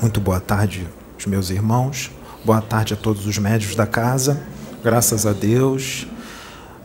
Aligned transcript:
Muito 0.00 0.20
boa 0.20 0.38
tarde, 0.38 0.86
os 1.18 1.26
meus 1.26 1.50
irmãos. 1.50 2.12
Boa 2.44 2.62
tarde 2.62 2.94
a 2.94 2.96
todos 2.96 3.26
os 3.26 3.36
médios 3.36 3.74
da 3.74 3.84
casa. 3.84 4.40
Graças 4.80 5.26
a 5.26 5.32
Deus. 5.32 6.06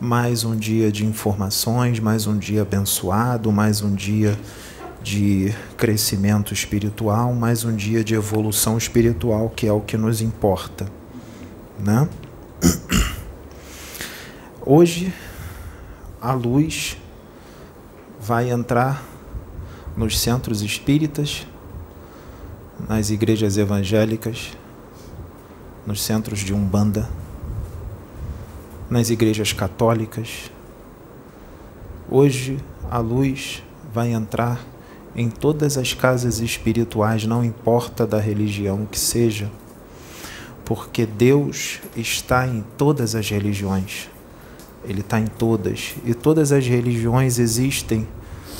Mais 0.00 0.42
um 0.42 0.56
dia 0.56 0.90
de 0.90 1.06
informações, 1.06 2.00
mais 2.00 2.26
um 2.26 2.36
dia 2.36 2.62
abençoado, 2.62 3.52
mais 3.52 3.82
um 3.82 3.94
dia 3.94 4.36
de 5.00 5.54
crescimento 5.76 6.52
espiritual, 6.52 7.32
mais 7.32 7.62
um 7.64 7.76
dia 7.76 8.02
de 8.02 8.14
evolução 8.14 8.76
espiritual, 8.76 9.48
que 9.48 9.68
é 9.68 9.72
o 9.72 9.80
que 9.80 9.96
nos 9.96 10.20
importa, 10.20 10.90
né? 11.78 12.08
Hoje 14.66 15.14
a 16.20 16.32
luz 16.32 16.96
vai 18.20 18.50
entrar 18.50 19.04
nos 19.96 20.18
centros 20.18 20.62
espíritas 20.62 21.46
nas 22.88 23.10
igrejas 23.10 23.56
evangélicas, 23.56 24.52
nos 25.86 26.02
centros 26.02 26.40
de 26.40 26.52
Umbanda, 26.52 27.08
nas 28.90 29.10
igrejas 29.10 29.52
católicas. 29.52 30.50
Hoje 32.10 32.58
a 32.90 32.98
luz 32.98 33.62
vai 33.92 34.12
entrar 34.12 34.60
em 35.16 35.30
todas 35.30 35.78
as 35.78 35.94
casas 35.94 36.40
espirituais, 36.40 37.24
não 37.24 37.44
importa 37.44 38.06
da 38.06 38.18
religião 38.18 38.86
que 38.90 38.98
seja, 38.98 39.50
porque 40.64 41.06
Deus 41.06 41.80
está 41.96 42.46
em 42.46 42.64
todas 42.76 43.14
as 43.14 43.28
religiões. 43.28 44.08
Ele 44.86 45.00
está 45.00 45.18
em 45.18 45.26
todas. 45.26 45.94
E 46.04 46.12
todas 46.12 46.52
as 46.52 46.66
religiões 46.66 47.38
existem 47.38 48.06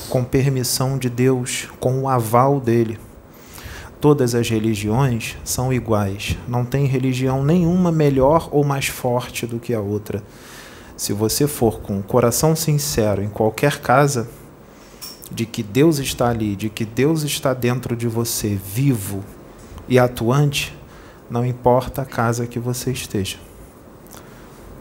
com 0.09 0.23
permissão 0.23 0.97
de 0.97 1.09
Deus, 1.09 1.67
com 1.79 2.01
o 2.01 2.09
aval 2.09 2.59
dele 2.59 2.97
todas 3.99 4.35
as 4.35 4.49
religiões 4.49 5.37
são 5.43 5.71
iguais. 5.71 6.37
Não 6.47 6.65
tem 6.65 6.85
religião 6.85 7.43
nenhuma 7.43 7.91
melhor 7.91 8.49
ou 8.51 8.63
mais 8.63 8.87
forte 8.87 9.45
do 9.45 9.59
que 9.59 9.73
a 9.73 9.79
outra. 9.79 10.23
Se 10.97 11.11
você 11.11 11.47
for 11.47 11.79
com 11.79 11.99
o 11.99 12.03
coração 12.03 12.55
sincero 12.55 13.21
em 13.21 13.29
qualquer 13.29 13.79
casa, 13.79 14.29
de 15.31 15.45
que 15.45 15.63
Deus 15.63 15.97
está 15.97 16.29
ali, 16.29 16.55
de 16.55 16.69
que 16.69 16.85
Deus 16.85 17.23
está 17.23 17.53
dentro 17.53 17.95
de 17.95 18.07
você, 18.07 18.55
vivo 18.55 19.23
e 19.87 19.97
atuante, 19.99 20.75
não 21.29 21.45
importa 21.45 22.03
a 22.03 22.05
casa 22.05 22.45
que 22.45 22.59
você 22.59 22.91
esteja. 22.91 23.37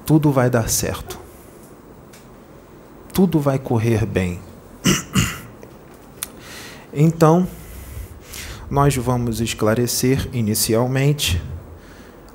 Tudo 0.05 0.31
vai 0.31 0.51
dar 0.51 0.69
certo. 0.69 1.19
Tudo 3.13 3.41
vai 3.41 3.59
correr 3.59 4.05
bem. 4.07 4.41
Então, 6.97 7.49
nós 8.71 8.97
vamos 8.97 9.41
esclarecer 9.41 10.29
inicialmente 10.33 11.41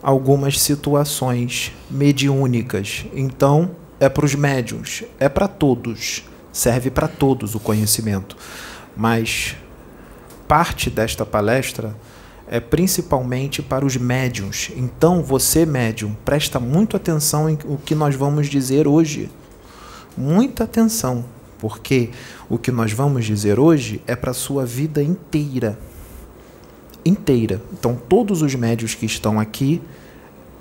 algumas 0.02 0.60
situações 0.60 1.72
mediúnicas. 1.90 3.06
Então, 3.14 3.72
é 4.00 4.08
para 4.08 4.26
os 4.26 4.36
médiums, 4.36 5.04
é 5.20 5.28
para 5.28 5.48
todos, 5.48 6.24
serve 6.52 6.90
para 6.90 7.08
todos 7.08 7.56
o 7.56 7.60
conhecimento. 7.60 8.38
Mas 8.96 9.56
parte 10.48 10.90
desta 10.90 11.26
palestra 11.26 11.96
é 12.48 12.60
principalmente 12.60 13.62
para 13.62 13.86
os 13.86 13.98
médiums. 13.98 14.72
Então, 14.76 15.22
você, 15.22 15.66
médium, 15.66 16.16
presta 16.24 16.60
muito 16.60 16.96
atenção 16.96 17.50
em 17.50 17.58
o 17.66 17.78
que 17.78 17.94
nós 17.94 18.16
vamos 18.16 18.48
dizer 18.48 18.88
hoje. 18.88 19.30
Muita 20.18 20.64
atenção, 20.64 21.26
porque 21.60 22.10
o 22.50 22.58
que 22.58 22.72
nós 22.72 22.92
vamos 22.92 23.26
dizer 23.26 23.60
hoje 23.60 24.02
é 24.08 24.16
para 24.16 24.32
a 24.32 24.34
sua 24.34 24.66
vida 24.66 25.04
inteira 25.04 25.78
inteira. 27.06 27.62
Então, 27.74 27.96
todos 27.96 28.42
os 28.42 28.56
médios 28.56 28.96
que 28.96 29.06
estão 29.06 29.40
aqui, 29.40 29.82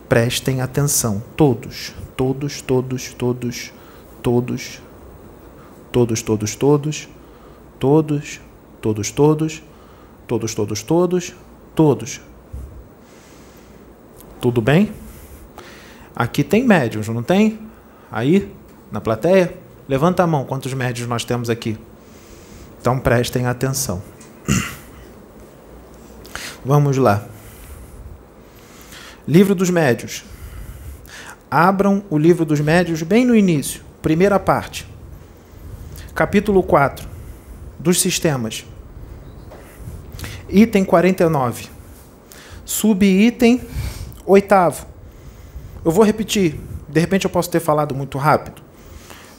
prestem 0.08 0.60
atenção. 0.60 1.22
Todos, 1.36 1.92
todos, 2.16 2.62
todos, 2.62 3.12
todos, 3.12 3.72
todos, 4.22 4.80
todos, 5.92 6.22
todos, 6.22 6.56
todos, 6.56 7.08
todos, 7.78 8.40
todos, 8.80 9.12
todos, 9.26 9.62
todos, 10.26 10.52
todos, 10.52 10.82
todos, 10.82 11.34
todos. 11.74 12.20
Tudo 14.40 14.62
bem? 14.62 14.92
Aqui 16.14 16.42
tem 16.44 16.64
médios, 16.64 17.08
não 17.08 17.22
tem? 17.22 17.58
Aí, 18.10 18.52
na 18.90 19.00
plateia? 19.00 19.54
Levanta 19.88 20.22
a 20.22 20.26
mão, 20.26 20.44
quantos 20.44 20.72
médios 20.74 21.08
nós 21.08 21.24
temos 21.24 21.48
aqui? 21.48 21.78
Então 22.80 22.98
prestem 22.98 23.46
atenção. 23.46 24.02
Vamos 26.64 26.96
lá. 26.96 27.24
Livro 29.26 29.54
dos 29.54 29.70
Médios. 29.70 30.24
Abram 31.50 32.02
o 32.10 32.18
livro 32.18 32.44
dos 32.44 32.60
Médios 32.60 33.02
bem 33.02 33.24
no 33.24 33.34
início, 33.34 33.82
primeira 34.02 34.38
parte. 34.40 34.86
Capítulo 36.14 36.62
4 36.62 37.08
dos 37.78 38.00
sistemas. 38.00 38.66
Item 40.48 40.84
49. 40.84 41.68
Subitem 42.64 43.62
oitavo. 44.26 44.84
Eu 45.84 45.92
vou 45.92 46.04
repetir, 46.04 46.60
de 46.88 47.00
repente 47.00 47.24
eu 47.24 47.30
posso 47.30 47.48
ter 47.50 47.60
falado 47.60 47.94
muito 47.94 48.18
rápido. 48.18 48.60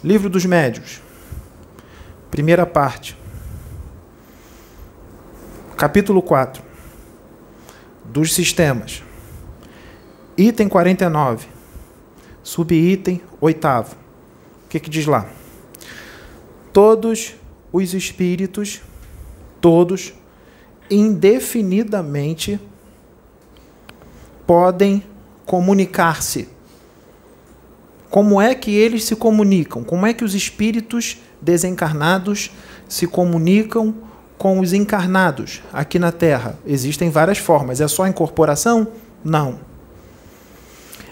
Livro 0.01 0.29
dos 0.29 0.45
Médios. 0.45 1.01
Primeira 2.31 2.65
parte. 2.65 3.17
Capítulo 5.75 6.21
4 6.21 6.68
dos 8.11 8.33
sistemas. 8.33 9.03
Item 10.37 10.67
49, 10.67 11.47
subitem 12.41 13.21
oitavo. 13.39 13.95
O 14.65 14.69
que, 14.69 14.79
que 14.79 14.89
diz 14.89 15.05
lá? 15.05 15.27
Todos 16.71 17.35
os 17.71 17.93
espíritos, 17.93 18.81
todos, 19.59 20.13
indefinidamente, 20.89 22.59
podem 24.45 25.03
comunicar-se. 25.45 26.49
Como 28.09 28.41
é 28.41 28.55
que 28.55 28.71
eles 28.71 29.03
se 29.03 29.15
comunicam? 29.15 29.83
Como 29.83 30.05
é 30.05 30.13
que 30.13 30.23
os 30.23 30.33
espíritos 30.33 31.17
desencarnados 31.41 32.51
se 32.87 33.05
comunicam 33.05 33.93
com 34.39 34.61
os 34.61 34.71
encarnados 34.71 35.61
aqui 35.71 35.99
na 35.99 36.13
Terra? 36.13 36.57
Existem 36.65 37.09
várias 37.11 37.37
formas. 37.37 37.81
É 37.81 37.87
só 37.87 38.07
incorporação? 38.07 38.87
Não. 39.23 39.59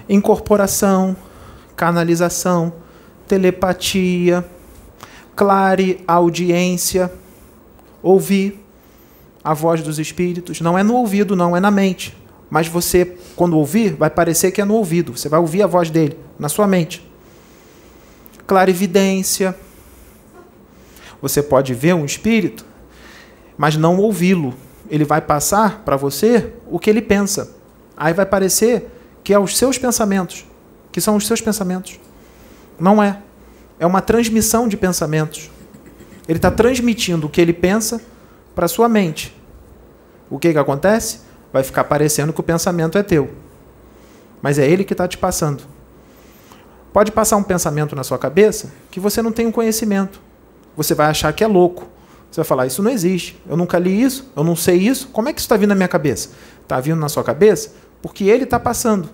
Incorporação, 0.07 1.15
canalização, 1.75 2.71
telepatia, 3.27 4.45
clare 5.35 6.01
audiência, 6.07 7.11
ouvir 8.01 8.63
a 9.43 9.53
voz 9.53 9.83
dos 9.83 9.99
espíritos. 9.99 10.61
Não 10.61 10.77
é 10.77 10.81
no 10.81 10.95
ouvido, 10.95 11.35
não, 11.35 11.55
é 11.55 11.59
na 11.59 11.69
mente. 11.69 12.17
Mas 12.49 12.69
você, 12.69 13.17
quando 13.35 13.57
ouvir, 13.57 13.93
vai 13.93 14.09
parecer 14.09 14.51
que 14.51 14.61
é 14.61 14.65
no 14.65 14.75
ouvido. 14.75 15.17
Você 15.17 15.27
vai 15.27 15.39
ouvir 15.41 15.61
a 15.63 15.67
voz 15.67 15.89
dele 15.89 16.17
na 16.39 16.47
sua 16.47 16.65
mente. 16.65 17.05
Clarividência. 18.47 19.53
Você 21.21 21.43
pode 21.43 21.73
ver 21.73 21.93
um 21.93 22.05
espírito 22.05 22.65
mas 23.57 23.75
não 23.75 23.97
ouvi-lo. 23.97 24.53
Ele 24.89 25.03
vai 25.03 25.19
passar 25.19 25.81
para 25.83 25.97
você 25.97 26.53
o 26.69 26.79
que 26.79 26.89
ele 26.89 27.01
pensa. 27.01 27.55
Aí 27.95 28.13
vai 28.13 28.25
parecer 28.25 28.89
que 29.23 29.33
é 29.33 29.39
os 29.39 29.57
seus 29.57 29.77
pensamentos, 29.77 30.45
que 30.91 31.01
são 31.01 31.15
os 31.15 31.25
seus 31.27 31.41
pensamentos. 31.41 31.99
Não 32.79 33.01
é. 33.01 33.19
É 33.79 33.85
uma 33.85 34.01
transmissão 34.01 34.67
de 34.67 34.77
pensamentos. 34.77 35.49
Ele 36.27 36.37
está 36.37 36.51
transmitindo 36.51 37.27
o 37.27 37.29
que 37.29 37.41
ele 37.41 37.53
pensa 37.53 38.01
para 38.55 38.67
sua 38.67 38.87
mente. 38.87 39.35
O 40.29 40.37
que, 40.37 40.51
que 40.51 40.59
acontece? 40.59 41.21
Vai 41.51 41.63
ficar 41.63 41.85
parecendo 41.85 42.33
que 42.33 42.39
o 42.39 42.43
pensamento 42.43 42.97
é 42.97 43.03
teu. 43.03 43.29
Mas 44.41 44.59
é 44.59 44.67
ele 44.67 44.83
que 44.83 44.93
está 44.93 45.07
te 45.07 45.17
passando. 45.17 45.63
Pode 46.91 47.11
passar 47.11 47.37
um 47.37 47.43
pensamento 47.43 47.95
na 47.95 48.03
sua 48.03 48.17
cabeça 48.17 48.71
que 48.89 48.99
você 48.99 49.21
não 49.21 49.31
tem 49.31 49.45
um 49.45 49.51
conhecimento. 49.51 50.21
Você 50.75 50.93
vai 50.93 51.07
achar 51.07 51.31
que 51.33 51.43
é 51.43 51.47
louco. 51.47 51.87
Você 52.29 52.41
vai 52.41 52.45
falar, 52.45 52.67
isso 52.67 52.83
não 52.83 52.91
existe, 52.91 53.41
eu 53.49 53.55
nunca 53.57 53.79
li 53.79 54.01
isso, 54.01 54.31
eu 54.35 54.43
não 54.43 54.55
sei 54.55 54.77
isso, 54.77 55.07
como 55.09 55.29
é 55.29 55.33
que 55.33 55.39
isso 55.39 55.45
está 55.45 55.57
vindo 55.57 55.69
na 55.69 55.75
minha 55.75 55.87
cabeça? 55.87 56.29
Está 56.61 56.79
vindo 56.79 56.99
na 56.99 57.09
sua 57.09 57.23
cabeça 57.23 57.71
porque 58.01 58.25
ele 58.25 58.43
está 58.43 58.59
passando. 58.59 59.09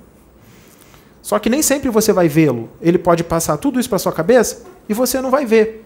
Só 1.21 1.39
que 1.39 1.50
nem 1.50 1.62
sempre 1.62 1.89
você 1.89 2.12
vai 2.12 2.27
vê-lo. 2.27 2.69
Ele 2.81 2.98
pode 2.98 3.24
passar 3.24 3.57
tudo 3.57 3.80
isso 3.80 3.89
para 3.89 3.98
sua 3.98 4.12
cabeça 4.12 4.63
e 4.89 4.94
você 4.94 5.21
não 5.21 5.31
vai 5.31 5.45
ver. 5.45 5.86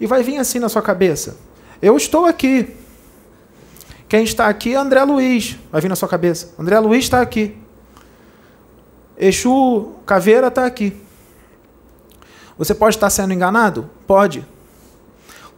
E 0.00 0.06
vai 0.06 0.22
vir 0.22 0.38
assim 0.38 0.58
na 0.58 0.68
sua 0.68 0.80
cabeça. 0.80 1.36
Eu 1.80 1.96
estou 1.96 2.24
aqui. 2.24 2.74
Quem 4.08 4.24
está 4.24 4.46
aqui 4.48 4.74
é 4.74 4.76
André 4.76 5.04
Luiz. 5.04 5.58
Vai 5.70 5.80
vir 5.80 5.88
na 5.88 5.96
sua 5.96 6.08
cabeça. 6.08 6.54
André 6.58 6.78
Luiz 6.78 7.04
está 7.04 7.20
aqui. 7.20 7.56
Exu 9.18 9.92
Caveira 10.06 10.48
está 10.48 10.64
aqui. 10.64 10.96
Você 12.56 12.74
pode 12.74 12.96
estar 12.96 13.10
sendo 13.10 13.34
enganado? 13.34 13.90
Pode. 14.06 14.46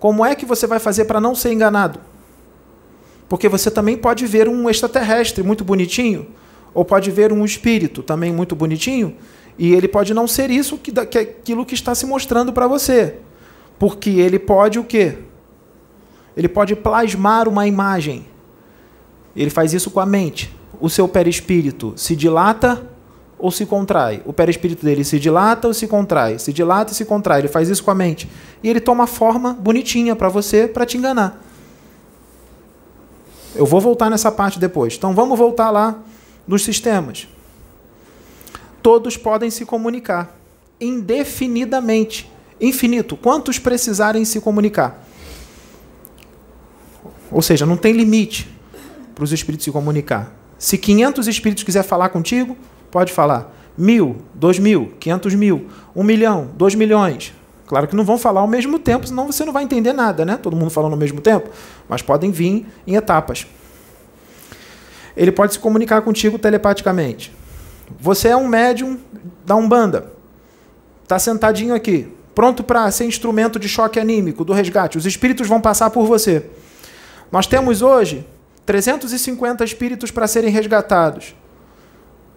Como 0.05 0.23
é 0.23 0.35
que 0.35 0.45
você 0.45 0.67
vai 0.67 0.79
fazer 0.79 1.07
para 1.07 1.19
não 1.19 1.35
ser 1.35 1.55
enganado? 1.55 1.99
Porque 3.27 3.49
você 3.49 3.71
também 3.71 3.97
pode 3.97 4.27
ver 4.27 4.51
um 4.51 4.69
extraterrestre 4.69 5.43
muito 5.43 5.65
bonitinho, 5.65 6.27
ou 6.75 6.85
pode 6.85 7.11
ver 7.11 7.33
um 7.33 7.43
espírito 7.43 8.03
também 8.03 8.31
muito 8.31 8.55
bonitinho, 8.55 9.17
e 9.59 9.73
ele 9.73 9.89
pode 9.89 10.13
não 10.13 10.29
ser 10.29 10.51
isso 10.51 10.77
que, 10.77 10.93
que 11.07 11.19
aquilo 11.19 11.65
que 11.65 11.73
está 11.73 11.95
se 11.95 12.05
mostrando 12.05 12.53
para 12.53 12.67
você. 12.67 13.15
Porque 13.79 14.11
ele 14.11 14.39
pode 14.39 14.79
o 14.79 14.85
quê? 14.85 15.17
Ele 16.37 16.49
pode 16.49 16.77
plasmar 16.77 17.49
uma 17.49 17.67
imagem. 17.67 18.27
Ele 19.35 19.49
faz 19.49 19.73
isso 19.73 19.91
com 19.91 20.01
a 20.01 20.07
mente. 20.07 20.55
O 20.79 20.91
seu 20.91 21.09
perispírito 21.09 21.95
se 21.97 22.15
dilata 22.15 22.91
ou 23.45 23.51
se 23.51 23.67
contrai. 23.67 24.23
O 24.25 24.33
perispírito 24.33 24.87
dele 24.87 25.05
se 25.05 25.21
dilata 25.21 25.69
ou 25.69 25.75
se 25.75 25.87
contrai. 25.87 26.39
Se 26.39 26.51
dilata 26.51 26.93
e 26.93 26.95
se 26.95 27.05
contrai. 27.05 27.43
Ele 27.43 27.49
faz 27.49 27.69
isso 27.69 27.85
com 27.85 27.91
a 27.91 27.95
mente. 27.95 28.27
E 28.63 28.71
ele 28.71 28.81
toma 28.81 29.07
forma 29.07 29.53
bonitinha 29.53 30.17
para 30.17 30.31
você, 30.31 30.67
para 30.67 30.87
te 30.87 30.97
enganar. 30.97 31.45
Eu 33.55 33.67
vou 33.67 33.83
voltar 33.83 34.09
nessa 34.09 34.33
parte 34.33 34.59
depois. 34.59 34.97
Então 34.97 35.15
vamos 35.15 35.39
voltar 35.39 35.71
lá 35.71 35.99
nos 36.49 36.65
sistemas. 36.65 37.29
Todos 38.83 39.19
podem 39.19 39.51
se 39.51 39.67
comunicar 39.67 40.35
indefinidamente. 40.81 42.33
Infinito. 42.59 43.15
Quantos 43.15 43.59
precisarem 43.59 44.25
se 44.25 44.41
comunicar? 44.41 45.07
Ou 47.31 47.43
seja, 47.43 47.67
não 47.67 47.77
tem 47.77 47.93
limite 47.93 48.49
para 49.15 49.23
os 49.23 49.33
espíritos 49.33 49.65
se 49.65 49.71
comunicar. 49.71 50.33
Se 50.59 50.79
500 50.79 51.29
espíritos 51.29 51.63
quiser 51.63 51.83
falar 51.83 52.09
contigo, 52.09 52.57
pode 52.95 53.13
falar. 53.13 53.53
Mil, 53.77 54.19
dois 54.33 54.57
mil, 54.57 54.95
quinhentos 55.01 55.35
mil, 55.35 55.67
um 55.97 56.05
milhão, 56.05 56.49
dois 56.57 56.77
milhões. 56.77 57.35
Claro 57.67 57.89
que 57.89 57.97
não 57.97 58.05
vão 58.05 58.17
falar 58.17 58.41
ao 58.41 58.47
mesmo 58.47 58.79
tempo, 58.79 59.05
senão 59.05 59.27
você 59.27 59.45
não 59.45 59.53
vai 59.53 59.65
entender 59.65 59.93
nada, 59.93 60.25
né? 60.25 60.37
Todo 60.37 60.55
mundo 60.55 60.71
falando 60.71 60.93
ao 60.93 60.99
mesmo 60.99 61.21
tempo, 61.21 61.51
mas 61.89 62.03
podem 62.03 62.31
vir 62.31 62.65
em 62.87 62.95
etapas. 62.95 63.49
Ele 65.17 65.33
pode 65.33 65.55
se 65.55 65.59
comunicar 65.59 66.03
contigo 66.03 66.39
telepaticamente. 66.39 67.35
Você 67.99 68.29
é 68.29 68.37
um 68.37 68.47
médium 68.47 68.97
da 69.45 69.57
Umbanda. 69.57 70.13
Está 71.03 71.19
sentadinho 71.19 71.75
aqui, 71.75 72.07
pronto 72.33 72.63
para 72.63 72.89
ser 72.93 73.07
instrumento 73.07 73.59
de 73.59 73.69
choque 73.69 73.99
anímico, 73.99 74.45
do 74.45 74.53
resgate. 74.53 74.97
Os 74.99 75.05
espíritos 75.05 75.49
vão 75.49 75.61
passar 75.61 75.91
por 75.91 76.07
você. 76.07 76.47
Nós 77.33 77.49
temos 77.49 77.83
hoje 77.83 78.25
350 78.65 79.65
espíritos 79.65 80.13
para 80.13 80.29
serem 80.29 80.51
resgatados. 80.53 81.35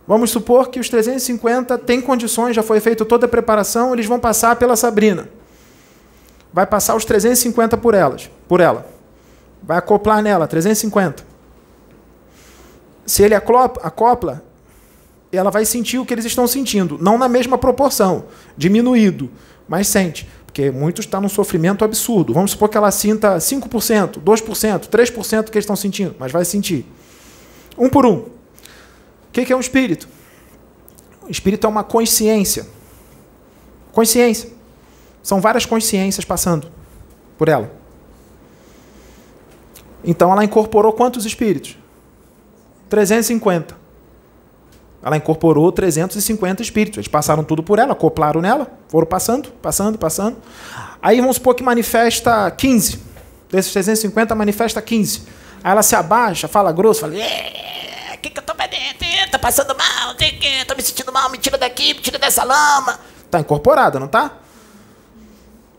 Vamos 0.07 0.31
supor 0.31 0.69
que 0.69 0.80
os 0.80 0.88
350 0.88 1.77
têm 1.80 2.00
condições, 2.00 2.56
já 2.56 2.63
foi 2.63 2.80
feita 2.80 3.04
toda 3.04 3.25
a 3.25 3.30
preparação, 3.30 3.94
eles 3.94 4.06
vão 4.06 4.18
passar 4.18 4.56
pela 4.56 4.77
Sabrina. 4.77 5.27
Vai 6.54 6.65
passar 6.65 6.95
os 6.95 7.04
350 7.04 7.75
por 7.77 7.94
elas, 7.94 8.30
por 8.48 8.62
ela. 8.62 8.88
Vai 9.62 9.77
acoplar 9.77 10.24
nela 10.24 10.48
350. 10.48 11.25
Se 13.06 13.21
ele 13.21 13.36
acopla, 13.36 14.44
ela 15.30 15.51
vai 15.51 15.65
sentir 15.65 16.00
o 16.00 16.06
que 16.06 16.13
eles 16.13 16.25
estão 16.25 16.48
sentindo, 16.48 16.98
não 17.01 17.18
na 17.18 17.27
mesma 17.27 17.57
proporção, 17.57 18.25
diminuído, 18.56 19.30
mas 19.68 19.88
sente. 19.88 20.27
Porque 20.45 20.71
muitos 20.71 21.06
estão 21.06 21.19
num 21.19 21.30
sofrimento 21.30 21.83
absurdo. 21.83 22.33
Vamos 22.33 22.51
supor 22.51 22.69
que 22.69 22.77
ela 22.77 22.92
sinta 22.92 23.38
5%, 23.38 24.21
2%, 24.21 24.88
3% 24.88 25.44
do 25.44 25.51
que 25.51 25.57
eles 25.57 25.63
estão 25.63 25.75
sentindo, 25.75 26.15
mas 26.18 26.31
vai 26.31 26.45
sentir. 26.45 26.86
Um 27.77 27.89
por 27.89 28.06
um. 28.06 28.37
O 29.30 29.32
que 29.32 29.52
é 29.52 29.56
um 29.56 29.60
espírito? 29.60 30.08
O 31.28 31.32
espírito 31.32 31.68
é 31.68 31.70
uma 31.70 31.84
consciência. 31.84 32.68
Consciência. 33.92 34.50
São 35.22 35.42
várias 35.42 35.66
consciências 35.66 36.24
passando 36.24 36.72
por 37.38 37.50
ela. 37.50 37.72
Então 40.04 40.32
ela 40.32 40.44
incorporou 40.44 40.94
quantos 40.94 41.26
espíritos? 41.26 41.78
350. 42.90 43.76
Ela 45.04 45.18
incorporou 45.18 45.72
350 45.72 46.62
espíritos. 46.62 46.98
Eles 46.98 47.08
passaram 47.08 47.44
tudo 47.44 47.62
por 47.62 47.80
ela, 47.80 47.94
acoplaram 47.94 48.42
nela, 48.42 48.72
foram 48.88 49.06
passando, 49.06 49.52
passando, 49.62 49.98
passando. 49.98 50.38
Aí 51.02 51.20
vamos 51.20 51.36
supor 51.36 51.56
que 51.56 51.64
manifesta 51.64 52.50
15. 52.52 53.00
Desses 53.50 53.72
350, 53.72 54.36
manifesta 54.36 54.82
15. 54.82 55.22
Aí 55.64 55.72
ela 55.72 55.84
se 55.84 55.96
abaixa, 55.96 56.48
fala 56.48 56.72
grosso, 56.72 57.02
fala: 57.02 57.14
que, 58.18 58.30
que 58.30 58.40
eu 58.40 58.44
tô 58.44 58.56
perdendo? 58.56 58.98
Tô 59.31 59.40
passando 59.40 59.75
mal, 59.75 60.16
tô 60.16 60.75
me 60.75 60.81
sentindo 60.81 61.12
mal, 61.12 61.30
me 61.30 61.38
tira 61.38 61.58
daqui, 61.58 61.94
me 61.94 62.02
tira 62.02 62.18
dessa 62.18 62.44
lama. 62.44 63.00
Tá 63.30 63.40
incorporada, 63.40 64.00
não 64.00 64.08
tá? 64.08 64.31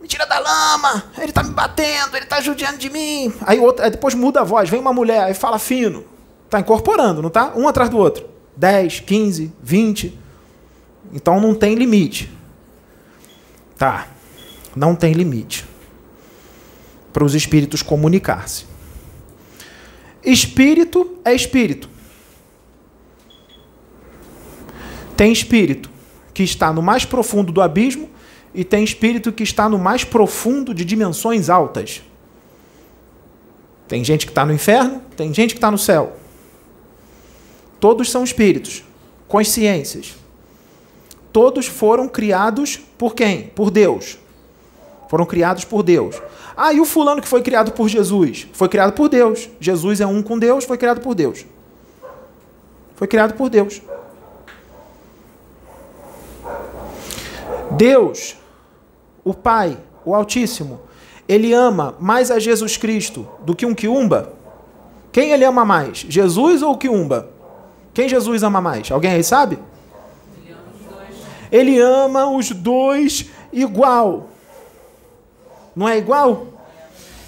Me 0.01 0.07
tira 0.07 0.27
da 0.27 0.39
lama, 0.39 1.05
ele 1.19 1.33
tá 1.33 1.43
me 1.43 1.51
batendo, 1.51 2.17
ele 2.17 2.27
tá 2.27 2.41
judiando 2.41 2.79
de 2.79 2.91
mim. 2.91 3.33
Aí, 3.43 3.59
outra, 3.59 3.87
aí 3.87 3.91
depois 3.91 4.15
muda 4.15 4.41
a 4.41 4.45
voz, 4.45 4.69
vem 4.69 4.81
uma 4.81 4.93
mulher, 4.93 5.25
aí 5.25 5.35
fala 5.35 5.59
fino. 5.59 6.05
Tá 6.49 6.61
incorporando, 6.61 7.21
não 7.21 7.31
tá? 7.31 7.53
Um 7.55 7.69
atrás 7.69 7.91
do 7.91 7.99
outro. 7.99 8.29
10, 8.57 9.01
15, 9.01 9.53
20. 9.63 10.19
Então 11.13 11.41
não 11.41 11.55
tem 11.55 11.75
limite. 11.75 12.31
Tá. 13.77 14.09
Não 14.75 14.95
tem 14.95 15.13
limite 15.13 15.67
para 17.13 17.25
os 17.25 17.35
espíritos 17.35 17.83
comunicar-se. 17.83 18.67
Espírito 20.25 21.19
é 21.25 21.35
espírito. 21.35 21.89
Tem 25.19 25.33
espírito 25.33 25.91
que 26.33 26.45
está 26.45 26.73
no 26.73 26.81
mais 26.81 27.05
profundo 27.05 27.51
do 27.51 27.61
abismo 27.61 28.09
e 28.55 28.63
tem 28.63 28.85
espírito 28.85 29.33
que 29.33 29.43
está 29.43 29.69
no 29.69 29.77
mais 29.77 30.05
profundo 30.05 30.73
de 30.73 30.85
dimensões 30.85 31.51
altas. 31.51 32.05
Tem 33.89 34.05
gente 34.05 34.27
que 34.27 34.31
está 34.31 34.47
no 34.47 34.53
inferno, 34.53 35.03
tem 35.17 35.35
gente 35.35 35.55
que 35.55 35.59
está 35.59 35.73
no 35.73 35.77
céu. 35.77 36.17
Todos 37.81 38.13
são 38.13 38.23
espíritos, 38.23 38.85
consciências. 39.27 40.15
Todos 41.33 41.67
foram 41.67 42.09
criados 42.09 42.79
por 42.97 43.13
quem? 43.13 43.49
Por 43.49 43.73
Deus. 43.73 44.21
Foram 45.11 45.27
criados 45.27 45.65
por 45.65 45.83
Deus. 45.83 46.23
Ah, 46.57 46.73
e 46.73 46.79
o 46.79 46.85
fulano 46.85 47.21
que 47.21 47.27
foi 47.27 47.43
criado 47.43 47.73
por 47.73 47.89
Jesus? 47.89 48.47
Foi 48.53 48.69
criado 48.69 48.93
por 48.93 49.09
Deus. 49.09 49.51
Jesus 49.59 50.01
é 50.01 50.07
um 50.07 50.23
com 50.23 50.39
Deus, 50.39 50.65
foi 50.65 50.79
criado 50.79 51.01
por 51.01 51.17
Deus. 51.17 51.45
Foi 52.95 53.09
criado 53.09 53.35
por 53.35 53.51
Deus. 53.51 53.83
Deus, 57.73 58.37
o 59.25 59.35
Pai, 59.35 59.79
o 60.05 60.15
Altíssimo, 60.15 60.81
ele 61.29 61.53
ama 61.53 61.95
mais 62.01 62.31
a 62.31 62.39
Jesus 62.39 62.77
Cristo 62.77 63.29
do 63.41 63.55
que 63.55 63.67
um 63.67 63.75
quiumba? 63.75 64.33
Quem 65.13 65.31
ele 65.31 65.45
ama 65.45 65.65
mais? 65.65 65.99
Jesus 65.99 66.63
ou 66.63 66.73
o 66.73 66.79
quiumba? 66.79 67.29
Quem 67.93 68.09
Jesus 68.09 68.43
ama 68.43 68.61
mais? 68.61 68.91
Alguém 68.91 69.13
aí 69.13 69.25
sabe? 69.25 69.59
Ele 71.51 71.79
ama 71.79 72.31
os 72.31 72.51
dois 72.51 73.27
igual. 73.53 74.29
Não 75.75 75.89
é 75.89 75.99
igual? 75.99 76.47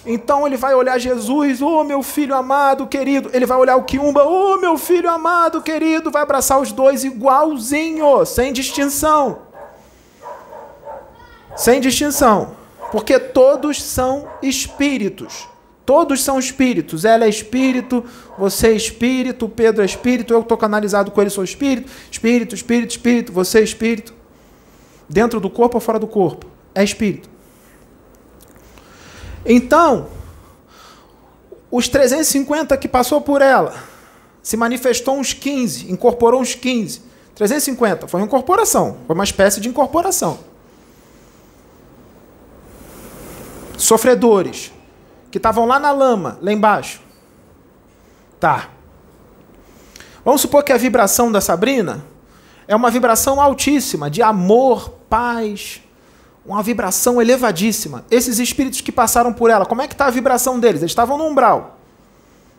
Então 0.04 0.46
ele 0.46 0.56
vai 0.56 0.74
olhar 0.74 0.98
Jesus, 0.98 1.60
oh 1.60 1.84
meu 1.84 2.02
filho 2.02 2.34
amado, 2.34 2.86
querido. 2.86 3.30
Ele 3.32 3.44
vai 3.44 3.58
olhar 3.58 3.76
o 3.76 3.84
Kiumba, 3.84 4.24
oh 4.24 4.56
meu 4.56 4.78
filho 4.78 5.10
amado, 5.10 5.60
querido. 5.60 6.10
Vai 6.10 6.22
abraçar 6.22 6.60
os 6.60 6.72
dois 6.72 7.04
igualzinho, 7.04 8.24
sem 8.24 8.52
distinção. 8.52 9.49
Sem 11.56 11.80
distinção. 11.80 12.56
Porque 12.90 13.18
todos 13.18 13.82
são 13.82 14.28
espíritos. 14.42 15.48
Todos 15.86 16.22
são 16.22 16.38
espíritos. 16.38 17.04
Ela 17.04 17.24
é 17.24 17.28
espírito, 17.28 18.04
você 18.38 18.68
é 18.68 18.72
espírito, 18.72 19.48
Pedro 19.48 19.82
é 19.82 19.84
espírito, 19.84 20.32
eu 20.32 20.40
estou 20.40 20.56
canalizado 20.56 21.10
com 21.10 21.20
ele, 21.20 21.30
sou 21.30 21.44
espírito. 21.44 21.90
Espírito, 22.10 22.54
espírito, 22.54 22.90
espírito, 22.90 23.32
você 23.32 23.60
é 23.60 23.62
espírito. 23.62 24.14
Dentro 25.08 25.40
do 25.40 25.50
corpo 25.50 25.76
ou 25.76 25.80
fora 25.80 25.98
do 25.98 26.06
corpo? 26.06 26.46
É 26.74 26.84
espírito. 26.84 27.28
Então, 29.44 30.08
os 31.70 31.88
350 31.88 32.76
que 32.76 32.88
passou 32.88 33.20
por 33.20 33.42
ela, 33.42 33.74
se 34.42 34.56
manifestou 34.56 35.16
uns 35.16 35.32
15, 35.32 35.90
incorporou 35.90 36.40
uns 36.40 36.54
15. 36.54 37.02
350 37.34 38.06
foi 38.06 38.20
uma 38.20 38.26
incorporação, 38.26 38.98
foi 39.06 39.14
uma 39.14 39.24
espécie 39.24 39.60
de 39.60 39.68
incorporação. 39.68 40.49
Sofredores, 43.82 44.72
que 45.30 45.38
estavam 45.38 45.66
lá 45.66 45.78
na 45.78 45.90
lama, 45.90 46.38
lá 46.40 46.52
embaixo. 46.52 47.00
Tá. 48.38 48.68
Vamos 50.24 50.40
supor 50.40 50.62
que 50.62 50.72
a 50.72 50.76
vibração 50.76 51.30
da 51.30 51.40
Sabrina 51.40 52.04
é 52.66 52.76
uma 52.76 52.90
vibração 52.90 53.40
altíssima, 53.40 54.10
de 54.10 54.22
amor, 54.22 54.90
paz, 55.08 55.82
uma 56.44 56.62
vibração 56.62 57.20
elevadíssima. 57.20 58.04
Esses 58.10 58.38
espíritos 58.38 58.80
que 58.80 58.92
passaram 58.92 59.32
por 59.32 59.50
ela, 59.50 59.66
como 59.66 59.82
é 59.82 59.88
que 59.88 59.94
está 59.94 60.06
a 60.06 60.10
vibração 60.10 60.58
deles? 60.58 60.80
Eles 60.80 60.92
estavam 60.92 61.18
no 61.18 61.24
umbral. 61.24 61.78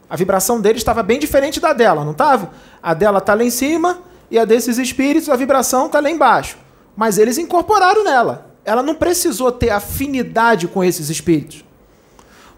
A 0.09 0.15
vibração 0.15 0.59
deles 0.59 0.81
estava 0.81 1.01
bem 1.01 1.17
diferente 1.19 1.59
da 1.59 1.71
dela, 1.71 2.03
não 2.03 2.11
estava? 2.11 2.51
A 2.83 2.93
dela 2.93 3.19
está 3.19 3.33
lá 3.33 3.43
em 3.43 3.49
cima 3.49 3.99
e 4.29 4.37
a 4.37 4.43
desses 4.43 4.77
espíritos, 4.77 5.29
a 5.29 5.35
vibração 5.35 5.85
está 5.85 5.99
lá 5.99 6.09
embaixo. 6.09 6.57
Mas 6.95 7.17
eles 7.17 7.37
incorporaram 7.37 8.03
nela. 8.03 8.50
Ela 8.63 8.83
não 8.83 8.95
precisou 8.95 9.51
ter 9.51 9.69
afinidade 9.69 10.67
com 10.67 10.83
esses 10.83 11.09
espíritos. 11.09 11.63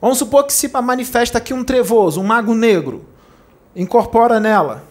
Vamos 0.01 0.17
supor 0.17 0.43
que 0.45 0.51
se 0.51 0.67
manifesta 0.67 1.37
aqui 1.37 1.53
um 1.53 1.63
trevoso, 1.63 2.19
um 2.19 2.25
mago 2.25 2.53
negro, 2.53 3.05
incorpora 3.73 4.39
nela. 4.39 4.83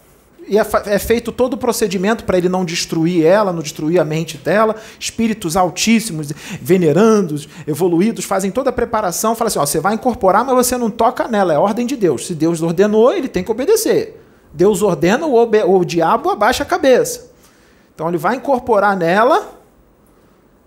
E 0.49 0.59
é, 0.59 0.66
é 0.87 0.99
feito 0.99 1.31
todo 1.31 1.54
o 1.54 1.57
procedimento 1.57 2.25
para 2.25 2.37
ele 2.37 2.49
não 2.49 2.64
destruir 2.64 3.25
ela, 3.25 3.52
não 3.52 3.62
destruir 3.62 4.00
a 4.00 4.04
mente 4.04 4.37
dela. 4.38 4.75
Espíritos 4.99 5.57
altíssimos, 5.57 6.33
venerandos, 6.61 7.49
evoluídos, 7.66 8.25
fazem 8.25 8.50
toda 8.50 8.71
a 8.71 8.73
preparação. 8.73 9.37
Fala 9.37 9.49
assim: 9.49 9.59
ó, 9.59 9.66
você 9.66 9.81
vai 9.81 9.95
incorporar, 9.95 10.45
mas 10.45 10.54
você 10.54 10.76
não 10.76 10.90
toca 10.90 11.28
nela. 11.28 11.52
É 11.52 11.59
ordem 11.59 11.87
de 11.87 11.97
Deus. 11.97 12.26
Se 12.26 12.35
Deus 12.35 12.61
ordenou, 12.62 13.12
ele 13.12 13.28
tem 13.28 13.45
que 13.45 13.50
obedecer. 13.50 14.21
Deus 14.52 14.83
ordena, 14.83 15.26
o, 15.26 15.42
o 15.76 15.85
diabo 15.85 16.31
abaixa 16.31 16.62
a 16.62 16.66
cabeça. 16.66 17.31
Então 17.95 18.09
ele 18.09 18.19
vai 18.19 18.37
incorporar 18.37 18.97
nela 18.97 19.62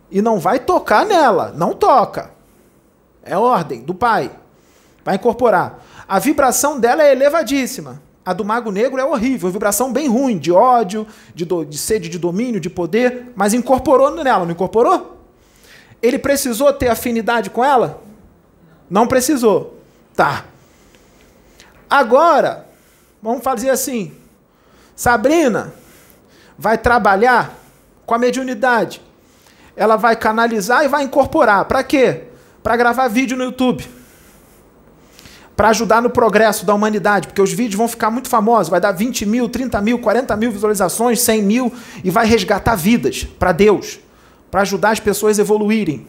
e 0.10 0.22
não 0.22 0.40
vai 0.40 0.60
tocar 0.60 1.06
nela. 1.06 1.54
Não 1.56 1.74
toca. 1.74 2.32
É 3.24 3.38
ordem 3.38 3.82
do 3.82 3.94
pai. 3.94 4.32
Vai 5.04 5.16
incorporar. 5.16 5.84
A 6.08 6.20
vibração 6.20 6.80
dela 6.80 7.04
é 7.04 7.12
elevadíssima. 7.12 8.02
A 8.26 8.34
do 8.34 8.44
Mago 8.44 8.72
Negro 8.72 9.00
é 9.00 9.06
horrível, 9.06 9.52
vibração 9.52 9.94
bem 9.94 10.08
ruim, 10.08 10.40
de 10.40 10.52
ódio, 10.52 11.06
de, 11.36 11.46
do, 11.46 11.64
de 11.64 11.78
sede 11.78 12.10
de 12.10 12.18
domínio, 12.18 12.60
de 12.60 12.72
poder, 12.72 13.32
mas 13.36 13.54
incorporou 13.54 14.10
nela, 14.10 14.46
não 14.46 14.52
incorporou? 14.52 15.20
Ele 16.02 16.18
precisou 16.18 16.74
ter 16.74 16.88
afinidade 16.88 17.52
com 17.52 17.64
ela? 17.64 18.02
Não 18.90 19.06
precisou. 19.06 19.80
Tá. 20.16 20.46
Agora, 21.88 22.68
vamos 23.22 23.44
fazer 23.44 23.70
assim. 23.70 24.12
Sabrina 24.96 25.74
vai 26.58 26.78
trabalhar 26.78 27.54
com 28.06 28.16
a 28.16 28.18
mediunidade. 28.18 29.02
Ela 29.76 29.96
vai 29.96 30.16
canalizar 30.16 30.84
e 30.84 30.88
vai 30.88 31.04
incorporar. 31.04 31.66
Para 31.66 31.84
quê? 31.84 32.24
Para 32.64 32.76
gravar 32.76 33.08
vídeo 33.08 33.38
no 33.38 33.44
YouTube 33.44 33.86
para 35.56 35.70
ajudar 35.70 36.02
no 36.02 36.10
progresso 36.10 36.66
da 36.66 36.74
humanidade, 36.74 37.28
porque 37.28 37.42
os 37.42 37.54
vídeos 37.54 37.76
vão 37.76 37.88
ficar 37.88 38.12
muito 38.12 38.28
famosos, 38.28 38.70
vai 38.70 38.82
dar 38.82 38.92
20 38.92 39.26
mil, 39.26 39.48
30 39.48 39.82
mil, 39.82 40.00
40 40.00 40.36
mil 40.36 40.52
visualizações, 40.52 41.22
100 41.22 41.42
mil, 41.42 41.74
e 42.04 42.10
vai 42.10 42.26
resgatar 42.26 42.76
vidas 42.76 43.24
para 43.40 43.52
Deus, 43.52 44.00
para 44.52 44.62
ajudar 44.62 44.92
as 44.92 45.00
pessoas 45.00 45.40
a 45.40 45.42
evoluírem. 45.42 46.06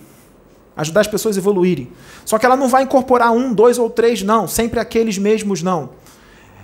Ajudar 0.76 1.02
as 1.02 1.06
pessoas 1.06 1.37
a 1.37 1.40
evoluírem. 1.40 1.90
Só 2.25 2.38
que 2.38 2.44
ela 2.44 2.56
não 2.56 2.68
vai 2.68 2.82
incorporar 2.82 3.30
um, 3.30 3.54
dois 3.54 3.78
ou 3.78 3.88
três, 3.88 4.23
não, 4.23 4.49
sempre 4.49 4.80
aqueles 4.80 5.16
mesmos, 5.16 5.62
não. 5.62 5.90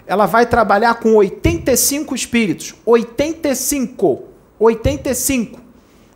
Ela 0.04 0.26
vai 0.26 0.44
trabalhar 0.44 0.94
com 0.97 1.14
85 1.14 2.14
espíritos, 2.14 2.75
85, 2.85 4.25
85 4.59 5.62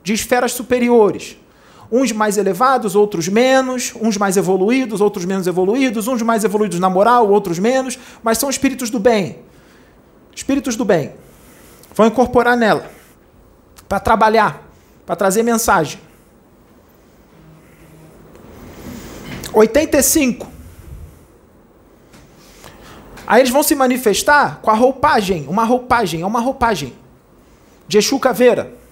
de 0.06 0.12
esferas 0.12 0.52
superiores 0.52 1.36
uns 1.90 2.12
mais 2.12 2.38
elevados, 2.38 2.94
outros 2.94 3.26
menos, 3.26 3.92
uns 4.00 4.16
mais 4.16 4.36
evoluídos, 4.36 5.00
outros 5.00 5.24
menos 5.24 5.48
evoluídos, 5.48 6.06
uns 6.06 6.22
mais 6.22 6.44
evoluídos 6.44 6.78
na 6.78 6.88
moral, 6.88 7.28
outros 7.28 7.58
menos, 7.58 7.98
mas 8.22 8.38
são 8.38 8.48
espíritos 8.48 8.88
do 8.88 9.00
bem. 9.00 9.40
Espíritos 10.32 10.76
do 10.76 10.84
bem. 10.84 11.12
Vão 11.92 12.06
incorporar 12.06 12.56
nela 12.56 12.88
para 13.88 13.98
trabalhar, 13.98 14.62
para 15.04 15.16
trazer 15.16 15.42
mensagem. 15.42 16.00
85. 19.52 20.46
Aí 23.26 23.40
eles 23.40 23.50
vão 23.50 23.64
se 23.64 23.74
manifestar 23.74 24.60
com 24.62 24.70
a 24.70 24.74
roupagem, 24.74 25.46
uma 25.48 25.64
roupagem, 25.64 26.22
é 26.22 26.26
uma 26.26 26.40
roupagem. 26.40 26.94
De 27.88 27.98
Exu 27.98 28.20
Caveira. 28.20 28.85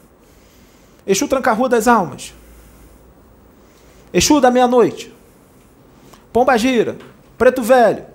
Exu 1.06 1.28
Tranca-Rua 1.28 1.68
das 1.68 1.86
Almas. 1.86 2.34
Exu 4.12 4.40
da 4.40 4.50
meia-noite, 4.50 5.12
Pomba 6.32 6.56
Gira, 6.56 6.96
Preto 7.36 7.62
Velho, 7.62 8.06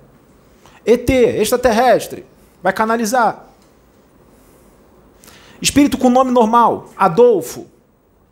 ET, 0.85 1.09
extraterrestre, 1.09 2.25
vai 2.63 2.71
canalizar. 2.71 3.45
Espírito 5.61 5.97
com 5.97 6.09
nome 6.09 6.31
normal, 6.31 6.89
Adolfo, 6.95 7.67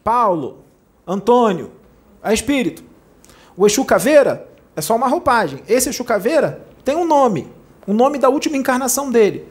Paulo, 0.04 0.64
Antônio, 1.06 1.72
é 2.24 2.34
espírito. 2.34 2.84
O 3.56 3.66
Exu 3.66 3.84
Caveira 3.84 4.48
é 4.76 4.82
só 4.82 4.96
uma 4.96 5.08
roupagem. 5.08 5.62
Esse 5.68 5.90
Exu 5.90 6.04
Caveira 6.06 6.66
tem 6.86 6.96
um 6.96 7.06
nome, 7.06 7.52
o 7.86 7.94
nome 7.94 8.18
da 8.18 8.30
última 8.30 8.56
encarnação 8.56 9.12
dele. 9.12 9.48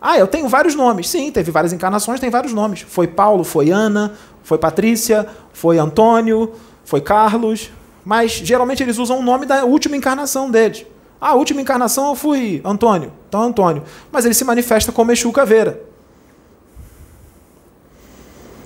Ah, 0.00 0.18
eu 0.18 0.26
tenho 0.26 0.48
vários 0.48 0.74
nomes. 0.74 1.08
Sim, 1.08 1.30
teve 1.30 1.50
várias 1.50 1.72
encarnações, 1.72 2.20
tem 2.20 2.30
vários 2.30 2.52
nomes. 2.52 2.80
Foi 2.80 3.06
Paulo, 3.06 3.44
foi 3.44 3.70
Ana, 3.70 4.12
foi 4.42 4.58
Patrícia, 4.58 5.26
foi 5.52 5.78
Antônio, 5.78 6.52
foi 6.84 7.00
Carlos, 7.00 7.70
mas 8.04 8.32
geralmente 8.32 8.82
eles 8.82 8.98
usam 8.98 9.18
o 9.18 9.22
nome 9.22 9.46
da 9.46 9.64
última 9.64 9.96
encarnação 9.96 10.50
deles. 10.50 10.86
Ah, 11.20 11.30
a 11.30 11.34
última 11.34 11.60
encarnação 11.60 12.10
eu 12.10 12.14
fui 12.14 12.60
Antônio, 12.64 13.12
então 13.28 13.42
Antônio. 13.42 13.82
Mas 14.12 14.24
ele 14.24 14.34
se 14.34 14.44
manifesta 14.44 14.92
como 14.92 15.10
Exu 15.10 15.32
Caveira. 15.32 15.82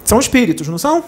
São 0.04 0.18
espíritos, 0.18 0.66
não 0.66 0.76
são? 0.76 1.04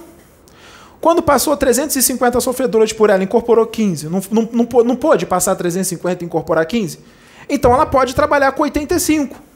Quando 1.00 1.20
passou 1.20 1.56
350 1.56 2.40
sofredoras 2.40 2.92
por 2.92 3.10
ela, 3.10 3.24
incorporou 3.24 3.66
15. 3.66 4.08
Não, 4.08 4.22
não, 4.30 4.48
não, 4.52 4.84
não 4.84 4.94
pôde 4.96 5.26
passar 5.26 5.56
350 5.56 6.22
e 6.22 6.26
incorporar 6.26 6.64
15? 6.64 7.00
Então 7.48 7.72
ela 7.74 7.84
pode 7.84 8.14
trabalhar 8.14 8.52
com 8.52 8.62
85 8.62 9.51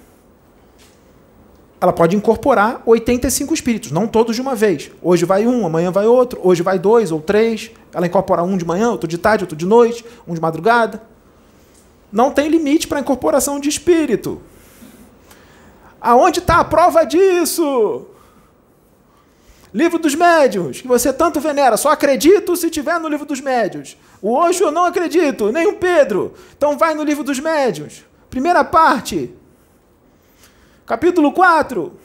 ela 1.81 1.93
pode 1.93 2.17
incorporar 2.17 2.83
85 2.87 3.53
espíritos, 3.53 3.91
não 3.91 4.07
todos 4.07 4.35
de 4.35 4.41
uma 4.41 4.55
vez. 4.55 4.91
Hoje 5.03 5.25
vai 5.25 5.47
um, 5.47 5.67
amanhã 5.67 5.91
vai 5.91 6.07
outro, 6.07 6.41
hoje 6.43 6.63
vai 6.63 6.79
dois 6.79 7.13
ou 7.13 7.21
três. 7.21 7.71
Ela 7.93 8.07
incorpora 8.07 8.43
um 8.43 8.57
de 8.57 8.65
manhã, 8.65 8.91
outro 8.91 9.07
de 9.07 9.19
tarde, 9.19 9.45
outro 9.45 9.57
de 9.57 9.67
noite, 9.67 10.05
um 10.27 10.35
de 10.35 10.41
madrugada. 10.41 11.03
Não 12.11 12.31
tem 12.31 12.49
limite 12.49 12.89
para 12.89 13.01
incorporação 13.01 13.61
de 13.61 13.69
espírito. 13.69 14.41
Aonde 16.01 16.39
está 16.39 16.61
a 16.61 16.65
prova 16.65 17.05
disso? 17.05 18.07
Livro 19.75 19.99
dos 19.99 20.15
Médios, 20.15 20.81
que 20.81 20.89
você 20.89 21.13
tanto 21.13 21.41
venera. 21.41 21.77
Só 21.77 21.91
acredito 21.91 22.57
se 22.57 22.71
tiver 22.71 22.99
no 22.99 23.09
Livro 23.09 23.27
dos 23.27 23.43
Médios. 23.43 23.99
O 24.23 24.35
hoje 24.35 24.63
eu 24.63 24.71
não 24.71 24.87
acredito, 24.87 25.53
nem 25.53 25.67
o 25.67 25.75
Pedro. 25.75 26.33
Então 26.57 26.79
vai 26.79 26.95
no 26.95 27.03
Livro 27.03 27.23
dos 27.23 27.39
Médios. 27.39 28.05
Primeira 28.31 28.65
parte, 28.65 29.35
Capítulo 30.87 31.33
4 31.33 31.99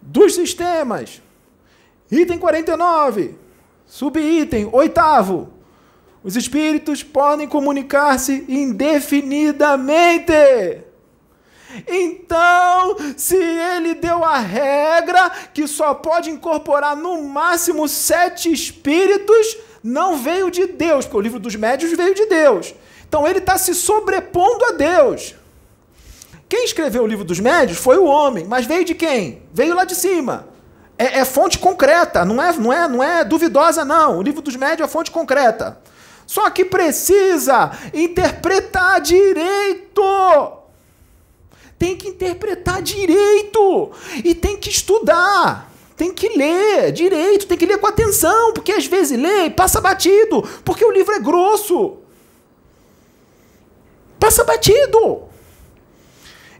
dos 0.00 0.34
sistemas. 0.34 1.20
Item 2.10 2.38
49. 2.38 3.36
Subitem, 3.86 4.68
oitavo. 4.72 5.52
Os 6.24 6.34
espíritos 6.36 7.02
podem 7.02 7.46
comunicar-se 7.46 8.46
indefinidamente. 8.48 10.32
Então, 11.86 12.96
se 13.16 13.36
ele 13.36 13.94
deu 13.94 14.24
a 14.24 14.38
regra 14.38 15.30
que 15.52 15.66
só 15.66 15.92
pode 15.92 16.30
incorporar 16.30 16.96
no 16.96 17.22
máximo 17.22 17.86
sete 17.88 18.50
espíritos, 18.52 19.58
não 19.82 20.16
veio 20.16 20.50
de 20.50 20.66
Deus, 20.66 21.04
porque 21.04 21.16
o 21.18 21.20
livro 21.20 21.38
dos 21.38 21.56
médios 21.56 21.92
veio 21.92 22.14
de 22.14 22.24
Deus. 22.26 22.74
Então 23.06 23.26
ele 23.26 23.38
está 23.38 23.58
se 23.58 23.74
sobrepondo 23.74 24.64
a 24.66 24.72
Deus. 24.72 25.34
Quem 26.52 26.66
escreveu 26.66 27.04
o 27.04 27.06
livro 27.06 27.24
dos 27.24 27.40
médios 27.40 27.78
foi 27.78 27.96
o 27.96 28.04
homem, 28.04 28.44
mas 28.44 28.66
veio 28.66 28.84
de 28.84 28.94
quem? 28.94 29.42
Veio 29.54 29.74
lá 29.74 29.86
de 29.86 29.94
cima. 29.94 30.48
É, 30.98 31.20
é, 31.20 31.24
fonte 31.24 31.58
concreta, 31.58 32.26
não 32.26 32.42
é, 32.42 32.52
não, 32.52 32.70
é, 32.70 32.88
não 32.88 33.02
é 33.02 33.24
duvidosa, 33.24 33.86
não. 33.86 34.18
O 34.18 34.22
livro 34.22 34.42
dos 34.42 34.54
médios 34.54 34.86
é 34.86 34.92
fonte 34.92 35.10
concreta. 35.10 35.78
Só 36.26 36.50
que 36.50 36.62
precisa 36.62 37.70
interpretar 37.94 39.00
direito. 39.00 40.02
Tem 41.78 41.96
que 41.96 42.08
interpretar 42.08 42.82
direito. 42.82 43.90
E 44.22 44.34
tem 44.34 44.58
que 44.58 44.68
estudar. 44.68 45.72
Tem 45.96 46.12
que 46.12 46.36
ler 46.36 46.92
direito, 46.92 47.46
tem 47.46 47.56
que 47.56 47.64
ler 47.64 47.78
com 47.78 47.86
atenção, 47.86 48.52
porque 48.52 48.72
às 48.72 48.84
vezes 48.84 49.18
lê 49.18 49.46
e 49.46 49.50
passa 49.50 49.80
batido, 49.80 50.42
porque 50.66 50.84
o 50.84 50.92
livro 50.92 51.14
é 51.14 51.18
grosso. 51.18 51.96
Passa 54.20 54.44
batido. 54.44 55.31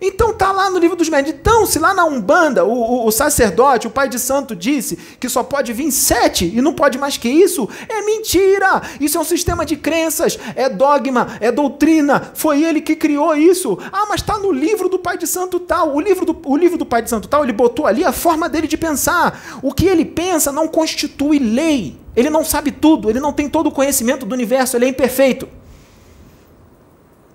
Então 0.04 0.32
tá 0.32 0.50
lá 0.50 0.68
no 0.68 0.78
livro 0.78 0.97
dos 0.97 1.09
médios. 1.09 1.37
Então, 1.38 1.64
se 1.64 1.78
lá 1.78 1.94
na 1.94 2.04
Umbanda 2.04 2.64
o, 2.64 2.73
o, 2.73 3.06
o, 3.06 3.12
sacerdote, 3.12 3.87
o 3.87 3.90
pai 3.90 4.09
de 4.09 4.18
santo, 4.18 4.56
disse 4.56 4.97
que 4.97 5.28
só 5.28 5.44
pode 5.44 5.73
vir 5.73 5.92
sete 5.92 6.52
e 6.52 6.61
não 6.61 6.75
pode 6.75 6.99
mais 6.99 7.16
que 7.16 7.28
isso, 7.28 7.68
é 7.88 8.02
mentira! 8.02 8.82
Isso 9.00 9.16
é 9.16 9.21
um 9.21 9.25
sistema 9.25 9.64
de 9.64 9.76
crenças, 9.76 10.37
é 10.56 10.68
dogma, 10.68 11.38
é 11.38 11.52
doutrina. 11.52 12.32
Foi 12.35 12.64
ele 12.64 12.80
que 12.80 12.97
criou 12.97 13.37
isso. 13.37 13.78
Ah, 13.92 14.06
mas 14.09 14.21
tá 14.21 14.37
no 14.38 14.50
livro 14.50 14.88
do 14.88 14.99
pai 14.99 15.16
de 15.16 15.26
santo 15.26 15.61
tal. 15.61 15.94
O 15.94 16.00
livro 16.00 16.26
do, 16.26 16.37
o 16.47 16.56
livro 16.56 16.76
do 16.76 16.85
pai 16.85 17.02
de 17.02 17.09
santo 17.09 17.28
tal, 17.28 17.44
ele 17.44 17.52
botou 17.52 17.87
ali 17.87 18.04
a 18.04 18.12
forma 18.12 18.49
dele 18.49 18.66
de 18.66 18.76
pensar. 18.76 19.61
O 19.62 19.73
que 19.73 19.87
ele 19.87 20.04
pensa 20.04 20.50
não 20.50 20.66
constitui 20.66 21.38
lei. 21.38 21.97
Ele 22.16 22.28
não 22.28 22.44
sabe 22.44 22.73
tudo, 22.73 23.09
ele 23.09 23.21
não 23.21 23.32
tem 23.32 23.49
todo 23.49 23.68
o 23.68 23.73
conhecimento 23.73 24.26
do 24.26 24.35
universo, 24.35 24.76
ele 24.76 24.85
é 24.85 24.88
imperfeito. 24.88 25.49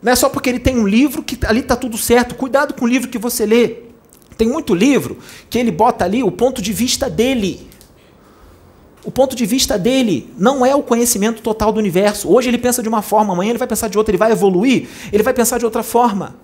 Não 0.01 0.11
é 0.11 0.15
só 0.15 0.29
porque 0.29 0.49
ele 0.49 0.59
tem 0.59 0.77
um 0.77 0.87
livro 0.87 1.23
que 1.23 1.37
ali 1.45 1.61
está 1.61 1.75
tudo 1.75 1.97
certo. 1.97 2.35
Cuidado 2.35 2.73
com 2.73 2.85
o 2.85 2.87
livro 2.87 3.09
que 3.09 3.17
você 3.17 3.45
lê. 3.45 3.87
Tem 4.37 4.47
muito 4.47 4.75
livro 4.75 5.17
que 5.49 5.57
ele 5.57 5.71
bota 5.71 6.05
ali 6.05 6.23
o 6.23 6.31
ponto 6.31 6.61
de 6.61 6.71
vista 6.71 7.09
dele. 7.09 7.67
O 9.03 9.11
ponto 9.11 9.35
de 9.35 9.45
vista 9.45 9.77
dele 9.77 10.31
não 10.37 10.65
é 10.65 10.75
o 10.75 10.83
conhecimento 10.83 11.41
total 11.41 11.71
do 11.71 11.79
universo. 11.79 12.31
Hoje 12.31 12.49
ele 12.49 12.57
pensa 12.57 12.83
de 12.83 12.89
uma 12.89 13.01
forma, 13.01 13.33
amanhã 13.33 13.51
ele 13.51 13.57
vai 13.57 13.67
pensar 13.67 13.87
de 13.87 13.97
outra, 13.97 14.11
ele 14.11 14.17
vai 14.17 14.31
evoluir, 14.31 14.87
ele 15.11 15.23
vai 15.23 15.33
pensar 15.33 15.57
de 15.57 15.65
outra 15.65 15.81
forma. 15.81 16.35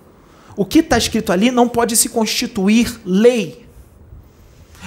O 0.56 0.64
que 0.64 0.80
está 0.80 0.96
escrito 0.96 1.30
ali 1.30 1.50
não 1.50 1.68
pode 1.68 1.96
se 1.96 2.08
constituir 2.08 3.00
lei. 3.04 3.64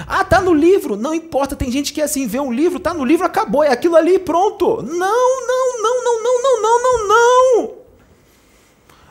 Ah, 0.05 0.23
tá 0.23 0.41
no 0.41 0.53
livro, 0.53 0.95
não 0.95 1.13
importa. 1.13 1.55
Tem 1.55 1.71
gente 1.71 1.93
que 1.93 2.01
é 2.01 2.03
assim, 2.03 2.27
vê 2.27 2.39
um 2.39 2.51
livro, 2.51 2.79
tá 2.79 2.93
no 2.93 3.05
livro, 3.05 3.25
acabou, 3.25 3.63
é 3.63 3.71
aquilo 3.71 3.95
ali, 3.95 4.19
pronto. 4.19 4.81
Não, 4.81 5.47
não, 5.47 5.81
não, 5.81 6.03
não, 6.03 6.23
não, 6.23 6.43
não, 6.43 6.61
não, 6.61 6.83
não, 6.83 7.07
não. 7.07 7.76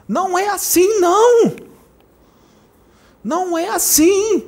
Não 0.09 0.39
é 0.39 0.49
assim, 0.49 1.01
não. 1.01 1.53
Não 3.23 3.59
é 3.59 3.69
assim. 3.69 4.45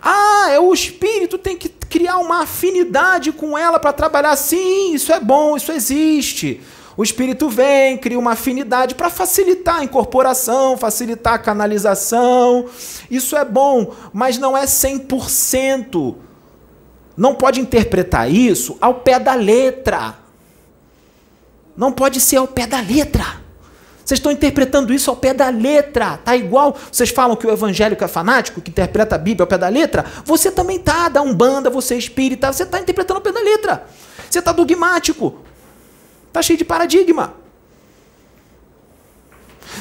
Ah, 0.00 0.48
é 0.50 0.60
o 0.60 0.72
espírito 0.72 1.36
tem 1.36 1.56
que 1.56 1.68
criar 1.68 2.18
uma 2.18 2.42
afinidade 2.42 3.32
com 3.32 3.58
ela 3.58 3.78
para 3.78 3.92
trabalhar. 3.92 4.36
Sim, 4.36 4.94
isso 4.94 5.12
é 5.12 5.18
bom, 5.18 5.56
isso 5.56 5.72
existe. 5.72 6.60
O 6.96 7.02
espírito 7.02 7.48
vem, 7.48 7.96
cria 7.96 8.18
uma 8.18 8.32
afinidade 8.32 8.94
para 8.94 9.08
facilitar 9.08 9.76
a 9.76 9.84
incorporação, 9.84 10.76
facilitar 10.76 11.34
a 11.34 11.38
canalização. 11.38 12.66
Isso 13.10 13.36
é 13.36 13.44
bom, 13.44 13.94
mas 14.12 14.38
não 14.38 14.56
é 14.56 14.64
100%. 14.64 16.16
Não 17.16 17.34
pode 17.34 17.60
interpretar 17.60 18.30
isso 18.30 18.76
ao 18.80 18.94
pé 18.94 19.18
da 19.18 19.34
letra. 19.34 20.14
Não 21.76 21.90
pode 21.90 22.20
ser 22.20 22.36
ao 22.36 22.46
pé 22.46 22.66
da 22.66 22.80
letra. 22.80 23.40
Vocês 24.10 24.18
estão 24.18 24.32
interpretando 24.32 24.92
isso 24.92 25.08
ao 25.08 25.14
pé 25.14 25.32
da 25.32 25.50
letra. 25.50 26.16
Tá 26.16 26.36
igual. 26.36 26.76
Vocês 26.90 27.10
falam 27.10 27.36
que 27.36 27.46
o 27.46 27.50
evangélico 27.52 28.02
é 28.02 28.08
fanático, 28.08 28.60
que 28.60 28.68
interpreta 28.68 29.14
a 29.14 29.18
Bíblia 29.18 29.44
ao 29.44 29.46
pé 29.46 29.56
da 29.56 29.68
letra. 29.68 30.04
Você 30.24 30.50
também 30.50 30.80
tá, 30.80 31.08
da 31.08 31.22
Umbanda, 31.22 31.70
você 31.70 31.94
é 31.94 31.98
espírita, 31.98 32.52
você 32.52 32.64
está 32.64 32.80
interpretando 32.80 33.18
ao 33.18 33.22
pé 33.22 33.30
da 33.30 33.38
letra. 33.38 33.86
Você 34.28 34.40
está 34.40 34.50
dogmático. 34.50 35.38
Está 36.26 36.42
cheio 36.42 36.58
de 36.58 36.64
paradigma. 36.64 37.34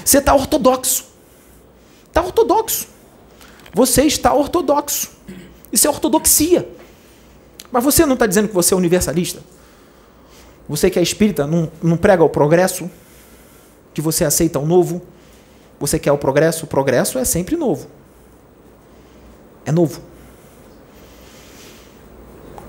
Você 0.05 0.19
está 0.19 0.35
ortodoxo. 0.35 1.05
Está 2.05 2.21
ortodoxo. 2.21 2.87
Você 3.73 4.03
está 4.03 4.31
ortodoxo. 4.31 5.09
Isso 5.73 5.87
é 5.87 5.89
ortodoxia. 5.89 6.69
Mas 7.71 7.83
você 7.83 8.05
não 8.05 8.13
está 8.13 8.27
dizendo 8.27 8.47
que 8.47 8.53
você 8.53 8.75
é 8.75 8.77
universalista? 8.77 9.41
Você 10.67 10.87
que 10.87 10.99
é 10.99 11.01
espírita 11.01 11.47
não, 11.47 11.71
não 11.81 11.97
prega 11.97 12.23
o 12.23 12.29
progresso? 12.29 12.91
Que 13.93 14.01
você 14.01 14.23
aceita 14.23 14.59
o 14.59 14.65
novo? 14.65 15.01
Você 15.79 15.97
quer 15.97 16.11
o 16.11 16.17
progresso? 16.17 16.65
O 16.65 16.67
progresso 16.67 17.17
é 17.17 17.25
sempre 17.25 17.55
novo. 17.55 17.87
É 19.65 19.71
novo. 19.71 20.01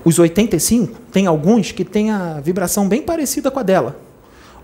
Os 0.05 0.19
85, 0.19 0.99
tem 1.12 1.27
alguns 1.27 1.73
que 1.73 1.85
têm 1.85 2.11
a 2.11 2.41
vibração 2.41 2.89
bem 2.89 3.03
parecida 3.03 3.50
com 3.50 3.59
a 3.59 3.62
dela. 3.62 4.00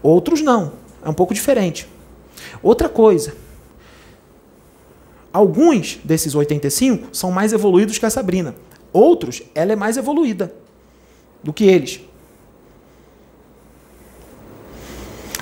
Outros 0.03 0.41
não. 0.41 0.73
É 1.05 1.09
um 1.09 1.15
pouco 1.15 1.35
diferente. 1.35 1.87
Outra 2.63 2.89
coisa. 2.89 3.35
Alguns 5.33 5.99
desses 6.03 6.35
85 6.35 7.15
são 7.15 7.31
mais 7.31 7.53
evoluídos 7.53 7.99
que 7.99 8.07
a 8.07 8.11
Sabrina. 8.11 8.55
Outros, 8.93 9.43
ela 9.55 9.73
é 9.73 9.77
mais 9.77 9.97
evoluída 9.99 10.55
do 11.43 11.53
que 11.53 11.65
eles. 11.65 12.01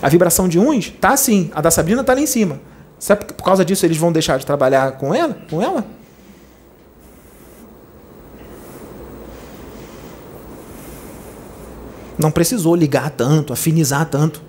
A 0.05 0.09
vibração 0.11 0.47
de 0.47 0.59
uns 0.59 0.91
tá 0.91 1.15
assim, 1.15 1.51
a 1.55 1.63
da 1.63 1.71
Sabrina 1.71 2.05
tá 2.05 2.13
lá 2.13 2.21
em 2.21 2.27
cima. 2.27 2.61
Sabe 2.99 3.25
por 3.25 3.43
causa 3.43 3.65
disso 3.65 3.87
eles 3.87 3.97
vão 3.97 4.13
deixar 4.13 4.39
de 4.39 4.45
trabalhar 4.45 4.99
com 4.99 5.15
ela? 5.15 5.33
Com 5.49 5.63
ela? 5.63 5.83
Não 12.19 12.31
precisou 12.31 12.75
ligar 12.75 13.09
tanto, 13.13 13.55
afinizar 13.55 14.05
tanto. 14.11 14.43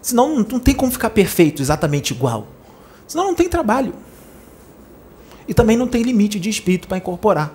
Senão 0.00 0.36
não 0.36 0.58
tem 0.58 0.74
como 0.74 0.90
ficar 0.90 1.10
perfeito, 1.10 1.60
exatamente 1.60 2.14
igual. 2.14 2.46
Senão 3.06 3.26
não 3.26 3.34
tem 3.34 3.50
trabalho. 3.50 3.92
E 5.46 5.52
também 5.52 5.76
não 5.76 5.86
tem 5.86 6.02
limite 6.02 6.40
de 6.40 6.48
espírito 6.48 6.88
para 6.88 6.96
incorporar. 6.96 7.52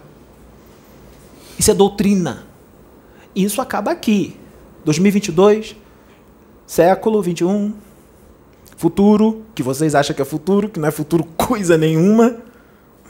Isso 1.57 1.71
é 1.71 1.73
doutrina. 1.73 2.45
E 3.33 3.43
isso 3.43 3.61
acaba 3.61 3.89
aqui. 3.89 4.37
2022, 4.85 5.75
século 6.65 7.21
21, 7.21 7.73
futuro, 8.77 9.43
que 9.53 9.63
vocês 9.63 9.95
acham 9.95 10.15
que 10.15 10.21
é 10.21 10.25
futuro, 10.25 10.69
que 10.69 10.79
não 10.79 10.87
é 10.87 10.91
futuro 10.91 11.23
coisa 11.37 11.77
nenhuma. 11.77 12.37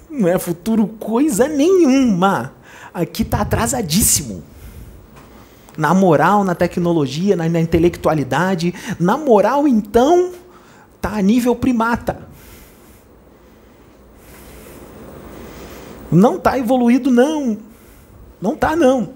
Não 0.09 0.27
é 0.27 0.37
futuro 0.37 0.87
coisa 0.87 1.47
nenhuma. 1.47 2.53
Aqui 2.93 3.23
está 3.23 3.41
atrasadíssimo 3.41 4.43
na 5.77 5.93
moral, 5.93 6.43
na 6.43 6.55
tecnologia, 6.55 7.35
na, 7.35 7.47
na 7.49 7.59
intelectualidade. 7.59 8.73
Na 8.99 9.17
moral, 9.17 9.67
então, 9.67 10.31
tá 11.01 11.17
a 11.17 11.21
nível 11.21 11.55
primata. 11.55 12.27
Não 16.11 16.39
tá 16.39 16.57
evoluído, 16.57 17.11
não. 17.11 17.57
Não 18.41 18.55
tá, 18.55 18.75
não. 18.75 19.09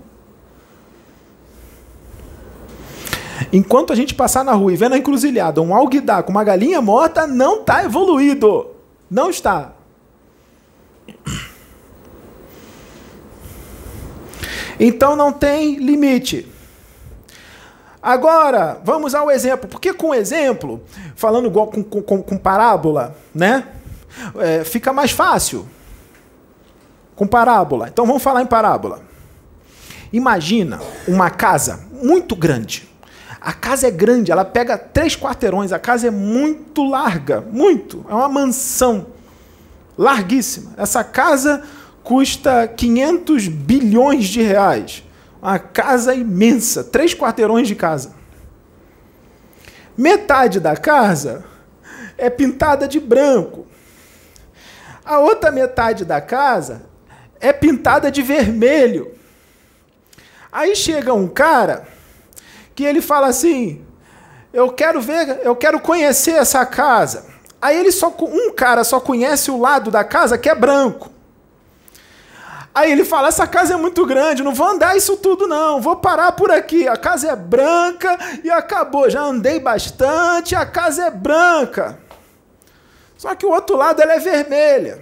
Enquanto 3.51 3.93
a 3.93 3.95
gente 3.95 4.13
passar 4.13 4.43
na 4.43 4.53
rua 4.53 4.73
e 4.73 4.75
ver 4.75 4.89
na 4.89 4.97
encruzilhada 4.97 5.61
um 5.61 5.73
alguidar 5.73 6.23
com 6.23 6.31
uma 6.31 6.43
galinha 6.43 6.81
morta, 6.81 7.25
não 7.25 7.61
está 7.61 7.83
evoluído. 7.83 8.67
Não 9.09 9.29
está. 9.29 9.73
Então 14.79 15.15
não 15.15 15.33
tem 15.33 15.75
limite. 15.75 16.47
Agora, 18.01 18.79
vamos 18.83 19.13
ao 19.13 19.29
exemplo. 19.29 19.67
Porque 19.67 19.93
com 19.93 20.13
exemplo, 20.13 20.81
falando 21.15 21.47
igual 21.47 21.67
com, 21.67 21.83
com, 21.83 22.23
com 22.23 22.37
parábola, 22.37 23.15
né? 23.33 23.67
É, 24.37 24.63
fica 24.63 24.93
mais 24.93 25.11
fácil. 25.11 25.67
Com 27.15 27.27
parábola. 27.27 27.89
Então 27.89 28.05
vamos 28.05 28.23
falar 28.23 28.41
em 28.41 28.47
parábola. 28.47 29.01
Imagina 30.13 30.79
uma 31.07 31.29
casa 31.29 31.85
muito 31.91 32.35
grande. 32.35 32.88
A 33.41 33.53
casa 33.53 33.87
é 33.87 33.91
grande, 33.91 34.31
ela 34.31 34.43
pega 34.43 34.77
três 34.77 35.15
quarteirões, 35.15 35.71
a 35.71 35.79
casa 35.79 36.07
é 36.07 36.11
muito 36.11 36.83
larga, 36.83 37.41
muito. 37.41 38.05
É 38.09 38.13
uma 38.13 38.27
mansão 38.27 39.07
larguíssima. 39.97 40.73
Essa 40.77 41.03
casa 41.03 41.63
custa 42.03 42.67
500 42.67 43.47
bilhões 43.47 44.27
de 44.27 44.41
reais. 44.41 45.03
Uma 45.41 45.57
casa 45.57 46.13
imensa, 46.13 46.83
três 46.83 47.13
quarteirões 47.13 47.67
de 47.67 47.75
casa. 47.75 48.13
Metade 49.97 50.59
da 50.59 50.75
casa 50.75 51.45
é 52.17 52.29
pintada 52.29 52.87
de 52.87 52.99
branco. 52.99 53.65
A 55.05 55.19
outra 55.19 55.49
metade 55.49 56.03
da 56.03 56.19
casa 56.19 56.81
é 57.39 57.53
pintada 57.53 58.11
de 58.11 58.21
vermelho. 58.21 59.13
Aí 60.51 60.75
chega 60.75 61.13
um 61.13 61.27
cara 61.27 61.87
que 62.79 62.85
ele 62.85 63.01
fala 63.01 63.27
assim: 63.27 63.85
"Eu 64.53 64.71
quero 64.71 65.01
ver, 65.01 65.41
eu 65.43 65.53
quero 65.53 65.81
conhecer 65.81 66.35
essa 66.35 66.65
casa". 66.65 67.25
Aí 67.61 67.77
ele 67.77 67.91
só 67.91 68.15
um 68.21 68.53
cara 68.53 68.85
só 68.85 69.01
conhece 69.01 69.51
o 69.51 69.59
lado 69.59 69.91
da 69.91 70.01
casa 70.05 70.37
que 70.37 70.47
é 70.47 70.55
branco. 70.55 71.11
Aí 72.73 72.89
ele 72.89 73.03
fala: 73.03 73.27
essa 73.27 73.45
casa 73.45 73.73
é 73.73 73.75
muito 73.75 74.05
grande, 74.05 74.43
não 74.43 74.53
vou 74.53 74.65
andar 74.65 74.95
isso 74.95 75.17
tudo, 75.17 75.45
não, 75.45 75.81
vou 75.81 75.97
parar 75.97 76.31
por 76.31 76.51
aqui. 76.51 76.87
A 76.87 76.95
casa 76.95 77.31
é 77.31 77.35
branca 77.35 78.17
e 78.45 78.49
acabou. 78.49 79.09
Já 79.09 79.23
andei 79.23 79.59
bastante, 79.59 80.55
a 80.55 80.65
casa 80.65 81.07
é 81.07 81.11
branca. 81.11 81.99
Só 83.17 83.35
que 83.35 83.45
o 83.45 83.51
outro 83.51 83.75
lado 83.75 84.01
ela 84.01 84.13
é 84.13 84.19
vermelha. 84.19 85.01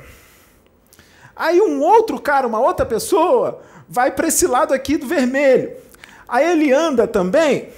Aí 1.36 1.62
um 1.62 1.80
outro 1.84 2.20
cara, 2.20 2.48
uma 2.48 2.60
outra 2.60 2.88
pessoa, 2.88 3.62
vai 3.88 4.10
para 4.10 4.30
esse 4.30 4.48
lado 4.48 4.74
aqui 4.74 4.98
do 4.98 5.06
vermelho. 5.06 5.86
Aí 6.28 6.52
ele 6.52 6.72
anda 6.74 7.08
também 7.08 7.70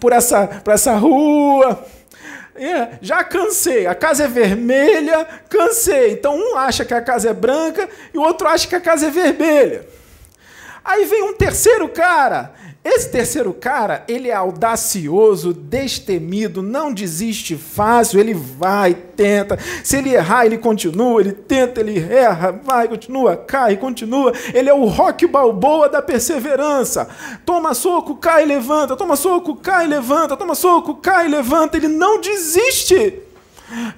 por 0.00 0.12
essa, 0.12 0.46
por 0.46 0.72
essa 0.72 0.94
rua 0.96 1.84
é, 2.58 2.98
já 3.00 3.22
cansei, 3.22 3.86
a 3.86 3.94
casa 3.94 4.24
é 4.24 4.28
vermelha, 4.28 5.24
cansei. 5.48 6.12
Então 6.12 6.36
um 6.36 6.56
acha 6.56 6.84
que 6.84 6.92
a 6.92 7.00
casa 7.00 7.30
é 7.30 7.32
branca 7.32 7.88
e 8.12 8.18
o 8.18 8.22
outro 8.22 8.48
acha 8.48 8.66
que 8.66 8.74
a 8.74 8.80
casa 8.80 9.06
é 9.06 9.10
vermelha. 9.10 9.86
Aí 10.84 11.04
vem 11.04 11.22
um 11.22 11.34
terceiro 11.34 11.88
cara. 11.88 12.52
Esse 12.84 13.10
terceiro 13.10 13.52
cara, 13.52 14.04
ele 14.08 14.28
é 14.28 14.34
audacioso, 14.34 15.52
destemido, 15.52 16.62
não 16.62 16.92
desiste 16.92 17.56
fácil, 17.56 18.20
ele 18.20 18.32
vai, 18.32 18.94
tenta. 18.94 19.58
Se 19.82 19.96
ele 19.98 20.14
errar, 20.14 20.46
ele 20.46 20.56
continua, 20.56 21.20
ele 21.20 21.32
tenta, 21.32 21.80
ele 21.80 21.98
erra, 21.98 22.52
vai, 22.52 22.88
continua, 22.88 23.36
cai, 23.36 23.76
continua. 23.76 24.32
Ele 24.54 24.70
é 24.70 24.74
o 24.74 24.84
rock 24.84 25.26
balboa 25.26 25.88
da 25.88 26.00
perseverança. 26.00 27.08
Toma 27.44 27.74
soco, 27.74 28.14
cai, 28.16 28.44
levanta, 28.46 28.96
toma 28.96 29.16
soco, 29.16 29.56
cai, 29.56 29.86
levanta, 29.86 30.36
toma 30.36 30.54
soco, 30.54 30.94
cai, 30.94 31.28
levanta. 31.28 31.76
Ele 31.76 31.88
não 31.88 32.20
desiste. 32.20 33.22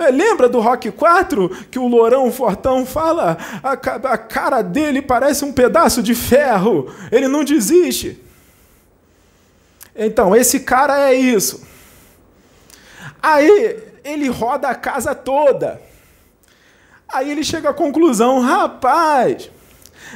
É, 0.01 0.11
lembra 0.11 0.49
do 0.49 0.59
Rock 0.59 0.90
4 0.90 1.49
que 1.71 1.79
o 1.79 1.87
Lourão 1.87 2.33
Fortão 2.33 2.85
fala? 2.85 3.38
A, 3.62 3.73
a 3.73 4.19
cara 4.19 4.62
dele 4.62 5.01
parece 5.01 5.45
um 5.45 5.53
pedaço 5.53 6.03
de 6.03 6.12
ferro, 6.12 6.93
ele 7.12 7.29
não 7.29 7.45
desiste. 7.45 8.30
Então, 10.03 10.35
esse 10.35 10.61
cara 10.61 11.11
é 11.11 11.15
isso. 11.15 11.63
Aí 13.23 13.77
ele 14.03 14.31
roda 14.31 14.67
a 14.69 14.75
casa 14.75 15.15
toda. 15.15 15.79
Aí 17.07 17.31
ele 17.31 17.45
chega 17.45 17.69
à 17.69 17.75
conclusão: 17.75 18.41
rapaz, 18.41 19.51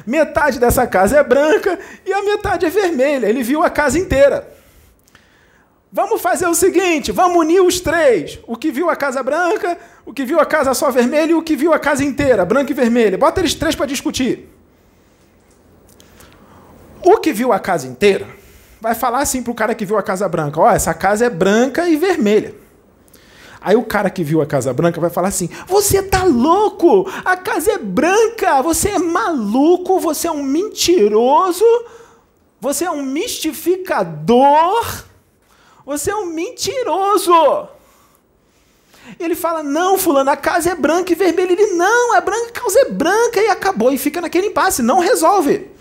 metade 0.07 0.59
dessa 0.59 0.87
casa 0.87 1.19
é 1.19 1.23
branca 1.23 1.79
e 2.07 2.15
a 2.15 2.23
metade 2.23 2.65
é 2.65 2.71
vermelha. 2.71 3.27
Ele 3.27 3.43
viu 3.43 3.63
a 3.63 3.69
casa 3.69 3.99
inteira. 3.99 4.49
Vamos 5.93 6.23
fazer 6.23 6.47
o 6.47 6.55
seguinte: 6.55 7.13
vamos 7.13 7.37
unir 7.37 7.61
os 7.61 7.79
três. 7.79 8.39
O 8.47 8.57
que 8.57 8.71
viu 8.71 8.89
a 8.89 8.97
casa 8.97 9.23
branca, 9.23 9.77
o 10.07 10.15
que 10.15 10.25
viu 10.25 10.41
a 10.41 10.47
casa 10.47 10.73
só 10.73 10.91
vermelha 10.91 11.33
e 11.33 11.35
o 11.35 11.43
que 11.43 11.57
viu 11.57 11.75
a 11.75 11.79
casa 11.79 12.03
inteira, 12.03 12.43
branca 12.47 12.73
e 12.73 12.75
vermelha. 12.75 13.19
Bota 13.19 13.43
eles 13.43 13.53
três 13.53 13.77
para 13.77 13.85
discutir. 13.85 14.49
O 17.03 17.19
que 17.19 17.35
viu 17.35 17.53
a 17.53 17.59
casa 17.61 17.87
inteira 17.87 18.44
vai 18.85 18.95
falar 18.95 19.21
assim 19.21 19.43
para 19.43 19.51
o 19.51 19.55
cara 19.55 19.75
que 19.75 19.87
viu 19.87 19.97
a 19.97 20.03
casa 20.03 20.29
branca: 20.29 20.61
ó, 20.61 20.71
essa 20.71 20.93
casa 20.93 21.25
é 21.25 21.31
branca 21.31 21.89
e 21.89 21.97
vermelha. 21.97 22.55
Aí 23.63 23.75
o 23.75 23.83
cara 23.83 24.11
que 24.11 24.23
viu 24.23 24.43
a 24.43 24.47
Casa 24.47 24.75
Branca 24.75 25.01
vai 25.01 25.09
falar 25.09 25.29
assim: 25.29 25.49
Você 25.67 26.03
tá 26.03 26.23
louco? 26.23 27.11
A 27.25 27.35
casa 27.35 27.73
é 27.73 27.79
branca, 27.79 28.61
você 28.61 28.91
é 28.91 28.99
maluco, 28.99 29.99
você 29.99 30.29
é 30.29 30.31
um 30.31 30.43
mentiroso, 30.43 31.65
você 32.61 32.85
é 32.85 32.91
um 32.91 33.03
mistificador, 33.03 35.05
você 35.87 36.11
é 36.11 36.17
um 36.17 36.27
mentiroso. 36.27 37.33
Ele 39.19 39.35
fala: 39.35 39.63
Não, 39.63 39.97
Fulano, 39.97 40.29
a 40.29 40.37
casa 40.37 40.73
é 40.73 40.75
branca 40.75 41.13
e 41.13 41.15
vermelha. 41.15 41.53
Ele: 41.53 41.69
Não, 41.69 42.15
é 42.15 42.21
branca, 42.21 42.49
a 42.49 42.61
casa 42.61 42.81
é 42.81 42.91
branca 42.91 43.41
e 43.41 43.49
acabou. 43.49 43.91
E 43.91 43.97
fica 43.97 44.21
naquele 44.21 44.49
impasse, 44.49 44.83
não 44.83 44.99
resolve. 44.99 45.73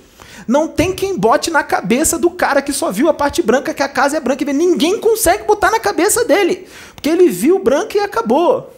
Não 0.48 0.68
tem 0.68 0.94
quem 0.94 1.18
bote 1.18 1.50
na 1.50 1.64
cabeça 1.64 2.18
do 2.18 2.30
cara 2.30 2.62
que 2.62 2.74
só 2.74 2.92
viu 2.92 3.10
a 3.10 3.14
parte 3.14 3.42
branca 3.42 3.74
que 3.74 3.84
a 3.84 3.90
casa 3.90 4.18
é 4.18 4.20
branca 4.20 4.44
e 4.44 4.46
vermelha. 4.46 4.70
Ninguém 4.70 5.00
consegue 5.00 5.44
botar 5.44 5.72
na 5.72 5.80
cabeça 5.80 6.26
dele. 6.26 6.68
Porque 6.96 7.10
ele 7.10 7.30
viu 7.30 7.60
branco 7.60 7.96
e 7.96 8.00
acabou. 8.00 8.72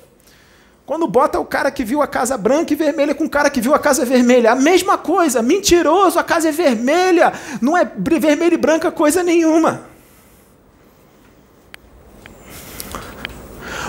Quando 0.86 1.08
bota 1.08 1.40
o 1.40 1.46
cara 1.46 1.72
que 1.72 1.84
viu 1.84 2.02
a 2.02 2.08
casa 2.08 2.38
branca 2.38 2.72
e 2.72 2.76
vermelha 2.76 3.16
com 3.16 3.26
o 3.26 3.30
cara 3.30 3.50
que 3.50 3.60
viu 3.60 3.74
a 3.74 3.80
casa 3.80 4.06
vermelha, 4.06 4.52
a 4.52 4.56
mesma 4.56 5.00
coisa, 5.00 5.42
mentiroso, 5.42 6.20
a 6.20 6.24
casa 6.24 6.50
é 6.50 6.52
vermelha, 6.52 7.34
não 7.60 7.76
é 7.76 7.90
vermelho 7.98 8.54
e 8.54 8.58
branca 8.58 8.92
coisa 8.92 9.24
nenhuma. 9.24 9.82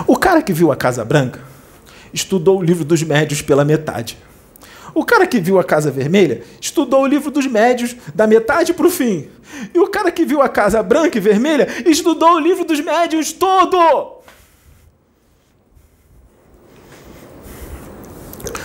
O 0.07 0.15
cara 0.15 0.41
que 0.41 0.51
viu 0.51 0.71
a 0.71 0.75
casa 0.75 1.05
branca 1.05 1.39
estudou 2.11 2.59
o 2.59 2.63
livro 2.63 2.83
dos 2.83 3.03
médios 3.03 3.43
pela 3.43 3.63
metade. 3.63 4.17
O 4.97 5.05
cara 5.05 5.27
que 5.27 5.39
viu 5.39 5.59
a 5.59 5.63
Casa 5.63 5.91
Vermelha 5.91 6.41
estudou 6.59 7.03
o 7.03 7.05
livro 7.05 7.29
dos 7.29 7.45
médios 7.45 7.95
da 8.15 8.25
metade 8.25 8.73
para 8.73 8.87
o 8.87 8.89
fim. 8.89 9.29
E 9.71 9.77
o 9.77 9.87
cara 9.89 10.11
que 10.11 10.25
viu 10.25 10.41
a 10.41 10.49
Casa 10.49 10.81
Branca 10.81 11.19
e 11.19 11.21
Vermelha 11.21 11.67
estudou 11.85 12.31
o 12.31 12.39
livro 12.39 12.65
dos 12.65 12.79
médios 12.79 13.31
todo. 13.31 13.77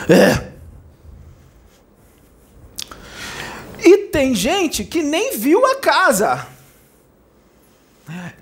É. 0.08 0.52
E 3.84 3.98
tem 4.06 4.34
gente 4.34 4.84
que 4.84 5.02
nem 5.02 5.36
viu 5.36 5.66
a 5.66 5.74
casa. 5.76 6.46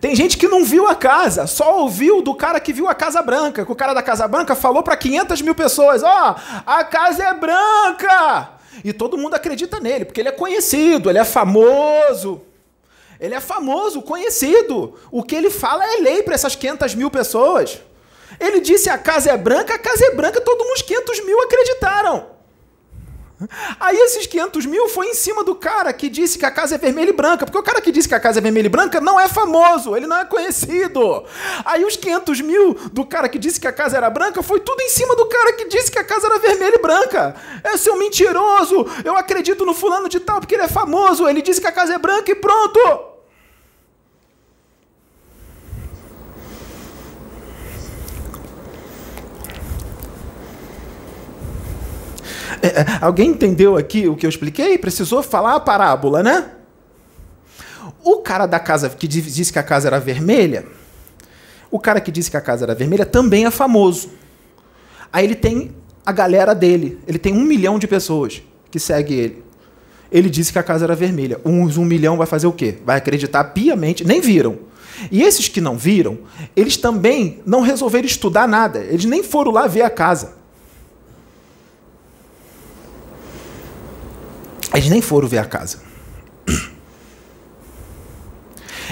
Tem 0.00 0.14
gente 0.16 0.36
que 0.38 0.48
não 0.48 0.64
viu 0.64 0.88
a 0.88 0.94
casa, 0.94 1.46
só 1.46 1.80
ouviu 1.80 2.22
do 2.22 2.34
cara 2.34 2.58
que 2.58 2.72
viu 2.72 2.88
a 2.88 2.94
Casa 2.94 3.20
Branca, 3.22 3.64
que 3.64 3.72
o 3.72 3.76
cara 3.76 3.92
da 3.92 4.02
Casa 4.02 4.26
Branca 4.26 4.54
falou 4.54 4.82
para 4.82 4.96
500 4.96 5.42
mil 5.42 5.54
pessoas: 5.54 6.02
Ó, 6.02 6.08
oh, 6.08 6.70
a 6.70 6.84
casa 6.84 7.24
é 7.24 7.34
branca! 7.34 8.50
E 8.84 8.92
todo 8.92 9.18
mundo 9.18 9.34
acredita 9.34 9.78
nele, 9.80 10.04
porque 10.04 10.20
ele 10.20 10.28
é 10.28 10.32
conhecido, 10.32 11.10
ele 11.10 11.18
é 11.18 11.24
famoso. 11.24 12.42
Ele 13.18 13.34
é 13.34 13.40
famoso, 13.40 14.00
conhecido. 14.00 14.94
O 15.10 15.22
que 15.22 15.34
ele 15.34 15.50
fala 15.50 15.84
é 15.84 16.00
lei 16.00 16.22
para 16.22 16.34
essas 16.34 16.56
500 16.56 16.94
mil 16.94 17.10
pessoas. 17.10 17.78
Ele 18.38 18.60
disse 18.60 18.88
a 18.88 18.96
casa 18.96 19.30
é 19.30 19.36
branca, 19.36 19.74
a 19.74 19.78
casa 19.78 20.06
é 20.06 20.14
branca, 20.14 20.40
todos 20.40 20.66
uns 20.66 20.80
500 20.80 21.26
mil 21.26 21.38
acreditaram. 21.42 22.39
Aí 23.80 23.96
esses 23.96 24.26
500 24.26 24.66
mil 24.66 24.88
foi 24.88 25.06
em 25.08 25.14
cima 25.14 25.42
do 25.44 25.54
cara 25.54 25.92
que 25.92 26.08
disse 26.08 26.38
que 26.38 26.44
a 26.44 26.50
casa 26.50 26.74
é 26.74 26.78
vermelha 26.78 27.10
e 27.10 27.12
branca, 27.12 27.46
porque 27.46 27.58
o 27.58 27.62
cara 27.62 27.80
que 27.80 27.90
disse 27.90 28.08
que 28.08 28.14
a 28.14 28.20
casa 28.20 28.38
é 28.38 28.42
vermelha 28.42 28.66
e 28.66 28.70
branca 28.70 29.00
não 29.00 29.18
é 29.18 29.28
famoso, 29.28 29.96
ele 29.96 30.06
não 30.06 30.16
é 30.16 30.24
conhecido. 30.24 31.24
Aí 31.64 31.84
os 31.84 31.96
500 31.96 32.40
mil 32.40 32.74
do 32.92 33.04
cara 33.04 33.28
que 33.28 33.38
disse 33.38 33.60
que 33.60 33.66
a 33.66 33.72
casa 33.72 33.96
era 33.96 34.10
branca 34.10 34.42
foi 34.42 34.60
tudo 34.60 34.80
em 34.82 34.88
cima 34.88 35.16
do 35.16 35.26
cara 35.26 35.52
que 35.54 35.66
disse 35.66 35.90
que 35.90 35.98
a 35.98 36.04
casa 36.04 36.26
era 36.26 36.38
vermelha 36.38 36.76
e 36.76 36.82
branca. 36.82 37.34
É 37.64 37.76
seu 37.76 37.96
mentiroso, 37.96 38.86
eu 39.04 39.16
acredito 39.16 39.64
no 39.64 39.74
fulano 39.74 40.08
de 40.08 40.20
tal 40.20 40.40
porque 40.40 40.54
ele 40.54 40.64
é 40.64 40.68
famoso, 40.68 41.28
ele 41.28 41.42
disse 41.42 41.60
que 41.60 41.66
a 41.66 41.72
casa 41.72 41.94
é 41.94 41.98
branca 41.98 42.30
e 42.30 42.34
pronto. 42.34 43.09
É, 52.62 52.66
é, 52.66 52.86
alguém 53.00 53.30
entendeu 53.30 53.76
aqui 53.76 54.08
o 54.08 54.16
que 54.16 54.26
eu 54.26 54.30
expliquei? 54.30 54.76
Precisou 54.78 55.22
falar 55.22 55.54
a 55.54 55.60
parábola, 55.60 56.22
né? 56.22 56.50
O 58.02 58.18
cara 58.18 58.46
da 58.46 58.58
casa 58.58 58.88
que 58.88 59.06
disse 59.06 59.52
que 59.52 59.58
a 59.58 59.62
casa 59.62 59.88
era 59.88 59.98
vermelha, 59.98 60.66
o 61.70 61.78
cara 61.78 62.00
que 62.00 62.10
disse 62.10 62.30
que 62.30 62.36
a 62.36 62.40
casa 62.40 62.64
era 62.64 62.74
vermelha 62.74 63.06
também 63.06 63.46
é 63.46 63.50
famoso. 63.50 64.10
Aí 65.12 65.24
ele 65.24 65.34
tem 65.34 65.72
a 66.04 66.12
galera 66.12 66.54
dele, 66.54 66.98
ele 67.06 67.18
tem 67.18 67.32
um 67.32 67.42
milhão 67.42 67.78
de 67.78 67.86
pessoas 67.86 68.42
que 68.70 68.78
segue 68.78 69.14
ele. 69.14 69.44
Ele 70.10 70.28
disse 70.28 70.52
que 70.52 70.58
a 70.58 70.62
casa 70.62 70.84
era 70.84 70.94
vermelha. 70.94 71.40
Uns 71.44 71.76
um 71.76 71.84
milhão 71.84 72.16
vai 72.16 72.26
fazer 72.26 72.46
o 72.46 72.52
quê? 72.52 72.78
Vai 72.84 72.96
acreditar 72.96 73.44
piamente, 73.44 74.04
nem 74.04 74.20
viram. 74.20 74.58
E 75.10 75.22
esses 75.22 75.48
que 75.48 75.60
não 75.60 75.78
viram, 75.78 76.18
eles 76.56 76.76
também 76.76 77.40
não 77.46 77.60
resolveram 77.60 78.06
estudar 78.06 78.48
nada. 78.48 78.80
Eles 78.80 79.04
nem 79.04 79.22
foram 79.22 79.52
lá 79.52 79.66
ver 79.66 79.82
a 79.82 79.90
casa. 79.90 80.39
Eles 84.74 84.88
nem 84.88 85.02
foram 85.02 85.28
ver 85.28 85.38
a 85.38 85.44
casa. 85.44 85.82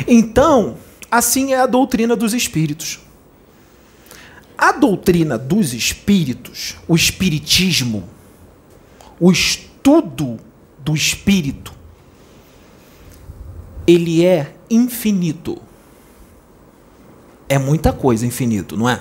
Então, 0.06 0.76
assim 1.10 1.52
é 1.52 1.60
a 1.60 1.66
doutrina 1.66 2.14
dos 2.14 2.34
espíritos. 2.34 3.00
A 4.56 4.72
doutrina 4.72 5.38
dos 5.38 5.72
espíritos, 5.72 6.76
o 6.86 6.96
espiritismo, 6.96 8.08
o 9.20 9.30
estudo 9.30 10.38
do 10.78 10.94
espírito, 10.94 11.72
ele 13.86 14.24
é 14.24 14.54
infinito. 14.68 15.60
É 17.48 17.56
muita 17.56 17.92
coisa 17.92 18.26
infinito, 18.26 18.76
não 18.76 18.88
é? 18.88 19.00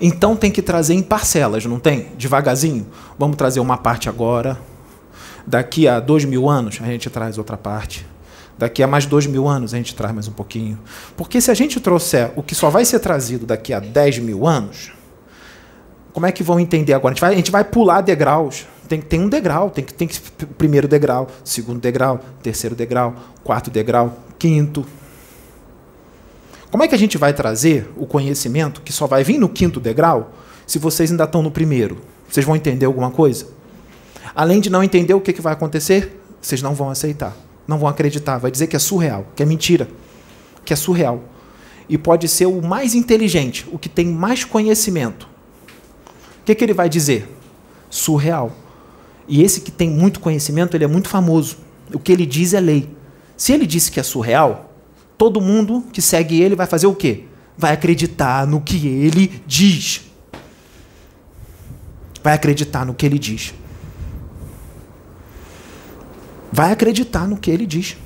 Então 0.00 0.34
tem 0.34 0.50
que 0.50 0.62
trazer 0.62 0.94
em 0.94 1.02
parcelas, 1.02 1.66
não 1.66 1.78
tem? 1.78 2.08
Devagarzinho. 2.16 2.86
Vamos 3.18 3.36
trazer 3.36 3.60
uma 3.60 3.76
parte 3.76 4.08
agora, 4.08 4.58
Daqui 5.46 5.86
a 5.86 6.00
dois 6.00 6.24
mil 6.24 6.48
anos, 6.48 6.78
a 6.80 6.86
gente 6.86 7.10
traz 7.10 7.38
outra 7.38 7.56
parte. 7.56 8.06
Daqui 8.56 8.82
a 8.82 8.86
mais 8.86 9.04
dois 9.04 9.26
mil 9.26 9.48
anos, 9.48 9.74
a 9.74 9.76
gente 9.76 9.94
traz 9.94 10.14
mais 10.14 10.28
um 10.28 10.32
pouquinho. 10.32 10.78
Porque 11.16 11.40
se 11.40 11.50
a 11.50 11.54
gente 11.54 11.80
trouxer 11.80 12.32
o 12.36 12.42
que 12.42 12.54
só 12.54 12.70
vai 12.70 12.84
ser 12.84 13.00
trazido 13.00 13.44
daqui 13.44 13.72
a 13.72 13.80
dez 13.80 14.18
mil 14.18 14.46
anos, 14.46 14.92
como 16.12 16.26
é 16.26 16.32
que 16.32 16.44
vão 16.44 16.60
entender 16.60 16.92
agora? 16.92 17.12
A 17.12 17.14
gente 17.14 17.20
vai, 17.20 17.32
a 17.32 17.36
gente 17.36 17.50
vai 17.50 17.64
pular 17.64 18.00
degraus. 18.00 18.66
Tem, 18.88 19.00
tem 19.00 19.20
um 19.20 19.28
degrau, 19.28 19.70
tem 19.70 19.84
que 19.84 19.92
tem 19.92 20.06
que 20.06 20.20
primeiro 20.58 20.86
degrau, 20.86 21.26
segundo 21.42 21.80
degrau, 21.80 22.20
terceiro 22.42 22.76
degrau, 22.76 23.14
quarto 23.42 23.70
degrau, 23.70 24.16
quinto. 24.38 24.86
Como 26.70 26.84
é 26.84 26.88
que 26.88 26.94
a 26.94 26.98
gente 26.98 27.16
vai 27.18 27.32
trazer 27.32 27.90
o 27.96 28.06
conhecimento 28.06 28.82
que 28.82 28.92
só 28.92 29.06
vai 29.06 29.24
vir 29.24 29.38
no 29.38 29.48
quinto 29.48 29.80
degrau 29.80 30.32
se 30.66 30.78
vocês 30.78 31.10
ainda 31.10 31.24
estão 31.24 31.42
no 31.42 31.50
primeiro? 31.50 31.98
Vocês 32.28 32.44
vão 32.44 32.54
entender 32.54 32.86
alguma 32.86 33.10
coisa? 33.10 33.46
Além 34.32 34.60
de 34.60 34.70
não 34.70 34.82
entender 34.82 35.14
o 35.14 35.20
que, 35.20 35.32
que 35.32 35.42
vai 35.42 35.52
acontecer, 35.52 36.20
vocês 36.40 36.62
não 36.62 36.74
vão 36.74 36.88
aceitar, 36.88 37.36
não 37.66 37.78
vão 37.78 37.88
acreditar, 37.88 38.38
vai 38.38 38.50
dizer 38.50 38.68
que 38.68 38.76
é 38.76 38.78
surreal, 38.78 39.26
que 39.34 39.42
é 39.42 39.46
mentira, 39.46 39.88
que 40.64 40.72
é 40.72 40.76
surreal. 40.76 41.24
E 41.88 41.98
pode 41.98 42.28
ser 42.28 42.46
o 42.46 42.62
mais 42.62 42.94
inteligente, 42.94 43.66
o 43.70 43.78
que 43.78 43.88
tem 43.88 44.06
mais 44.06 44.44
conhecimento. 44.44 45.28
O 46.40 46.44
que, 46.44 46.54
que 46.54 46.64
ele 46.64 46.72
vai 46.72 46.88
dizer? 46.88 47.28
Surreal. 47.90 48.52
E 49.28 49.42
esse 49.42 49.60
que 49.60 49.70
tem 49.70 49.90
muito 49.90 50.20
conhecimento, 50.20 50.76
ele 50.76 50.84
é 50.84 50.88
muito 50.88 51.08
famoso. 51.08 51.58
O 51.92 51.98
que 51.98 52.12
ele 52.12 52.24
diz 52.24 52.54
é 52.54 52.60
lei. 52.60 52.88
Se 53.36 53.52
ele 53.52 53.66
disse 53.66 53.90
que 53.90 54.00
é 54.00 54.02
surreal, 54.02 54.72
todo 55.18 55.40
mundo 55.40 55.84
que 55.92 56.00
segue 56.00 56.40
ele 56.40 56.54
vai 56.54 56.66
fazer 56.66 56.86
o 56.86 56.94
quê? 56.94 57.24
Vai 57.56 57.72
acreditar 57.72 58.46
no 58.46 58.60
que 58.60 58.86
ele 58.86 59.42
diz. 59.46 60.02
Vai 62.22 62.34
acreditar 62.34 62.84
no 62.86 62.94
que 62.94 63.04
ele 63.04 63.18
diz 63.18 63.54
vai 66.54 66.70
acreditar 66.70 67.26
no 67.26 67.36
que 67.36 67.50
ele 67.50 67.66
diz. 67.66 67.96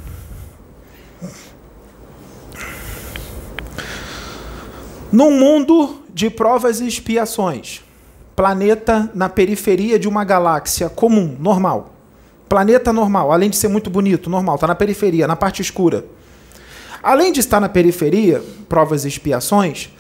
Num 5.12 5.30
mundo 5.38 6.02
de 6.14 6.30
provas 6.30 6.80
e 6.80 6.86
expiações. 6.86 7.82
Planeta 8.34 9.10
na 9.14 9.28
periferia 9.28 9.98
de 9.98 10.08
uma 10.08 10.24
galáxia 10.24 10.88
comum, 10.88 11.36
normal. 11.38 11.92
Planeta 12.48 12.90
normal, 12.90 13.30
além 13.30 13.50
de 13.50 13.56
ser 13.58 13.68
muito 13.68 13.90
bonito, 13.90 14.30
normal, 14.30 14.54
está 14.54 14.66
na 14.66 14.74
periferia, 14.74 15.26
na 15.26 15.36
parte 15.36 15.60
escura. 15.60 16.06
Além 17.02 17.32
de 17.32 17.40
estar 17.40 17.60
na 17.60 17.68
periferia, 17.68 18.42
provas 18.66 19.04
e 19.04 19.08
expiações, 19.08 19.90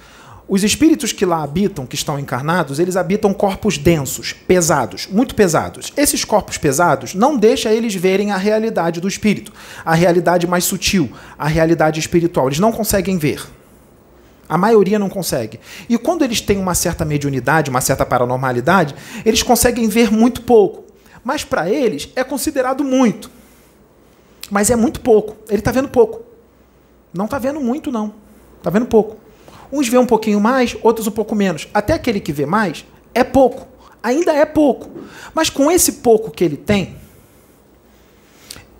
os 0.48 0.64
espíritos 0.64 1.12
que 1.12 1.26
lá 1.26 1.42
habitam, 1.42 1.84
que 1.84 1.94
estão 1.94 2.18
encarnados, 2.18 2.78
eles 2.78 2.96
habitam 2.96 3.34
corpos 3.34 3.76
densos, 3.76 4.32
pesados, 4.32 5.06
muito 5.06 5.34
pesados. 5.34 5.92
Esses 5.94 6.24
corpos 6.24 6.56
pesados 6.56 7.14
não 7.14 7.36
deixam 7.36 7.70
eles 7.70 7.94
verem 7.94 8.32
a 8.32 8.38
realidade 8.38 8.98
do 8.98 9.06
espírito, 9.06 9.52
a 9.84 9.94
realidade 9.94 10.46
mais 10.46 10.64
sutil, 10.64 11.12
a 11.38 11.46
realidade 11.46 12.00
espiritual. 12.00 12.46
Eles 12.46 12.58
não 12.58 12.72
conseguem 12.72 13.18
ver. 13.18 13.46
A 14.48 14.56
maioria 14.56 14.98
não 14.98 15.10
consegue. 15.10 15.60
E 15.86 15.98
quando 15.98 16.24
eles 16.24 16.40
têm 16.40 16.56
uma 16.56 16.74
certa 16.74 17.04
mediunidade, 17.04 17.68
uma 17.68 17.82
certa 17.82 18.06
paranormalidade, 18.06 18.94
eles 19.26 19.42
conseguem 19.42 19.86
ver 19.86 20.10
muito 20.10 20.40
pouco. 20.40 20.90
Mas 21.22 21.44
para 21.44 21.68
eles 21.68 22.08
é 22.16 22.24
considerado 22.24 22.82
muito. 22.82 23.30
Mas 24.50 24.70
é 24.70 24.76
muito 24.76 25.00
pouco. 25.02 25.36
Ele 25.50 25.58
está 25.58 25.70
vendo 25.70 25.88
pouco. 25.88 26.22
Não 27.12 27.26
está 27.26 27.38
vendo 27.38 27.60
muito, 27.60 27.92
não. 27.92 28.14
Está 28.56 28.70
vendo 28.70 28.86
pouco. 28.86 29.27
Uns 29.70 29.88
vê 29.88 29.98
um 29.98 30.06
pouquinho 30.06 30.40
mais, 30.40 30.76
outros 30.82 31.06
um 31.06 31.10
pouco 31.10 31.34
menos. 31.34 31.68
Até 31.74 31.92
aquele 31.92 32.20
que 32.20 32.32
vê 32.32 32.46
mais 32.46 32.84
é 33.14 33.22
pouco. 33.22 33.68
Ainda 34.02 34.32
é 34.32 34.44
pouco. 34.44 34.90
Mas 35.34 35.50
com 35.50 35.70
esse 35.70 35.92
pouco 35.92 36.30
que 36.30 36.42
ele 36.42 36.56
tem, 36.56 36.96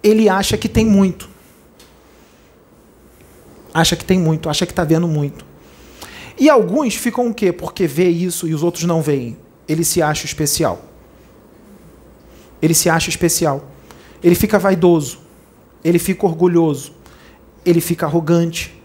ele 0.03 0.29
acha 0.29 0.57
que 0.57 0.69
tem 0.69 0.87
muito. 0.87 1.29
Acha 3.75 3.95
que 3.95 4.05
tem 4.05 4.19
muito, 4.19 4.49
acha 4.49 4.65
que 4.65 4.73
está 4.73 4.85
vendo 4.85 5.07
muito. 5.07 5.45
E 6.39 6.49
alguns 6.49 6.95
ficam 6.95 7.29
o 7.29 7.35
quê? 7.35 7.53
Porque 7.53 7.87
vê 7.87 8.09
isso 8.09 8.47
e 8.49 8.55
os 8.55 8.63
outros 8.63 8.85
não 8.85 9.03
veem. 9.03 9.37
Ele 9.69 9.85
se 9.85 10.01
acha 10.01 10.25
especial. 10.25 10.81
Ele 12.63 12.75
se 12.75 12.89
acha 12.89 13.11
especial. 13.11 13.69
Ele 14.23 14.35
fica 14.35 14.59
vaidoso. 14.59 15.19
Ele 15.85 15.99
fica 15.99 16.25
orgulhoso. 16.27 16.93
Ele 17.67 17.81
fica 17.81 18.07
arrogante 18.07 18.78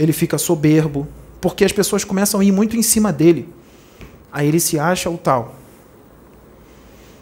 ele 0.00 0.14
fica 0.14 0.38
soberbo, 0.38 1.06
porque 1.42 1.62
as 1.62 1.72
pessoas 1.72 2.04
começam 2.04 2.40
a 2.40 2.44
ir 2.44 2.50
muito 2.50 2.74
em 2.74 2.82
cima 2.82 3.12
dele. 3.12 3.52
Aí 4.32 4.48
ele 4.48 4.58
se 4.58 4.78
acha 4.78 5.10
o 5.10 5.18
tal. 5.18 5.56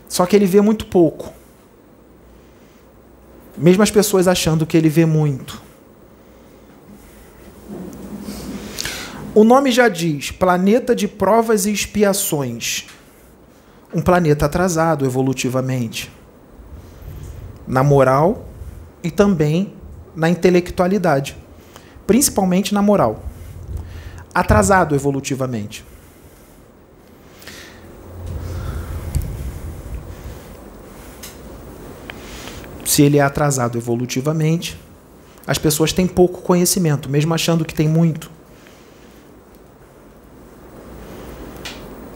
Só 0.09 0.25
que 0.25 0.37
ele 0.37 0.47
vê 0.47 0.61
muito 0.61 0.87
pouco. 0.87 1.33
Mesmo 3.57 3.83
as 3.83 3.91
pessoas 3.91 4.29
achando 4.29 4.65
que 4.65 4.77
ele 4.77 4.89
vê 4.89 5.05
muito. 5.05 5.61
O 9.35 9.43
nome 9.43 9.73
já 9.73 9.89
diz: 9.89 10.31
planeta 10.31 10.95
de 10.95 11.09
provas 11.09 11.67
e 11.67 11.73
expiações. 11.73 12.87
Um 13.93 14.01
planeta 14.01 14.47
atrasado 14.47 15.05
evolutivamente. 15.05 16.13
Na 17.67 17.83
moral 17.83 18.47
e 19.03 19.11
também 19.11 19.75
na 20.15 20.31
intelectualidade 20.31 21.37
principalmente 22.09 22.73
na 22.73 22.81
moral. 22.81 23.23
Atrasado 24.35 24.95
evolutivamente. 24.95 25.85
Se 32.83 33.03
ele 33.03 33.19
é 33.19 33.21
atrasado 33.21 33.77
evolutivamente, 33.77 34.81
as 35.47 35.59
pessoas 35.59 35.93
têm 35.93 36.07
pouco 36.07 36.41
conhecimento, 36.41 37.11
mesmo 37.11 37.35
achando 37.35 37.63
que 37.63 37.75
tem 37.75 37.87
muito. 37.87 38.31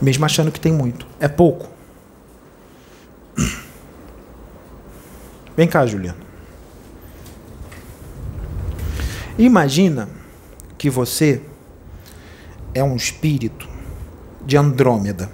Mesmo 0.01 0.25
achando 0.25 0.51
que 0.51 0.59
tem 0.59 0.73
muito. 0.73 1.07
É 1.21 1.29
pouco. 1.29 1.69
Vem 5.55 5.69
cá, 5.69 5.85
Juliana. 5.85 6.22
Imagina 9.39 10.09
que 10.77 10.91
você 10.91 11.41
é 12.75 12.83
um 12.85 12.97
espírito 12.97 13.69
de 14.45 14.57
Andrômeda. 14.57 15.31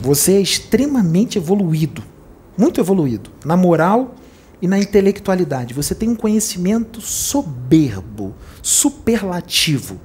Você 0.00 0.32
é 0.32 0.40
extremamente 0.40 1.38
evoluído, 1.38 2.02
muito 2.56 2.80
evoluído, 2.80 3.30
na 3.44 3.56
moral 3.56 4.14
e 4.60 4.66
na 4.66 4.78
intelectualidade. 4.78 5.74
Você 5.74 5.94
tem 5.94 6.08
um 6.08 6.16
conhecimento 6.16 7.00
soberbo, 7.00 8.34
superlativo. 8.62 10.00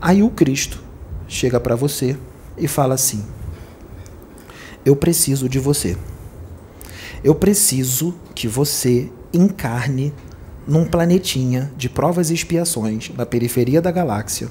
Aí 0.00 0.22
o 0.22 0.30
Cristo 0.30 0.82
chega 1.26 1.58
para 1.58 1.74
você 1.74 2.16
e 2.56 2.68
fala 2.68 2.94
assim: 2.94 3.24
Eu 4.84 4.94
preciso 4.94 5.48
de 5.48 5.58
você. 5.58 5.96
Eu 7.24 7.34
preciso 7.34 8.14
que 8.34 8.46
você 8.48 9.10
encarne 9.32 10.12
num 10.66 10.84
planetinha 10.84 11.70
de 11.76 11.88
provas 11.88 12.30
e 12.30 12.34
expiações 12.34 13.10
na 13.16 13.26
periferia 13.26 13.80
da 13.80 13.90
galáxia 13.90 14.48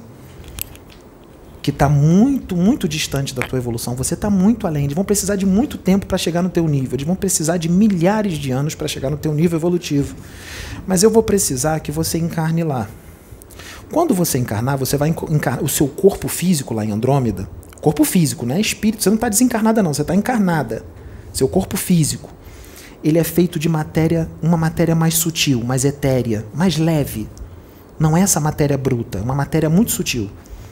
que 1.62 1.72
está 1.72 1.90
muito, 1.90 2.56
muito 2.56 2.88
distante 2.88 3.36
da 3.36 3.46
tua 3.46 3.60
evolução. 3.60 3.94
Você 3.96 4.14
está 4.14 4.30
muito 4.30 4.66
além. 4.66 4.86
Eles 4.86 4.96
vão 4.96 5.04
precisar 5.04 5.36
de 5.36 5.46
muito 5.46 5.78
tempo 5.78 6.06
para 6.06 6.18
chegar 6.18 6.42
no 6.42 6.50
teu 6.50 6.68
nível. 6.68 6.96
Eles 6.96 7.06
vão 7.06 7.16
precisar 7.16 7.58
de 7.58 7.70
milhares 7.70 8.38
de 8.38 8.52
anos 8.52 8.76
para 8.76 8.88
chegar 8.88 9.10
no 9.10 9.18
teu 9.18 9.34
nível 9.34 9.60
evolutivo. 9.60 10.16
Mas 10.88 11.04
eu 11.04 11.10
vou 11.10 11.22
precisar 11.22 11.80
que 11.82 11.92
você 11.92 12.18
encarne 12.18 12.64
lá. 12.64 12.88
Quando 13.92 14.14
você 14.14 14.38
encarnar, 14.38 14.78
você 14.78 14.98
vai 14.98 15.10
encarnar 15.10 15.64
o 15.64 15.68
seu 15.68 15.88
corpo 15.88 16.28
físico 16.28 16.74
lá 16.74 16.86
em 16.86 16.92
Andrômeda. 16.92 17.50
Corpo 17.82 18.04
físico, 18.04 18.46
não 18.46 18.56
é 18.56 18.62
espírito. 18.62 19.04
Você 19.04 19.10
não 19.10 19.16
está 19.16 19.30
desencarnada, 19.30 19.84
não. 19.84 19.94
Você 19.94 20.02
está 20.02 20.16
encarnada. 20.16 20.84
Seu 21.34 21.48
corpo 21.48 21.76
físico 21.76 22.30
ele 23.04 23.18
é 23.18 23.24
feito 23.24 23.58
de 23.58 23.70
matéria, 23.70 24.30
uma 24.42 24.58
matéria 24.58 24.96
mais 24.96 25.16
sutil, 25.16 25.64
mais 25.64 25.86
etérea, 25.86 26.46
mais 26.54 26.78
leve. 26.78 27.28
Não 27.98 28.16
é 28.16 28.22
essa 28.22 28.40
matéria 28.40 28.78
bruta, 28.78 29.20
é 29.20 29.22
uma 29.22 29.36
matéria 29.36 29.70
muito 29.70 29.92
sutil. 29.92 30.30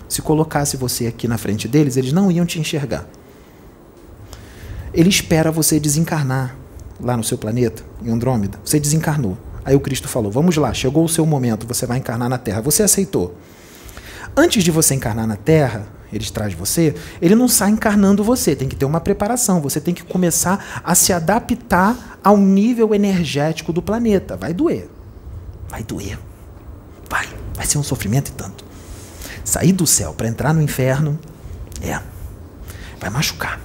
Se 0.08 0.22
colocasse 0.22 0.78
você 0.78 1.08
aqui 1.08 1.28
na 1.28 1.38
frente 1.38 1.68
deles, 1.68 1.98
eles 1.98 2.14
não 2.14 2.32
iam 2.32 2.46
te 2.46 2.60
enxergar. 2.60 3.06
Ele 4.94 5.10
espera 5.10 5.52
você 5.52 5.80
desencarnar 5.80 6.56
lá 7.00 7.16
no 7.16 7.24
seu 7.24 7.38
planeta, 7.38 7.84
em 8.04 8.10
Andrômeda. 8.10 8.60
Você 8.64 8.80
desencarnou. 8.80 9.38
Aí 9.64 9.76
o 9.76 9.80
Cristo 9.80 10.08
falou: 10.08 10.32
Vamos 10.32 10.56
lá, 10.56 10.74
chegou 10.74 11.04
o 11.04 11.10
seu 11.10 11.26
momento, 11.26 11.68
você 11.68 11.86
vai 11.86 11.98
encarnar 11.98 12.30
na 12.30 12.38
Terra. 12.38 12.62
Você 12.62 12.84
aceitou. 12.84 13.36
Antes 14.36 14.64
de 14.64 14.72
você 14.72 14.96
encarnar 14.96 15.28
na 15.28 15.36
Terra, 15.36 15.86
ele 16.12 16.26
traz 16.26 16.54
você, 16.54 16.96
ele 17.22 17.36
não 17.36 17.48
sai 17.48 17.72
encarnando 17.72 18.24
você, 18.24 18.56
tem 18.56 18.68
que 18.68 18.76
ter 18.76 18.86
uma 18.86 19.00
preparação, 19.00 19.62
você 19.62 19.82
tem 19.82 19.94
que 19.94 20.04
começar 20.04 20.82
a 20.84 20.96
se 20.96 21.12
adaptar 21.12 22.20
ao 22.24 22.38
nível 22.38 22.94
energético 22.96 23.74
do 23.74 23.82
planeta. 23.82 24.38
Vai 24.38 24.54
doer. 24.54 24.90
Vai 25.70 25.84
doer. 25.84 26.18
Vai. 27.10 27.28
Vai 27.54 27.66
ser 27.66 27.78
um 27.78 27.84
sofrimento 27.84 28.30
e 28.30 28.32
tanto. 28.32 28.66
Sair 29.44 29.72
do 29.72 29.88
céu 29.88 30.14
para 30.14 30.28
entrar 30.28 30.54
no 30.54 30.62
inferno, 30.62 31.20
é. 31.82 32.00
Vai 33.00 33.10
machucar. 33.10 33.60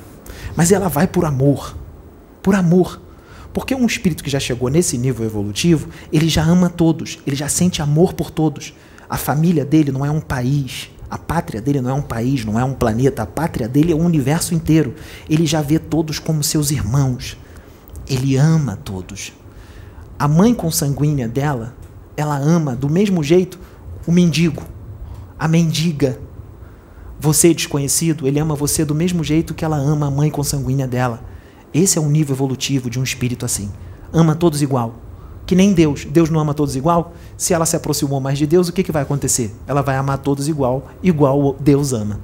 Mas 0.56 0.70
ela 0.72 0.88
vai 0.88 1.06
por 1.06 1.24
amor. 1.24 1.76
Por 2.42 2.54
amor. 2.54 3.00
Porque 3.52 3.74
um 3.74 3.86
espírito 3.86 4.24
que 4.24 4.30
já 4.30 4.40
chegou 4.40 4.68
nesse 4.68 4.96
nível 4.96 5.26
evolutivo, 5.26 5.88
ele 6.12 6.28
já 6.28 6.42
ama 6.42 6.70
todos, 6.70 7.18
ele 7.26 7.36
já 7.36 7.48
sente 7.48 7.82
amor 7.82 8.14
por 8.14 8.30
todos. 8.30 8.74
A 9.08 9.16
família 9.16 9.64
dele 9.64 9.92
não 9.92 10.06
é 10.06 10.10
um 10.10 10.20
país, 10.20 10.90
a 11.12 11.18
pátria 11.18 11.60
dele 11.60 11.82
não 11.82 11.90
é 11.90 11.92
um 11.92 12.00
país, 12.00 12.42
não 12.42 12.58
é 12.58 12.64
um 12.64 12.72
planeta, 12.72 13.22
a 13.22 13.26
pátria 13.26 13.68
dele 13.68 13.92
é 13.92 13.94
o 13.94 13.98
universo 13.98 14.54
inteiro. 14.54 14.94
Ele 15.28 15.44
já 15.44 15.60
vê 15.60 15.78
todos 15.78 16.18
como 16.18 16.42
seus 16.42 16.70
irmãos. 16.70 17.36
Ele 18.08 18.34
ama 18.38 18.78
todos. 18.82 19.34
A 20.18 20.26
mãe 20.26 20.54
consanguínea 20.54 21.28
dela, 21.28 21.74
ela 22.16 22.38
ama 22.38 22.74
do 22.74 22.88
mesmo 22.88 23.22
jeito 23.22 23.58
o 24.06 24.10
mendigo, 24.10 24.62
a 25.38 25.46
mendiga. 25.46 26.18
Você 27.20 27.52
desconhecido, 27.52 28.26
ele 28.26 28.40
ama 28.40 28.54
você 28.54 28.82
do 28.82 28.94
mesmo 28.94 29.22
jeito 29.22 29.52
que 29.52 29.66
ela 29.66 29.76
ama 29.76 30.06
a 30.06 30.10
mãe 30.10 30.30
consanguínea 30.30 30.88
dela. 30.88 31.22
Esse 31.74 31.98
é 31.98 32.00
o 32.00 32.08
nível 32.08 32.34
evolutivo 32.34 32.88
de 32.88 32.98
um 32.98 33.02
espírito 33.02 33.44
assim. 33.44 33.70
Ama 34.14 34.34
todos 34.34 34.62
igual 34.62 34.94
que 35.46 35.54
nem 35.54 35.72
Deus. 35.72 36.04
Deus 36.04 36.30
não 36.30 36.40
ama 36.40 36.54
todos 36.54 36.76
igual? 36.76 37.14
Se 37.36 37.52
ela 37.52 37.66
se 37.66 37.76
aproximou 37.76 38.20
mais 38.20 38.38
de 38.38 38.46
Deus, 38.46 38.68
o 38.68 38.72
que, 38.72 38.82
que 38.82 38.92
vai 38.92 39.02
acontecer? 39.02 39.54
Ela 39.66 39.82
vai 39.82 39.96
amar 39.96 40.18
todos 40.18 40.48
igual, 40.48 40.90
igual 41.02 41.56
Deus 41.58 41.92
ama. 41.92 42.20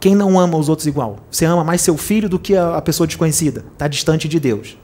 Quem 0.00 0.14
não 0.14 0.38
ama 0.38 0.56
os 0.56 0.68
outros 0.68 0.86
igual? 0.86 1.18
Você 1.30 1.44
ama 1.44 1.64
mais 1.64 1.80
seu 1.80 1.96
filho 1.96 2.28
do 2.28 2.38
que 2.38 2.56
a, 2.56 2.80
pessoa 2.80 3.06
desconhecida? 3.06 3.64
Está 3.72 3.88
distante 3.88 4.28
de 4.28 4.38
Deus. 4.38 4.76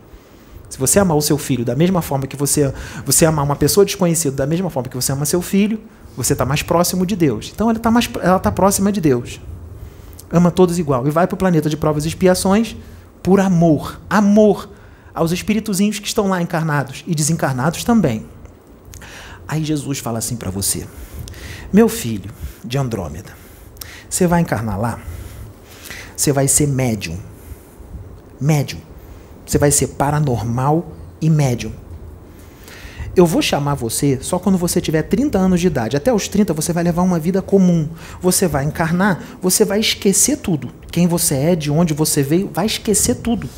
Se 0.69 0.79
você 0.79 0.99
amar 0.99 1.17
o 1.17 1.21
seu 1.21 1.37
filho 1.37 1.65
da 1.65 1.77
mesma 1.77 2.01
forma 2.01 2.27
que 2.27 2.37
você, 2.37 2.73
você 3.05 3.27
amar 3.27 3.45
uma 3.45 3.57
pessoa 3.57 3.85
desconhecida 3.85 4.35
da 4.35 4.47
mesma 4.47 4.71
forma 4.71 4.89
que 4.89 4.97
você 4.97 5.13
ama 5.13 5.27
seu 5.27 5.43
filho, 5.43 5.79
você 6.17 6.33
está 6.33 6.47
mais 6.47 6.63
próximo 6.63 7.05
de 7.05 7.15
Deus. 7.15 7.53
Então 7.55 7.69
ela 7.69 7.79
está 7.79 8.39
tá 8.39 8.51
próxima 8.51 8.91
de 8.91 9.01
Deus. 9.01 9.39
Ama 10.31 10.51
todos 10.51 10.79
igual. 10.79 11.07
E 11.07 11.11
vai 11.11 11.27
para 11.27 11.35
o 11.35 11.39
planeta 11.39 11.69
de 11.69 11.77
provas 11.77 12.05
e 12.05 12.09
expiações 12.09 12.75
por 13.23 13.39
amor. 13.39 14.01
Amor 14.09 14.69
aos 15.15 15.33
espíritozinhos 15.33 15.99
que 15.99 16.07
estão 16.07 16.29
lá 16.29 16.41
encarnados 16.41 17.05
e 17.07 17.15
desencarnados 17.15 17.85
também. 17.85 18.27
Aí 19.47 19.65
Jesus 19.65 19.99
fala 19.99 20.19
assim 20.19 20.37
para 20.37 20.51
você: 20.51 20.87
Meu 21.73 21.89
filho 21.89 22.31
de 22.65 22.79
Andrômeda, 22.79 23.37
você 24.09 24.27
vai 24.27 24.41
encarnar 24.41 24.81
lá, 24.81 25.01
você 26.17 26.33
vai 26.33 26.49
ser 26.49 26.67
médium. 26.69 27.19
Médium. 28.41 28.81
Você 29.47 29.59
vai 29.59 29.71
ser 29.71 29.89
paranormal 29.89 30.93
e 31.21 31.29
médium. 31.29 31.73
Eu 33.15 33.27
vou 33.27 33.43
chamar 33.43 33.75
você 33.75 34.19
só 34.23 34.39
quando 34.39 34.57
você 34.57 34.81
tiver 34.81 35.03
30 35.03 35.37
anos 35.37 35.61
de 35.61 35.67
idade. 35.67 35.97
Até 35.97 36.13
os 36.13 36.29
30 36.29 36.55
você 36.55 36.73
vai 36.73 36.83
levar 36.83 37.03
uma 37.03 37.19
vida 37.19 37.43
comum. 37.43 37.89
Você 38.23 38.49
vai 38.49 38.65
encarnar, 38.65 39.23
você 39.43 39.65
vai 39.65 39.81
esquecer 39.81 40.39
tudo. 40.39 40.71
Quem 40.91 41.07
você 41.07 41.35
é, 41.35 41.57
de 41.57 41.71
onde 41.71 41.93
você 41.93 42.23
veio, 42.23 42.51
vai 42.53 42.65
esquecer 42.65 43.17
tudo. 43.17 43.49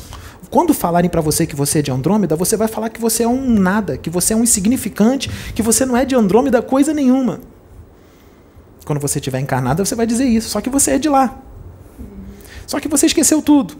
Quando 0.49 0.73
falarem 0.73 1.09
para 1.09 1.21
você 1.21 1.45
que 1.45 1.55
você 1.55 1.79
é 1.79 1.81
de 1.81 1.91
Andrômeda, 1.91 2.35
você 2.35 2.55
vai 2.55 2.67
falar 2.67 2.89
que 2.89 3.01
você 3.01 3.23
é 3.23 3.27
um 3.27 3.49
nada, 3.49 3.97
que 3.97 4.09
você 4.09 4.33
é 4.33 4.35
um 4.35 4.43
insignificante, 4.43 5.29
que 5.53 5.61
você 5.61 5.85
não 5.85 5.97
é 5.97 6.05
de 6.05 6.15
Andrômeda 6.15 6.61
coisa 6.61 6.93
nenhuma. 6.93 7.39
Quando 8.85 8.99
você 8.99 9.19
estiver 9.19 9.39
encarnada, 9.39 9.83
você 9.83 9.95
vai 9.95 10.05
dizer 10.05 10.25
isso, 10.25 10.49
só 10.49 10.61
que 10.61 10.69
você 10.69 10.91
é 10.91 10.97
de 10.99 11.09
lá. 11.09 11.41
Só 12.67 12.79
que 12.79 12.87
você 12.87 13.07
esqueceu 13.07 13.41
tudo. 13.41 13.75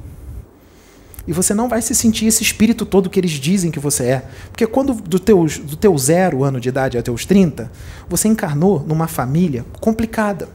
E 1.28 1.34
você 1.34 1.54
não 1.54 1.67
vai 1.67 1.82
se 1.82 1.95
sentir 1.95 2.28
esse 2.28 2.43
espírito 2.43 2.86
todo 2.86 3.10
que 3.10 3.19
eles 3.19 3.32
dizem 3.32 3.71
que 3.71 3.80
você 3.80 4.04
é. 4.06 4.25
Porque 4.51 4.67
quando 4.67 4.93
do 4.93 5.19
teu, 5.19 5.45
do 5.45 5.75
teu 5.75 5.97
zero 5.97 6.43
ano 6.43 6.60
de 6.60 6.69
idade 6.69 6.97
até 6.97 7.12
os 7.12 7.25
30, 7.25 7.71
você 8.08 8.28
encarnou 8.28 8.84
numa 8.88 9.08
família 9.08 9.65
complicada. 9.80 10.47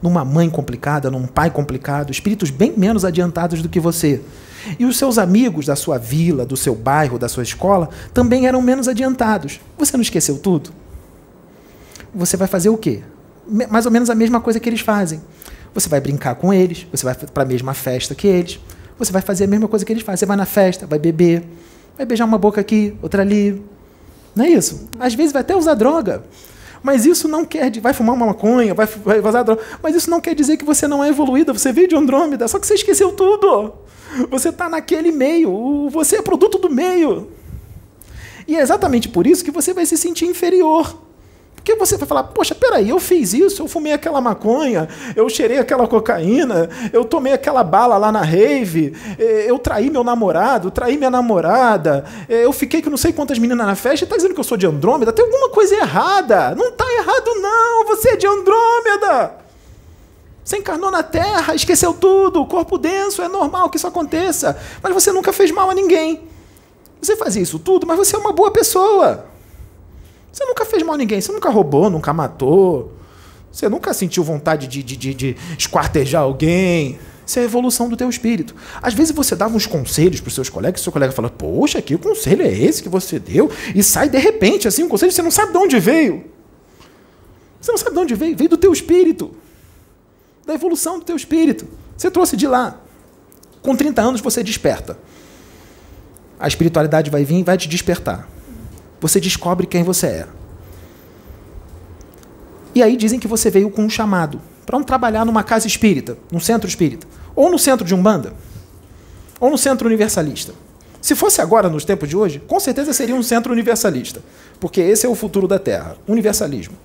Numa 0.00 0.24
mãe 0.24 0.48
complicada, 0.48 1.10
num 1.10 1.26
pai 1.26 1.50
complicado, 1.50 2.10
espíritos 2.10 2.50
bem 2.50 2.72
menos 2.76 3.04
adiantados 3.04 3.60
do 3.60 3.68
que 3.68 3.78
você. 3.78 4.22
E 4.78 4.84
os 4.84 4.96
seus 4.96 5.18
amigos 5.18 5.66
da 5.66 5.76
sua 5.76 5.98
vila, 5.98 6.44
do 6.44 6.56
seu 6.56 6.74
bairro, 6.74 7.18
da 7.18 7.28
sua 7.28 7.42
escola, 7.42 7.88
também 8.12 8.46
eram 8.46 8.60
menos 8.60 8.88
adiantados. 8.88 9.60
Você 9.78 9.96
não 9.96 10.02
esqueceu 10.02 10.38
tudo? 10.38 10.70
Você 12.14 12.36
vai 12.36 12.48
fazer 12.48 12.68
o 12.68 12.76
quê? 12.76 13.02
Mais 13.70 13.86
ou 13.86 13.92
menos 13.92 14.10
a 14.10 14.14
mesma 14.14 14.40
coisa 14.40 14.60
que 14.60 14.68
eles 14.68 14.80
fazem. 14.80 15.20
Você 15.72 15.88
vai 15.88 16.00
brincar 16.00 16.34
com 16.34 16.52
eles, 16.52 16.86
você 16.90 17.04
vai 17.04 17.14
para 17.14 17.42
a 17.42 17.46
mesma 17.46 17.74
festa 17.74 18.14
que 18.14 18.26
eles, 18.26 18.58
você 18.98 19.12
vai 19.12 19.22
fazer 19.22 19.44
a 19.44 19.46
mesma 19.46 19.68
coisa 19.68 19.84
que 19.84 19.92
eles 19.92 20.02
fazem. 20.02 20.18
Você 20.18 20.26
vai 20.26 20.36
na 20.36 20.46
festa, 20.46 20.86
vai 20.86 20.98
beber, 20.98 21.44
vai 21.96 22.04
beijar 22.04 22.24
uma 22.24 22.38
boca 22.38 22.60
aqui, 22.60 22.96
outra 23.00 23.22
ali. 23.22 23.62
Não 24.34 24.44
é 24.44 24.50
isso? 24.50 24.88
Às 24.98 25.14
vezes 25.14 25.32
vai 25.32 25.42
até 25.42 25.56
usar 25.56 25.74
droga. 25.74 26.22
Mas 26.82 27.04
isso 27.04 27.28
não 27.28 27.44
quer. 27.44 27.70
Vai 27.80 27.92
fumar 27.92 28.14
uma 28.14 28.26
maconha, 28.26 28.74
vai, 28.74 28.86
vai 28.86 29.44
droga. 29.44 29.58
Mas 29.82 29.94
isso 29.94 30.10
não 30.10 30.20
quer 30.20 30.34
dizer 30.34 30.56
que 30.56 30.64
você 30.64 30.88
não 30.88 31.04
é 31.04 31.08
evoluída. 31.08 31.52
Você 31.52 31.72
veio 31.72 31.88
de 31.88 31.96
Andrômeda, 31.96 32.48
só 32.48 32.58
que 32.58 32.66
você 32.66 32.74
esqueceu 32.74 33.12
tudo. 33.12 33.72
Você 34.30 34.48
está 34.50 34.68
naquele 34.68 35.12
meio. 35.12 35.88
Você 35.90 36.16
é 36.16 36.22
produto 36.22 36.58
do 36.58 36.70
meio. 36.70 37.28
E 38.46 38.56
é 38.56 38.60
exatamente 38.60 39.08
por 39.08 39.26
isso 39.26 39.44
que 39.44 39.50
você 39.50 39.72
vai 39.72 39.86
se 39.86 39.96
sentir 39.96 40.26
inferior. 40.26 40.96
Porque 41.60 41.74
você 41.74 41.98
vai 41.98 42.08
falar, 42.08 42.24
poxa, 42.24 42.54
peraí, 42.54 42.88
eu 42.88 42.98
fiz 42.98 43.34
isso, 43.34 43.60
eu 43.60 43.68
fumei 43.68 43.92
aquela 43.92 44.18
maconha, 44.18 44.88
eu 45.14 45.28
cheirei 45.28 45.58
aquela 45.58 45.86
cocaína, 45.86 46.70
eu 46.90 47.04
tomei 47.04 47.34
aquela 47.34 47.62
bala 47.62 47.98
lá 47.98 48.10
na 48.10 48.22
rave, 48.22 48.94
eh, 49.18 49.44
eu 49.46 49.58
traí 49.58 49.90
meu 49.90 50.02
namorado, 50.02 50.70
traí 50.70 50.96
minha 50.96 51.10
namorada, 51.10 52.02
eh, 52.30 52.46
eu 52.46 52.52
fiquei 52.52 52.80
com 52.80 52.88
não 52.88 52.96
sei 52.96 53.12
quantas 53.12 53.38
meninas 53.38 53.66
na 53.66 53.74
festa, 53.74 54.04
está 54.04 54.16
dizendo 54.16 54.32
que 54.32 54.40
eu 54.40 54.44
sou 54.44 54.56
de 54.56 54.66
Andrômeda? 54.66 55.12
Tem 55.12 55.22
alguma 55.22 55.50
coisa 55.50 55.76
errada. 55.76 56.54
Não 56.54 56.68
está 56.68 56.84
errado, 56.94 57.34
não, 57.40 57.84
você 57.84 58.10
é 58.10 58.16
de 58.16 58.26
Andrômeda. 58.26 59.39
Você 60.44 60.56
encarnou 60.56 60.90
na 60.90 61.02
Terra, 61.02 61.54
esqueceu 61.54 61.92
tudo, 61.92 62.44
corpo 62.46 62.78
denso, 62.78 63.22
é 63.22 63.28
normal 63.28 63.70
que 63.70 63.76
isso 63.76 63.86
aconteça. 63.86 64.58
Mas 64.82 64.92
você 64.92 65.12
nunca 65.12 65.32
fez 65.32 65.50
mal 65.50 65.70
a 65.70 65.74
ninguém. 65.74 66.22
Você 67.00 67.16
fazia 67.16 67.42
isso 67.42 67.58
tudo, 67.58 67.86
mas 67.86 67.96
você 67.96 68.16
é 68.16 68.18
uma 68.18 68.32
boa 68.32 68.50
pessoa. 68.50 69.26
Você 70.32 70.44
nunca 70.44 70.64
fez 70.64 70.82
mal 70.82 70.94
a 70.94 70.98
ninguém, 70.98 71.20
você 71.20 71.32
nunca 71.32 71.50
roubou, 71.50 71.90
nunca 71.90 72.12
matou. 72.12 72.92
Você 73.52 73.68
nunca 73.68 73.92
sentiu 73.92 74.22
vontade 74.22 74.66
de, 74.66 74.82
de, 74.82 74.96
de, 74.96 75.14
de 75.14 75.36
esquartejar 75.58 76.22
alguém. 76.22 76.98
Isso 77.26 77.38
é 77.38 77.42
a 77.42 77.44
evolução 77.44 77.88
do 77.88 77.96
teu 77.96 78.08
espírito. 78.08 78.54
Às 78.82 78.94
vezes 78.94 79.14
você 79.14 79.36
dava 79.36 79.56
uns 79.56 79.66
conselhos 79.66 80.20
para 80.20 80.28
os 80.28 80.34
seus 80.34 80.48
colegas, 80.48 80.80
e 80.80 80.84
seu 80.84 80.92
colega 80.92 81.12
fala, 81.12 81.30
poxa, 81.30 81.80
que 81.80 81.96
conselho 81.96 82.42
é 82.42 82.52
esse 82.52 82.82
que 82.82 82.88
você 82.88 83.18
deu? 83.18 83.50
E 83.74 83.82
sai 83.82 84.08
de 84.08 84.18
repente, 84.18 84.66
assim, 84.66 84.82
um 84.82 84.88
conselho, 84.88 85.12
você 85.12 85.22
não 85.22 85.30
sabe 85.30 85.52
de 85.52 85.58
onde 85.58 85.78
veio. 85.78 86.24
Você 87.60 87.70
não 87.70 87.78
sabe 87.78 87.92
de 87.92 87.98
onde 87.98 88.14
veio, 88.14 88.36
veio 88.36 88.50
do 88.50 88.56
teu 88.56 88.72
espírito. 88.72 89.32
Da 90.50 90.56
evolução 90.56 90.98
do 90.98 91.04
teu 91.04 91.14
espírito. 91.14 91.64
Você 91.96 92.10
trouxe 92.10 92.36
de 92.36 92.48
lá. 92.48 92.76
Com 93.62 93.76
30 93.76 94.02
anos 94.02 94.20
você 94.20 94.42
desperta. 94.42 94.98
A 96.38 96.48
espiritualidade 96.48 97.08
vai 97.08 97.24
vir 97.24 97.38
e 97.38 97.44
vai 97.44 97.56
te 97.56 97.68
despertar 97.68 98.28
você 99.00 99.18
descobre 99.18 99.66
quem 99.66 99.82
você 99.82 100.06
é. 100.06 100.26
E 102.74 102.82
aí 102.82 102.96
dizem 102.96 103.18
que 103.18 103.26
você 103.26 103.50
veio 103.50 103.70
com 103.70 103.82
um 103.82 103.90
chamado 103.90 104.40
para 104.66 104.76
um 104.76 104.82
trabalhar 104.82 105.24
numa 105.24 105.42
casa 105.42 105.66
espírita, 105.66 106.16
num 106.30 106.38
centro 106.38 106.68
espírita, 106.68 107.06
ou 107.34 107.50
no 107.50 107.58
centro 107.58 107.84
de 107.84 107.94
Umbanda, 107.94 108.34
ou 109.40 109.50
no 109.50 109.58
centro 109.58 109.86
universalista. 109.86 110.52
Se 111.00 111.14
fosse 111.14 111.40
agora, 111.40 111.68
nos 111.68 111.84
tempos 111.84 112.08
de 112.08 112.16
hoje, 112.16 112.40
com 112.46 112.60
certeza 112.60 112.92
seria 112.92 113.14
um 113.14 113.22
centro 113.22 113.52
universalista, 113.52 114.22
porque 114.60 114.80
esse 114.80 115.06
é 115.06 115.08
o 115.08 115.14
futuro 115.14 115.48
da 115.48 115.58
Terra, 115.58 115.96
universalismo. 116.06 116.76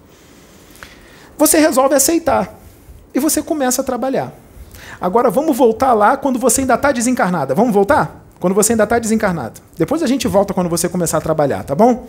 Você 1.37 1.59
resolve 1.59 1.93
aceitar 1.95 2.57
e 3.15 3.19
você 3.19 3.41
começa 3.41 3.81
a 3.81 3.85
trabalhar. 3.85 4.33
Agora 4.99 5.29
vamos 5.29 5.55
voltar 5.55 5.93
lá 5.93 6.17
quando 6.17 6.37
você 6.37 6.61
ainda 6.61 6.75
está 6.75 6.91
desencarnada. 6.91 7.55
Vamos 7.55 7.73
voltar? 7.73 8.23
Quando 8.39 8.53
você 8.53 8.73
ainda 8.73 8.83
está 8.83 8.99
desencarnado. 8.99 9.61
Depois 9.77 10.03
a 10.03 10.07
gente 10.07 10.27
volta 10.27 10.53
quando 10.53 10.69
você 10.69 10.89
começar 10.89 11.17
a 11.17 11.21
trabalhar, 11.21 11.63
tá 11.63 11.73
bom? 11.73 12.07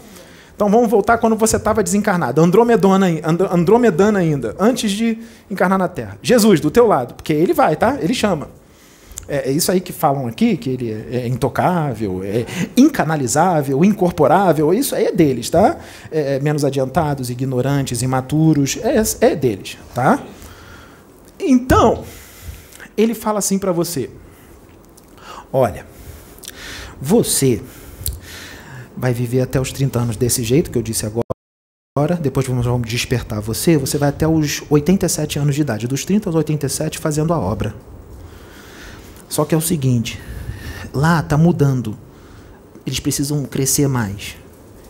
Então 0.54 0.70
vamos 0.70 0.90
voltar 0.90 1.18
quando 1.18 1.36
você 1.36 1.56
estava 1.56 1.82
desencarnado, 1.82 2.40
andromedana, 2.40 3.06
andromedana 3.50 4.18
ainda, 4.18 4.56
antes 4.58 4.90
de 4.90 5.18
encarnar 5.50 5.78
na 5.78 5.86
Terra. 5.86 6.18
Jesus, 6.22 6.60
do 6.60 6.70
teu 6.70 6.86
lado, 6.86 7.14
porque 7.14 7.32
ele 7.32 7.52
vai, 7.52 7.76
tá? 7.76 7.98
Ele 8.00 8.14
chama. 8.14 8.48
É, 9.28 9.50
é 9.50 9.52
isso 9.52 9.70
aí 9.70 9.80
que 9.80 9.92
falam 9.92 10.26
aqui, 10.26 10.56
que 10.56 10.70
ele 10.70 10.90
é, 10.90 11.16
é 11.16 11.28
intocável, 11.28 12.22
é 12.24 12.46
incanalizável, 12.76 13.84
incorporável, 13.84 14.72
isso 14.72 14.94
aí 14.94 15.06
é 15.06 15.12
deles, 15.12 15.50
tá? 15.50 15.76
É, 16.10 16.36
é 16.36 16.40
menos 16.40 16.64
adiantados, 16.64 17.28
ignorantes, 17.28 18.00
imaturos, 18.00 18.78
é, 18.82 19.02
é 19.26 19.36
deles, 19.36 19.76
tá? 19.94 20.20
Então, 21.38 22.04
ele 22.96 23.14
fala 23.14 23.38
assim 23.38 23.58
para 23.58 23.72
você: 23.72 24.10
olha, 25.52 25.86
você 27.00 27.62
vai 28.96 29.12
viver 29.12 29.42
até 29.42 29.60
os 29.60 29.72
30 29.72 29.98
anos 29.98 30.16
desse 30.16 30.42
jeito 30.42 30.70
que 30.70 30.78
eu 30.78 30.82
disse 30.82 31.04
agora. 31.06 31.24
Depois 32.20 32.46
vamos 32.46 32.88
despertar 32.88 33.40
você. 33.40 33.76
Você 33.76 33.98
vai 33.98 34.10
até 34.10 34.26
os 34.26 34.62
87 34.70 35.38
anos 35.38 35.54
de 35.54 35.60
idade, 35.60 35.86
dos 35.86 36.04
30 36.04 36.28
aos 36.28 36.36
87, 36.36 36.98
fazendo 36.98 37.32
a 37.32 37.38
obra. 37.38 37.74
Só 39.28 39.44
que 39.44 39.54
é 39.54 39.58
o 39.58 39.62
seguinte: 39.62 40.20
lá 40.92 41.20
está 41.20 41.36
mudando. 41.36 41.96
Eles 42.86 43.00
precisam 43.00 43.44
crescer 43.44 43.88
mais. 43.88 44.36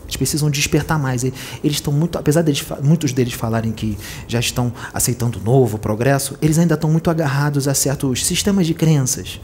Eles 0.07 0.17
precisam 0.17 0.49
despertar 0.49 0.99
mais. 0.99 1.25
Eles 1.25 1.35
estão 1.65 1.93
muito, 1.93 2.17
apesar 2.17 2.43
de 2.43 2.65
muitos 2.83 3.13
deles 3.13 3.35
falarem 3.35 3.73
que 3.73 3.99
já 4.27 4.41
estão 4.41 4.73
aceitando 4.95 5.39
o 5.39 5.43
novo, 5.43 5.79
progresso, 5.79 6.39
eles 6.41 6.59
ainda 6.59 6.75
estão 6.75 6.91
muito 6.91 7.11
agarrados 7.11 7.69
a 7.69 7.75
certos 7.75 8.25
sistemas 8.25 8.67
de 8.67 8.75
crenças 8.75 9.41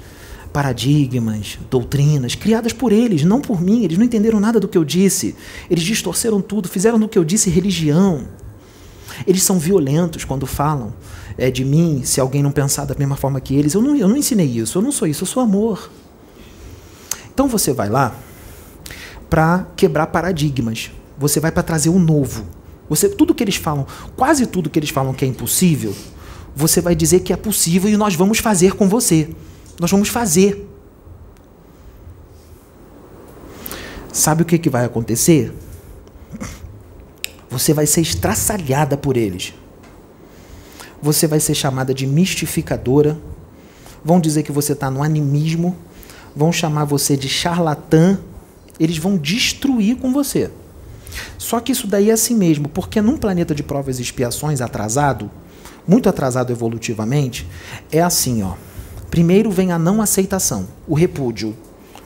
paradigmas, 0.53 1.59
doutrinas 1.71 2.35
criadas 2.35 2.75
por 2.75 2.93
eles, 2.93 3.25
não 3.25 3.41
por 3.41 3.61
mim. 3.61 3.85
Eles 3.85 3.97
não 3.97 4.05
entenderam 4.05 4.39
nada 4.39 4.61
do 4.61 4.69
que 4.69 4.77
eu 4.77 4.85
disse. 4.85 5.35
Eles 5.71 5.83
distorceram 5.83 6.41
tudo, 6.41 6.69
fizeram 6.69 6.99
do 6.99 7.09
que 7.09 7.19
eu 7.19 7.25
disse 7.25 7.49
religião. 7.49 8.29
Eles 9.27 9.43
são 9.43 9.59
violentos 9.59 10.25
quando 10.25 10.47
falam 10.47 10.93
é, 11.39 11.51
de 11.51 11.65
mim, 11.65 12.03
se 12.05 12.21
alguém 12.21 12.43
não 12.43 12.53
pensar 12.53 12.85
da 12.85 12.95
mesma 12.95 13.17
forma 13.17 13.41
que 13.41 13.55
eles. 13.55 13.75
Eu 13.75 13.83
não, 13.83 13.97
eu 13.97 14.09
não 14.09 14.17
ensinei 14.17 14.47
isso, 14.47 14.79
eu 14.79 14.83
não 14.83 14.93
sou 14.93 15.09
isso, 15.09 15.23
eu 15.23 15.27
sou 15.27 15.43
amor. 15.43 15.91
Então 17.33 17.49
você 17.49 17.73
vai 17.73 17.89
lá 17.89 18.15
para 19.33 19.67
quebrar 19.75 20.09
paradigmas. 20.09 20.91
Você 21.17 21.41
vai 21.41 21.51
para 21.51 21.63
trazer 21.63 21.89
o 21.89 21.99
novo. 21.99 22.45
Você, 22.87 23.09
tudo 23.09 23.35
que 23.35 23.43
eles 23.43 23.57
falam, 23.57 23.87
quase 24.15 24.45
tudo 24.45 24.69
que 24.69 24.79
eles 24.79 24.91
falam 24.91 25.15
que 25.15 25.25
é 25.25 25.29
impossível, 25.29 25.97
você 26.55 26.83
vai 26.83 26.95
dizer 26.95 27.21
que 27.21 27.33
é 27.33 27.37
possível 27.37 27.91
e 27.91 27.97
nós 27.97 28.15
vamos 28.15 28.41
fazer 28.41 28.75
com 28.75 28.87
você. 28.91 29.31
Nós 29.81 29.91
vamos 29.91 30.11
fazer. 30.11 30.69
Sabe 34.13 34.43
o 34.43 34.45
que, 34.45 34.59
que 34.59 34.69
vai 34.69 34.85
acontecer? 34.85 35.51
Você 37.49 37.73
vai 37.73 37.87
ser 37.87 38.03
estraçalhada 38.03 38.99
por 38.99 39.17
eles. 39.17 39.55
Você 41.01 41.27
vai 41.27 41.41
ser 41.41 41.55
chamada 41.55 41.95
de 41.95 42.07
mistificadora. 42.07 43.19
Vão 44.05 44.21
dizer 44.21 44.43
que 44.43 44.53
você 44.53 44.75
está 44.75 44.91
no 44.91 45.03
animismo. 45.03 45.75
Vão 46.37 46.53
chamar 46.53 46.85
você 46.85 47.17
de 47.17 47.31
charlatã. 47.31 48.19
Eles 48.83 48.99
vão 48.99 49.17
destruir 49.17 49.97
com 49.97 50.13
você. 50.13 50.51
Só 51.39 51.61
que 51.61 51.73
isso 51.73 51.87
daí 51.87 52.11
é 52.11 52.13
assim 52.13 52.35
mesmo, 52.35 52.69
porque 52.69 53.01
num 53.01 53.17
planeta 53.17 53.55
de 53.55 53.63
provas 53.63 53.99
e 53.99 54.03
expiações 54.03 54.61
atrasado, 54.61 55.31
muito 55.87 56.09
atrasado 56.09 56.51
evolutivamente, 56.53 57.47
é 57.93 58.03
assim, 58.03 58.43
ó. 58.43 58.55
Primeiro 59.11 59.51
vem 59.51 59.73
a 59.73 59.79
não 59.79 60.01
aceitação, 60.01 60.67
o 60.89 60.95
repúdio. 60.95 61.57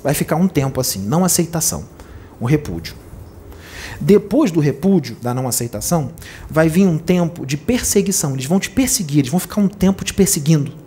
Vai 0.02 0.12
ficar 0.12 0.36
um 0.36 0.48
tempo 0.48 0.80
assim, 0.80 1.00
não 1.00 1.24
aceitação, 1.24 1.84
o 2.38 2.44
repúdio. 2.44 2.94
Depois 4.00 4.50
do 4.50 4.60
repúdio, 4.60 5.16
da 5.22 5.32
não 5.32 5.48
aceitação, 5.48 6.10
vai 6.50 6.68
vir 6.68 6.86
um 6.86 6.98
tempo 6.98 7.46
de 7.46 7.56
perseguição. 7.56 8.34
Eles 8.34 8.44
vão 8.44 8.60
te 8.60 8.68
perseguir, 8.68 9.20
eles 9.20 9.30
vão 9.30 9.40
ficar 9.40 9.60
um 9.60 9.68
tempo 9.68 10.04
te 10.04 10.12
perseguindo. 10.12 10.85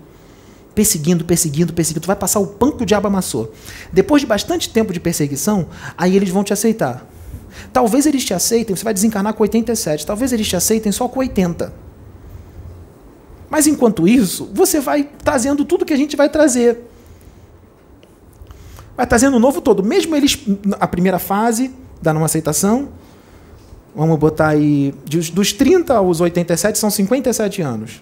Perseguindo, 0.80 1.26
perseguindo, 1.26 1.74
perseguindo. 1.74 2.04
Tu 2.04 2.08
vai 2.08 2.16
passar 2.16 2.40
o 2.40 2.48
pão 2.48 2.72
que 2.72 2.84
o 2.84 2.86
diabo 2.86 3.06
amassou. 3.06 3.54
Depois 3.92 4.22
de 4.22 4.26
bastante 4.26 4.70
tempo 4.70 4.94
de 4.94 5.00
perseguição, 5.02 5.68
aí 5.98 6.16
eles 6.16 6.30
vão 6.30 6.42
te 6.42 6.54
aceitar. 6.54 7.06
Talvez 7.74 8.06
eles 8.06 8.24
te 8.24 8.34
aceitem, 8.34 8.74
você 8.74 8.86
vai 8.86 8.94
desencarnar 8.94 9.34
com 9.34 9.44
87. 9.44 10.06
Talvez 10.06 10.32
eles 10.32 10.48
te 10.48 10.56
aceitem 10.56 10.90
só 10.90 11.10
com 11.10 11.20
80. 11.20 11.74
Mas 13.50 13.68
enquanto 13.68 14.08
isso, 14.08 14.50
você 14.54 14.80
vai 14.80 15.04
trazendo 15.22 15.66
tudo 15.66 15.84
que 15.84 15.92
a 15.92 15.98
gente 15.98 16.16
vai 16.16 16.30
trazer. 16.30 16.80
Vai 18.96 19.06
trazendo 19.06 19.36
o 19.36 19.40
novo 19.40 19.60
todo. 19.60 19.84
Mesmo 19.84 20.16
eles, 20.16 20.40
a 20.80 20.88
primeira 20.88 21.20
fase 21.20 21.76
da 22.02 22.14
não 22.14 22.24
aceitação, 22.24 22.88
vamos 23.94 24.18
botar 24.18 24.48
aí, 24.48 24.96
dos 25.06 25.52
30 25.52 25.94
aos 25.94 26.22
87 26.22 26.80
são 26.80 26.90
57 26.90 27.62
anos. 27.62 28.02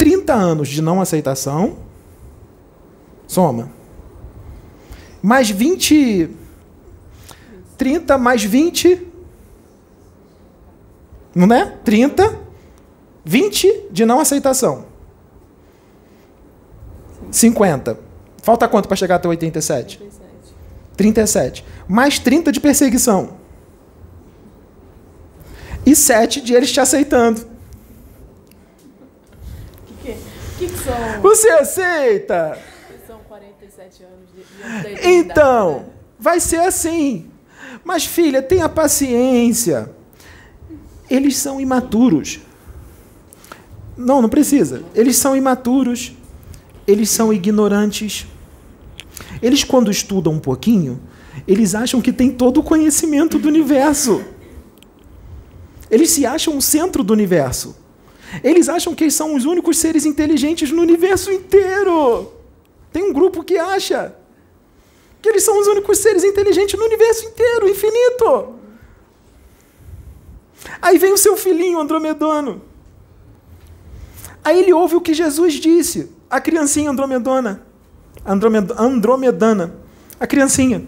30 0.00 0.32
anos 0.32 0.68
de 0.70 0.80
não 0.80 0.98
aceitação, 0.98 1.76
soma. 3.26 3.70
Mais 5.20 5.50
20. 5.50 6.30
30 7.76 8.16
mais 8.16 8.42
20. 8.42 9.06
Não 11.34 11.54
é? 11.54 11.66
30 11.84 12.40
20 13.22 13.88
de 13.90 14.06
não 14.06 14.20
aceitação. 14.20 14.86
50. 17.30 18.00
Falta 18.42 18.66
quanto 18.66 18.88
para 18.88 18.96
chegar 18.96 19.16
até 19.16 19.28
87? 19.28 19.98
37. 19.98 20.54
37. 20.96 21.64
Mais 21.86 22.18
30 22.18 22.50
de 22.50 22.58
perseguição. 22.58 23.34
E 25.84 25.94
7 25.94 26.40
de 26.40 26.54
eles 26.54 26.72
te 26.72 26.80
aceitando. 26.80 27.50
Que 30.02 30.16
que, 30.66 30.78
são? 30.78 31.22
Você 31.22 31.48
aceita? 31.50 32.58
São 33.06 33.20
47 33.26 34.04
anos 34.04 34.28
de, 34.34 34.96
de 34.96 35.08
Então, 35.08 35.78
né? 35.78 35.84
vai 36.18 36.38
ser 36.38 36.60
assim. 36.60 37.30
Mas, 37.82 38.04
filha, 38.04 38.42
tenha 38.42 38.68
paciência. 38.68 39.90
Eles 41.08 41.36
são 41.36 41.60
imaturos. 41.60 42.40
Não, 43.96 44.20
não 44.20 44.28
precisa. 44.28 44.82
Eles 44.94 45.16
são 45.16 45.36
imaturos, 45.36 46.12
eles 46.86 47.10
são 47.10 47.32
ignorantes. 47.32 48.26
Eles, 49.42 49.64
quando 49.64 49.90
estudam 49.90 50.34
um 50.34 50.38
pouquinho, 50.38 51.00
eles 51.48 51.74
acham 51.74 52.00
que 52.00 52.12
têm 52.12 52.30
todo 52.30 52.60
o 52.60 52.62
conhecimento 52.62 53.38
do 53.38 53.48
universo. 53.48 54.22
Eles 55.90 56.10
se 56.10 56.24
acham 56.24 56.56
o 56.56 56.62
centro 56.62 57.02
do 57.02 57.12
universo. 57.12 57.79
Eles 58.44 58.68
acham 58.68 58.94
que 58.94 59.04
eles 59.04 59.14
são 59.14 59.34
os 59.34 59.44
únicos 59.44 59.78
seres 59.78 60.04
inteligentes 60.04 60.70
no 60.70 60.82
universo 60.82 61.30
inteiro. 61.30 62.32
Tem 62.92 63.02
um 63.02 63.12
grupo 63.12 63.42
que 63.42 63.56
acha 63.56 64.14
que 65.20 65.28
eles 65.28 65.42
são 65.42 65.60
os 65.60 65.66
únicos 65.66 65.98
seres 65.98 66.24
inteligentes 66.24 66.78
no 66.78 66.86
universo 66.86 67.26
inteiro, 67.26 67.68
infinito. 67.68 68.54
Aí 70.80 70.98
vem 70.98 71.12
o 71.12 71.18
seu 71.18 71.36
filhinho 71.36 71.78
Andromedano. 71.78 72.62
Aí 74.42 74.58
ele 74.58 74.72
ouve 74.72 74.96
o 74.96 75.00
que 75.00 75.12
Jesus 75.12 75.54
disse. 75.54 76.10
A 76.28 76.40
criancinha 76.40 76.90
andromedona. 76.90 77.62
andromedana. 78.24 79.74
A 80.18 80.26
criancinha. 80.26 80.86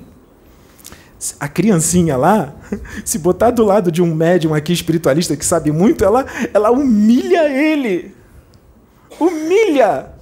A 1.38 1.48
criancinha 1.48 2.16
lá, 2.16 2.54
se 3.04 3.18
botar 3.18 3.50
do 3.50 3.64
lado 3.64 3.92
de 3.92 4.02
um 4.02 4.14
médium 4.14 4.54
aqui 4.54 4.72
espiritualista 4.72 5.36
que 5.36 5.44
sabe 5.44 5.70
muito, 5.70 6.04
ela, 6.04 6.26
ela 6.52 6.70
humilha 6.70 7.48
ele. 7.48 8.14
Humilha. 9.20 10.12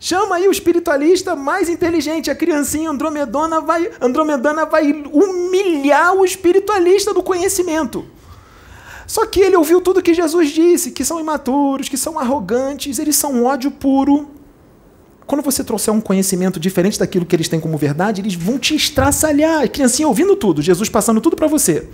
Chama 0.00 0.36
aí 0.36 0.48
o 0.48 0.50
espiritualista 0.50 1.36
mais 1.36 1.68
inteligente, 1.68 2.30
a 2.30 2.34
criancinha 2.34 2.90
andromedona 2.90 3.60
vai, 3.60 3.88
andromedana 4.00 4.66
vai 4.66 4.90
humilhar 5.12 6.14
o 6.14 6.24
espiritualista 6.24 7.14
do 7.14 7.22
conhecimento. 7.22 8.04
Só 9.06 9.26
que 9.26 9.40
ele 9.40 9.56
ouviu 9.56 9.80
tudo 9.80 10.02
que 10.02 10.14
Jesus 10.14 10.50
disse, 10.50 10.90
que 10.90 11.04
são 11.04 11.20
imaturos, 11.20 11.88
que 11.88 11.96
são 11.96 12.18
arrogantes, 12.18 12.98
eles 12.98 13.14
são 13.14 13.44
ódio 13.44 13.70
puro. 13.70 14.28
Quando 15.26 15.42
você 15.42 15.62
trouxer 15.62 15.92
um 15.92 16.00
conhecimento 16.00 16.58
diferente 16.58 16.98
daquilo 16.98 17.24
que 17.24 17.34
eles 17.34 17.48
têm 17.48 17.60
como 17.60 17.78
verdade, 17.78 18.20
eles 18.20 18.34
vão 18.34 18.58
te 18.58 18.74
estraçalhar. 18.74 19.62
A 19.62 19.68
criancinha 19.68 20.08
ouvindo 20.08 20.36
tudo, 20.36 20.60
Jesus 20.60 20.88
passando 20.88 21.20
tudo 21.20 21.36
para 21.36 21.46
você. 21.46 21.88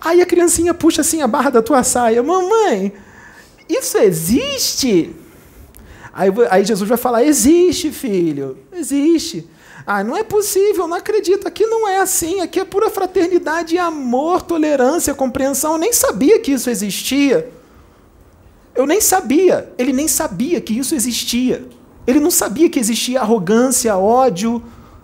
Aí 0.00 0.20
a 0.20 0.26
criancinha 0.26 0.74
puxa 0.74 1.00
assim 1.00 1.22
a 1.22 1.26
barra 1.26 1.50
da 1.50 1.62
tua 1.62 1.82
saia: 1.82 2.22
Mamãe, 2.22 2.92
isso 3.68 3.98
existe? 3.98 5.14
Aí, 6.12 6.30
aí 6.50 6.64
Jesus 6.64 6.88
vai 6.88 6.98
falar: 6.98 7.24
Existe, 7.24 7.90
filho, 7.90 8.58
existe. 8.72 9.48
Ah, 9.86 10.02
não 10.02 10.16
é 10.16 10.24
possível, 10.24 10.88
não 10.88 10.96
acredito. 10.96 11.46
Aqui 11.46 11.64
não 11.64 11.86
é 11.86 11.98
assim. 11.98 12.40
Aqui 12.40 12.58
é 12.58 12.64
pura 12.64 12.90
fraternidade, 12.90 13.78
amor, 13.78 14.42
tolerância, 14.42 15.14
compreensão. 15.14 15.72
Eu 15.72 15.78
nem 15.78 15.92
sabia 15.92 16.40
que 16.40 16.50
isso 16.50 16.68
existia. 16.68 17.48
Eu 18.74 18.84
nem 18.84 19.00
sabia. 19.00 19.72
Ele 19.78 19.92
nem 19.92 20.08
sabia 20.08 20.60
que 20.60 20.76
isso 20.76 20.92
existia. 20.94 21.64
Ele 22.06 22.20
não 22.20 22.30
sabia 22.30 22.70
que 22.70 22.78
existia 22.78 23.20
arrogância, 23.20 23.96
ódio, 23.96 24.62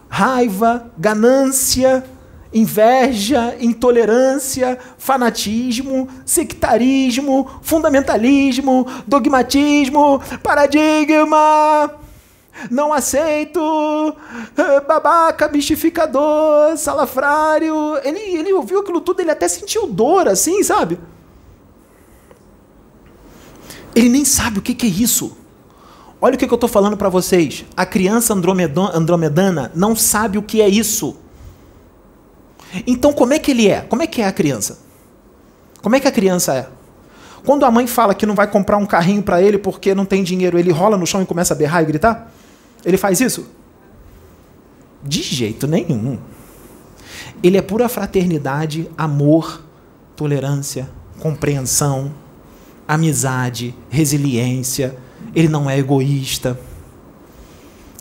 raiva, 0.09 0.91
ganância, 0.97 2.05
inveja, 2.53 3.57
intolerância, 3.59 4.79
fanatismo, 4.99 6.09
sectarismo, 6.25 7.51
fundamentalismo, 7.63 8.87
dogmatismo, 9.07 10.21
paradigma 10.43 11.99
não 12.71 12.93
aceito, 12.93 13.61
eh, 14.57 14.81
babaca, 14.81 15.49
mistificador, 15.49 16.77
salafrário. 16.77 17.99
Ele, 18.05 18.21
ele 18.21 18.53
ouviu 18.53 18.81
aquilo 18.81 19.01
tudo, 19.01 19.21
ele 19.21 19.31
até 19.31 19.49
sentiu 19.49 19.87
dor, 19.87 20.29
assim, 20.29 20.63
sabe? 20.63 20.99
Ele 23.95 24.09
nem 24.09 24.25
sabe 24.25 24.59
o 24.59 24.63
que, 24.63 24.75
que 24.75 24.87
é 24.87 24.91
isso. 24.91 25.37
Olha 26.25 26.37
o 26.37 26.39
que, 26.39 26.45
eu 26.45 26.55
estou 26.55 26.69
falando 26.69 26.97
para 26.97 27.09
vocês. 27.09 27.65
A 27.77 27.85
criança 27.85 28.33
andromedana 28.33 29.73
não 29.75 29.97
sabe 29.97 30.39
o 30.39 30.43
que 30.43 30.63
é 30.63 30.69
isso. 30.69 31.17
Então, 32.87 33.13
como 33.13 33.33
é 33.33 33.41
que 33.41 33.51
ele 33.51 33.69
é? 33.69 33.81
Como 33.81 34.03
é 34.05 34.07
que 34.07 34.23
é 34.23 34.27
a 34.27 34.33
criança? 34.33 34.79
Como 35.83 35.97
é 35.97 36.01
que 36.01 36.07
a 36.07 36.13
criança 36.13 36.55
é? 36.55 36.69
Quando 37.45 37.65
a 37.65 37.71
mãe 37.73 37.89
fala 37.89 38.15
que 38.15 38.25
não 38.25 38.37
vai 38.37 38.47
comprar 38.47 38.77
um 38.77 38.87
carrinho 38.87 39.21
para 39.21 39.43
ele 39.43 39.59
porque 39.59 39.97
não 39.97 40.05
tem 40.05 40.23
dinheiro, 40.23 40.57
ele 40.57 40.71
rola 40.71 40.97
no 40.97 41.05
chão 41.05 41.21
e 41.21 41.27
começa 41.27 41.55
a 41.55 41.57
berrar 41.57 41.83
e 41.83 41.87
gritar? 41.87 42.33
Ele 42.85 42.97
faz 42.97 43.21
isso? 43.21 43.49
De 45.03 45.23
jeito 45.23 45.67
nenhum. 45.67 46.21
Ele 47.43 47.57
é 47.57 47.63
pura 47.63 47.89
fraternidade, 47.89 48.89
amor, 48.97 49.61
tolerância, 50.15 50.89
compreensão, 51.19 52.13
amizade, 52.87 53.75
resiliência. 53.91 54.97
Ele 55.35 55.49
não 55.49 55.69
é 55.69 55.79
egoísta. 55.79 56.59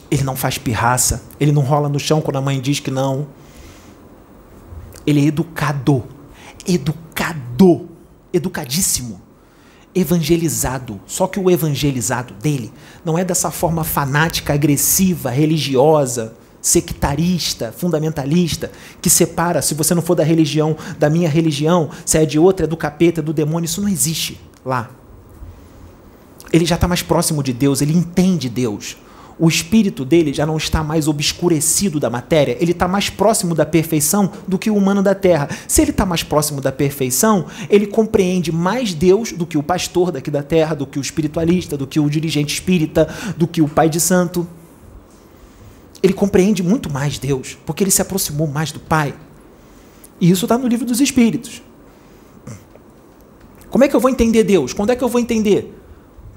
Ele 0.09 0.23
não 0.23 0.35
faz 0.35 0.57
pirraça. 0.57 1.23
Ele 1.39 1.51
não 1.51 1.61
rola 1.61 1.87
no 1.87 1.99
chão 1.99 2.21
quando 2.21 2.37
a 2.37 2.41
mãe 2.41 2.59
diz 2.59 2.79
que 2.79 2.91
não. 2.91 3.27
Ele 5.05 5.21
é 5.21 5.25
educado. 5.25 6.03
Educado. 6.67 7.89
Educadíssimo 8.33 9.21
evangelizado. 9.93 10.99
Só 11.05 11.27
que 11.27 11.39
o 11.39 11.49
evangelizado 11.49 12.33
dele 12.35 12.71
não 13.03 13.17
é 13.17 13.23
dessa 13.23 13.51
forma 13.51 13.83
fanática, 13.83 14.53
agressiva, 14.53 15.29
religiosa, 15.29 16.33
sectarista, 16.61 17.73
fundamentalista, 17.75 18.71
que 19.01 19.09
separa, 19.09 19.61
se 19.61 19.73
você 19.73 19.95
não 19.95 20.01
for 20.01 20.15
da 20.15 20.23
religião, 20.23 20.77
da 20.97 21.09
minha 21.09 21.27
religião, 21.27 21.89
se 22.05 22.17
é 22.17 22.25
de 22.25 22.37
outra, 22.37 22.65
é 22.65 22.67
do 22.67 22.77
capeta, 22.77 23.19
é 23.19 23.23
do 23.23 23.33
demônio, 23.33 23.65
isso 23.65 23.81
não 23.81 23.89
existe 23.89 24.39
lá. 24.63 24.89
Ele 26.51 26.65
já 26.65 26.75
está 26.75 26.87
mais 26.87 27.01
próximo 27.01 27.41
de 27.41 27.53
Deus, 27.53 27.81
ele 27.81 27.93
entende 27.93 28.49
Deus 28.49 28.97
o 29.41 29.49
espírito 29.49 30.05
dele 30.05 30.31
já 30.31 30.45
não 30.45 30.55
está 30.55 30.83
mais 30.83 31.07
obscurecido 31.07 31.99
da 31.99 32.11
matéria, 32.11 32.55
ele 32.59 32.73
está 32.73 32.87
mais 32.87 33.09
próximo 33.09 33.55
da 33.55 33.65
perfeição 33.65 34.31
do 34.47 34.59
que 34.59 34.69
o 34.69 34.75
humano 34.75 35.01
da 35.01 35.15
terra. 35.15 35.49
Se 35.67 35.81
ele 35.81 35.89
está 35.89 36.05
mais 36.05 36.21
próximo 36.21 36.61
da 36.61 36.71
perfeição, 36.71 37.47
ele 37.67 37.87
compreende 37.87 38.51
mais 38.51 38.93
Deus 38.93 39.31
do 39.31 39.47
que 39.47 39.57
o 39.57 39.63
pastor 39.63 40.11
daqui 40.11 40.29
da 40.29 40.43
terra, 40.43 40.75
do 40.75 40.85
que 40.85 40.99
o 40.99 41.01
espiritualista, 41.01 41.75
do 41.75 41.87
que 41.87 41.99
o 41.99 42.07
dirigente 42.07 42.53
espírita, 42.53 43.09
do 43.35 43.47
que 43.47 43.63
o 43.63 43.67
pai 43.67 43.89
de 43.89 43.99
santo. 43.99 44.47
Ele 46.03 46.13
compreende 46.13 46.61
muito 46.61 46.87
mais 46.87 47.17
Deus, 47.17 47.57
porque 47.65 47.83
ele 47.83 47.89
se 47.89 48.01
aproximou 48.03 48.45
mais 48.45 48.71
do 48.71 48.79
Pai. 48.79 49.15
E 50.19 50.29
isso 50.29 50.45
está 50.45 50.55
no 50.55 50.67
livro 50.67 50.85
dos 50.85 51.01
Espíritos. 51.01 51.63
Como 53.71 53.83
é 53.83 53.87
que 53.87 53.95
eu 53.95 53.99
vou 53.99 54.09
entender 54.09 54.43
Deus? 54.43 54.71
Quando 54.71 54.91
é 54.91 54.95
que 54.95 55.03
eu 55.03 55.09
vou 55.09 55.19
entender? 55.19 55.80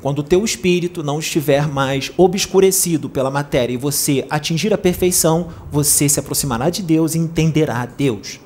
Quando 0.04 0.18
o 0.18 0.22
teu 0.22 0.44
espírito 0.44 1.02
não 1.02 1.18
estiver 1.18 1.66
mais 1.66 2.12
obscurecido 2.18 3.08
pela 3.08 3.30
matéria 3.30 3.72
e 3.72 3.78
você 3.78 4.26
atingir 4.28 4.70
a 4.74 4.76
perfeição, 4.76 5.48
você 5.72 6.10
se 6.10 6.20
aproximará 6.20 6.68
de 6.68 6.82
Deus 6.82 7.14
e 7.14 7.18
entenderá 7.18 7.86
Deus. 7.86 8.38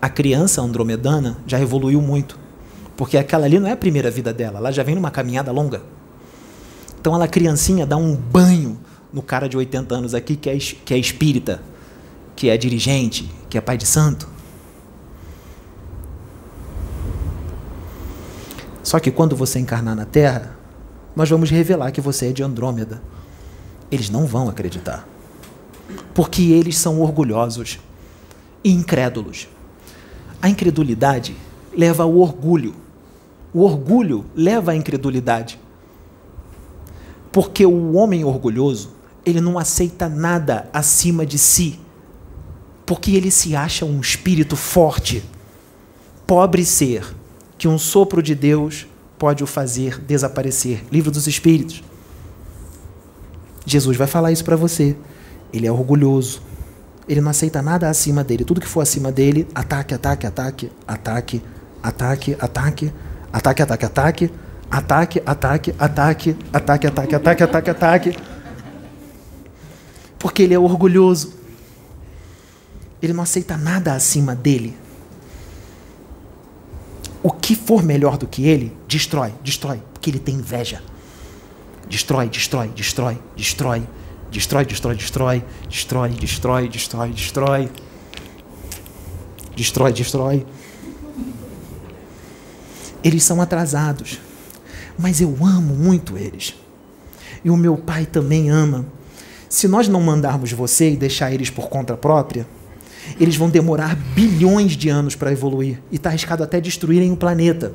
A 0.00 0.08
criança 0.08 0.60
andromedana 0.60 1.38
já 1.46 1.60
evoluiu 1.60 2.02
muito, 2.02 2.36
porque 2.96 3.16
aquela 3.16 3.44
ali 3.44 3.60
não 3.60 3.68
é 3.68 3.70
a 3.74 3.76
primeira 3.76 4.10
vida 4.10 4.32
dela, 4.32 4.58
ela 4.58 4.72
já 4.72 4.82
vem 4.82 4.96
numa 4.96 5.12
caminhada 5.12 5.52
longa. 5.52 5.82
Então 7.00 7.14
ela 7.14 7.28
criancinha 7.28 7.86
dá 7.86 7.96
um 7.96 8.16
banho 8.16 8.80
no 9.12 9.22
cara 9.22 9.48
de 9.48 9.56
80 9.56 9.94
anos 9.94 10.14
aqui 10.16 10.34
que 10.34 10.50
é, 10.50 10.58
que 10.58 10.94
é 10.94 10.98
espírita, 10.98 11.62
que 12.34 12.50
é 12.50 12.56
dirigente, 12.56 13.30
que 13.48 13.56
é 13.56 13.60
pai 13.60 13.78
de 13.78 13.86
santo. 13.86 14.28
Só 18.82 18.98
que 18.98 19.10
quando 19.10 19.36
você 19.36 19.58
encarnar 19.58 19.94
na 19.94 20.04
Terra, 20.04 20.56
nós 21.14 21.30
vamos 21.30 21.50
revelar 21.50 21.92
que 21.92 22.00
você 22.00 22.28
é 22.28 22.32
de 22.32 22.42
Andrômeda. 22.42 23.00
Eles 23.90 24.10
não 24.10 24.26
vão 24.26 24.48
acreditar. 24.48 25.06
Porque 26.14 26.42
eles 26.42 26.76
são 26.76 27.00
orgulhosos 27.00 27.78
e 28.64 28.72
incrédulos. 28.72 29.48
A 30.40 30.48
incredulidade 30.48 31.36
leva 31.76 32.02
ao 32.02 32.16
orgulho. 32.16 32.74
O 33.54 33.62
orgulho 33.62 34.24
leva 34.34 34.72
à 34.72 34.76
incredulidade. 34.76 35.60
Porque 37.30 37.64
o 37.64 37.92
homem 37.94 38.24
orgulhoso, 38.24 38.90
ele 39.24 39.40
não 39.40 39.58
aceita 39.58 40.08
nada 40.08 40.68
acima 40.72 41.24
de 41.24 41.38
si. 41.38 41.78
Porque 42.84 43.12
ele 43.12 43.30
se 43.30 43.54
acha 43.54 43.84
um 43.84 44.00
espírito 44.00 44.56
forte. 44.56 45.22
Pobre 46.26 46.64
ser 46.64 47.14
que 47.62 47.68
um 47.68 47.78
sopro 47.78 48.20
de 48.20 48.34
Deus 48.34 48.88
pode 49.16 49.44
o 49.44 49.46
fazer 49.46 50.00
desaparecer. 50.00 50.84
Livro 50.90 51.12
dos 51.12 51.28
Espíritos. 51.28 51.80
Jesus 53.64 53.96
vai 53.96 54.08
falar 54.08 54.32
isso 54.32 54.44
para 54.44 54.56
você. 54.56 54.96
Ele 55.52 55.68
é 55.68 55.70
orgulhoso. 55.70 56.42
Ele 57.08 57.20
não 57.20 57.30
aceita 57.30 57.62
nada 57.62 57.88
acima 57.88 58.24
dele. 58.24 58.44
Tudo 58.44 58.60
que 58.60 58.66
for 58.66 58.80
acima 58.80 59.12
dele, 59.12 59.46
ataque, 59.54 59.94
ataque, 59.94 60.26
ataque, 60.26 60.72
ataque, 60.88 61.40
ataque, 61.80 62.36
ataque, 62.40 62.92
ataque, 63.32 63.62
ataque, 63.62 63.62
ataque, 63.62 64.32
ataque, 64.68 65.22
ataque, 65.24 65.70
ataque, 65.78 66.36
ataque, 66.50 66.86
ataque, 66.88 67.14
ataque, 67.14 67.42
ataque, 67.44 67.70
ataque. 67.70 68.18
Porque 70.18 70.42
ele 70.42 70.54
é 70.54 70.58
orgulhoso. 70.58 71.32
Ele 73.00 73.12
não 73.12 73.22
aceita 73.22 73.56
nada 73.56 73.94
acima 73.94 74.34
dele 74.34 74.81
o 77.22 77.30
que 77.30 77.54
for 77.54 77.82
melhor 77.82 78.18
do 78.18 78.26
que 78.26 78.46
ele, 78.46 78.76
destrói, 78.88 79.32
destrói, 79.44 79.80
porque 79.92 80.10
ele 80.10 80.18
tem 80.18 80.34
inveja. 80.34 80.82
Destrói, 81.88 82.28
destrói, 82.28 82.68
destrói, 82.68 83.18
destrói, 83.36 83.86
destrói, 84.30 84.64
destrói, 84.64 84.96
destrói, 84.96 85.28
destrói, 85.68 86.10
destrói, 86.10 86.68
destrói, 86.68 87.12
destrói. 87.12 87.70
Destrói, 89.54 89.92
destrói. 89.92 90.46
Eles 93.04 93.22
são 93.24 93.40
atrasados, 93.40 94.18
mas 94.98 95.20
eu 95.20 95.36
amo 95.42 95.74
muito 95.74 96.16
eles. 96.16 96.54
E 97.44 97.50
o 97.50 97.56
meu 97.56 97.76
pai 97.76 98.06
também 98.06 98.48
ama. 98.48 98.86
Se 99.48 99.68
nós 99.68 99.88
não 99.88 100.00
mandarmos 100.00 100.52
você 100.52 100.92
e 100.92 100.96
deixar 100.96 101.32
eles 101.32 101.50
por 101.50 101.68
conta 101.68 101.96
própria, 101.96 102.46
eles 103.18 103.36
vão 103.36 103.48
demorar 103.50 103.96
bilhões 104.14 104.72
de 104.72 104.88
anos 104.88 105.14
para 105.14 105.32
evoluir 105.32 105.80
e 105.90 105.96
está 105.96 106.08
arriscado 106.08 106.42
até 106.42 106.60
destruírem 106.60 107.12
o 107.12 107.16
planeta. 107.16 107.72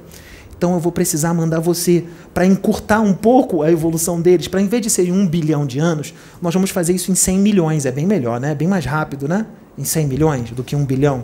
Então 0.58 0.74
eu 0.74 0.80
vou 0.80 0.92
precisar 0.92 1.34
mandar 1.34 1.60
você 1.60 2.04
para 2.34 2.46
encurtar 2.46 3.00
um 3.00 3.14
pouco 3.14 3.62
a 3.62 3.72
evolução 3.72 4.20
deles, 4.20 4.48
para 4.48 4.60
em 4.60 4.68
vez 4.68 4.82
de 4.82 4.90
ser 4.90 5.12
um 5.12 5.28
bilhão 5.28 5.68
de 5.68 5.78
anos, 5.78 6.14
nós 6.42 6.54
vamos 6.54 6.72
fazer 6.72 6.94
isso 6.94 7.12
em 7.12 7.16
100 7.16 7.40
milhões. 7.40 7.86
É 7.86 7.92
bem 7.92 8.08
melhor, 8.08 8.40
né? 8.40 8.52
É 8.52 8.56
bem 8.56 8.68
mais 8.68 8.84
rápido, 8.84 9.28
né? 9.28 9.46
Em 9.78 9.84
100 9.84 10.08
milhões 10.08 10.52
do 10.52 10.64
que 10.64 10.76
um 10.76 10.84
bilhão. 10.84 11.24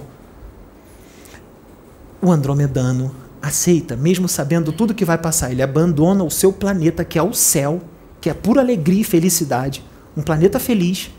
O 2.21 2.31
andromedano 2.31 3.13
aceita, 3.41 3.97
mesmo 3.97 4.29
sabendo 4.29 4.71
tudo 4.71 4.93
que 4.93 5.03
vai 5.03 5.17
passar. 5.17 5.51
Ele 5.51 5.63
abandona 5.63 6.23
o 6.23 6.29
seu 6.29 6.53
planeta, 6.53 7.03
que 7.03 7.17
é 7.17 7.23
o 7.23 7.33
céu, 7.33 7.81
que 8.21 8.29
é 8.29 8.33
pura 8.33 8.61
alegria 8.61 9.01
e 9.01 9.03
felicidade. 9.03 9.83
Um 10.15 10.21
planeta 10.21 10.59
feliz, 10.59 11.11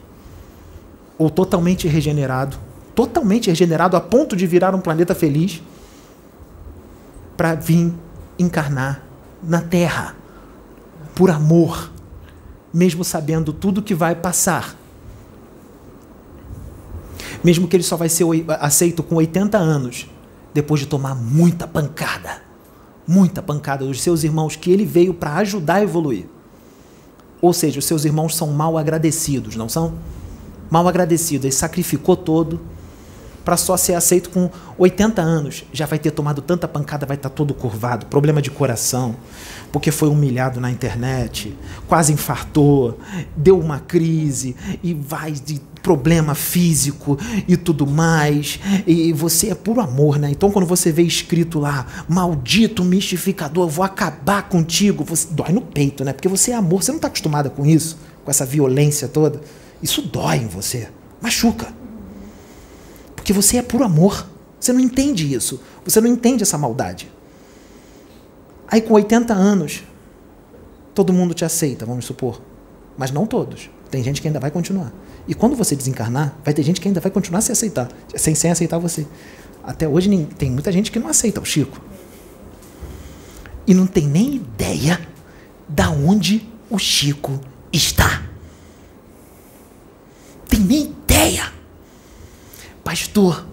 ou 1.18 1.28
totalmente 1.28 1.88
regenerado, 1.88 2.56
totalmente 2.94 3.48
regenerado 3.48 3.96
a 3.96 4.00
ponto 4.00 4.36
de 4.36 4.46
virar 4.46 4.74
um 4.74 4.80
planeta 4.80 5.14
feliz, 5.14 5.62
para 7.36 7.54
vir 7.54 7.92
encarnar 8.38 9.02
na 9.42 9.60
Terra 9.60 10.14
por 11.14 11.30
amor, 11.30 11.90
mesmo 12.72 13.04
sabendo 13.04 13.52
tudo 13.52 13.82
que 13.82 13.94
vai 13.94 14.14
passar. 14.14 14.76
Mesmo 17.42 17.68
que 17.68 17.76
ele 17.76 17.82
só 17.82 17.96
vai 17.96 18.08
ser 18.08 18.24
aceito 18.60 19.02
com 19.02 19.16
80 19.16 19.58
anos, 19.58 20.08
depois 20.52 20.80
de 20.80 20.86
tomar 20.86 21.14
muita 21.14 21.66
pancada. 21.66 22.42
Muita 23.06 23.42
pancada 23.42 23.84
dos 23.84 24.00
seus 24.00 24.24
irmãos 24.24 24.56
que 24.56 24.70
ele 24.70 24.86
veio 24.86 25.12
para 25.12 25.34
ajudar 25.36 25.74
a 25.74 25.82
evoluir. 25.82 26.26
Ou 27.42 27.52
seja, 27.52 27.78
os 27.78 27.84
seus 27.84 28.06
irmãos 28.06 28.34
são 28.34 28.50
mal 28.50 28.78
agradecidos, 28.78 29.56
não 29.56 29.68
são? 29.68 29.94
Mal 30.70 30.88
agradecidos, 30.88 31.44
ele 31.44 31.52
sacrificou 31.52 32.16
todo 32.16 32.60
para 33.44 33.56
só 33.56 33.76
ser 33.76 33.94
aceito 33.94 34.30
com 34.30 34.50
80 34.78 35.20
anos. 35.20 35.64
Já 35.72 35.86
vai 35.86 35.98
ter 35.98 36.10
tomado 36.10 36.40
tanta 36.40 36.66
pancada, 36.66 37.04
vai 37.04 37.16
estar 37.16 37.28
tá 37.28 37.34
todo 37.34 37.52
curvado, 37.52 38.06
problema 38.06 38.40
de 38.40 38.50
coração, 38.50 39.14
porque 39.70 39.90
foi 39.90 40.08
humilhado 40.08 40.60
na 40.60 40.70
internet, 40.70 41.56
quase 41.86 42.12
infartou, 42.12 42.98
deu 43.36 43.58
uma 43.58 43.78
crise 43.80 44.56
e 44.82 44.94
vai 44.94 45.32
de 45.32 45.60
problema 45.82 46.34
físico 46.34 47.18
e 47.46 47.56
tudo 47.56 47.86
mais. 47.86 48.58
E 48.86 49.12
você 49.12 49.50
é 49.50 49.54
puro 49.54 49.80
amor, 49.80 50.18
né? 50.18 50.30
Então 50.30 50.50
quando 50.50 50.66
você 50.66 50.90
vê 50.90 51.02
escrito 51.02 51.60
lá, 51.60 51.86
maldito 52.08 52.82
mistificador, 52.82 53.68
vou 53.68 53.84
acabar 53.84 54.48
contigo, 54.48 55.04
você 55.04 55.28
dói 55.30 55.52
no 55.52 55.60
peito, 55.60 56.02
né? 56.04 56.12
Porque 56.12 56.28
você 56.28 56.52
é 56.52 56.54
amor, 56.54 56.82
você 56.82 56.90
não 56.90 56.96
está 56.96 57.08
acostumada 57.08 57.50
com 57.50 57.66
isso, 57.66 57.98
com 58.24 58.30
essa 58.30 58.46
violência 58.46 59.06
toda. 59.06 59.40
Isso 59.82 60.00
dói 60.00 60.38
em 60.38 60.46
você, 60.46 60.88
machuca. 61.20 61.83
Porque 63.24 63.32
você 63.32 63.56
é 63.56 63.62
puro 63.62 63.82
amor. 63.82 64.28
Você 64.60 64.70
não 64.70 64.80
entende 64.80 65.32
isso. 65.32 65.58
Você 65.82 65.98
não 65.98 66.08
entende 66.08 66.42
essa 66.42 66.58
maldade. 66.58 67.10
Aí 68.68 68.82
com 68.82 68.92
80 68.92 69.32
anos, 69.32 69.82
todo 70.94 71.10
mundo 71.10 71.32
te 71.32 71.42
aceita, 71.42 71.86
vamos 71.86 72.04
supor. 72.04 72.42
Mas 72.98 73.10
não 73.10 73.24
todos. 73.24 73.70
Tem 73.90 74.04
gente 74.04 74.20
que 74.20 74.28
ainda 74.28 74.38
vai 74.38 74.50
continuar. 74.50 74.92
E 75.26 75.32
quando 75.32 75.56
você 75.56 75.74
desencarnar, 75.74 76.36
vai 76.44 76.52
ter 76.52 76.62
gente 76.62 76.78
que 76.82 76.86
ainda 76.86 77.00
vai 77.00 77.10
continuar 77.10 77.40
se 77.40 77.50
aceitar, 77.50 77.88
sem, 78.14 78.34
sem 78.34 78.50
aceitar 78.50 78.76
você. 78.76 79.06
Até 79.62 79.88
hoje 79.88 80.28
tem 80.36 80.50
muita 80.50 80.70
gente 80.70 80.92
que 80.92 80.98
não 80.98 81.08
aceita 81.08 81.40
o 81.40 81.46
Chico. 81.46 81.80
E 83.66 83.72
não 83.72 83.86
tem 83.86 84.06
nem 84.06 84.34
ideia 84.34 85.00
da 85.66 85.88
onde 85.88 86.46
o 86.68 86.76
Chico 86.76 87.40
está. 87.72 88.22
Tem 90.46 90.60
nem 90.60 90.82
ideia 90.82 91.53
pastor, 92.84 93.46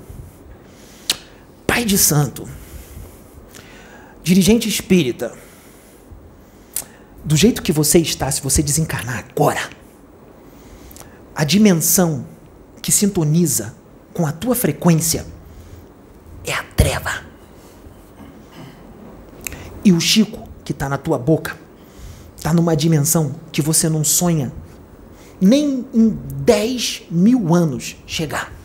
pai 1.66 1.86
de 1.86 1.98
santo, 1.98 2.48
dirigente 4.22 4.68
espírita, 4.68 5.34
do 7.24 7.36
jeito 7.38 7.62
que 7.62 7.72
você 7.72 8.00
está, 8.00 8.30
se 8.30 8.42
você 8.42 8.62
desencarnar 8.62 9.26
agora, 9.30 9.70
a 11.34 11.44
dimensão 11.46 12.26
que 12.82 12.92
sintoniza 12.92 13.74
com 14.14 14.28
a 14.28 14.32
tua 14.32 14.54
frequência 14.54 15.26
é 16.44 16.52
a 16.52 16.64
treva. 16.64 17.24
E 19.84 19.94
o 19.94 20.00
Chico, 20.00 20.48
que 20.66 20.74
está 20.74 20.90
na 20.90 20.98
tua 20.98 21.18
boca, 21.18 21.58
está 22.36 22.54
numa 22.54 22.76
dimensão 22.76 23.36
que 23.52 23.62
você 23.62 23.88
não 23.88 24.04
sonha 24.04 24.52
nem 25.40 25.86
em 25.94 26.10
10 26.10 27.04
mil 27.10 27.56
anos 27.56 27.96
chegar. 28.06 28.61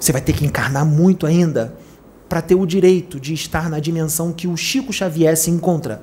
Você 0.00 0.12
vai 0.12 0.22
ter 0.22 0.32
que 0.32 0.46
encarnar 0.46 0.86
muito 0.86 1.26
ainda 1.26 1.76
para 2.26 2.40
ter 2.40 2.54
o 2.54 2.64
direito 2.64 3.20
de 3.20 3.34
estar 3.34 3.68
na 3.68 3.78
dimensão 3.78 4.32
que 4.32 4.48
o 4.48 4.56
Chico 4.56 4.92
Xavier 4.92 5.36
se 5.36 5.50
encontra. 5.50 6.02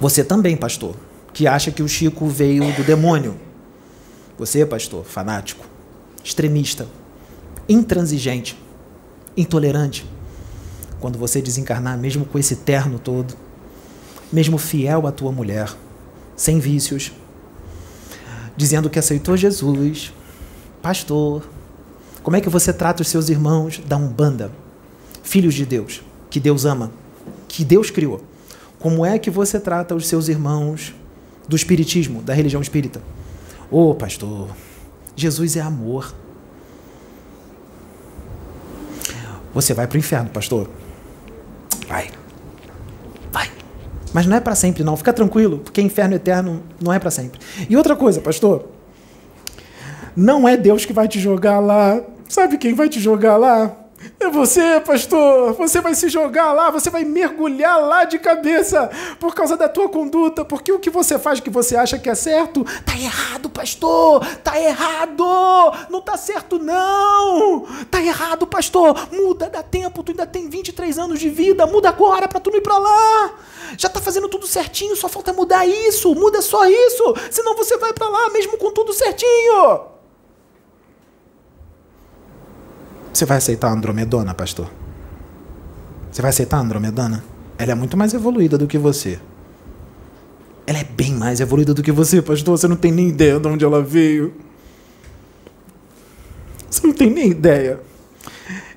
Você 0.00 0.24
também, 0.24 0.56
pastor, 0.56 0.96
que 1.34 1.46
acha 1.46 1.70
que 1.70 1.82
o 1.82 1.88
Chico 1.88 2.26
veio 2.26 2.72
do 2.72 2.82
demônio. 2.82 3.36
Você, 4.38 4.64
pastor, 4.64 5.04
fanático, 5.04 5.66
extremista, 6.22 6.88
intransigente, 7.68 8.58
intolerante. 9.36 10.06
Quando 10.98 11.18
você 11.18 11.42
desencarnar, 11.42 11.98
mesmo 11.98 12.24
com 12.24 12.38
esse 12.38 12.56
terno 12.56 12.98
todo, 12.98 13.34
mesmo 14.32 14.56
fiel 14.56 15.06
à 15.06 15.12
tua 15.12 15.30
mulher, 15.30 15.70
sem 16.34 16.58
vícios, 16.58 17.12
dizendo 18.56 18.88
que 18.88 18.98
aceitou 18.98 19.36
Jesus, 19.36 20.12
pastor, 20.84 21.42
como 22.22 22.36
é 22.36 22.40
que 22.42 22.50
você 22.50 22.70
trata 22.70 23.00
os 23.00 23.08
seus 23.08 23.30
irmãos 23.30 23.80
da 23.88 23.96
Umbanda? 23.96 24.52
filhos 25.24 25.54
de 25.54 25.64
Deus, 25.66 26.02
que 26.30 26.38
Deus 26.38 26.64
ama, 26.64 26.92
que 27.48 27.64
Deus 27.64 27.90
criou. 27.90 28.22
Como 28.78 29.04
é 29.04 29.18
que 29.18 29.30
você 29.30 29.58
trata 29.58 29.94
os 29.94 30.06
seus 30.06 30.28
irmãos 30.28 30.94
do 31.48 31.56
espiritismo, 31.56 32.22
da 32.22 32.34
religião 32.34 32.62
espírita? 32.62 33.00
Ô, 33.70 33.90
oh, 33.90 33.94
pastor, 33.94 34.50
Jesus 35.16 35.56
é 35.56 35.60
amor. 35.60 36.14
Você 39.54 39.72
vai 39.72 39.86
para 39.86 39.96
o 39.96 39.98
inferno, 39.98 40.28
pastor. 40.28 40.68
Vai. 41.88 42.10
Vai. 43.32 43.50
Mas 44.12 44.26
não 44.26 44.36
é 44.36 44.40
para 44.40 44.54
sempre, 44.54 44.84
não. 44.84 44.96
Fica 44.96 45.12
tranquilo, 45.12 45.58
porque 45.60 45.80
inferno 45.80 46.14
eterno 46.14 46.62
não 46.80 46.92
é 46.92 46.98
para 46.98 47.10
sempre. 47.10 47.40
E 47.68 47.76
outra 47.76 47.96
coisa, 47.96 48.20
pastor. 48.20 48.68
Não 50.16 50.48
é 50.48 50.56
Deus 50.56 50.84
que 50.84 50.92
vai 50.92 51.08
te 51.08 51.18
jogar 51.18 51.58
lá. 51.60 52.00
Sabe 52.28 52.56
quem 52.58 52.74
vai 52.74 52.88
te 52.88 53.00
jogar 53.00 53.36
lá? 53.36 53.84
É 54.20 54.28
você, 54.28 54.80
pastor. 54.80 55.54
Você 55.54 55.80
vai 55.80 55.94
se 55.94 56.08
jogar 56.08 56.52
lá, 56.52 56.70
você 56.70 56.90
vai 56.90 57.04
mergulhar 57.04 57.80
lá 57.80 58.04
de 58.04 58.18
cabeça 58.18 58.90
por 59.18 59.34
causa 59.34 59.56
da 59.56 59.68
tua 59.68 59.88
conduta, 59.88 60.44
porque 60.44 60.70
o 60.70 60.78
que 60.78 60.90
você 60.90 61.18
faz 61.18 61.40
que 61.40 61.50
você 61.50 61.76
acha 61.76 61.98
que 61.98 62.08
é 62.08 62.14
certo, 62.14 62.64
tá 62.84 62.96
errado, 62.96 63.48
pastor. 63.48 64.24
Tá 64.42 64.60
errado. 64.60 65.24
Não 65.90 66.00
tá 66.00 66.16
certo 66.16 66.58
não. 66.58 67.66
Tá 67.90 68.02
errado, 68.02 68.46
pastor. 68.46 69.08
Muda, 69.12 69.48
dá 69.48 69.62
tempo, 69.62 70.02
tu 70.02 70.12
ainda 70.12 70.26
tem 70.26 70.48
23 70.48 70.98
anos 70.98 71.18
de 71.18 71.30
vida, 71.30 71.66
muda 71.66 71.88
agora 71.88 72.28
para 72.28 72.40
tu 72.40 72.50
não 72.50 72.58
ir 72.58 72.62
para 72.62 72.78
lá. 72.78 73.34
Já 73.76 73.88
tá 73.88 74.00
fazendo 74.00 74.28
tudo 74.28 74.46
certinho, 74.46 74.96
só 74.96 75.08
falta 75.08 75.32
mudar 75.32 75.66
isso. 75.66 76.14
Muda 76.14 76.40
só 76.42 76.66
isso, 76.66 77.14
senão 77.30 77.56
você 77.56 77.76
vai 77.78 77.92
para 77.92 78.08
lá 78.08 78.30
mesmo 78.30 78.56
com 78.58 78.70
tudo 78.70 78.92
certinho. 78.92 79.93
Você 83.14 83.24
vai 83.24 83.38
aceitar 83.38 83.68
a 83.68 83.72
Andromedona, 83.72 84.34
pastor? 84.34 84.68
Você 86.10 86.20
vai 86.20 86.30
aceitar 86.30 86.56
a 86.56 86.60
Andromedona? 86.60 87.22
Ela 87.56 87.70
é 87.70 87.74
muito 87.76 87.96
mais 87.96 88.12
evoluída 88.12 88.58
do 88.58 88.66
que 88.66 88.76
você. 88.76 89.20
Ela 90.66 90.80
é 90.80 90.84
bem 90.84 91.12
mais 91.12 91.38
evoluída 91.38 91.72
do 91.72 91.80
que 91.80 91.92
você, 91.92 92.20
pastor. 92.20 92.58
Você 92.58 92.66
não 92.66 92.74
tem 92.74 92.90
nem 92.90 93.10
ideia 93.10 93.38
de 93.38 93.46
onde 93.46 93.64
ela 93.64 93.80
veio. 93.80 94.34
Você 96.68 96.84
não 96.84 96.92
tem 96.92 97.08
nem 97.08 97.30
ideia. 97.30 97.78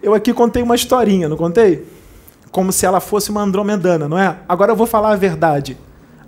Eu 0.04 0.14
aqui 0.14 0.32
contei 0.32 0.62
uma 0.62 0.76
historinha, 0.76 1.28
não 1.28 1.36
contei? 1.36 1.88
Como 2.52 2.72
se 2.72 2.86
ela 2.86 3.00
fosse 3.00 3.32
uma 3.32 3.42
Andromedana, 3.42 4.08
não 4.08 4.20
é? 4.20 4.38
Agora 4.48 4.72
eu 4.72 4.76
vou 4.76 4.86
falar 4.86 5.14
a 5.14 5.16
verdade. 5.16 5.76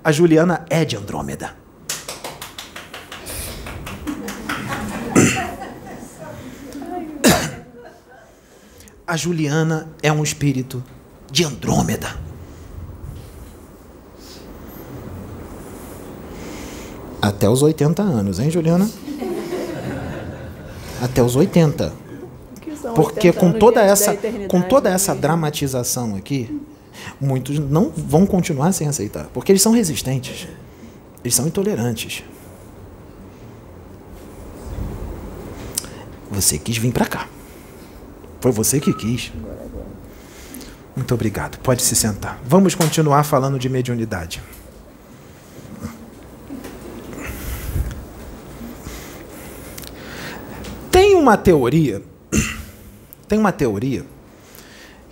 A 0.03 0.11
Juliana 0.11 0.65
é 0.67 0.83
de 0.83 0.97
Andrômeda. 0.97 1.58
A 9.09 9.17
Juliana 9.17 9.89
é 10.03 10.11
um 10.11 10.21
espírito 10.21 10.83
de 11.31 11.43
Andrômeda. 11.43 12.15
Até 17.19 17.49
os 17.49 17.63
80 17.63 18.03
anos, 18.03 18.39
hein, 18.39 18.51
Juliana? 18.51 18.87
Até 21.01 21.23
os 21.23 21.35
80. 21.35 21.91
Porque 22.93 23.33
com 23.33 23.51
toda 23.51 23.81
essa 23.81 24.15
com 24.47 24.61
toda 24.61 24.91
essa 24.91 25.15
dramatização 25.15 26.15
aqui, 26.15 26.61
muitos 27.19 27.57
não 27.57 27.89
vão 27.89 28.27
continuar 28.27 28.71
sem 28.73 28.87
aceitar, 28.87 29.25
porque 29.33 29.51
eles 29.51 29.61
são 29.63 29.71
resistentes. 29.71 30.47
Eles 31.23 31.33
são 31.33 31.47
intolerantes. 31.47 32.23
Você 36.29 36.59
quis 36.59 36.77
vir 36.77 36.93
para 36.93 37.07
cá. 37.07 37.27
Foi 38.39 38.51
você 38.51 38.79
que 38.79 38.93
quis. 38.93 39.31
Muito 40.95 41.13
obrigado. 41.13 41.57
Pode 41.59 41.81
se 41.81 41.95
sentar. 41.95 42.39
Vamos 42.45 42.75
continuar 42.75 43.23
falando 43.23 43.59
de 43.59 43.69
mediunidade. 43.69 44.41
Tem 50.91 51.15
uma 51.15 51.37
teoria, 51.37 52.01
tem 53.27 53.39
uma 53.39 53.51
teoria 53.51 54.05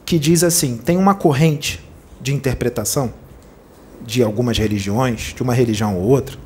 que 0.05 0.17
diz 0.17 0.43
assim, 0.43 0.77
tem 0.77 0.97
uma 0.97 1.13
corrente 1.13 1.83
de 2.19 2.33
interpretação 2.33 3.13
de 4.05 4.23
algumas 4.23 4.57
religiões, 4.57 5.33
de 5.35 5.43
uma 5.43 5.53
religião 5.53 5.97
ou 5.97 6.03
outra, 6.03 6.37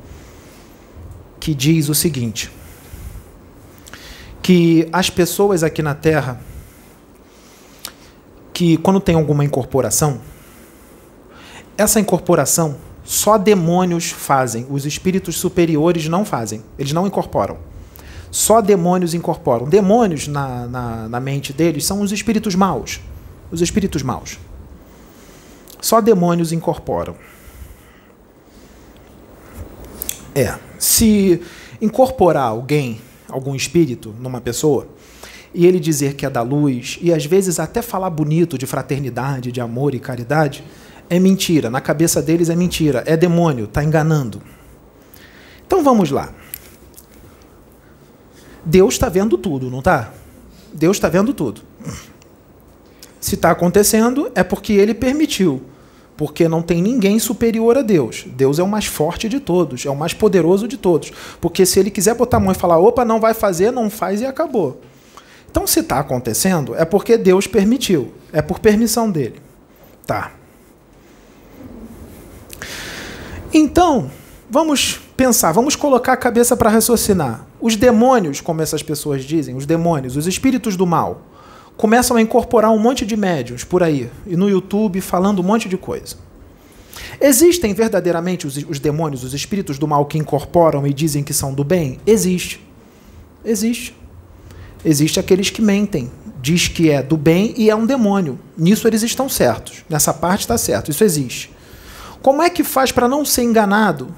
que 1.40 1.54
diz 1.54 1.88
o 1.88 1.94
seguinte: 1.94 2.50
que 4.42 4.88
as 4.92 5.10
pessoas 5.10 5.62
aqui 5.62 5.82
na 5.82 5.94
Terra 5.94 6.40
que 8.62 8.76
quando 8.76 9.00
tem 9.00 9.16
alguma 9.16 9.44
incorporação, 9.44 10.20
essa 11.76 11.98
incorporação 11.98 12.76
só 13.02 13.36
demônios 13.36 14.10
fazem, 14.12 14.64
os 14.70 14.86
espíritos 14.86 15.36
superiores 15.36 16.06
não 16.06 16.24
fazem, 16.24 16.62
eles 16.78 16.92
não 16.92 17.04
incorporam. 17.04 17.58
Só 18.30 18.60
demônios 18.60 19.14
incorporam. 19.14 19.68
Demônios, 19.68 20.28
na, 20.28 20.68
na, 20.68 21.08
na 21.08 21.18
mente 21.18 21.52
deles, 21.52 21.84
são 21.84 22.02
os 22.02 22.12
espíritos 22.12 22.54
maus. 22.54 23.00
Os 23.50 23.60
espíritos 23.60 24.04
maus. 24.04 24.38
Só 25.80 26.00
demônios 26.00 26.52
incorporam. 26.52 27.16
É. 30.36 30.56
Se 30.78 31.42
incorporar 31.80 32.44
alguém, 32.44 33.00
algum 33.28 33.56
espírito, 33.56 34.14
numa 34.20 34.40
pessoa, 34.40 34.86
e 35.54 35.66
ele 35.66 35.78
dizer 35.78 36.14
que 36.14 36.24
é 36.24 36.30
da 36.30 36.42
luz, 36.42 36.98
e 37.02 37.12
às 37.12 37.24
vezes 37.26 37.60
até 37.60 37.82
falar 37.82 38.10
bonito 38.10 38.56
de 38.56 38.66
fraternidade, 38.66 39.52
de 39.52 39.60
amor 39.60 39.94
e 39.94 40.00
caridade, 40.00 40.64
é 41.10 41.18
mentira. 41.18 41.68
Na 41.68 41.80
cabeça 41.80 42.22
deles 42.22 42.48
é 42.48 42.56
mentira. 42.56 43.02
É 43.06 43.16
demônio, 43.16 43.66
está 43.66 43.84
enganando. 43.84 44.40
Então 45.66 45.84
vamos 45.84 46.10
lá. 46.10 46.32
Deus 48.64 48.94
está 48.94 49.08
vendo 49.08 49.36
tudo, 49.36 49.70
não 49.70 49.80
está? 49.80 50.12
Deus 50.72 50.96
está 50.96 51.08
vendo 51.10 51.34
tudo. 51.34 51.60
Se 53.20 53.34
está 53.34 53.50
acontecendo, 53.50 54.30
é 54.34 54.42
porque 54.42 54.72
ele 54.72 54.94
permitiu. 54.94 55.62
Porque 56.16 56.48
não 56.48 56.62
tem 56.62 56.80
ninguém 56.80 57.18
superior 57.18 57.76
a 57.76 57.82
Deus. 57.82 58.24
Deus 58.26 58.58
é 58.58 58.62
o 58.62 58.68
mais 58.68 58.86
forte 58.86 59.28
de 59.28 59.40
todos, 59.40 59.84
é 59.84 59.90
o 59.90 59.96
mais 59.96 60.14
poderoso 60.14 60.66
de 60.66 60.76
todos. 60.76 61.12
Porque 61.40 61.66
se 61.66 61.78
ele 61.78 61.90
quiser 61.90 62.14
botar 62.14 62.38
a 62.38 62.40
mão 62.40 62.52
e 62.52 62.54
falar, 62.54 62.78
opa, 62.78 63.04
não 63.04 63.20
vai 63.20 63.34
fazer, 63.34 63.70
não 63.70 63.90
faz 63.90 64.20
e 64.20 64.26
acabou. 64.26 64.80
Então, 65.52 65.66
se 65.66 65.80
está 65.80 65.98
acontecendo, 65.98 66.74
é 66.74 66.82
porque 66.82 67.18
Deus 67.18 67.46
permitiu. 67.46 68.14
É 68.32 68.40
por 68.40 68.58
permissão 68.58 69.10
dele. 69.10 69.36
Tá. 70.06 70.32
Então, 73.52 74.10
vamos 74.48 74.98
pensar, 75.14 75.52
vamos 75.52 75.76
colocar 75.76 76.14
a 76.14 76.16
cabeça 76.16 76.56
para 76.56 76.70
raciocinar. 76.70 77.44
Os 77.60 77.76
demônios, 77.76 78.40
como 78.40 78.62
essas 78.62 78.82
pessoas 78.82 79.24
dizem, 79.24 79.54
os 79.54 79.66
demônios, 79.66 80.16
os 80.16 80.26
espíritos 80.26 80.74
do 80.74 80.86
mal, 80.86 81.20
começam 81.76 82.16
a 82.16 82.22
incorporar 82.22 82.70
um 82.70 82.78
monte 82.78 83.04
de 83.04 83.14
médiums 83.14 83.62
por 83.62 83.82
aí, 83.82 84.10
e 84.26 84.34
no 84.36 84.48
YouTube 84.48 85.02
falando 85.02 85.40
um 85.40 85.44
monte 85.44 85.68
de 85.68 85.76
coisa. 85.76 86.16
Existem 87.20 87.74
verdadeiramente 87.74 88.46
os, 88.46 88.56
os 88.56 88.80
demônios, 88.80 89.22
os 89.22 89.34
espíritos 89.34 89.78
do 89.78 89.86
mal 89.86 90.06
que 90.06 90.16
incorporam 90.16 90.86
e 90.86 90.94
dizem 90.94 91.22
que 91.22 91.34
são 91.34 91.52
do 91.52 91.62
bem? 91.62 91.98
Existe. 92.06 92.66
Existe. 93.44 94.01
Existe 94.84 95.20
aqueles 95.20 95.48
que 95.48 95.62
mentem, 95.62 96.10
diz 96.40 96.66
que 96.66 96.90
é 96.90 97.02
do 97.02 97.16
bem 97.16 97.54
e 97.56 97.70
é 97.70 97.76
um 97.76 97.86
demônio. 97.86 98.38
Nisso 98.58 98.88
eles 98.88 99.02
estão 99.02 99.28
certos. 99.28 99.84
Nessa 99.88 100.12
parte 100.12 100.40
está 100.40 100.58
certo, 100.58 100.90
isso 100.90 101.04
existe. 101.04 101.52
Como 102.20 102.42
é 102.42 102.50
que 102.50 102.64
faz 102.64 102.90
para 102.90 103.08
não 103.08 103.24
ser 103.24 103.42
enganado 103.42 104.14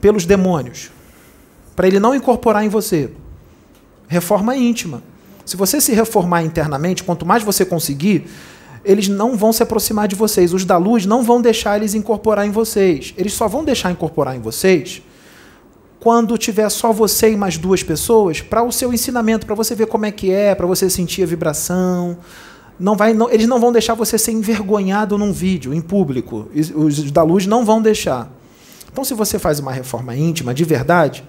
pelos 0.00 0.24
demônios? 0.24 0.90
Para 1.74 1.88
ele 1.88 1.98
não 1.98 2.14
incorporar 2.14 2.64
em 2.64 2.68
você? 2.68 3.10
Reforma 4.06 4.56
íntima. 4.56 5.02
Se 5.44 5.56
você 5.56 5.80
se 5.80 5.92
reformar 5.92 6.42
internamente, 6.42 7.02
quanto 7.02 7.26
mais 7.26 7.42
você 7.42 7.64
conseguir, 7.64 8.26
eles 8.84 9.08
não 9.08 9.36
vão 9.36 9.52
se 9.52 9.62
aproximar 9.62 10.06
de 10.06 10.14
vocês. 10.14 10.52
Os 10.52 10.64
da 10.64 10.76
luz 10.76 11.06
não 11.06 11.22
vão 11.22 11.40
deixar 11.40 11.76
eles 11.76 11.94
incorporar 11.94 12.46
em 12.46 12.50
vocês. 12.50 13.12
Eles 13.16 13.32
só 13.32 13.48
vão 13.48 13.64
deixar 13.64 13.90
incorporar 13.90 14.36
em 14.36 14.40
vocês 14.40 15.02
quando 16.00 16.38
tiver 16.38 16.68
só 16.70 16.92
você 16.92 17.32
e 17.32 17.36
mais 17.36 17.58
duas 17.58 17.82
pessoas, 17.82 18.40
para 18.40 18.62
o 18.62 18.72
seu 18.72 18.92
ensinamento, 18.92 19.44
para 19.44 19.54
você 19.54 19.74
ver 19.74 19.86
como 19.86 20.06
é 20.06 20.10
que 20.10 20.32
é, 20.32 20.54
para 20.54 20.66
você 20.66 20.88
sentir 20.88 21.22
a 21.22 21.26
vibração. 21.26 22.16
Não 22.78 22.96
vai, 22.96 23.12
não, 23.12 23.30
eles 23.30 23.46
não 23.46 23.60
vão 23.60 23.70
deixar 23.70 23.92
você 23.92 24.16
ser 24.16 24.32
envergonhado 24.32 25.18
num 25.18 25.30
vídeo, 25.30 25.74
em 25.74 25.80
público. 25.82 26.48
Os 26.74 27.12
da 27.12 27.22
luz 27.22 27.46
não 27.46 27.66
vão 27.66 27.82
deixar. 27.82 28.32
Então, 28.90 29.04
se 29.04 29.12
você 29.12 29.38
faz 29.38 29.60
uma 29.60 29.70
reforma 29.70 30.16
íntima 30.16 30.54
de 30.54 30.64
verdade, 30.64 31.22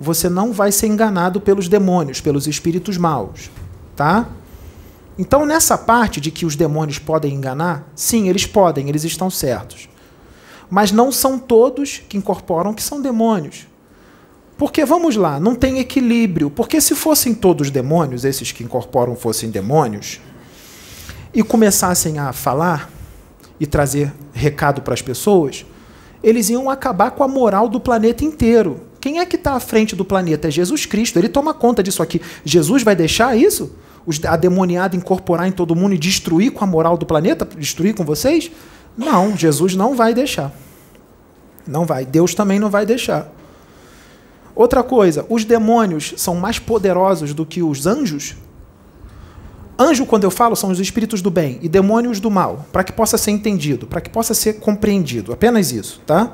você 0.00 0.28
não 0.28 0.52
vai 0.52 0.70
ser 0.70 0.86
enganado 0.86 1.40
pelos 1.40 1.68
demônios, 1.68 2.20
pelos 2.20 2.46
espíritos 2.46 2.96
maus, 2.96 3.50
tá? 3.96 4.28
Então, 5.18 5.44
nessa 5.44 5.76
parte 5.76 6.20
de 6.20 6.30
que 6.30 6.46
os 6.46 6.54
demônios 6.54 7.00
podem 7.00 7.34
enganar, 7.34 7.90
sim, 7.96 8.28
eles 8.28 8.46
podem, 8.46 8.88
eles 8.88 9.02
estão 9.02 9.28
certos. 9.30 9.88
Mas 10.70 10.92
não 10.92 11.10
são 11.10 11.38
todos 11.38 12.02
que 12.08 12.16
incorporam 12.16 12.72
que 12.72 12.82
são 12.82 13.00
demônios. 13.00 13.66
Porque 14.58 14.84
vamos 14.84 15.16
lá, 15.16 15.38
não 15.38 15.54
tem 15.54 15.78
equilíbrio. 15.78 16.48
Porque 16.50 16.80
se 16.80 16.94
fossem 16.94 17.34
todos 17.34 17.70
demônios, 17.70 18.24
esses 18.24 18.52
que 18.52 18.64
incorporam 18.64 19.14
fossem 19.14 19.50
demônios, 19.50 20.20
e 21.34 21.42
começassem 21.42 22.18
a 22.18 22.32
falar 22.32 22.90
e 23.60 23.66
trazer 23.66 24.12
recado 24.32 24.80
para 24.80 24.94
as 24.94 25.02
pessoas, 25.02 25.66
eles 26.22 26.48
iam 26.48 26.70
acabar 26.70 27.10
com 27.10 27.22
a 27.22 27.28
moral 27.28 27.68
do 27.68 27.78
planeta 27.78 28.24
inteiro. 28.24 28.80
Quem 29.00 29.18
é 29.18 29.26
que 29.26 29.36
está 29.36 29.52
à 29.52 29.60
frente 29.60 29.94
do 29.94 30.04
planeta? 30.04 30.48
É 30.48 30.50
Jesus 30.50 30.86
Cristo. 30.86 31.18
Ele 31.18 31.28
toma 31.28 31.52
conta 31.52 31.82
disso 31.82 32.02
aqui. 32.02 32.20
Jesus 32.44 32.82
vai 32.82 32.96
deixar 32.96 33.36
isso? 33.36 33.76
A 34.26 34.36
demoniada 34.36 34.96
incorporar 34.96 35.46
em 35.46 35.52
todo 35.52 35.76
mundo 35.76 35.94
e 35.94 35.98
destruir 35.98 36.52
com 36.52 36.64
a 36.64 36.66
moral 36.66 36.96
do 36.96 37.04
planeta? 37.04 37.44
Destruir 37.44 37.94
com 37.94 38.04
vocês? 38.04 38.50
Não, 38.96 39.36
Jesus 39.36 39.76
não 39.76 39.94
vai 39.94 40.14
deixar. 40.14 40.52
Não 41.66 41.84
vai. 41.84 42.06
Deus 42.06 42.34
também 42.34 42.58
não 42.58 42.70
vai 42.70 42.86
deixar. 42.86 43.30
Outra 44.56 44.82
coisa, 44.82 45.26
os 45.28 45.44
demônios 45.44 46.14
são 46.16 46.34
mais 46.34 46.58
poderosos 46.58 47.34
do 47.34 47.44
que 47.44 47.62
os 47.62 47.86
anjos? 47.86 48.34
Anjo, 49.78 50.06
quando 50.06 50.24
eu 50.24 50.30
falo, 50.30 50.56
são 50.56 50.70
os 50.70 50.80
espíritos 50.80 51.20
do 51.20 51.30
bem 51.30 51.58
e 51.60 51.68
demônios 51.68 52.18
do 52.18 52.30
mal, 52.30 52.64
para 52.72 52.82
que 52.82 52.90
possa 52.90 53.18
ser 53.18 53.32
entendido, 53.32 53.86
para 53.86 54.00
que 54.00 54.08
possa 54.08 54.32
ser 54.32 54.54
compreendido. 54.54 55.30
Apenas 55.30 55.70
isso, 55.70 56.00
tá? 56.06 56.32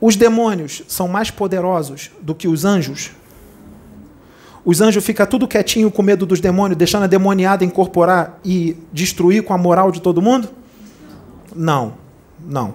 Os 0.00 0.14
demônios 0.14 0.84
são 0.86 1.08
mais 1.08 1.32
poderosos 1.32 2.12
do 2.22 2.32
que 2.32 2.46
os 2.46 2.64
anjos? 2.64 3.10
Os 4.64 4.80
anjos 4.80 5.04
ficam 5.04 5.26
tudo 5.26 5.48
quietinho 5.48 5.90
com 5.90 6.02
medo 6.02 6.24
dos 6.24 6.38
demônios, 6.38 6.78
deixando 6.78 7.02
a 7.02 7.08
demoniada 7.08 7.64
incorporar 7.64 8.38
e 8.44 8.76
destruir 8.92 9.42
com 9.42 9.52
a 9.52 9.58
moral 9.58 9.90
de 9.90 10.00
todo 10.00 10.22
mundo? 10.22 10.48
Não, 11.54 11.94
não, 12.38 12.74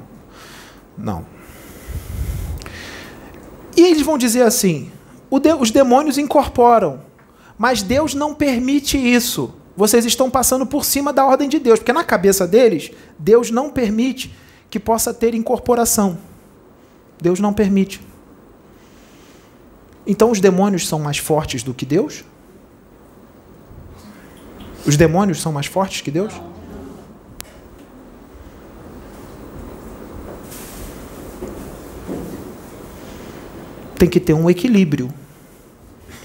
não. 0.98 1.31
E 3.76 3.82
eles 3.82 4.02
vão 4.02 4.18
dizer 4.18 4.44
assim: 4.44 4.92
os 5.60 5.72
demônios 5.72 6.18
incorporam 6.18 7.12
mas 7.62 7.84
Deus 7.84 8.16
não 8.16 8.34
permite 8.34 8.98
isso. 8.98 9.54
Vocês 9.78 10.04
estão 10.04 10.32
passando 10.32 10.66
por 10.66 10.84
cima 10.84 11.14
da 11.14 11.24
ordem 11.24 11.48
de 11.48 11.60
Deus, 11.60 11.78
porque 11.78 11.94
na 11.94 12.04
cabeça 12.04 12.48
deles, 12.48 12.90
Deus 13.20 13.52
não 13.52 13.70
permite 13.70 14.34
que 14.68 14.80
possa 14.80 15.14
ter 15.14 15.36
incorporação. 15.36 16.18
Deus 17.22 17.40
não 17.40 17.54
permite. 17.54 18.02
Então 20.08 20.32
os 20.32 20.40
demônios 20.40 20.88
são 20.88 20.98
mais 20.98 21.20
fortes 21.20 21.62
do 21.62 21.72
que 21.72 21.86
Deus? 21.86 22.26
Os 24.84 24.98
demônios 24.98 25.40
são 25.40 25.52
mais 25.52 25.68
fortes 25.68 26.02
que 26.02 26.10
Deus? 26.10 26.34
Tem 34.02 34.10
que 34.10 34.20
ter 34.20 34.34
um 34.34 34.50
equilíbrio. 34.50 35.14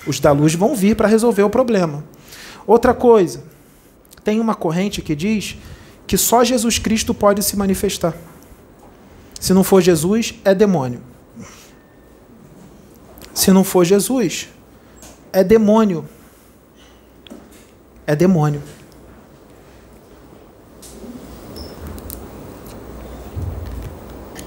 Os 0.06 0.18
da 0.18 0.32
luz 0.32 0.54
vão 0.54 0.74
vir 0.74 0.96
para 0.96 1.06
resolver 1.06 1.42
o 1.42 1.50
problema. 1.50 2.02
Outra 2.66 2.94
coisa, 2.94 3.44
tem 4.24 4.40
uma 4.40 4.54
corrente 4.54 5.02
que 5.02 5.14
diz 5.14 5.58
que 6.06 6.16
só 6.16 6.42
Jesus 6.42 6.78
Cristo 6.78 7.12
pode 7.12 7.42
se 7.42 7.54
manifestar. 7.54 8.16
Se 9.38 9.52
não 9.52 9.62
for 9.62 9.82
Jesus, 9.82 10.32
é 10.42 10.54
demônio. 10.54 11.02
Se 13.34 13.52
não 13.52 13.62
for 13.62 13.84
Jesus, 13.84 14.48
é 15.30 15.44
demônio. 15.44 16.08
É 18.06 18.16
demônio. 18.16 18.62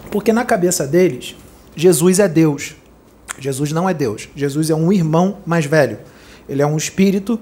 Porque 0.09 0.34
na 0.34 0.43
cabeça 0.43 0.88
deles, 0.88 1.36
Jesus 1.75 2.17
é 2.17 2.27
Deus. 2.27 2.78
Jesus 3.39 3.71
não 3.71 3.89
é 3.89 3.93
Deus. 3.93 4.29
Jesus 4.35 4.69
é 4.69 4.75
um 4.75 4.91
irmão 4.91 5.37
mais 5.45 5.65
velho. 5.65 5.99
Ele 6.47 6.61
é 6.61 6.67
um 6.67 6.77
espírito 6.77 7.39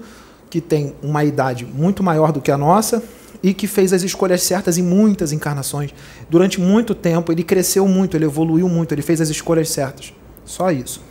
que 0.50 0.60
tem 0.60 0.94
uma 1.02 1.24
idade 1.24 1.64
muito 1.64 2.02
maior 2.02 2.32
do 2.32 2.40
que 2.40 2.50
a 2.50 2.58
nossa 2.58 3.02
e 3.42 3.54
que 3.54 3.66
fez 3.66 3.92
as 3.92 4.02
escolhas 4.02 4.42
certas 4.42 4.78
em 4.78 4.82
muitas 4.82 5.32
encarnações. 5.32 5.94
Durante 6.28 6.60
muito 6.60 6.94
tempo, 6.94 7.30
ele 7.32 7.42
cresceu 7.42 7.86
muito, 7.86 8.16
ele 8.16 8.24
evoluiu 8.24 8.68
muito, 8.68 8.92
ele 8.92 9.02
fez 9.02 9.20
as 9.20 9.28
escolhas 9.28 9.70
certas. 9.70 10.12
Só 10.44 10.70
isso. 10.70 11.02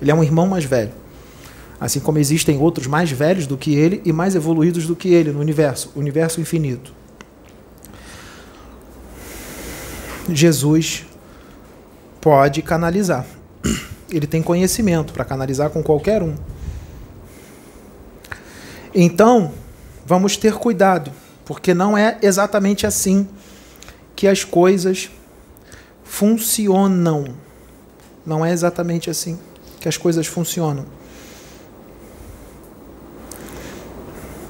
Ele 0.00 0.10
é 0.10 0.14
um 0.14 0.22
irmão 0.22 0.46
mais 0.46 0.64
velho. 0.64 0.92
Assim 1.80 2.00
como 2.00 2.18
existem 2.18 2.58
outros 2.58 2.86
mais 2.86 3.10
velhos 3.10 3.46
do 3.46 3.56
que 3.56 3.74
ele 3.74 4.02
e 4.04 4.12
mais 4.12 4.34
evoluídos 4.34 4.86
do 4.86 4.94
que 4.94 5.08
ele 5.08 5.32
no 5.32 5.40
universo, 5.40 5.90
universo 5.96 6.40
infinito. 6.40 6.92
Jesus 10.28 11.06
pode 12.20 12.62
canalizar 12.62 13.26
ele 14.10 14.26
tem 14.26 14.42
conhecimento 14.42 15.12
para 15.12 15.24
canalizar 15.24 15.70
com 15.70 15.82
qualquer 15.82 16.22
um. 16.22 16.34
Então, 18.94 19.52
vamos 20.04 20.36
ter 20.36 20.54
cuidado, 20.54 21.12
porque 21.44 21.72
não 21.72 21.96
é 21.96 22.18
exatamente 22.22 22.86
assim 22.86 23.28
que 24.16 24.26
as 24.26 24.44
coisas 24.44 25.10
funcionam. 26.02 27.24
Não 28.26 28.44
é 28.44 28.52
exatamente 28.52 29.08
assim 29.08 29.38
que 29.78 29.88
as 29.88 29.96
coisas 29.96 30.26
funcionam. 30.26 30.84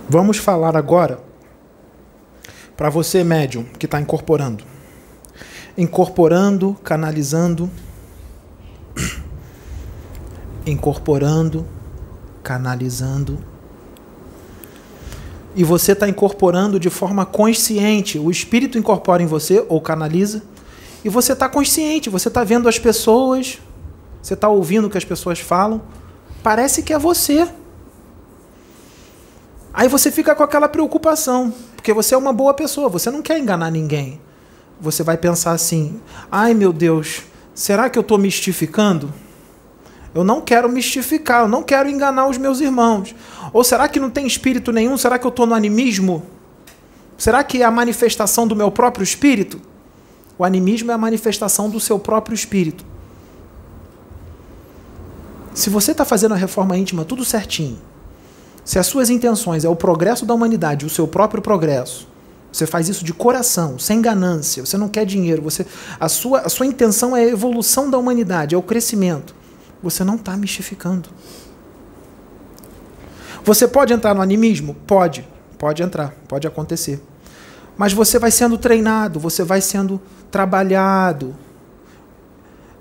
Vamos 0.08 0.38
falar 0.38 0.76
agora 0.76 1.20
para 2.76 2.88
você, 2.88 3.22
médium, 3.22 3.64
que 3.78 3.86
está 3.86 4.00
incorporando. 4.00 4.64
Incorporando, 5.76 6.74
canalizando 6.82 7.70
incorporando, 10.70 11.66
canalizando. 12.42 13.38
E 15.54 15.64
você 15.64 15.92
está 15.92 16.08
incorporando 16.08 16.78
de 16.78 16.88
forma 16.88 17.26
consciente. 17.26 18.18
O 18.18 18.30
espírito 18.30 18.78
incorpora 18.78 19.22
em 19.22 19.26
você 19.26 19.64
ou 19.68 19.80
canaliza. 19.80 20.42
E 21.04 21.08
você 21.08 21.32
está 21.32 21.48
consciente, 21.48 22.10
você 22.10 22.28
está 22.28 22.44
vendo 22.44 22.68
as 22.68 22.78
pessoas, 22.78 23.58
você 24.22 24.34
está 24.34 24.48
ouvindo 24.48 24.86
o 24.86 24.90
que 24.90 24.98
as 24.98 25.04
pessoas 25.04 25.40
falam. 25.40 25.80
Parece 26.42 26.82
que 26.82 26.92
é 26.92 26.98
você. 26.98 27.48
Aí 29.72 29.88
você 29.88 30.10
fica 30.10 30.34
com 30.34 30.42
aquela 30.42 30.68
preocupação, 30.68 31.52
porque 31.74 31.92
você 31.92 32.14
é 32.14 32.18
uma 32.18 32.32
boa 32.32 32.52
pessoa, 32.52 32.88
você 32.88 33.10
não 33.10 33.22
quer 33.22 33.38
enganar 33.38 33.70
ninguém. 33.70 34.20
Você 34.80 35.02
vai 35.02 35.16
pensar 35.16 35.52
assim: 35.52 36.00
ai 36.30 36.54
meu 36.54 36.72
Deus, 36.72 37.22
será 37.54 37.88
que 37.88 37.98
eu 37.98 38.02
estou 38.02 38.18
mistificando? 38.18 39.12
Eu 40.14 40.24
não 40.24 40.40
quero 40.40 40.68
mistificar, 40.68 41.42
eu 41.42 41.48
não 41.48 41.62
quero 41.62 41.88
enganar 41.88 42.26
os 42.26 42.36
meus 42.36 42.60
irmãos. 42.60 43.14
Ou 43.52 43.62
será 43.62 43.88
que 43.88 44.00
não 44.00 44.10
tem 44.10 44.26
espírito 44.26 44.72
nenhum? 44.72 44.96
Será 44.96 45.18
que 45.18 45.26
eu 45.26 45.28
estou 45.28 45.46
no 45.46 45.54
animismo? 45.54 46.24
Será 47.16 47.44
que 47.44 47.62
é 47.62 47.64
a 47.64 47.70
manifestação 47.70 48.46
do 48.46 48.56
meu 48.56 48.70
próprio 48.70 49.04
espírito? 49.04 49.60
O 50.36 50.44
animismo 50.44 50.90
é 50.90 50.94
a 50.94 50.98
manifestação 50.98 51.70
do 51.70 51.78
seu 51.78 51.98
próprio 51.98 52.34
espírito. 52.34 52.84
Se 55.54 55.70
você 55.70 55.92
está 55.92 56.04
fazendo 56.04 56.32
a 56.32 56.36
reforma 56.36 56.76
íntima 56.76 57.04
tudo 57.04 57.24
certinho, 57.24 57.78
se 58.64 58.78
as 58.78 58.86
suas 58.86 59.10
intenções 59.10 59.64
é 59.64 59.68
o 59.68 59.76
progresso 59.76 60.24
da 60.24 60.34
humanidade, 60.34 60.86
o 60.86 60.90
seu 60.90 61.06
próprio 61.06 61.42
progresso, 61.42 62.08
você 62.52 62.66
faz 62.66 62.88
isso 62.88 63.04
de 63.04 63.12
coração, 63.12 63.78
sem 63.78 64.00
ganância, 64.00 64.64
você 64.64 64.76
não 64.76 64.88
quer 64.88 65.04
dinheiro, 65.04 65.42
você, 65.42 65.64
a, 66.00 66.08
sua, 66.08 66.40
a 66.40 66.48
sua 66.48 66.66
intenção 66.66 67.16
é 67.16 67.20
a 67.20 67.28
evolução 67.28 67.90
da 67.90 67.98
humanidade, 67.98 68.54
é 68.54 68.58
o 68.58 68.62
crescimento 68.62 69.39
você 69.82 70.04
não 70.04 70.16
está 70.16 70.36
mistificando. 70.36 71.08
Você 73.44 73.66
pode 73.66 73.92
entrar 73.92 74.14
no 74.14 74.20
animismo? 74.20 74.74
Pode. 74.86 75.26
Pode 75.58 75.82
entrar, 75.82 76.14
pode 76.26 76.46
acontecer. 76.46 77.02
Mas 77.76 77.92
você 77.92 78.18
vai 78.18 78.30
sendo 78.30 78.56
treinado, 78.58 79.20
você 79.20 79.44
vai 79.44 79.60
sendo 79.60 80.00
trabalhado. 80.30 81.34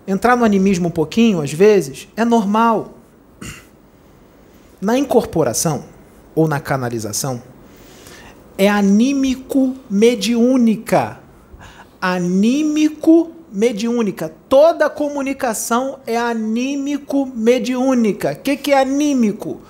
Entrar 0.08 0.36
no 0.36 0.44
animismo 0.44 0.88
um 0.88 0.92
pouquinho, 0.92 1.42
às 1.42 1.52
vezes, 1.52 2.08
é 2.16 2.24
normal. 2.24 2.98
Na 4.82 4.98
incorporação 4.98 5.86
ou 6.34 6.48
na 6.48 6.60
canalização, 6.60 7.42
é 8.58 8.70
anímico 8.70 9.76
mediúnica. 9.90 11.20
Anímico 12.02 13.32
mediúnica. 13.52 14.32
Toda 14.48 14.90
comunicação 14.90 16.00
é 16.06 16.16
anímico-mediúnica. 16.18 18.34
O 18.34 18.36
que, 18.38 18.56
que 18.58 18.72
é 18.72 18.80
anímico? 18.80 19.62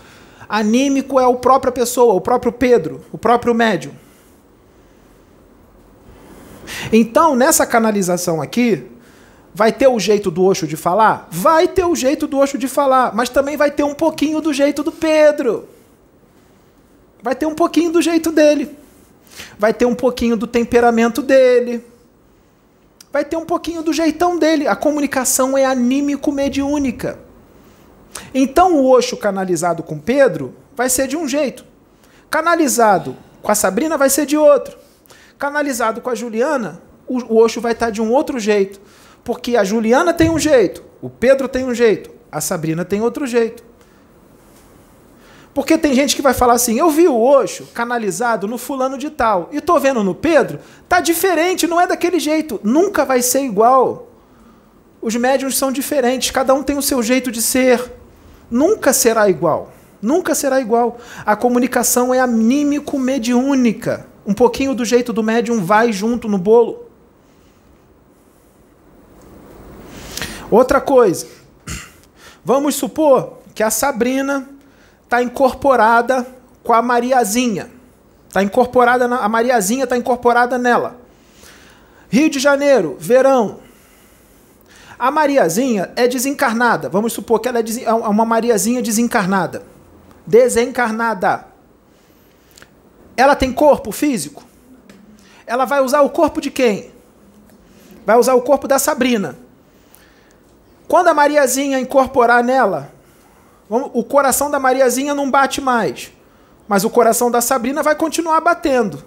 Anímico 0.47 1.19
é 1.19 1.23
a 1.23 1.33
própria 1.33 1.71
pessoa, 1.71 2.13
o 2.13 2.21
próprio 2.21 2.51
Pedro, 2.51 3.03
o 3.11 3.17
próprio 3.17 3.53
médium. 3.53 3.93
Então, 6.91 7.35
nessa 7.35 7.65
canalização 7.65 8.41
aqui, 8.41 8.83
vai 9.53 9.71
ter 9.71 9.87
o 9.87 9.99
jeito 9.99 10.31
do 10.31 10.45
Oxo 10.45 10.67
de 10.67 10.75
falar? 10.75 11.27
Vai 11.31 11.67
ter 11.67 11.85
o 11.85 11.95
jeito 11.95 12.27
do 12.27 12.39
Oxo 12.39 12.57
de 12.57 12.67
falar, 12.67 13.15
mas 13.15 13.29
também 13.29 13.57
vai 13.57 13.71
ter 13.71 13.83
um 13.83 13.93
pouquinho 13.93 14.41
do 14.41 14.53
jeito 14.53 14.83
do 14.83 14.91
Pedro. 14.91 15.67
Vai 17.21 17.35
ter 17.35 17.45
um 17.45 17.55
pouquinho 17.55 17.91
do 17.91 18.01
jeito 18.01 18.31
dele. 18.31 18.75
Vai 19.57 19.73
ter 19.73 19.85
um 19.85 19.95
pouquinho 19.95 20.35
do 20.35 20.47
temperamento 20.47 21.21
dele 21.21 21.83
vai 23.11 23.25
ter 23.25 23.37
um 23.37 23.45
pouquinho 23.45 23.81
do 23.81 23.93
jeitão 23.93 24.37
dele. 24.37 24.67
A 24.67 24.75
comunicação 24.75 25.57
é 25.57 25.65
anímico-mediúnica. 25.65 27.19
Então 28.33 28.75
o 28.75 28.91
Oxo 28.91 29.17
canalizado 29.17 29.83
com 29.83 29.99
Pedro 29.99 30.55
vai 30.75 30.89
ser 30.89 31.07
de 31.07 31.17
um 31.17 31.27
jeito. 31.27 31.65
Canalizado 32.29 33.15
Com 33.41 33.51
a 33.51 33.55
Sabrina 33.55 33.97
vai 33.97 34.09
ser 34.09 34.25
de 34.25 34.37
outro. 34.37 34.77
Canalizado 35.37 36.01
com 36.01 36.09
a 36.09 36.15
Juliana, 36.15 36.81
o, 37.07 37.37
Oxo 37.41 37.61
vai 37.61 37.71
estar 37.71 37.89
de 37.89 38.01
um 38.01 38.11
outro 38.11 38.39
jeito. 38.39 38.79
Porque 39.23 39.55
a 39.55 39.63
Juliana 39.63 40.13
tem 40.13 40.29
um 40.29 40.39
jeito, 40.39 40.83
o 41.01 41.09
Pedro 41.09 41.47
tem 41.47 41.65
um 41.65 41.73
jeito, 41.73 42.09
a 42.31 42.41
Sabrina 42.41 42.83
tem 42.83 43.01
outro 43.01 43.25
jeito. 43.25 43.63
Porque 45.59 45.77
tem 45.77 45.93
gente 45.93 46.15
que 46.15 46.21
vai 46.21 46.33
falar 46.33 46.53
assim: 46.53 46.79
eu 46.79 46.89
vi 46.89 47.05
o 47.05 47.21
Oxo 47.21 47.67
canalizado 47.73 48.47
no 48.47 48.57
fulano 48.57 48.97
de 48.97 49.09
tal, 49.09 49.49
e 49.51 49.59
tô 49.59 49.77
vendo 49.77 50.01
no 50.05 50.15
Pedro, 50.15 50.57
tá 50.87 51.01
diferente, 51.01 51.67
não 51.67 51.81
é 51.81 51.85
daquele 51.85 52.17
jeito. 52.17 52.61
Nunca 52.63 53.03
vai 53.03 53.21
ser 53.21 53.41
igual. 53.41 54.07
Os 55.01 55.13
médiums 55.17 55.57
são 55.57 55.69
diferentes, 55.69 56.31
cada 56.31 56.53
um 56.53 56.63
tem 56.63 56.77
o 56.77 56.81
seu 56.81 57.03
jeito 57.03 57.29
de 57.29 57.41
ser. 57.41 57.91
Nunca 58.49 58.93
será 58.93 59.29
igual. 59.29 59.73
Nunca 60.01 60.33
será 60.33 60.61
igual. 60.61 60.97
A 61.25 61.35
comunicação 61.35 62.13
é 62.13 62.21
anímico-mediúnica. 62.21 64.07
Um 64.25 64.33
pouquinho 64.33 64.73
do 64.73 64.85
jeito 64.85 65.11
do 65.11 65.21
médium 65.21 65.61
vai 65.61 65.91
junto 65.91 66.29
no 66.29 66.37
bolo. 66.37 66.85
Outra 70.49 70.79
coisa. 70.79 71.27
Vamos 72.45 72.75
supor 72.75 73.39
que 73.53 73.61
a 73.61 73.69
Sabrina 73.69 74.57
está 75.09 75.23
incorporada 75.23 76.23
com 76.63 76.71
a 76.71 76.83
Mariazinha. 76.83 77.71
Está 78.27 78.43
incorporada 78.43 79.07
na, 79.07 79.17
a 79.17 79.27
Mariazinha 79.27 79.85
está 79.85 79.97
incorporada 79.97 80.55
nela. 80.59 80.97
Rio 82.09 82.29
de 82.29 82.37
Janeiro, 82.37 82.95
verão. 82.99 83.59
A 84.99 85.09
Mariazinha 85.09 85.91
é 85.95 86.07
desencarnada. 86.07 86.89
Vamos 86.89 87.11
supor 87.11 87.39
que 87.39 87.47
ela 87.47 87.57
é, 87.57 87.63
é 87.85 87.91
uma 87.91 88.23
Mariazinha 88.23 88.83
desencarnada. 88.83 89.63
Desencarnada. 90.27 91.47
Ela 93.17 93.35
tem 93.35 93.51
corpo 93.51 93.91
físico? 93.91 94.43
Ela 95.47 95.65
vai 95.65 95.81
usar 95.81 96.01
o 96.01 96.09
corpo 96.11 96.39
de 96.39 96.51
quem? 96.51 96.91
Vai 98.05 98.15
usar 98.15 98.35
o 98.35 98.43
corpo 98.43 98.67
da 98.67 98.77
Sabrina. 98.77 99.35
Quando 100.87 101.07
a 101.07 101.15
Mariazinha 101.15 101.79
incorporar 101.79 102.43
nela, 102.43 102.98
o 103.69 104.03
coração 104.03 104.49
da 104.49 104.59
Mariazinha 104.59 105.13
não 105.13 105.29
bate 105.29 105.61
mais, 105.61 106.11
mas 106.67 106.83
o 106.83 106.89
coração 106.89 107.29
da 107.29 107.39
Sabrina 107.39 107.83
vai 107.83 107.95
continuar 107.95 108.41
batendo. 108.41 109.03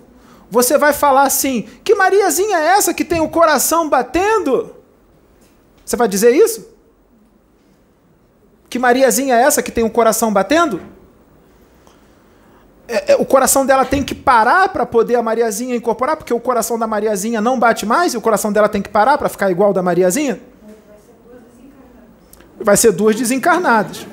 Você 0.50 0.78
vai 0.78 0.92
falar 0.92 1.22
assim: 1.22 1.66
que 1.82 1.94
Mariazinha 1.94 2.58
é 2.58 2.66
essa 2.66 2.94
que 2.94 3.04
tem 3.04 3.20
o 3.20 3.28
coração 3.28 3.88
batendo? 3.88 4.76
Você 5.84 5.96
vai 5.96 6.06
dizer 6.06 6.30
isso? 6.30 6.70
Que 8.68 8.78
Mariazinha 8.78 9.34
é 9.34 9.42
essa 9.42 9.62
que 9.62 9.70
tem 9.70 9.82
o 9.82 9.90
coração 9.90 10.32
batendo? 10.32 10.80
É, 12.86 13.12
é, 13.12 13.16
o 13.16 13.24
coração 13.24 13.64
dela 13.64 13.84
tem 13.84 14.02
que 14.02 14.14
parar 14.14 14.68
para 14.68 14.84
poder 14.84 15.16
a 15.16 15.22
Mariazinha 15.22 15.74
incorporar, 15.74 16.16
porque 16.16 16.34
o 16.34 16.40
coração 16.40 16.78
da 16.78 16.86
Mariazinha 16.86 17.40
não 17.40 17.58
bate 17.58 17.86
mais 17.86 18.12
e 18.12 18.16
o 18.16 18.20
coração 18.20 18.52
dela 18.52 18.68
tem 18.68 18.82
que 18.82 18.90
parar 18.90 19.16
para 19.16 19.28
ficar 19.28 19.50
igual 19.50 19.72
da 19.72 19.82
Mariazinha? 19.82 20.40
Vai 22.60 22.76
ser 22.76 22.92
duas 22.92 23.16
desencarnadas. 23.16 24.06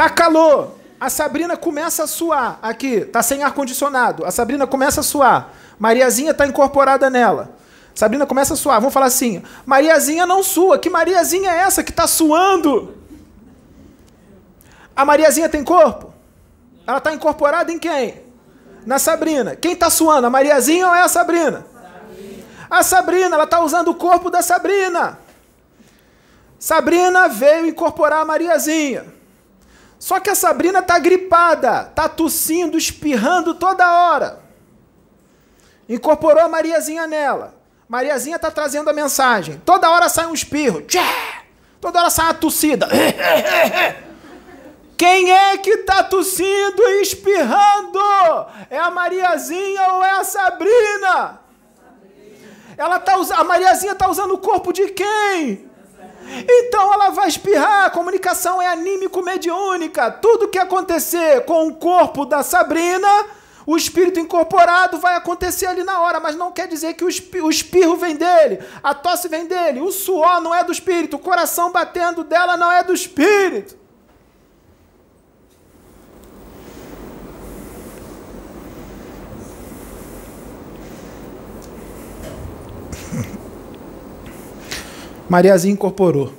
Tá 0.00 0.08
calor. 0.08 0.78
A 0.98 1.10
Sabrina 1.10 1.58
começa 1.58 2.04
a 2.04 2.06
suar 2.06 2.58
aqui, 2.62 3.02
tá 3.02 3.22
sem 3.22 3.42
ar 3.42 3.52
condicionado. 3.52 4.24
A 4.24 4.30
Sabrina 4.30 4.66
começa 4.66 5.00
a 5.00 5.02
suar. 5.02 5.52
Mariazinha 5.78 6.32
tá 6.32 6.46
incorporada 6.46 7.10
nela. 7.10 7.54
Sabrina 7.94 8.24
começa 8.24 8.54
a 8.54 8.56
suar. 8.56 8.80
Vamos 8.80 8.94
falar 8.94 9.04
assim: 9.04 9.42
Mariazinha 9.66 10.24
não 10.24 10.42
sua. 10.42 10.78
Que 10.78 10.88
Mariazinha 10.88 11.50
é 11.50 11.58
essa 11.58 11.84
que 11.84 11.90
está 11.90 12.06
suando? 12.06 12.94
A 14.96 15.04
Mariazinha 15.04 15.50
tem 15.50 15.62
corpo? 15.62 16.14
Ela 16.86 16.96
está 16.96 17.12
incorporada 17.12 17.70
em 17.70 17.78
quem? 17.78 18.22
Na 18.86 18.98
Sabrina. 18.98 19.54
Quem 19.54 19.72
está 19.72 19.90
suando? 19.90 20.26
A 20.26 20.30
Mariazinha 20.30 20.88
ou 20.88 20.94
é 20.94 21.02
a 21.02 21.08
Sabrina? 21.08 21.66
Sabrina. 21.74 22.44
A 22.70 22.82
Sabrina, 22.82 23.34
ela 23.34 23.44
está 23.44 23.60
usando 23.60 23.88
o 23.88 23.94
corpo 23.94 24.30
da 24.30 24.40
Sabrina. 24.40 25.18
Sabrina 26.58 27.28
veio 27.28 27.66
incorporar 27.66 28.22
a 28.22 28.24
Mariazinha. 28.24 29.19
Só 30.00 30.18
que 30.18 30.30
a 30.30 30.34
Sabrina 30.34 30.78
está 30.78 30.98
gripada, 30.98 31.88
está 31.90 32.08
tossindo, 32.08 32.78
espirrando 32.78 33.54
toda 33.54 33.86
hora. 33.86 34.40
Incorporou 35.86 36.42
a 36.42 36.48
Mariazinha 36.48 37.06
nela. 37.06 37.54
Mariazinha 37.86 38.36
está 38.36 38.50
trazendo 38.50 38.88
a 38.88 38.94
mensagem. 38.94 39.60
Toda 39.62 39.90
hora 39.90 40.08
sai 40.08 40.26
um 40.26 40.32
espirro. 40.32 40.82
Toda 41.80 42.00
hora 42.00 42.08
sai 42.08 42.26
uma 42.26 42.34
tossida. 42.34 42.88
Quem 44.96 45.30
é 45.30 45.58
que 45.58 45.70
está 45.70 46.02
tossindo 46.02 46.82
e 46.82 47.02
espirrando? 47.02 48.00
É 48.70 48.78
a 48.78 48.90
Mariazinha 48.90 49.92
ou 49.92 50.02
é 50.02 50.12
a 50.12 50.24
Sabrina? 50.24 51.40
Ela 52.76 52.98
tá, 52.98 53.14
a 53.14 53.44
Mariazinha 53.44 53.92
está 53.92 54.08
usando 54.08 54.32
o 54.32 54.38
corpo 54.38 54.72
de 54.72 54.88
quem? 54.88 55.69
Então 56.48 56.92
ela 56.92 57.10
vai 57.10 57.28
espirrar. 57.28 57.86
A 57.86 57.90
comunicação 57.90 58.60
é 58.60 58.68
anímico-mediúnica. 58.68 60.10
Tudo 60.10 60.48
que 60.48 60.58
acontecer 60.58 61.44
com 61.44 61.68
o 61.68 61.74
corpo 61.74 62.24
da 62.24 62.42
Sabrina 62.42 63.08
o 63.66 63.76
espírito 63.76 64.18
incorporado 64.18 64.98
vai 64.98 65.14
acontecer 65.14 65.66
ali 65.66 65.84
na 65.84 66.00
hora, 66.00 66.18
mas 66.18 66.34
não 66.34 66.50
quer 66.50 66.66
dizer 66.66 66.94
que 66.94 67.04
o 67.04 67.48
espirro 67.48 67.96
vem 67.96 68.16
dele, 68.16 68.58
a 68.82 68.94
tosse 68.94 69.28
vem 69.28 69.46
dele, 69.46 69.80
o 69.80 69.92
suor 69.92 70.40
não 70.40 70.52
é 70.52 70.64
do 70.64 70.72
espírito, 70.72 71.16
o 71.16 71.20
coração 71.20 71.70
batendo 71.70 72.24
dela 72.24 72.56
não 72.56 72.72
é 72.72 72.82
do 72.82 72.92
espírito. 72.92 73.79
Mariazinha 85.30 85.74
incorporou. 85.74 86.32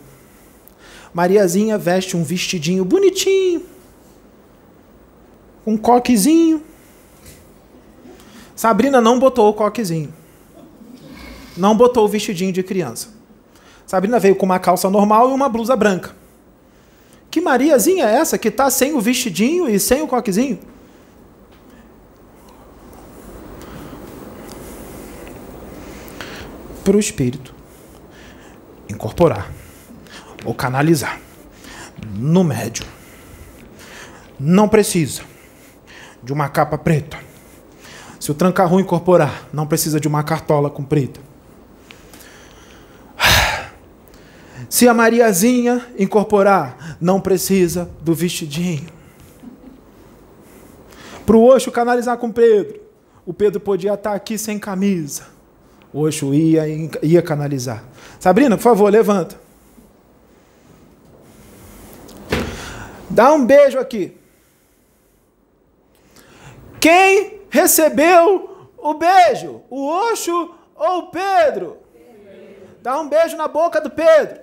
Mariazinha 1.13 1.77
veste 1.77 2.17
um 2.17 2.23
vestidinho 2.25 2.83
bonitinho, 2.83 3.63
um 5.65 5.77
coquezinho, 5.77 6.61
Sabrina 8.53 8.99
não 9.01 9.17
botou 9.17 9.49
o 9.49 9.53
coquezinho. 9.53 10.13
Não 11.57 11.75
botou 11.75 12.05
o 12.05 12.07
vestidinho 12.07 12.51
de 12.51 12.61
criança. 12.61 13.07
Sabrina 13.87 14.19
veio 14.19 14.35
com 14.35 14.45
uma 14.45 14.59
calça 14.59 14.89
normal 14.89 15.31
e 15.31 15.33
uma 15.33 15.49
blusa 15.49 15.75
branca. 15.75 16.15
Que 17.31 17.41
Mariazinha 17.41 18.05
é 18.05 18.15
essa 18.15 18.37
que 18.37 18.49
está 18.49 18.69
sem 18.69 18.93
o 18.93 19.01
vestidinho 19.01 19.67
e 19.67 19.79
sem 19.79 20.01
o 20.01 20.07
coquezinho? 20.07 20.59
Para 26.83 26.97
o 26.97 26.99
espírito 26.99 27.60
incorporar 28.91 29.51
ou 30.45 30.53
canalizar 30.53 31.19
no 32.13 32.43
médio. 32.43 32.85
Não 34.39 34.67
precisa 34.67 35.21
de 36.23 36.31
uma 36.33 36.49
capa 36.49 36.77
preta 36.77 37.31
se 38.21 38.29
o 38.29 38.35
tranca-rua 38.35 38.79
incorporar, 38.79 39.49
não 39.51 39.65
precisa 39.65 39.99
de 39.99 40.07
uma 40.07 40.23
cartola 40.23 40.69
comprida. 40.69 41.19
Se 44.69 44.87
a 44.87 44.93
Mariazinha 44.93 45.83
incorporar, 45.97 46.97
não 47.01 47.19
precisa 47.19 47.89
do 47.99 48.13
vestidinho. 48.13 48.87
Para 51.25 51.35
o 51.35 51.43
Oxo 51.43 51.71
canalizar 51.71 52.15
com 52.17 52.31
Pedro, 52.31 52.79
o 53.25 53.33
Pedro 53.33 53.59
podia 53.59 53.95
estar 53.95 54.13
aqui 54.13 54.37
sem 54.37 54.59
camisa. 54.59 55.23
O 55.93 56.07
Oxo 56.07 56.33
ia, 56.33 56.63
ia 57.01 57.21
canalizar. 57.21 57.83
Sabrina, 58.19 58.55
por 58.55 58.63
favor, 58.63 58.89
levanta. 58.91 59.39
Dá 63.09 63.33
um 63.33 63.45
beijo 63.45 63.77
aqui. 63.77 64.17
Quem 66.79 67.41
recebeu 67.49 68.69
o 68.77 68.93
beijo? 68.93 69.61
O 69.69 69.85
Oxo 69.85 70.55
ou 70.75 70.99
o 70.99 71.07
Pedro? 71.11 71.77
Dá 72.81 72.99
um 72.99 73.09
beijo 73.09 73.35
na 73.35 73.47
boca 73.47 73.81
do 73.81 73.89
Pedro. 73.89 74.39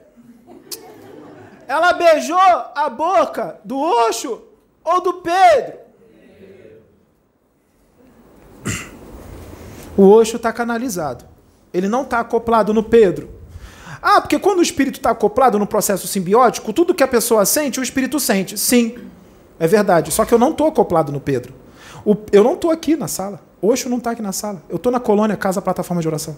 Ela 1.66 1.94
beijou 1.94 2.38
a 2.38 2.88
boca 2.88 3.58
do 3.64 3.78
Oxo 3.78 4.42
ou 4.84 5.00
do 5.00 5.14
Pedro? 5.14 5.78
O 9.96 10.02
Oxo 10.10 10.36
está 10.36 10.52
canalizado. 10.52 11.37
Ele 11.72 11.88
não 11.88 12.02
está 12.02 12.20
acoplado 12.20 12.72
no 12.72 12.82
Pedro. 12.82 13.30
Ah, 14.00 14.20
porque 14.20 14.38
quando 14.38 14.60
o 14.60 14.62
espírito 14.62 14.96
está 14.98 15.10
acoplado 15.10 15.58
no 15.58 15.66
processo 15.66 16.06
simbiótico, 16.06 16.72
tudo 16.72 16.94
que 16.94 17.02
a 17.02 17.08
pessoa 17.08 17.44
sente, 17.44 17.80
o 17.80 17.82
espírito 17.82 18.20
sente. 18.20 18.56
Sim, 18.56 18.96
é 19.58 19.66
verdade. 19.66 20.12
Só 20.12 20.24
que 20.24 20.32
eu 20.32 20.38
não 20.38 20.50
estou 20.50 20.68
acoplado 20.68 21.10
no 21.10 21.20
Pedro. 21.20 21.52
O, 22.04 22.16
eu 22.32 22.44
não 22.44 22.54
estou 22.54 22.70
aqui 22.70 22.96
na 22.96 23.08
sala. 23.08 23.40
Oxo 23.60 23.88
não 23.88 23.98
está 23.98 24.12
aqui 24.12 24.22
na 24.22 24.32
sala. 24.32 24.62
Eu 24.68 24.76
estou 24.76 24.92
na 24.92 25.00
colônia 25.00 25.36
Casa 25.36 25.60
Plataforma 25.60 26.00
de 26.00 26.08
Oração. 26.08 26.36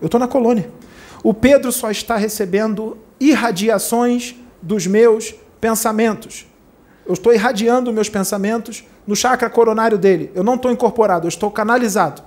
Eu 0.00 0.06
estou 0.06 0.20
na 0.20 0.28
colônia. 0.28 0.70
O 1.24 1.34
Pedro 1.34 1.70
só 1.72 1.90
está 1.90 2.16
recebendo 2.16 2.96
irradiações 3.18 4.36
dos 4.60 4.86
meus 4.86 5.34
pensamentos. 5.60 6.46
Eu 7.04 7.14
estou 7.14 7.32
irradiando 7.32 7.92
meus 7.92 8.08
pensamentos 8.08 8.84
no 9.06 9.16
chakra 9.16 9.50
coronário 9.50 9.98
dele. 9.98 10.30
Eu 10.34 10.44
não 10.44 10.54
estou 10.54 10.70
incorporado, 10.70 11.26
eu 11.26 11.28
estou 11.28 11.50
canalizado. 11.50 12.22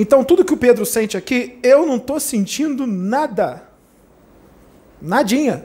Então, 0.00 0.22
tudo 0.22 0.44
que 0.44 0.54
o 0.54 0.56
Pedro 0.56 0.86
sente 0.86 1.16
aqui, 1.16 1.58
eu 1.60 1.84
não 1.84 1.96
estou 1.96 2.20
sentindo 2.20 2.86
nada. 2.86 3.64
Nadinha. 5.02 5.64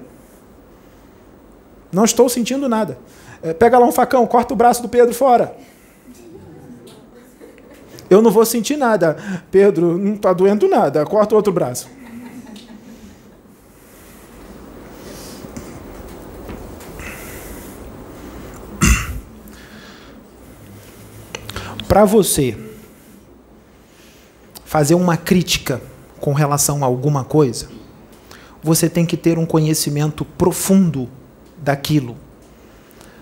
Não 1.92 2.04
estou 2.04 2.28
sentindo 2.28 2.68
nada. 2.68 2.98
É, 3.44 3.54
pega 3.54 3.78
lá 3.78 3.86
um 3.86 3.92
facão, 3.92 4.26
corta 4.26 4.52
o 4.52 4.58
braço 4.58 4.82
do 4.82 4.90
Pedro 4.90 5.14
fora. 5.14 5.56
Eu 8.10 8.24
não 8.24 8.32
vou 8.32 8.44
sentir 8.44 8.76
nada. 8.76 9.18
Pedro, 9.52 10.00
não 10.00 10.16
está 10.16 10.34
doendo 10.34 10.68
nada. 10.68 11.06
Corta 11.06 11.36
o 11.36 11.38
outro 11.38 11.54
braço. 11.54 11.88
Para 21.88 22.04
você 22.04 22.73
fazer 24.74 24.96
uma 24.96 25.16
crítica 25.16 25.80
com 26.20 26.34
relação 26.34 26.84
a 26.84 26.88
alguma 26.88 27.24
coisa, 27.24 27.70
você 28.64 28.90
tem 28.90 29.06
que 29.06 29.16
ter 29.16 29.38
um 29.38 29.46
conhecimento 29.46 30.26
profundo 30.26 31.08
daquilo. 31.56 32.18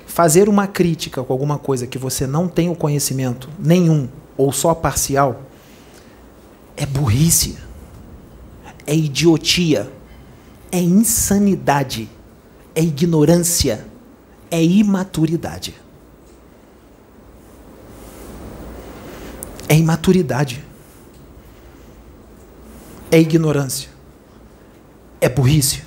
Fazer 0.08 0.47
uma 0.47 0.66
crítica 0.66 1.22
com 1.22 1.34
alguma 1.34 1.58
coisa 1.58 1.86
que 1.86 1.97
você 1.97 2.26
não 2.26 2.47
tem 2.47 2.70
o 2.70 2.74
conhecimento 2.74 3.49
nenhum 3.60 4.08
ou 4.38 4.54
só 4.54 4.74
parcial 4.74 5.41
é 6.78 6.86
burrice, 6.86 7.58
é 8.88 8.95
idiotia, 8.95 9.91
é 10.72 10.80
insanidade, 10.80 12.10
é 12.74 12.82
ignorância, 12.82 13.86
é 14.49 14.64
imaturidade. 14.64 15.76
É 19.68 19.76
imaturidade. 19.76 20.70
É 23.12 23.20
ignorância. 23.20 23.89
É 25.20 25.28
burrice. 25.28 25.84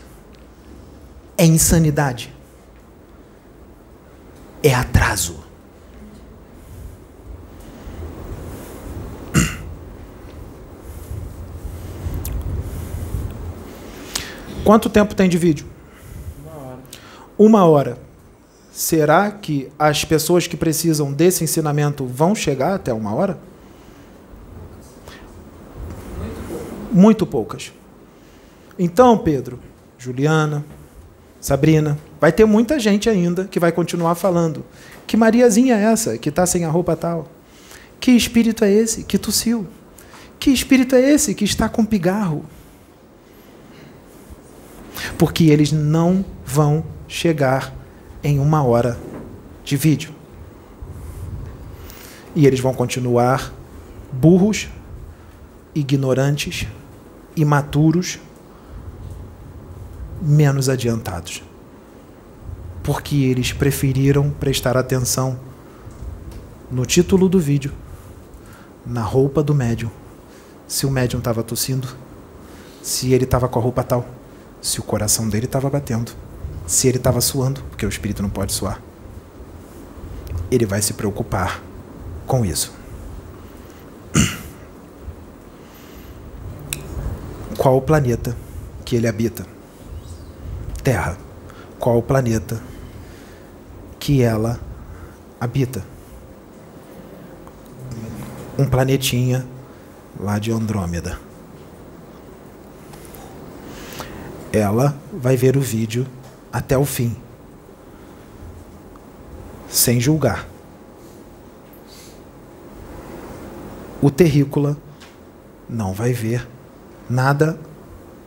É 1.39 1.47
insanidade. 1.47 2.33
É 4.63 4.75
atraso. 4.75 5.43
Quanto 14.63 14.89
tempo 14.89 15.15
tem 15.15 15.29
de 15.29 15.37
vídeo? 15.39 15.67
Uma 16.43 16.57
hora. 16.57 16.79
Uma 17.39 17.65
hora. 17.65 17.99
Será 18.73 19.31
que 19.31 19.71
as 19.79 20.05
pessoas 20.05 20.47
que 20.47 20.57
precisam 20.57 21.13
desse 21.13 21.45
ensinamento 21.45 22.07
vão 22.07 22.35
chegar 22.35 22.75
até 22.75 22.93
uma 22.93 23.15
hora? 23.15 23.39
Muito 26.95 27.27
poucas. 27.27 27.73
Então, 28.79 29.19
Pedro, 29.19 29.59
Juliana, 29.99 30.65
Sabrina, 31.41 31.99
vai 32.21 32.31
ter 32.31 32.45
muita 32.45 32.79
gente 32.79 33.11
ainda 33.11 33.47
que 33.47 33.59
vai 33.59 33.73
continuar 33.73 34.15
falando. 34.15 34.65
Que 35.05 35.17
Mariazinha 35.17 35.75
é 35.75 35.83
essa 35.83 36.17
que 36.17 36.29
está 36.29 36.47
sem 36.47 36.65
a 36.65 36.71
roupa 36.71 36.95
tal? 36.95 37.29
Que 37.99 38.13
espírito 38.13 38.63
é 38.63 38.71
esse 38.71 39.03
que 39.03 39.19
tossiu? 39.19 39.67
Que 40.39 40.51
espírito 40.51 40.95
é 40.95 41.01
esse 41.01 41.35
que 41.35 41.43
está 41.43 41.69
com 41.69 41.85
pigarro? 41.85 42.45
Porque 45.19 45.47
eles 45.47 45.73
não 45.73 46.25
vão 46.47 46.85
chegar 47.09 47.75
em 48.23 48.39
uma 48.39 48.63
hora 48.63 48.97
de 49.65 49.77
vídeo. 49.77 50.15
E 52.37 52.47
eles 52.47 52.61
vão 52.61 52.73
continuar 52.73 53.53
burros, 54.13 54.69
ignorantes, 55.75 56.69
imaturos, 57.37 58.19
menos 60.21 60.69
adiantados. 60.69 61.43
Porque 62.83 63.17
eles 63.17 63.53
preferiram 63.53 64.31
prestar 64.31 64.77
atenção 64.77 65.39
no 66.71 66.85
título 66.85 67.29
do 67.29 67.39
vídeo, 67.39 67.73
na 68.85 69.03
roupa 69.03 69.43
do 69.43 69.55
médium, 69.55 69.91
se 70.67 70.87
o 70.87 70.91
médium 70.91 71.19
estava 71.19 71.43
tossindo, 71.43 71.89
se 72.83 73.13
ele 73.13 73.25
estava 73.25 73.49
com 73.49 73.59
a 73.59 73.63
roupa 73.63 73.83
tal, 73.83 74.07
se 74.61 74.81
o 74.81 74.83
coração 74.83 75.29
dele 75.29 75.47
estava 75.47 75.71
batendo, 75.71 76.13
se 76.67 76.89
ele 76.89 76.99
estava 76.99 77.21
suando, 77.21 77.63
porque 77.71 77.87
o 77.87 77.89
espírito 77.89 78.23
não 78.23 78.31
pode 78.31 78.53
suar. 78.53 78.81
Ele 80.51 80.67
vai 80.67 80.83
se 80.83 80.95
preocupar 80.95 81.63
com 82.27 82.45
isso. 82.45 82.73
Qual 87.65 87.79
o 87.79 87.81
planeta 87.81 88.37
que 88.85 88.95
ele 88.95 89.09
habita? 89.09 89.47
Terra. 90.83 91.17
Qual 91.79 91.97
o 91.97 92.03
planeta 92.03 92.61
que 93.99 94.21
ela 94.21 94.61
habita? 95.41 95.83
Um 98.59 98.67
planetinha 98.69 99.47
lá 100.21 100.39
de 100.39 100.53
Andrômeda. 100.53 101.19
Ela 104.53 104.95
vai 105.11 105.35
ver 105.35 105.57
o 105.57 105.63
vídeo 105.63 106.07
até 106.53 106.77
o 106.77 106.85
fim, 106.85 107.17
sem 109.71 109.99
julgar. 109.99 110.47
O 114.03 114.11
terrícola 114.11 114.77
não 115.67 115.95
vai 115.95 116.13
ver 116.13 116.47
nada 117.09 117.59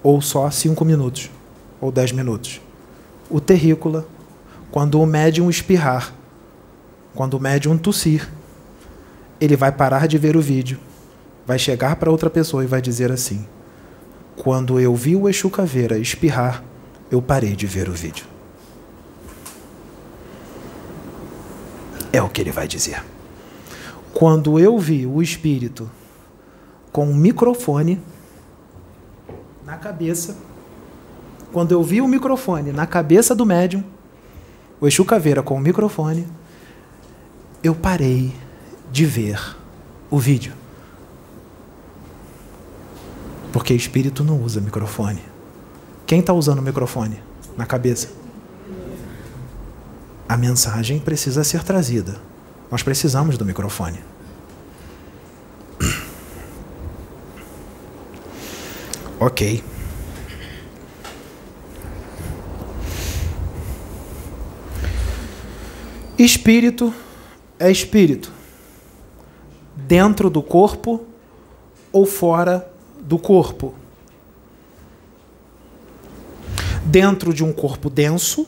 ou 0.04 0.22
só 0.22 0.50
cinco 0.50 0.86
minutos 0.86 1.30
ou 1.82 1.92
dez 1.92 2.12
minutos. 2.12 2.62
O 3.30 3.40
terrícola, 3.40 4.08
quando 4.72 5.02
o 5.02 5.06
médium 5.06 5.50
espirrar, 5.50 6.14
quando 7.14 7.36
o 7.36 7.40
médium 7.40 7.78
tossir, 7.78 8.30
ele 9.40 9.56
vai 9.56 9.72
parar 9.72 10.08
de 10.08 10.18
ver 10.18 10.36
o 10.36 10.42
vídeo, 10.42 10.80
vai 11.46 11.60
chegar 11.60 11.96
para 11.96 12.12
outra 12.12 12.30
pessoa 12.30 12.64
e 12.64 12.68
vai 12.68 12.82
dizer 12.82 13.12
assim: 13.12 13.46
Quando 14.36 14.80
eu 14.80 14.96
vi 14.96 15.16
o 15.16 15.28
Exu 15.28 15.50
Caveira 15.50 15.98
espirrar, 15.98 16.64
eu 17.12 17.22
parei 17.22 17.56
de 17.56 17.66
ver 17.66 17.90
o 17.90 17.94
vídeo. 17.94 18.26
É 22.12 22.22
o 22.22 22.30
que 22.30 22.42
ele 22.42 22.52
vai 22.52 22.68
dizer. 22.68 23.04
Quando 24.14 24.58
eu 24.58 24.80
vi 24.80 25.06
o 25.06 25.22
espírito 25.22 25.90
com 26.92 27.06
um 27.06 27.16
microfone 27.16 28.02
na 29.68 29.76
cabeça, 29.76 30.38
quando 31.52 31.74
eu 31.74 31.84
vi 31.84 32.02
o 32.02 32.08
microfone 32.08 32.72
na 32.72 32.88
cabeça 32.88 33.36
do 33.36 33.46
médium, 33.46 33.84
o 34.80 34.88
Exu 34.88 35.04
Caveira 35.04 35.44
com 35.44 35.56
o 35.56 35.60
microfone, 35.60 36.26
eu 37.62 37.76
parei 37.76 38.34
de 38.90 39.06
ver 39.06 39.58
o 40.10 40.18
vídeo. 40.18 40.54
Porque 43.52 43.74
espírito 43.74 44.24
não 44.24 44.42
usa 44.42 44.62
microfone. 44.62 45.22
Quem 46.06 46.22
está 46.22 46.32
usando 46.32 46.60
o 46.60 46.62
microfone 46.62 47.22
na 47.58 47.66
cabeça? 47.66 48.08
A 50.30 50.38
mensagem 50.38 50.98
precisa 50.98 51.44
ser 51.44 51.62
trazida. 51.64 52.16
Nós 52.72 52.84
precisamos 52.84 53.38
do 53.38 53.44
microfone. 53.44 54.00
Ok. 59.20 59.64
Espírito 66.20 66.94
é 67.58 67.72
espírito. 67.72 68.32
Dentro 69.76 70.30
do 70.30 70.44
corpo 70.44 71.04
ou 71.92 72.06
fora 72.06 72.72
do 73.02 73.18
corpo. 73.18 73.74
Dentro 76.86 77.34
de 77.34 77.44
um 77.44 77.52
corpo 77.52 77.90
denso, 77.90 78.48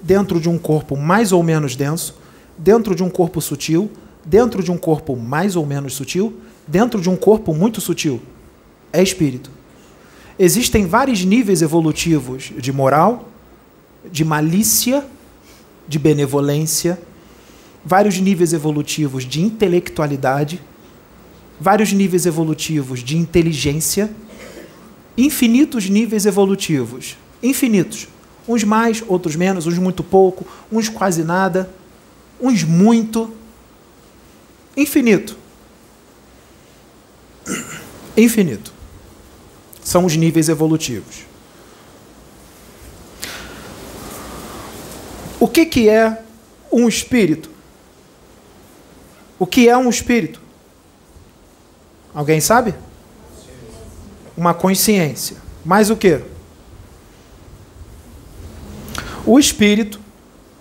dentro 0.00 0.40
de 0.40 0.48
um 0.48 0.58
corpo 0.58 0.96
mais 0.96 1.32
ou 1.32 1.42
menos 1.42 1.74
denso, 1.74 2.16
dentro 2.56 2.94
de 2.94 3.02
um 3.02 3.10
corpo 3.10 3.40
sutil, 3.40 3.90
dentro 4.24 4.62
de 4.62 4.70
um 4.70 4.78
corpo 4.78 5.16
mais 5.16 5.56
ou 5.56 5.66
menos 5.66 5.94
sutil, 5.94 6.40
dentro 6.66 7.00
de 7.00 7.10
um 7.10 7.16
corpo 7.16 7.52
muito 7.52 7.80
sutil. 7.80 8.20
É 8.92 9.02
espírito. 9.02 9.50
Existem 10.38 10.86
vários 10.86 11.24
níveis 11.24 11.62
evolutivos 11.62 12.52
de 12.56 12.72
moral, 12.72 13.28
de 14.10 14.24
malícia, 14.24 15.06
de 15.86 15.98
benevolência, 15.98 17.00
vários 17.84 18.18
níveis 18.18 18.52
evolutivos 18.52 19.24
de 19.24 19.40
intelectualidade, 19.40 20.60
vários 21.60 21.92
níveis 21.92 22.26
evolutivos 22.26 23.00
de 23.00 23.16
inteligência, 23.16 24.10
infinitos 25.16 25.88
níveis 25.88 26.26
evolutivos, 26.26 27.16
infinitos. 27.42 28.08
Uns 28.46 28.64
mais, 28.64 29.02
outros 29.06 29.36
menos, 29.36 29.66
uns 29.66 29.78
muito 29.78 30.02
pouco, 30.02 30.44
uns 30.70 30.88
quase 30.88 31.22
nada, 31.22 31.70
uns 32.40 32.64
muito. 32.64 33.32
Infinito. 34.76 35.36
Infinito. 38.16 38.73
São 39.84 40.04
os 40.04 40.16
níveis 40.16 40.48
evolutivos. 40.48 41.26
O 45.38 45.46
que, 45.46 45.66
que 45.66 45.88
é 45.88 46.22
um 46.72 46.88
espírito? 46.88 47.50
O 49.38 49.46
que 49.46 49.68
é 49.68 49.76
um 49.76 49.90
espírito? 49.90 50.40
Alguém 52.14 52.40
sabe? 52.40 52.74
Uma 54.34 54.54
consciência. 54.54 55.36
Mais 55.64 55.90
o 55.90 55.96
que? 55.96 56.22
O 59.26 59.38
espírito, 59.38 60.00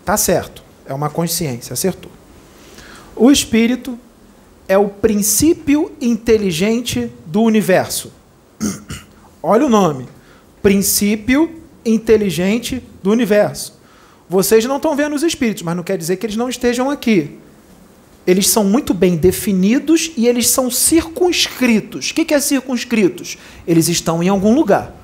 tá 0.04 0.18
certo, 0.18 0.64
é 0.86 0.94
uma 0.94 1.10
consciência, 1.10 1.74
acertou. 1.74 2.12
O 3.16 3.32
espírito 3.32 3.98
é 4.68 4.78
o 4.78 4.90
princípio 4.90 5.92
inteligente 6.02 7.12
do 7.26 7.42
universo. 7.42 8.12
Olha 9.46 9.66
o 9.66 9.70
nome: 9.70 10.08
princípio 10.62 11.62
inteligente 11.86 12.82
do 13.04 13.12
universo. 13.12 13.78
Vocês 14.30 14.64
não 14.64 14.78
estão 14.78 14.96
vendo 14.96 15.14
os 15.14 15.22
espíritos, 15.22 15.62
mas 15.64 15.76
não 15.76 15.84
quer 15.84 15.98
dizer 15.98 16.16
que 16.16 16.26
eles 16.26 16.38
não 16.38 16.48
estejam 16.48 16.90
aqui. 16.90 17.38
Eles 18.26 18.48
são 18.48 18.64
muito 18.64 18.94
bem 18.94 19.18
definidos 19.18 20.12
e 20.16 20.28
eles 20.28 20.50
são 20.50 20.72
circunscritos. 20.72 22.12
O 22.12 22.14
que 22.14 22.34
é 22.34 22.40
circunscritos? 22.40 23.38
Eles 23.68 23.90
estão 23.90 24.24
em 24.24 24.30
algum 24.30 24.56
lugar. 24.56 24.96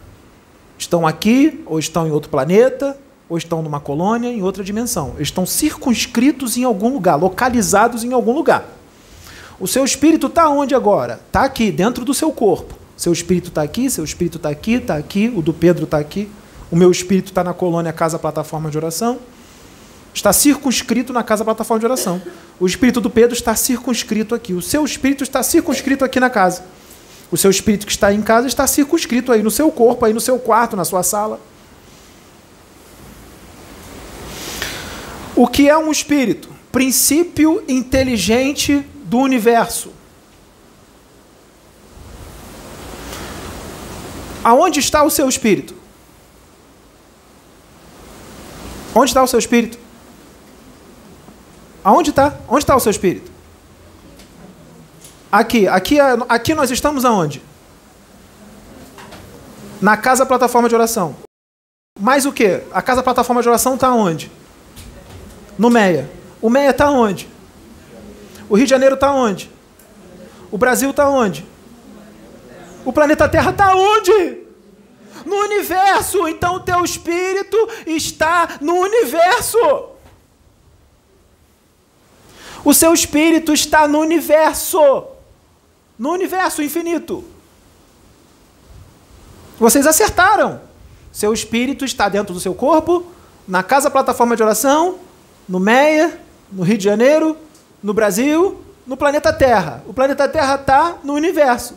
Estão 0.78 1.06
aqui, 1.06 1.62
ou 1.66 1.78
estão 1.78 2.08
em 2.08 2.12
outro 2.12 2.30
planeta, 2.30 2.98
ou 3.28 3.38
estão 3.38 3.62
numa 3.62 3.82
colônia, 3.82 4.30
em 4.30 4.42
outra 4.42 4.64
dimensão. 4.64 5.12
Eles 5.18 5.28
estão 5.28 5.46
circunscritos 5.46 6.56
em 6.56 6.64
algum 6.64 6.94
lugar, 6.94 7.18
localizados 7.18 8.06
em 8.06 8.14
algum 8.14 8.32
lugar. 8.32 8.66
O 9.60 9.68
seu 9.68 9.84
espírito 9.84 10.28
está 10.28 10.48
onde 10.48 10.74
agora? 10.74 11.20
Está 11.28 11.44
aqui, 11.44 11.70
dentro 11.70 12.06
do 12.06 12.14
seu 12.14 12.32
corpo. 12.32 12.79
Seu 13.00 13.14
espírito 13.14 13.48
está 13.48 13.62
aqui, 13.62 13.90
seu 13.90 14.04
espírito 14.04 14.36
está 14.36 14.50
aqui, 14.50 14.74
está 14.74 14.98
aqui, 14.98 15.32
o 15.34 15.42
do 15.42 15.54
Pedro 15.54 15.86
está 15.86 15.98
aqui. 15.98 16.30
O 16.70 16.76
meu 16.76 16.92
espírito 16.92 17.28
está 17.28 17.42
na 17.42 17.54
colônia 17.54 17.94
Casa 17.94 18.20
Plataforma 18.20 18.70
de 18.70 18.78
Oração. 18.78 19.20
Está 20.14 20.34
circunscrito 20.34 21.14
na 21.14 21.24
Casa 21.24 21.46
Plataforma 21.46 21.80
de 21.80 21.86
Oração. 21.86 22.22
O 22.60 22.68
espírito 22.68 23.00
do 23.00 23.10
Pedro 23.10 23.34
está 23.34 23.56
circunscrito 23.56 24.36
aqui. 24.36 24.52
O 24.52 24.62
seu 24.62 24.84
espírito 24.84 25.24
está 25.24 25.42
circunscrito 25.42 26.04
aqui 26.04 26.20
na 26.20 26.30
casa. 26.30 26.66
O 27.32 27.38
seu 27.38 27.50
espírito 27.50 27.86
que 27.86 27.94
está 27.94 28.12
em 28.14 28.22
casa 28.22 28.48
está 28.48 28.68
circunscrito 28.68 29.32
aí 29.32 29.42
no 29.42 29.50
seu 29.50 29.72
corpo, 29.72 30.04
aí 30.04 30.12
no 30.12 30.20
seu 30.20 30.38
quarto, 30.38 30.76
na 30.76 30.84
sua 30.84 31.02
sala. 31.02 31.40
O 35.38 35.48
que 35.48 35.70
é 35.70 35.78
um 35.78 35.90
espírito? 35.90 36.50
Princípio 36.70 37.64
inteligente 37.66 38.86
do 39.06 39.20
universo. 39.20 39.99
Aonde 44.44 44.80
está 44.80 45.04
o 45.04 45.10
seu 45.10 45.28
espírito? 45.28 45.76
Onde 48.96 49.10
está 49.10 49.22
o 49.24 49.28
seu 49.28 49.40
espírito? 49.40 49.78
Aonde 51.84 52.10
está? 52.10 52.38
Onde 52.48 52.64
está 52.64 52.76
o 52.76 52.80
seu 52.80 52.92
espírito? 52.92 53.32
Aqui, 55.32 55.68
aqui, 55.68 55.98
aqui 56.28 56.56
nós 56.56 56.72
estamos 56.72 57.06
aonde? 57.06 57.42
Na 59.82 59.96
casa 59.96 60.26
plataforma 60.26 60.68
de 60.68 60.76
oração. 60.76 61.16
Mais 62.00 62.26
o 62.26 62.32
que? 62.32 62.62
A 62.72 62.82
casa 62.82 63.04
plataforma 63.04 63.42
de 63.42 63.48
oração 63.48 63.76
está 63.76 63.94
onde? 63.94 64.32
No 65.58 65.70
Meia. 65.70 66.10
O 66.42 66.50
Meia 66.50 66.72
está 66.72 66.90
onde? 66.90 67.30
O 68.50 68.56
Rio 68.56 68.66
de 68.66 68.70
Janeiro 68.70 68.96
está 68.96 69.12
onde? 69.12 69.52
O 70.50 70.58
Brasil 70.58 70.90
está 70.90 71.10
onde? 71.10 71.46
O 72.90 72.94
planeta 72.94 73.30
Terra 73.30 73.52
está 73.52 73.76
onde? 73.76 74.50
no 75.24 75.36
universo. 75.36 76.28
Então 76.28 76.56
o 76.56 76.60
teu 76.60 76.84
espírito 76.84 77.58
está 77.86 78.58
no 78.60 78.74
universo. 78.74 79.90
O 82.66 82.74
seu 82.74 82.92
espírito 82.92 83.54
está 83.54 83.88
no 83.88 84.00
universo. 84.00 85.06
No 86.00 86.10
universo 86.10 86.64
infinito. 86.64 87.24
Vocês 89.60 89.86
acertaram. 89.86 90.60
Seu 91.12 91.32
espírito 91.32 91.86
está 91.86 92.10
dentro 92.10 92.34
do 92.34 92.40
seu 92.40 92.56
corpo, 92.56 93.06
na 93.48 93.62
casa 93.62 93.92
plataforma 93.92 94.36
de 94.36 94.42
oração, 94.42 94.98
no 95.48 95.60
MEIA, 95.60 96.20
no 96.52 96.64
Rio 96.64 96.78
de 96.78 96.84
Janeiro, 96.86 97.38
no 97.84 97.94
Brasil, 97.94 98.64
no 98.88 98.98
planeta 98.98 99.32
Terra. 99.32 99.84
O 99.88 99.94
planeta 99.94 100.28
Terra 100.28 100.56
está 100.56 100.98
no 101.04 101.14
universo. 101.14 101.76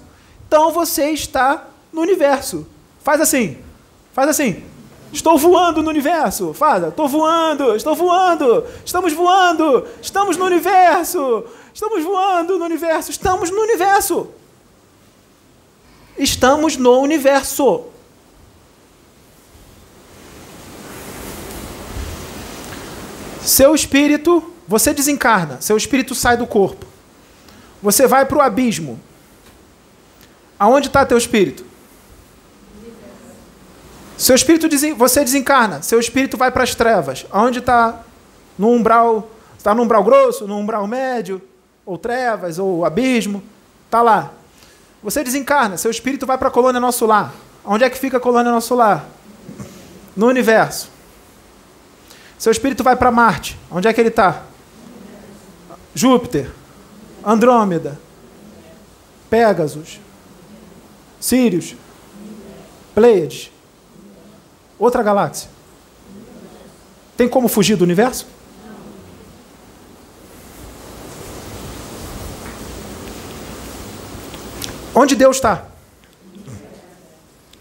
Então 0.52 0.70
você 0.70 1.12
está 1.12 1.66
no 1.90 2.02
universo. 2.02 2.66
Faz 3.02 3.22
assim. 3.22 3.56
Faz 4.12 4.28
assim. 4.28 4.62
Estou 5.10 5.38
voando 5.38 5.82
no 5.82 5.88
universo. 5.88 6.52
Faz. 6.52 6.84
Estou 6.84 7.08
voando. 7.08 7.74
Estou 7.74 7.94
voando. 7.94 8.66
Estamos 8.84 9.14
voando. 9.14 9.86
Estamos 10.02 10.36
no 10.36 10.44
universo. 10.44 11.46
Estamos 11.72 12.04
voando 12.04 12.58
no 12.58 12.66
universo. 12.66 13.10
Estamos 13.10 13.50
no 13.50 13.62
universo. 13.62 14.28
Estamos 16.18 16.76
no 16.76 17.00
universo. 17.00 17.84
Seu 23.40 23.74
espírito, 23.74 24.52
você 24.68 24.92
desencarna. 24.92 25.62
Seu 25.62 25.78
espírito 25.78 26.14
sai 26.14 26.36
do 26.36 26.46
corpo. 26.46 26.84
Você 27.82 28.06
vai 28.06 28.26
para 28.26 28.36
o 28.36 28.42
abismo. 28.42 29.00
Aonde 30.62 30.86
está 30.86 31.04
teu 31.04 31.18
espírito? 31.18 31.64
Seu 34.16 34.36
espírito, 34.36 34.68
você 34.96 35.24
desencarna, 35.24 35.82
seu 35.82 35.98
espírito 35.98 36.36
vai 36.36 36.52
para 36.52 36.62
as 36.62 36.72
trevas. 36.72 37.26
Aonde 37.32 37.58
está? 37.58 38.02
No 38.56 38.68
umbral, 38.68 39.28
está 39.58 39.74
no 39.74 39.82
umbral 39.82 40.04
grosso, 40.04 40.46
no 40.46 40.56
umbral 40.56 40.86
médio, 40.86 41.42
ou 41.84 41.98
trevas, 41.98 42.60
ou 42.60 42.84
abismo, 42.84 43.42
está 43.86 44.02
lá. 44.02 44.30
Você 45.02 45.24
desencarna, 45.24 45.76
seu 45.76 45.90
espírito 45.90 46.26
vai 46.26 46.38
para 46.38 46.46
a 46.46 46.50
colônia 46.52 46.80
nosso 46.80 47.06
lar. 47.06 47.34
Onde 47.64 47.82
é 47.82 47.90
que 47.90 47.98
fica 47.98 48.18
a 48.18 48.20
colônia 48.20 48.52
nosso 48.52 48.76
lar? 48.76 49.04
No 50.14 50.28
universo. 50.28 50.90
Seu 52.38 52.52
espírito 52.52 52.84
vai 52.84 52.94
para 52.94 53.10
Marte. 53.10 53.58
Onde 53.68 53.88
é 53.88 53.92
que 53.92 54.00
ele 54.00 54.10
está? 54.10 54.42
Júpiter, 55.92 56.52
Andrômeda, 57.24 57.98
Pégasus, 59.28 60.00
Sírios, 61.22 61.76
Pleiades. 62.96 63.48
Outra 64.76 65.04
galáxia. 65.04 65.48
Tem 67.16 67.28
como 67.28 67.46
fugir 67.46 67.76
do 67.76 67.84
universo? 67.84 68.26
Onde 74.92 75.14
Deus 75.14 75.36
está? 75.36 75.66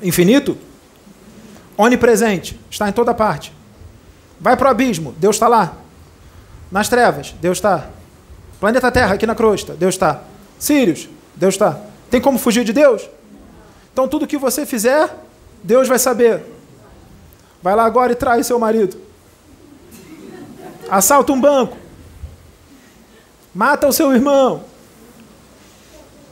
Infinito? 0.01 0.57
Onipresente, 1.77 2.59
está 2.69 2.89
em 2.89 2.91
toda 2.91 3.13
parte. 3.13 3.53
Vai 4.39 4.57
para 4.57 4.69
o 4.69 4.71
abismo, 4.71 5.13
Deus 5.19 5.35
está 5.35 5.47
lá. 5.47 5.77
Nas 6.71 6.89
trevas, 6.89 7.35
Deus 7.39 7.59
está. 7.59 7.89
Planeta 8.59 8.91
Terra, 8.91 9.13
aqui 9.13 9.27
na 9.27 9.35
crosta, 9.35 9.75
Deus 9.75 9.93
está. 9.93 10.23
Sírios, 10.57 11.07
Deus 11.35 11.53
está. 11.53 11.79
Tem 12.09 12.19
como 12.19 12.39
fugir 12.39 12.63
de 12.63 12.73
Deus? 12.73 13.07
Então 13.93 14.07
tudo 14.07 14.27
que 14.27 14.37
você 14.37 14.65
fizer, 14.65 15.13
Deus 15.63 15.87
vai 15.87 15.99
saber. 15.99 16.43
Vai 17.61 17.75
lá 17.75 17.85
agora 17.85 18.11
e 18.11 18.15
trai 18.15 18.43
seu 18.43 18.57
marido. 18.57 18.97
Assalta 20.89 21.31
um 21.31 21.39
banco. 21.39 21.77
Mata 23.53 23.87
o 23.87 23.93
seu 23.93 24.13
irmão. 24.13 24.63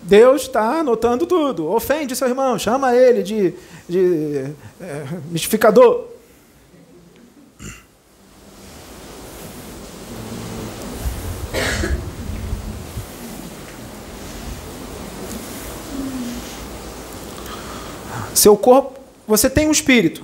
Deus 0.02 0.44
está 0.44 0.80
anotando 0.80 1.26
tudo. 1.26 1.70
Ofende 1.70 2.16
seu 2.16 2.28
irmão, 2.28 2.58
chama 2.58 2.96
ele 2.96 3.22
de, 3.22 3.54
de 3.88 4.46
é, 4.82 5.06
mistificador. 5.30 6.06
Seu 18.40 18.56
corpo, 18.56 18.98
você 19.28 19.50
tem 19.50 19.68
um 19.68 19.72
espírito. 19.72 20.24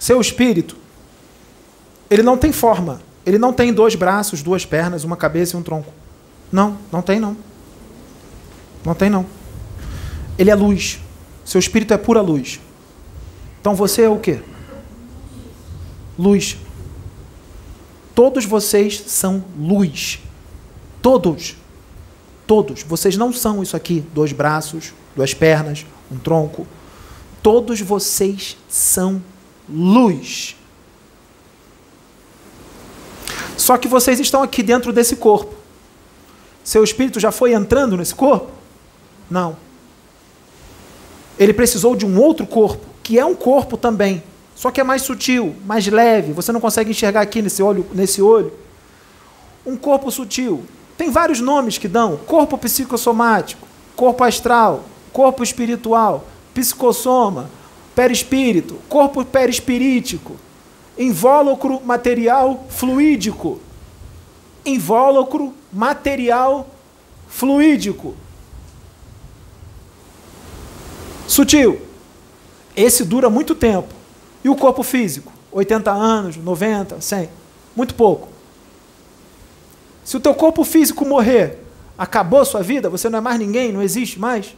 Seu 0.00 0.20
espírito, 0.20 0.76
ele 2.10 2.24
não 2.24 2.36
tem 2.36 2.50
forma. 2.50 3.00
Ele 3.24 3.38
não 3.38 3.52
tem 3.52 3.72
dois 3.72 3.94
braços, 3.94 4.42
duas 4.42 4.66
pernas, 4.66 5.04
uma 5.04 5.16
cabeça 5.16 5.56
e 5.56 5.60
um 5.60 5.62
tronco. 5.62 5.92
Não, 6.50 6.76
não 6.90 7.00
tem 7.00 7.20
não. 7.20 7.36
Não 8.84 8.96
tem 8.96 9.08
não. 9.08 9.24
Ele 10.36 10.50
é 10.50 10.56
luz. 10.56 10.98
Seu 11.44 11.60
espírito 11.60 11.94
é 11.94 11.96
pura 11.96 12.20
luz. 12.20 12.58
Então 13.60 13.76
você 13.76 14.02
é 14.02 14.08
o 14.08 14.18
quê? 14.18 14.40
Luz. 16.18 16.56
Todos 18.12 18.44
vocês 18.44 19.00
são 19.06 19.44
luz. 19.56 20.18
Todos. 21.00 21.54
Todos. 22.44 22.82
Vocês 22.82 23.16
não 23.16 23.32
são 23.32 23.62
isso 23.62 23.76
aqui: 23.76 24.04
dois 24.12 24.32
braços, 24.32 24.92
duas 25.14 25.32
pernas, 25.32 25.86
um 26.10 26.18
tronco. 26.18 26.66
Todos 27.44 27.78
vocês 27.82 28.56
são 28.66 29.22
luz. 29.68 30.56
Só 33.54 33.76
que 33.76 33.86
vocês 33.86 34.18
estão 34.18 34.42
aqui 34.42 34.62
dentro 34.62 34.94
desse 34.94 35.16
corpo. 35.16 35.54
Seu 36.64 36.82
espírito 36.82 37.20
já 37.20 37.30
foi 37.30 37.52
entrando 37.52 37.98
nesse 37.98 38.14
corpo? 38.14 38.50
Não. 39.30 39.58
Ele 41.38 41.52
precisou 41.52 41.94
de 41.94 42.06
um 42.06 42.18
outro 42.18 42.46
corpo, 42.46 42.86
que 43.02 43.18
é 43.18 43.26
um 43.26 43.34
corpo 43.34 43.76
também, 43.76 44.22
só 44.56 44.70
que 44.70 44.80
é 44.80 44.84
mais 44.84 45.02
sutil, 45.02 45.54
mais 45.66 45.86
leve. 45.86 46.32
Você 46.32 46.50
não 46.50 46.62
consegue 46.62 46.92
enxergar 46.92 47.20
aqui 47.20 47.42
nesse 47.42 47.62
olho, 47.62 47.86
nesse 47.92 48.22
olho. 48.22 48.54
Um 49.66 49.76
corpo 49.76 50.10
sutil. 50.10 50.64
Tem 50.96 51.10
vários 51.10 51.40
nomes 51.40 51.76
que 51.76 51.88
dão: 51.88 52.16
corpo 52.16 52.56
psicossomático, 52.56 53.68
corpo 53.94 54.24
astral, 54.24 54.86
corpo 55.12 55.42
espiritual, 55.42 56.24
psicossoma, 56.54 57.50
perispírito, 57.94 58.76
corpo 58.88 59.24
perispirítico, 59.24 60.36
invólucro 60.96 61.80
material 61.84 62.66
fluídico, 62.70 63.60
invólucro 64.64 65.52
material 65.72 66.68
fluídico. 67.28 68.14
Sutil. 71.26 71.80
Esse 72.76 73.04
dura 73.04 73.28
muito 73.28 73.54
tempo. 73.54 73.92
E 74.42 74.48
o 74.48 74.56
corpo 74.56 74.82
físico? 74.82 75.32
80 75.50 75.90
anos, 75.90 76.36
90, 76.36 77.00
100. 77.00 77.28
Muito 77.74 77.94
pouco. 77.94 78.28
Se 80.04 80.16
o 80.16 80.20
teu 80.20 80.34
corpo 80.34 80.64
físico 80.64 81.06
morrer, 81.06 81.64
acabou 81.96 82.40
a 82.40 82.44
sua 82.44 82.62
vida, 82.62 82.90
você 82.90 83.08
não 83.08 83.18
é 83.18 83.22
mais 83.22 83.38
ninguém, 83.38 83.72
não 83.72 83.82
existe 83.82 84.18
mais. 84.18 84.54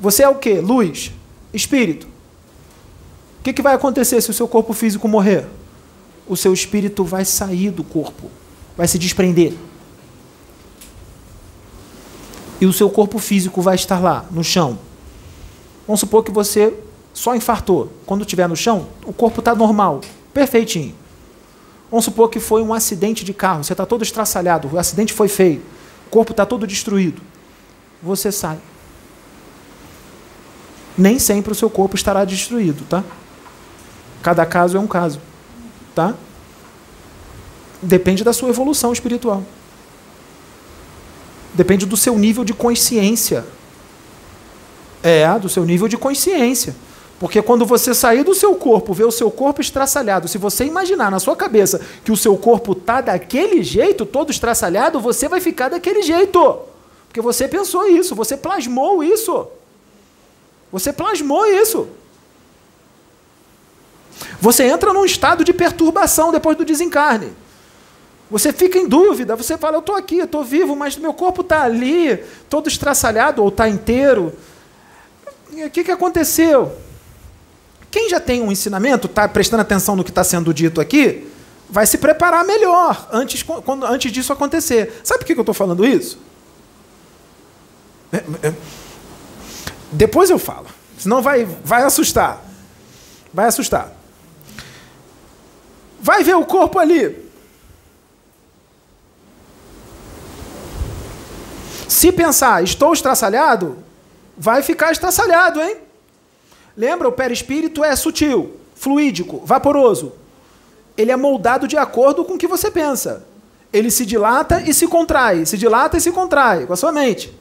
Você 0.00 0.22
é 0.22 0.28
o 0.28 0.36
que? 0.36 0.54
Luz, 0.60 1.12
espírito. 1.52 2.06
O 3.40 3.42
que, 3.44 3.52
que 3.52 3.62
vai 3.62 3.74
acontecer 3.74 4.20
se 4.20 4.30
o 4.30 4.34
seu 4.34 4.48
corpo 4.48 4.72
físico 4.72 5.06
morrer? 5.06 5.46
O 6.26 6.36
seu 6.36 6.52
espírito 6.52 7.04
vai 7.04 7.24
sair 7.24 7.70
do 7.70 7.84
corpo, 7.84 8.30
vai 8.76 8.88
se 8.88 8.98
desprender. 8.98 9.54
E 12.60 12.66
o 12.66 12.72
seu 12.72 12.88
corpo 12.88 13.18
físico 13.18 13.60
vai 13.60 13.74
estar 13.74 13.98
lá, 14.00 14.24
no 14.30 14.42
chão. 14.42 14.78
Vamos 15.86 16.00
supor 16.00 16.24
que 16.24 16.30
você 16.30 16.72
só 17.12 17.34
infartou. 17.34 17.92
Quando 18.06 18.22
estiver 18.22 18.48
no 18.48 18.56
chão, 18.56 18.86
o 19.04 19.12
corpo 19.12 19.40
está 19.40 19.54
normal, 19.54 20.00
perfeitinho. 20.32 20.94
Vamos 21.90 22.06
supor 22.06 22.30
que 22.30 22.40
foi 22.40 22.62
um 22.62 22.72
acidente 22.72 23.24
de 23.24 23.34
carro, 23.34 23.62
você 23.62 23.72
está 23.72 23.84
todo 23.84 24.02
estraçalhado, 24.02 24.68
o 24.72 24.78
acidente 24.78 25.12
foi 25.12 25.28
feio, 25.28 25.62
o 26.06 26.10
corpo 26.10 26.32
está 26.32 26.44
todo 26.44 26.66
destruído. 26.66 27.22
Você 28.02 28.32
sai. 28.32 28.58
Nem 30.96 31.18
sempre 31.18 31.52
o 31.52 31.54
seu 31.54 31.68
corpo 31.68 31.96
estará 31.96 32.24
destruído, 32.24 32.84
tá? 32.88 33.02
Cada 34.22 34.46
caso 34.46 34.76
é 34.76 34.80
um 34.80 34.86
caso, 34.86 35.20
tá? 35.94 36.14
Depende 37.82 38.24
da 38.24 38.32
sua 38.32 38.48
evolução 38.48 38.92
espiritual. 38.92 39.42
Depende 41.52 41.84
do 41.86 41.96
seu 41.96 42.18
nível 42.18 42.44
de 42.44 42.54
consciência. 42.54 43.44
É, 45.02 45.26
do 45.38 45.48
seu 45.48 45.64
nível 45.64 45.86
de 45.86 45.96
consciência. 45.96 46.74
Porque 47.18 47.40
quando 47.40 47.64
você 47.64 47.94
sair 47.94 48.24
do 48.24 48.34
seu 48.34 48.54
corpo, 48.54 48.92
ver 48.92 49.04
o 49.04 49.12
seu 49.12 49.30
corpo 49.30 49.60
estraçalhado, 49.60 50.26
se 50.26 50.36
você 50.36 50.64
imaginar 50.64 51.10
na 51.10 51.20
sua 51.20 51.36
cabeça 51.36 51.80
que 52.04 52.10
o 52.10 52.16
seu 52.16 52.36
corpo 52.36 52.72
está 52.72 53.00
daquele 53.00 53.62
jeito, 53.62 54.04
todo 54.04 54.30
estraçalhado, 54.30 54.98
você 55.00 55.28
vai 55.28 55.40
ficar 55.40 55.68
daquele 55.68 56.02
jeito. 56.02 56.58
Porque 57.06 57.20
você 57.20 57.46
pensou 57.46 57.86
isso, 57.86 58.14
você 58.14 58.36
plasmou 58.36 59.04
isso. 59.04 59.46
Você 60.74 60.92
plasmou 60.92 61.46
isso. 61.46 61.86
Você 64.40 64.64
entra 64.64 64.92
num 64.92 65.04
estado 65.04 65.44
de 65.44 65.52
perturbação 65.52 66.32
depois 66.32 66.56
do 66.56 66.64
desencarne. 66.64 67.32
Você 68.28 68.52
fica 68.52 68.76
em 68.76 68.88
dúvida, 68.88 69.36
você 69.36 69.56
fala, 69.56 69.76
eu 69.76 69.80
estou 69.80 69.94
aqui, 69.94 70.18
eu 70.18 70.24
estou 70.24 70.42
vivo, 70.42 70.74
mas 70.74 70.96
meu 70.96 71.14
corpo 71.14 71.42
está 71.42 71.62
ali, 71.62 72.16
todo 72.50 72.66
estraçalhado 72.66 73.40
ou 73.40 73.50
está 73.50 73.68
inteiro. 73.68 74.34
O 75.52 75.70
que, 75.70 75.84
que 75.84 75.92
aconteceu? 75.92 76.76
Quem 77.88 78.10
já 78.10 78.18
tem 78.18 78.42
um 78.42 78.50
ensinamento, 78.50 79.06
está 79.06 79.28
prestando 79.28 79.60
atenção 79.60 79.94
no 79.94 80.02
que 80.02 80.10
está 80.10 80.24
sendo 80.24 80.52
dito 80.52 80.80
aqui, 80.80 81.30
vai 81.70 81.86
se 81.86 81.98
preparar 81.98 82.44
melhor 82.44 83.08
antes, 83.12 83.44
quando, 83.44 83.86
antes 83.86 84.10
disso 84.10 84.32
acontecer. 84.32 85.00
Sabe 85.04 85.20
por 85.20 85.26
que, 85.26 85.34
que 85.34 85.38
eu 85.38 85.42
estou 85.42 85.54
falando 85.54 85.86
isso? 85.86 86.18
É, 88.12 88.16
é, 88.48 88.52
depois 89.94 90.28
eu 90.28 90.38
falo, 90.38 90.66
senão 90.98 91.22
vai, 91.22 91.44
vai 91.44 91.82
assustar. 91.82 92.42
Vai 93.32 93.46
assustar. 93.46 93.92
Vai 96.00 96.22
ver 96.22 96.34
o 96.34 96.44
corpo 96.44 96.78
ali. 96.78 97.24
Se 101.88 102.12
pensar, 102.12 102.62
estou 102.62 102.92
estraçalhado, 102.92 103.78
vai 104.36 104.62
ficar 104.62 104.92
estraçalhado, 104.92 105.62
hein? 105.62 105.78
Lembra, 106.76 107.08
o 107.08 107.12
perispírito 107.12 107.84
é 107.84 107.94
sutil, 107.94 108.56
fluídico, 108.74 109.42
vaporoso. 109.44 110.12
Ele 110.96 111.12
é 111.12 111.16
moldado 111.16 111.68
de 111.68 111.76
acordo 111.76 112.24
com 112.24 112.34
o 112.34 112.38
que 112.38 112.46
você 112.46 112.70
pensa. 112.70 113.24
Ele 113.72 113.90
se 113.90 114.04
dilata 114.04 114.60
e 114.60 114.74
se 114.74 114.86
contrai, 114.86 115.46
se 115.46 115.56
dilata 115.56 115.96
e 115.96 116.00
se 116.00 116.10
contrai 116.10 116.66
com 116.66 116.72
a 116.72 116.76
sua 116.76 116.92
mente. 116.92 117.32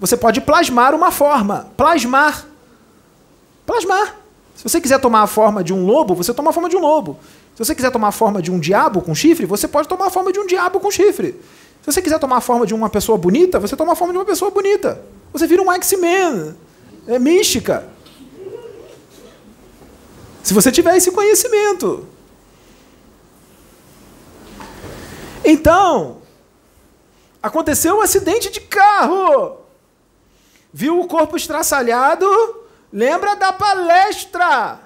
Você 0.00 0.16
pode 0.16 0.40
plasmar 0.40 0.94
uma 0.94 1.10
forma, 1.10 1.70
plasmar. 1.76 2.46
Plasmar. 3.66 4.16
Se 4.54 4.62
você 4.62 4.80
quiser 4.80 5.00
tomar 5.00 5.22
a 5.22 5.26
forma 5.26 5.62
de 5.62 5.72
um 5.72 5.84
lobo, 5.84 6.14
você 6.14 6.32
toma 6.32 6.50
a 6.50 6.52
forma 6.52 6.68
de 6.68 6.76
um 6.76 6.80
lobo. 6.80 7.18
Se 7.54 7.64
você 7.64 7.74
quiser 7.74 7.90
tomar 7.90 8.08
a 8.08 8.12
forma 8.12 8.40
de 8.40 8.50
um 8.50 8.58
diabo 8.58 9.02
com 9.02 9.14
chifre, 9.14 9.46
você 9.46 9.66
pode 9.66 9.88
tomar 9.88 10.06
a 10.06 10.10
forma 10.10 10.32
de 10.32 10.38
um 10.38 10.46
diabo 10.46 10.80
com 10.80 10.90
chifre. 10.90 11.32
Se 11.82 11.92
você 11.92 12.02
quiser 12.02 12.18
tomar 12.18 12.36
a 12.36 12.40
forma 12.40 12.66
de 12.66 12.74
uma 12.74 12.88
pessoa 12.88 13.18
bonita, 13.18 13.58
você 13.58 13.76
toma 13.76 13.92
a 13.92 13.96
forma 13.96 14.12
de 14.12 14.18
uma 14.18 14.24
pessoa 14.24 14.50
bonita. 14.50 15.00
Você 15.32 15.46
vira 15.46 15.62
um 15.62 15.72
X-Men. 15.72 16.54
É 17.06 17.18
mística. 17.18 17.88
Se 20.42 20.54
você 20.54 20.70
tiver 20.70 20.96
esse 20.96 21.10
conhecimento. 21.10 22.06
Então, 25.44 26.18
aconteceu 27.42 27.96
um 27.96 28.00
acidente 28.00 28.50
de 28.50 28.60
carro. 28.60 29.67
Viu 30.72 31.00
o 31.00 31.06
corpo 31.06 31.36
estraçalhado? 31.36 32.26
Lembra 32.92 33.34
da 33.34 33.52
palestra? 33.52 34.80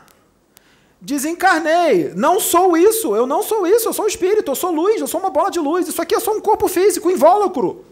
Desencarnei. 1.01 2.13
Não 2.15 2.39
sou 2.39 2.77
isso. 2.77 3.15
Eu 3.17 3.27
não 3.27 3.43
sou 3.43 3.67
isso. 3.67 3.89
Eu 3.89 3.93
sou 3.93 4.07
espírito. 4.07 4.51
Eu 4.51 4.55
sou 4.55 4.71
luz. 4.71 5.01
Eu 5.01 5.09
sou 5.09 5.21
uma 5.21 5.31
bola 5.31 5.51
de 5.51 5.59
luz. 5.59 5.89
Isso 5.89 6.01
aqui 6.01 6.15
é 6.15 6.21
só 6.21 6.33
um 6.33 6.41
corpo 6.41 6.69
físico, 6.69 7.11
invólucro. 7.11 7.85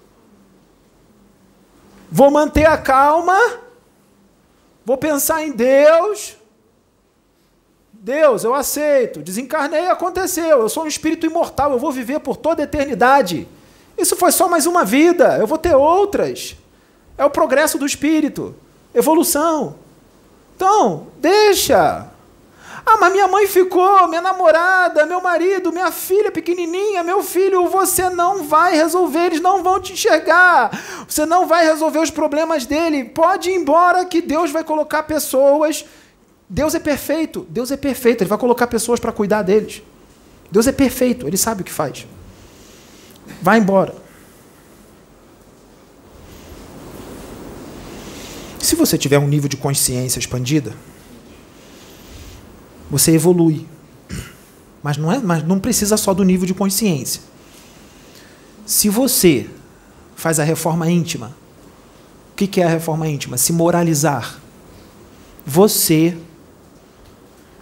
Vou 2.11 2.31
manter 2.31 2.67
a 2.67 2.79
calma. 2.79 3.37
Vou 4.85 4.97
pensar 4.97 5.45
em 5.45 5.53
Deus. 5.53 6.37
Deus, 7.93 8.45
eu 8.45 8.55
aceito. 8.55 9.21
Desencarnei, 9.21 9.89
aconteceu. 9.89 10.61
Eu 10.61 10.69
sou 10.69 10.85
um 10.85 10.89
espírito 10.89 11.27
imortal. 11.27 11.73
Eu 11.73 11.79
vou 11.79 11.93
viver 11.93 12.21
por 12.21 12.37
toda 12.37 12.63
a 12.63 12.65
eternidade. 12.65 13.47
Isso 13.99 14.17
foi 14.17 14.33
só 14.33 14.49
mais 14.49 14.67
uma 14.67 14.85
vida. 14.85 15.37
Eu 15.37 15.47
vou 15.47 15.59
ter 15.59 15.75
outras. 15.75 16.57
É 17.21 17.25
o 17.27 17.29
progresso 17.29 17.77
do 17.77 17.85
espírito. 17.85 18.55
Evolução. 18.95 19.77
Então, 20.57 21.09
deixa. 21.19 22.09
Ah, 22.87 22.97
mas 22.99 23.13
minha 23.13 23.29
mãe 23.29 23.47
ficou, 23.47 24.09
minha 24.09 24.23
namorada, 24.23 25.05
meu 25.05 25.21
marido, 25.21 25.71
minha 25.71 25.93
filha 25.93 26.33
pequenininha, 26.33 27.05
meu 27.05 27.23
filho, 27.23 27.69
você 27.69 28.09
não 28.09 28.45
vai 28.45 28.75
resolver, 28.75 29.27
eles 29.27 29.41
não 29.43 29.63
vão 29.63 29.79
te 29.79 29.93
enxergar. 29.93 30.71
Você 31.07 31.27
não 31.27 31.47
vai 31.47 31.67
resolver 31.67 31.99
os 31.99 32.11
problemas 32.11 32.65
dele. 32.65 33.05
Pode 33.05 33.51
ir 33.51 33.55
embora 33.55 34.03
que 34.07 34.23
Deus 34.23 34.51
vai 34.51 34.65
colocar 34.65 35.03
pessoas. 35.03 35.85
Deus 36.49 36.75
é 36.75 36.79
perfeito, 36.79 37.47
Deus 37.51 37.71
é 37.71 37.77
perfeito, 37.77 38.23
ele 38.23 38.31
vai 38.31 38.39
colocar 38.39 38.67
pessoas 38.67 38.99
para 38.99 39.13
cuidar 39.13 39.43
deles. 39.43 39.83
Deus 40.51 40.67
é 40.67 40.73
perfeito, 40.73 41.29
ele 41.29 41.37
sabe 41.37 41.61
o 41.61 41.65
que 41.67 41.71
faz. 41.71 42.07
Vai 43.43 43.59
embora. 43.59 44.09
Se 48.61 48.77
você 48.77 48.99
tiver 48.99 49.19
um 49.19 49.27
nível 49.27 49.49
de 49.49 49.57
consciência 49.57 50.19
expandida, 50.19 50.75
você 52.91 53.13
evolui. 53.13 53.67
Mas 54.83 54.97
não, 54.97 55.11
é, 55.11 55.19
mas 55.19 55.43
não 55.43 55.59
precisa 55.59 55.97
só 55.97 56.13
do 56.13 56.23
nível 56.23 56.47
de 56.47 56.55
consciência. 56.55 57.23
Se 58.67 58.89
você 58.89 59.49
faz 60.15 60.39
a 60.39 60.45
reforma 60.45 60.91
íntima, 60.91 61.35
o 62.33 62.35
que 62.37 62.61
é 62.61 62.65
a 62.65 62.69
reforma 62.69 63.09
íntima? 63.09 63.37
Se 63.37 63.53
moralizar. 63.53 64.39
Você 65.47 66.17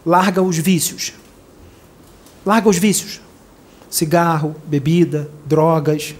larga 0.04 0.42
os 0.42 0.58
vícios. 0.58 1.12
Larga 2.44 2.68
os 2.68 2.76
vícios. 2.76 3.20
Cigarro, 3.88 4.56
bebida, 4.66 5.30
drogas, 5.46 6.14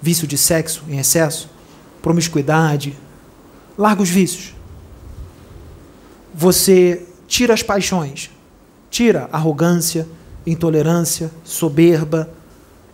vício 0.00 0.26
de 0.26 0.38
sexo 0.38 0.84
em 0.88 0.98
excesso, 0.98 1.50
promiscuidade. 2.00 2.96
Larga 3.76 4.02
os 4.02 4.08
vícios. 4.08 4.54
Você 6.34 7.06
tira 7.26 7.54
as 7.54 7.62
paixões. 7.62 8.30
Tira 8.90 9.28
arrogância, 9.32 10.06
intolerância, 10.46 11.30
soberba, 11.44 12.30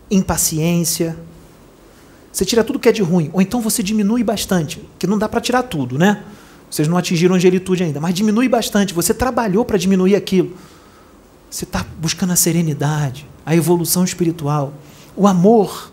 impaciência. 0.09 1.17
Você 2.31 2.45
tira 2.45 2.63
tudo 2.63 2.79
que 2.79 2.89
é 2.89 2.91
de 2.91 3.01
ruim. 3.01 3.29
Ou 3.31 3.41
então 3.41 3.61
você 3.61 3.83
diminui 3.83 4.23
bastante, 4.23 4.81
que 4.97 5.05
não 5.05 5.17
dá 5.17 5.29
para 5.29 5.39
tirar 5.39 5.63
tudo, 5.63 5.97
né? 5.97 6.23
Vocês 6.69 6.87
não 6.87 6.97
atingiram 6.97 7.35
a 7.35 7.37
angelitude 7.37 7.83
ainda, 7.83 7.99
mas 7.99 8.15
diminui 8.15 8.49
bastante. 8.49 8.95
Você 8.95 9.13
trabalhou 9.13 9.63
para 9.63 9.77
diminuir 9.77 10.15
aquilo. 10.15 10.57
Você 11.49 11.65
está 11.65 11.85
buscando 11.99 12.33
a 12.33 12.35
serenidade, 12.35 13.27
a 13.45 13.55
evolução 13.55 14.03
espiritual, 14.03 14.73
o 15.15 15.27
amor, 15.27 15.91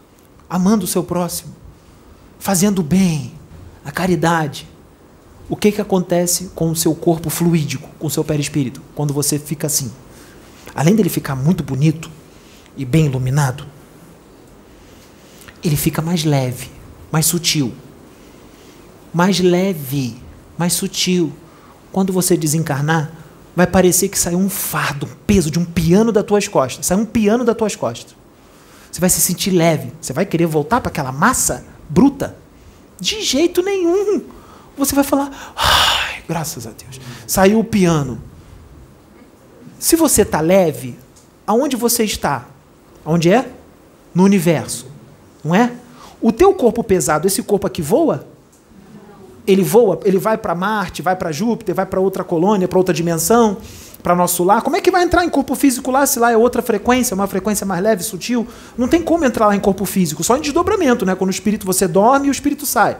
amando 0.48 0.86
o 0.86 0.88
seu 0.88 1.04
próximo, 1.04 1.54
fazendo 2.38 2.78
o 2.78 2.82
bem, 2.82 3.34
a 3.84 3.92
caridade. 3.92 4.66
O 5.50 5.56
que, 5.56 5.72
que 5.72 5.80
acontece 5.80 6.52
com 6.54 6.70
o 6.70 6.76
seu 6.76 6.94
corpo 6.94 7.28
fluídico, 7.28 7.88
com 7.98 8.06
o 8.06 8.10
seu 8.10 8.22
perispírito, 8.22 8.80
quando 8.94 9.12
você 9.12 9.36
fica 9.36 9.66
assim? 9.66 9.90
Além 10.72 10.94
dele 10.94 11.08
ficar 11.08 11.34
muito 11.34 11.64
bonito 11.64 12.08
e 12.76 12.84
bem 12.84 13.06
iluminado, 13.06 13.66
ele 15.62 15.76
fica 15.76 16.00
mais 16.00 16.24
leve, 16.24 16.70
mais 17.10 17.26
sutil. 17.26 17.74
Mais 19.12 19.40
leve, 19.40 20.16
mais 20.56 20.72
sutil. 20.72 21.32
Quando 21.90 22.12
você 22.12 22.36
desencarnar, 22.36 23.10
vai 23.56 23.66
parecer 23.66 24.08
que 24.08 24.16
saiu 24.16 24.38
um 24.38 24.48
fardo, 24.48 25.06
um 25.06 25.14
peso 25.26 25.50
de 25.50 25.58
um 25.58 25.64
piano 25.64 26.12
das 26.12 26.24
tuas 26.24 26.46
costas. 26.46 26.86
Sai 26.86 26.96
um 26.96 27.04
piano 27.04 27.44
das 27.44 27.56
tuas 27.56 27.74
costas. 27.74 28.14
Você 28.90 29.00
vai 29.00 29.10
se 29.10 29.20
sentir 29.20 29.50
leve. 29.50 29.92
Você 30.00 30.12
vai 30.12 30.24
querer 30.24 30.46
voltar 30.46 30.80
para 30.80 30.90
aquela 30.90 31.10
massa 31.10 31.64
bruta? 31.88 32.36
De 33.00 33.20
jeito 33.20 33.62
nenhum. 33.62 34.22
Você 34.80 34.94
vai 34.94 35.04
falar, 35.04 35.30
ai, 35.54 36.22
graças 36.26 36.66
a 36.66 36.70
Deus, 36.70 36.98
saiu 37.26 37.60
o 37.60 37.64
piano. 37.64 38.20
Se 39.78 39.94
você 39.94 40.22
está 40.22 40.40
leve, 40.40 40.98
aonde 41.46 41.76
você 41.76 42.02
está? 42.02 42.46
Onde 43.04 43.30
é? 43.30 43.50
No 44.14 44.24
universo. 44.24 44.86
Não 45.44 45.54
é? 45.54 45.70
O 46.20 46.32
teu 46.32 46.54
corpo 46.54 46.82
pesado, 46.82 47.26
esse 47.26 47.42
corpo 47.42 47.66
aqui 47.66 47.82
voa? 47.82 48.26
Ele 49.46 49.62
voa, 49.62 50.00
ele 50.04 50.18
vai 50.18 50.38
para 50.38 50.54
Marte, 50.54 51.02
vai 51.02 51.14
para 51.14 51.30
Júpiter, 51.30 51.74
vai 51.74 51.84
para 51.84 52.00
outra 52.00 52.24
colônia, 52.24 52.66
para 52.66 52.78
outra 52.78 52.94
dimensão, 52.94 53.58
para 54.02 54.14
nosso 54.14 54.44
lar. 54.44 54.62
Como 54.62 54.76
é 54.76 54.80
que 54.80 54.90
vai 54.90 55.02
entrar 55.02 55.24
em 55.24 55.28
corpo 55.28 55.54
físico 55.54 55.90
lá 55.90 56.06
se 56.06 56.18
lá 56.18 56.32
é 56.32 56.36
outra 56.36 56.62
frequência, 56.62 57.14
uma 57.14 57.26
frequência 57.26 57.66
mais 57.66 57.82
leve, 57.82 58.02
sutil? 58.02 58.46
Não 58.78 58.88
tem 58.88 59.02
como 59.02 59.26
entrar 59.26 59.46
lá 59.46 59.54
em 59.54 59.60
corpo 59.60 59.84
físico, 59.84 60.24
só 60.24 60.38
em 60.38 60.40
desdobramento, 60.40 61.04
né? 61.04 61.14
Quando 61.14 61.28
o 61.28 61.32
espírito 61.32 61.66
você 61.66 61.86
dorme 61.86 62.28
e 62.28 62.30
o 62.30 62.32
espírito 62.32 62.64
sai. 62.64 62.96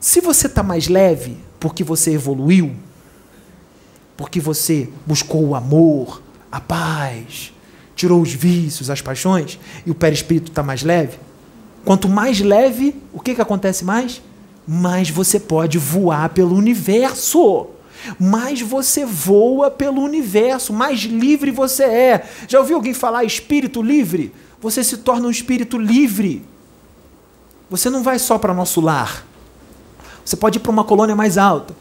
Se 0.00 0.20
você 0.20 0.46
está 0.46 0.62
mais 0.62 0.88
leve 0.88 1.36
porque 1.58 1.82
você 1.82 2.12
evoluiu, 2.12 2.74
porque 4.16 4.40
você 4.40 4.88
buscou 5.04 5.44
o 5.48 5.54
amor, 5.54 6.22
a 6.50 6.60
paz, 6.60 7.52
tirou 7.94 8.20
os 8.20 8.32
vícios, 8.32 8.90
as 8.90 9.00
paixões, 9.00 9.58
e 9.84 9.90
o 9.90 9.94
perispírito 9.94 10.50
está 10.50 10.62
mais 10.62 10.82
leve, 10.82 11.18
quanto 11.84 12.08
mais 12.08 12.40
leve, 12.40 12.94
o 13.12 13.20
que, 13.20 13.34
que 13.34 13.40
acontece 13.40 13.84
mais? 13.84 14.22
Mais 14.66 15.10
você 15.10 15.38
pode 15.38 15.78
voar 15.78 16.30
pelo 16.30 16.54
universo. 16.56 17.68
Mais 18.18 18.60
você 18.60 19.04
voa 19.04 19.70
pelo 19.70 20.02
universo, 20.02 20.72
mais 20.72 21.00
livre 21.00 21.50
você 21.50 21.84
é. 21.84 22.28
Já 22.46 22.60
ouviu 22.60 22.76
alguém 22.76 22.92
falar 22.92 23.24
espírito 23.24 23.82
livre? 23.82 24.32
Você 24.60 24.84
se 24.84 24.98
torna 24.98 25.26
um 25.26 25.30
espírito 25.30 25.78
livre. 25.78 26.44
Você 27.70 27.90
não 27.90 28.02
vai 28.02 28.18
só 28.18 28.38
para 28.38 28.54
nosso 28.54 28.80
lar. 28.80 29.26
Você 30.26 30.36
pode 30.36 30.58
ir 30.58 30.60
para 30.60 30.72
uma 30.72 30.82
colônia 30.82 31.14
mais 31.14 31.38
alta. 31.38 31.72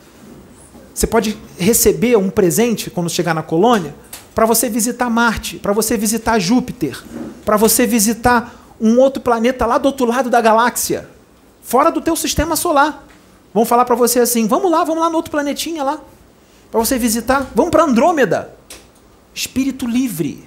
Você 0.94 1.08
pode 1.08 1.36
receber 1.58 2.16
um 2.16 2.30
presente 2.30 2.92
quando 2.92 3.10
chegar 3.10 3.34
na 3.34 3.42
colônia 3.42 3.96
para 4.36 4.46
você 4.46 4.70
visitar 4.70 5.10
Marte, 5.10 5.58
para 5.58 5.74
você 5.74 5.98
visitar 5.98 6.38
Júpiter, 6.38 7.04
para 7.44 7.58
você 7.58 7.88
visitar 7.88 8.76
um 8.80 9.00
outro 9.00 9.20
planeta 9.20 9.66
lá 9.66 9.80
do 9.80 9.88
outro 9.88 10.06
lado 10.06 10.30
da 10.30 10.40
galáxia, 10.42 11.10
fora 11.64 11.90
do 11.90 12.00
teu 12.02 12.16
sistema 12.16 12.56
solar. 12.56 13.08
Vão 13.52 13.66
falar 13.66 13.84
para 13.84 13.96
você 13.96 14.20
assim: 14.20 14.46
"Vamos 14.46 14.70
lá, 14.70 14.84
vamos 14.84 15.02
lá 15.02 15.10
no 15.10 15.16
outro 15.16 15.32
planetinha 15.32 15.84
lá, 15.84 16.00
para 16.70 16.80
você 16.80 17.00
visitar. 17.00 17.50
Vamos 17.56 17.72
para 17.72 17.84
Andrômeda." 17.84 18.54
Espírito 19.34 19.88
livre. 19.88 20.46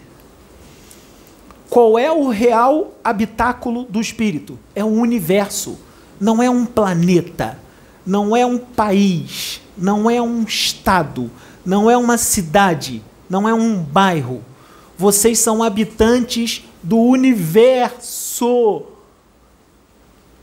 Qual 1.69 1.99
é 1.99 2.11
o 2.13 2.29
real 2.29 2.93
habitáculo 3.03 3.85
do 3.85 4.01
espírito? 4.01 4.59
É 4.75 4.85
um 4.85 5.01
universo, 5.01 5.79
não 6.19 6.43
é 6.43 6.49
um 6.49 6.65
planeta, 6.65 7.59
não 8.09 8.35
é 8.35 8.47
um 8.47 8.57
país, 8.57 9.61
não 9.77 10.11
é 10.11 10.21
um 10.21 10.43
estado, 10.43 11.31
não 11.65 11.91
é 11.91 11.97
uma 11.97 12.17
cidade, 12.17 13.03
não 13.29 13.47
é 13.47 13.53
um 13.53 13.83
bairro. 13.83 14.43
Vocês 14.97 15.39
são 15.39 15.63
habitantes 15.63 16.65
do 16.83 16.97
universo. 16.97 18.85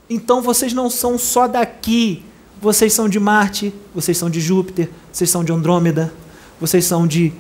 Então 0.07 0.43
vocês 0.43 0.73
não 0.73 0.91
são 0.91 1.17
só 1.17 1.47
daqui. 1.47 2.23
Vocês 2.61 2.93
são 2.93 3.09
de 3.09 3.19
Marte, 3.19 3.73
vocês 3.93 4.15
são 4.17 4.29
de 4.29 4.39
Júpiter, 4.39 4.89
vocês 5.11 5.29
são 5.29 5.43
de 5.43 5.51
Andrômeda, 5.51 6.13
vocês 6.59 6.85
são 6.85 7.05
de 7.05 7.33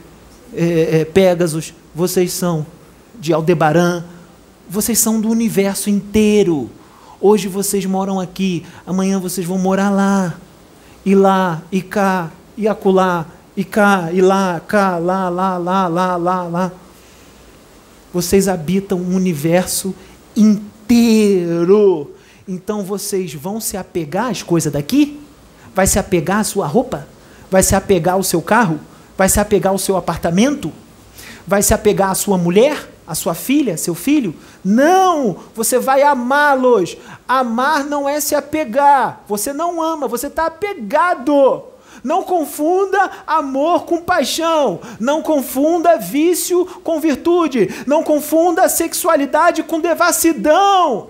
é, 0.53 1.01
é, 1.01 1.05
Pégasus, 1.05 1.73
vocês 1.93 2.33
são 2.33 2.65
de 3.19 3.31
Aldebaran, 3.31 4.03
vocês 4.67 4.97
são 4.99 5.21
do 5.21 5.29
universo 5.29 5.89
inteiro. 5.89 6.69
Hoje 7.21 7.47
vocês 7.47 7.85
moram 7.85 8.19
aqui, 8.19 8.65
amanhã 8.85 9.19
vocês 9.19 9.47
vão 9.47 9.57
morar 9.57 9.89
lá 9.89 10.35
e 11.05 11.15
lá, 11.15 11.61
e 11.71 11.81
cá, 11.81 12.29
e 12.57 12.67
acolá, 12.67 13.25
e 13.55 13.63
cá, 13.63 14.09
e 14.11 14.21
lá, 14.21 14.59
cá, 14.59 14.97
lá, 14.97 15.29
lá, 15.29 15.57
lá, 15.57 15.87
lá, 15.87 16.15
lá, 16.17 16.43
lá. 16.43 16.71
Vocês 18.13 18.47
habitam 18.47 18.97
um 18.97 19.15
universo 19.15 19.95
inteiro. 20.35 22.11
Então 22.47 22.83
vocês 22.83 23.33
vão 23.33 23.61
se 23.61 23.77
apegar 23.77 24.29
às 24.29 24.43
coisas 24.43 24.73
daqui? 24.73 25.21
Vai 25.73 25.87
se 25.87 25.97
apegar 25.97 26.39
à 26.39 26.43
sua 26.43 26.67
roupa? 26.67 27.07
Vai 27.49 27.63
se 27.63 27.75
apegar 27.75 28.15
ao 28.15 28.23
seu 28.23 28.41
carro? 28.41 28.79
Vai 29.17 29.29
se 29.29 29.39
apegar 29.39 29.71
ao 29.71 29.77
seu 29.77 29.95
apartamento? 29.95 30.71
Vai 31.47 31.61
se 31.61 31.73
apegar 31.73 32.09
à 32.09 32.15
sua 32.15 32.37
mulher? 32.37 32.94
A 33.07 33.13
sua 33.13 33.33
filha, 33.33 33.77
seu 33.77 33.93
filho? 33.93 34.35
Não! 34.63 35.37
Você 35.53 35.77
vai 35.77 36.01
amá-los. 36.01 36.97
Amar 37.27 37.83
não 37.83 38.07
é 38.07 38.19
se 38.19 38.35
apegar. 38.35 39.21
Você 39.27 39.53
não 39.53 39.81
ama, 39.81 40.07
você 40.07 40.27
está 40.27 40.47
apegado. 40.47 41.63
Não 42.03 42.23
confunda 42.23 43.09
amor 43.25 43.85
com 43.85 44.01
paixão. 44.01 44.79
Não 44.99 45.21
confunda 45.21 45.97
vício 45.97 46.65
com 46.83 46.99
virtude. 46.99 47.83
Não 47.87 48.03
confunda 48.03 48.69
sexualidade 48.69 49.63
com 49.63 49.79
devassidão. 49.79 51.09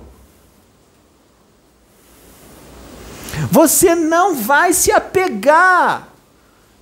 Você 3.51 3.95
não 3.95 4.35
vai 4.35 4.73
se 4.73 4.91
apegar 4.91 6.14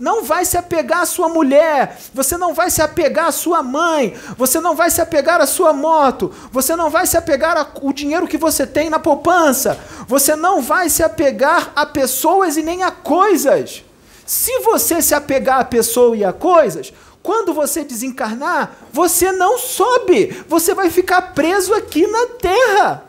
não 0.04 0.22
vai 0.22 0.44
se 0.44 0.58
apegar 0.58 1.00
à 1.00 1.06
sua 1.06 1.30
mulher, 1.30 1.98
você 2.14 2.38
não 2.38 2.54
vai 2.54 2.70
se 2.70 2.82
apegar 2.82 3.28
à 3.28 3.32
sua 3.32 3.64
mãe, 3.64 4.14
você 4.38 4.60
não 4.60 4.76
vai 4.76 4.92
se 4.92 5.00
apegar 5.00 5.40
à 5.40 5.46
sua 5.46 5.72
moto, 5.72 6.30
você 6.52 6.76
não 6.76 6.90
vai 6.90 7.08
se 7.08 7.16
apegar 7.16 7.56
ao 7.58 7.94
dinheiro 7.94 8.28
que 8.28 8.38
você 8.38 8.68
tem 8.68 8.90
na 8.90 9.00
poupança, 9.00 9.80
você 10.06 10.36
não 10.36 10.62
vai 10.62 10.90
se 10.90 11.02
apegar 11.02 11.72
a 11.74 11.86
pessoas 11.86 12.58
e 12.58 12.62
nem 12.62 12.84
a 12.84 12.92
coisas. 12.92 13.82
Se 14.26 14.60
você 14.60 15.02
se 15.02 15.16
apegar 15.16 15.62
a 15.62 15.64
pessoa 15.64 16.18
e 16.18 16.26
a 16.26 16.34
coisas, 16.34 16.92
quando 17.22 17.54
você 17.54 17.86
desencarnar, 17.86 18.76
você 18.92 19.32
não 19.32 19.58
sobe, 19.58 20.44
você 20.50 20.74
vai 20.74 20.90
ficar 20.90 21.34
preso 21.34 21.74
aqui 21.74 22.06
na 22.08 22.28
Terra. 22.28 23.06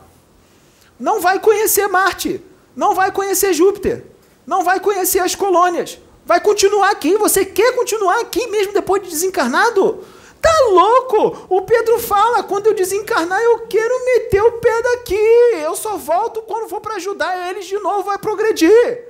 Não 1.00 1.20
vai 1.20 1.40
conhecer 1.40 1.88
Marte, 1.88 2.40
não 2.76 2.94
vai 2.94 3.10
conhecer 3.10 3.52
Júpiter, 3.52 4.06
não 4.46 4.62
vai 4.62 4.78
conhecer 4.78 5.18
as 5.18 5.34
colônias 5.34 5.98
Vai 6.24 6.40
continuar 6.40 6.90
aqui. 6.90 7.16
Você 7.18 7.44
quer 7.44 7.74
continuar 7.74 8.20
aqui 8.20 8.46
mesmo 8.46 8.72
depois 8.72 9.02
de 9.02 9.10
desencarnado? 9.10 10.04
Tá 10.40 10.50
louco? 10.70 11.46
O 11.48 11.62
Pedro 11.62 11.98
fala: 11.98 12.42
quando 12.42 12.66
eu 12.66 12.74
desencarnar, 12.74 13.40
eu 13.40 13.60
quero 13.60 14.04
meter 14.04 14.42
o 14.42 14.52
pé 14.52 14.82
daqui. 14.82 15.14
Eu 15.62 15.74
só 15.74 15.96
volto 15.96 16.42
quando 16.42 16.68
for 16.68 16.80
para 16.80 16.96
ajudar 16.96 17.50
eles 17.50 17.66
de 17.66 17.78
novo 17.78 18.10
a 18.10 18.18
progredir. 18.18 19.08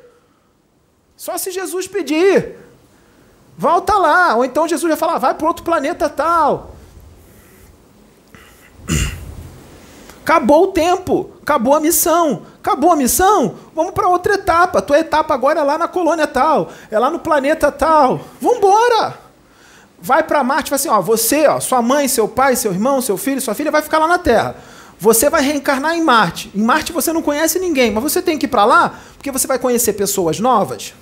Só 1.17 1.39
se 1.39 1.51
Jesus 1.51 1.87
pedir. 1.87 2.57
Volta 3.57 3.95
lá. 3.95 4.37
Ou 4.37 4.45
então 4.45 4.69
Jesus 4.69 4.89
vai 4.89 4.97
falar: 4.97 5.19
vai 5.19 5.35
para 5.35 5.47
outro 5.47 5.65
planeta 5.65 6.09
tal. 6.09 6.75
Acabou 10.23 10.65
o 10.65 10.73
tempo, 10.73 11.33
acabou 11.43 11.75
a 11.75 11.81
missão. 11.81 12.47
Acabou 12.65 12.93
a 12.93 12.97
missão? 12.97 13.57
Vamos 13.75 13.93
para 13.93 14.09
outra 14.09 14.37
etapa. 14.37 14.79
A 14.79 14.83
tua 14.83 14.99
etapa 14.99 15.35
agora 15.35 15.61
é 15.61 15.63
lá 15.63 15.77
na 15.77 15.87
colônia 15.87 16.27
tal, 16.27 16.71
é 16.91 16.99
lá 16.99 17.11
no 17.11 17.19
planeta 17.19 17.71
tal. 17.71 18.23
Vamos 18.41 18.57
embora. 18.57 19.19
vai 20.01 20.23
para 20.23 20.43
Marte 20.43 20.69
e 20.69 20.71
fala 20.71 20.77
assim: 20.77 20.89
ó, 20.89 20.99
você, 21.03 21.47
ó, 21.47 21.61
sua 21.61 21.83
mãe, 21.83 22.09
seu 22.09 22.27
pai, 22.27 22.57
seu 22.57 22.73
irmão, 22.73 23.03
seu 23.03 23.19
filho, 23.19 23.39
sua 23.39 23.55
filha 23.55 23.71
vai 23.71 23.83
ficar 23.83 23.99
lá 23.99 24.09
na 24.09 24.17
Terra. 24.17 24.57
Você 24.99 25.29
vai 25.29 25.43
reencarnar 25.43 25.95
em 25.95 26.03
Marte. 26.03 26.51
Em 26.55 26.63
Marte 26.63 26.91
você 26.91 27.13
não 27.13 27.21
conhece 27.21 27.59
ninguém, 27.59 27.91
mas 27.91 28.03
você 28.03 28.23
tem 28.23 28.39
que 28.39 28.47
ir 28.47 28.49
para 28.49 28.65
lá 28.65 28.99
porque 29.13 29.31
você 29.31 29.47
vai 29.47 29.59
conhecer 29.59 29.93
pessoas 29.93 30.41
novas 30.41 30.95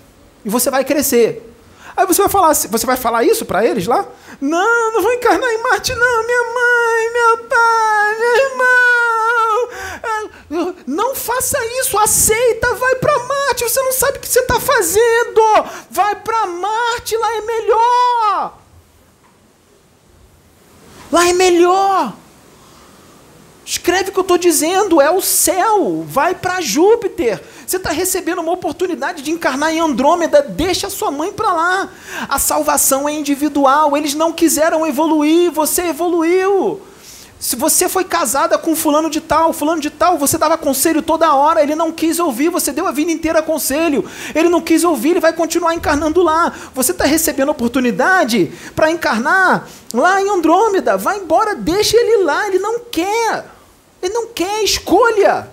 e 0.44 0.50
você 0.50 0.68
vai 0.68 0.84
crescer. 0.84 1.48
Aí 1.96 2.06
você 2.06 2.22
vai 2.22 2.28
falar, 2.28 2.54
você 2.54 2.86
vai 2.86 2.96
falar 2.96 3.22
isso 3.22 3.44
para 3.44 3.64
eles 3.64 3.86
lá? 3.86 4.04
Não, 4.42 4.92
não 4.92 5.02
vou 5.02 5.12
encarnar 5.12 5.48
em 5.48 5.62
Marte 5.62 5.94
não, 5.94 6.26
minha 6.26 6.42
mãe, 6.52 7.12
meu 7.12 7.38
pai, 7.44 8.18
meu 8.18 8.36
irmão. 8.38 9.68
É, 10.02 10.74
não 10.84 11.14
faça 11.14 11.64
isso, 11.78 11.96
aceita, 11.96 12.74
vai 12.74 12.96
para 12.96 13.20
Marte. 13.20 13.62
Você 13.62 13.80
não 13.80 13.92
sabe 13.92 14.18
o 14.18 14.20
que 14.20 14.26
você 14.26 14.40
está 14.40 14.58
fazendo. 14.58 15.40
Vai 15.88 16.16
para 16.16 16.44
Marte, 16.48 17.16
lá 17.16 17.36
é 17.36 17.40
melhor. 17.42 18.58
Lá 21.12 21.28
é 21.28 21.32
melhor. 21.34 22.12
Escreve 23.72 24.10
o 24.10 24.12
que 24.12 24.18
eu 24.18 24.22
estou 24.22 24.36
dizendo, 24.36 25.00
é 25.00 25.10
o 25.10 25.22
céu. 25.22 26.04
Vai 26.06 26.34
para 26.34 26.60
Júpiter. 26.60 27.42
Você 27.66 27.78
está 27.78 27.90
recebendo 27.90 28.40
uma 28.40 28.52
oportunidade 28.52 29.22
de 29.22 29.30
encarnar 29.30 29.72
em 29.72 29.80
Andrômeda. 29.80 30.42
Deixa 30.42 30.90
sua 30.90 31.10
mãe 31.10 31.32
para 31.32 31.50
lá. 31.54 31.88
A 32.28 32.38
salvação 32.38 33.08
é 33.08 33.14
individual. 33.14 33.96
Eles 33.96 34.12
não 34.12 34.30
quiseram 34.30 34.86
evoluir, 34.86 35.50
você 35.50 35.84
evoluiu. 35.84 36.82
Se 37.40 37.56
você 37.56 37.88
foi 37.88 38.04
casada 38.04 38.58
com 38.58 38.76
fulano 38.76 39.08
de 39.08 39.22
tal, 39.22 39.54
fulano 39.54 39.80
de 39.80 39.88
tal, 39.88 40.18
você 40.18 40.36
dava 40.36 40.58
conselho 40.58 41.00
toda 41.00 41.34
hora, 41.34 41.62
ele 41.62 41.74
não 41.74 41.90
quis 41.90 42.18
ouvir, 42.18 42.50
você 42.50 42.72
deu 42.72 42.86
a 42.86 42.92
vida 42.92 43.10
inteira 43.10 43.42
conselho, 43.42 44.04
ele 44.34 44.50
não 44.50 44.60
quis 44.60 44.84
ouvir, 44.84 45.12
ele 45.12 45.20
vai 45.20 45.32
continuar 45.32 45.74
encarnando 45.74 46.22
lá. 46.22 46.52
Você 46.74 46.92
está 46.92 47.06
recebendo 47.06 47.48
oportunidade 47.48 48.52
para 48.76 48.90
encarnar 48.90 49.66
lá 49.94 50.20
em 50.20 50.28
Andrômeda, 50.28 50.98
vai 50.98 51.16
embora, 51.16 51.54
deixa 51.54 51.96
ele 51.96 52.22
lá, 52.22 52.46
ele 52.46 52.58
não 52.58 52.78
quer. 52.78 53.61
Ele 54.02 54.12
não 54.12 54.26
quer, 54.28 54.62
escolha. 54.64 55.48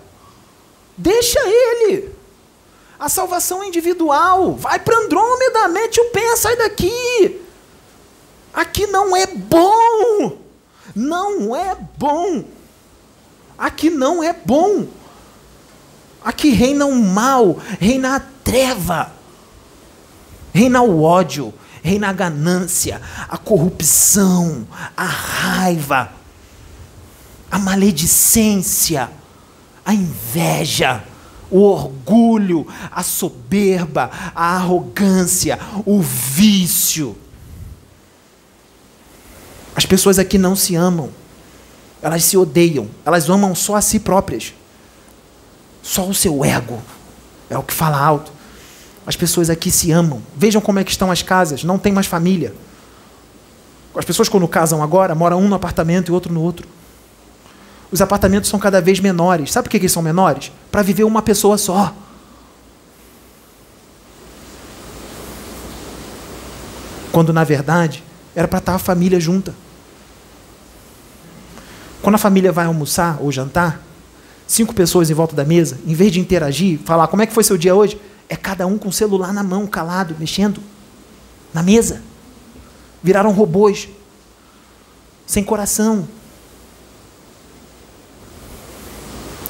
Deixa 0.98 1.40
ele. 1.40 2.14
A 3.00 3.08
salvação 3.08 3.64
é 3.64 3.68
individual. 3.68 4.56
Vai 4.56 4.80
para 4.80 4.98
Andrômeda, 4.98 5.68
mete 5.70 6.02
o 6.02 6.10
pé, 6.10 6.36
sai 6.36 6.56
daqui. 6.58 7.42
Aqui 8.54 8.88
não 8.88 9.16
é 9.16 9.28
bom. 9.28 10.38
Não 10.96 11.56
é 11.56 11.78
bom. 11.98 12.44
Aqui 13.58 13.90
não 13.90 14.24
é 14.24 14.34
bom. 14.34 14.88
Aqui 16.24 16.50
reina 16.50 16.86
o 16.86 16.96
mal, 16.96 17.58
reina 17.80 18.18
a 18.18 18.20
treva, 18.20 19.12
reina 20.54 20.82
o 20.82 21.02
ódio, 21.02 21.54
reina 21.82 22.10
a 22.10 22.14
ganância, 22.14 23.02
a 23.30 23.38
corrupção, 23.38 24.68
a 24.98 25.06
raiva, 25.06 26.12
a 27.50 27.58
maledicência, 27.58 29.10
a 29.86 29.94
inveja, 29.94 31.04
o 31.50 31.62
orgulho, 31.62 32.68
a 32.92 33.02
soberba, 33.02 34.12
a 34.36 34.56
arrogância, 34.56 35.60
o 35.86 36.02
vício. 36.02 37.18
As 39.76 39.86
pessoas 39.86 40.20
aqui 40.20 40.38
não 40.38 40.56
se 40.56 40.76
amam. 40.76 41.10
Elas 42.02 42.24
se 42.24 42.38
odeiam. 42.38 42.88
Elas 43.06 43.30
amam 43.30 43.56
só 43.56 43.76
a 43.76 43.82
si 43.82 44.00
próprias. 44.00 44.54
Só 45.82 46.08
o 46.08 46.14
seu 46.14 46.44
ego 46.46 46.82
é 47.50 47.58
o 47.58 47.64
que 47.64 47.74
fala 47.74 47.98
alto. 47.98 48.32
As 49.06 49.16
pessoas 49.16 49.50
aqui 49.50 49.72
se 49.72 49.92
amam. 49.92 50.22
Vejam 50.36 50.62
como 50.62 50.80
é 50.80 50.84
que 50.84 50.92
estão 50.92 51.10
as 51.10 51.22
casas. 51.22 51.64
Não 51.64 51.80
tem 51.80 51.92
mais 51.92 52.06
família. 52.06 52.54
As 53.96 54.06
pessoas 54.06 54.30
quando 54.30 54.48
casam 54.48 54.84
agora 54.84 55.16
moram 55.16 55.42
um 55.42 55.48
no 55.48 55.56
apartamento 55.56 56.10
e 56.10 56.12
outro 56.12 56.32
no 56.32 56.42
outro. 56.42 56.68
Os 57.92 58.02
apartamentos 58.02 58.50
são 58.50 58.60
cada 58.60 58.82
vez 58.82 59.00
menores. 59.00 59.52
Sabe 59.52 59.66
por 59.66 59.72
que 59.72 59.78
eles 59.78 59.92
são 59.92 60.02
menores? 60.02 60.52
Para 60.72 60.82
viver 60.82 61.04
uma 61.04 61.22
pessoa 61.22 61.58
só. 61.58 61.94
Quando 67.12 67.34
na 67.34 67.44
verdade 67.44 68.04
era 68.36 68.48
para 68.48 68.60
estar 68.60 68.76
a 68.76 68.80
família 68.80 69.20
junta. 69.20 69.54
Quando 72.02 72.16
a 72.16 72.20
família 72.20 72.52
vai 72.52 72.66
almoçar 72.66 73.18
ou 73.20 73.32
jantar, 73.32 73.82
cinco 74.48 74.74
pessoas 74.74 75.10
em 75.10 75.14
volta 75.14 75.36
da 75.36 75.44
mesa, 75.44 75.78
em 75.86 75.94
vez 75.94 76.12
de 76.12 76.20
interagir, 76.20 76.80
falar 76.86 77.08
como 77.08 77.22
é 77.22 77.26
que 77.26 77.34
foi 77.34 77.44
seu 77.44 77.58
dia 77.58 77.76
hoje, 77.76 78.00
é 78.30 78.36
cada 78.36 78.66
um 78.68 78.78
com 78.78 78.90
o 78.90 78.94
celular 78.94 79.34
na 79.34 79.44
mão, 79.44 79.68
calado, 79.68 80.16
mexendo 80.20 80.62
na 81.54 81.64
mesa. 81.64 82.02
Viraram 83.04 83.32
robôs, 83.32 83.90
sem 85.26 85.44
coração. 85.44 86.08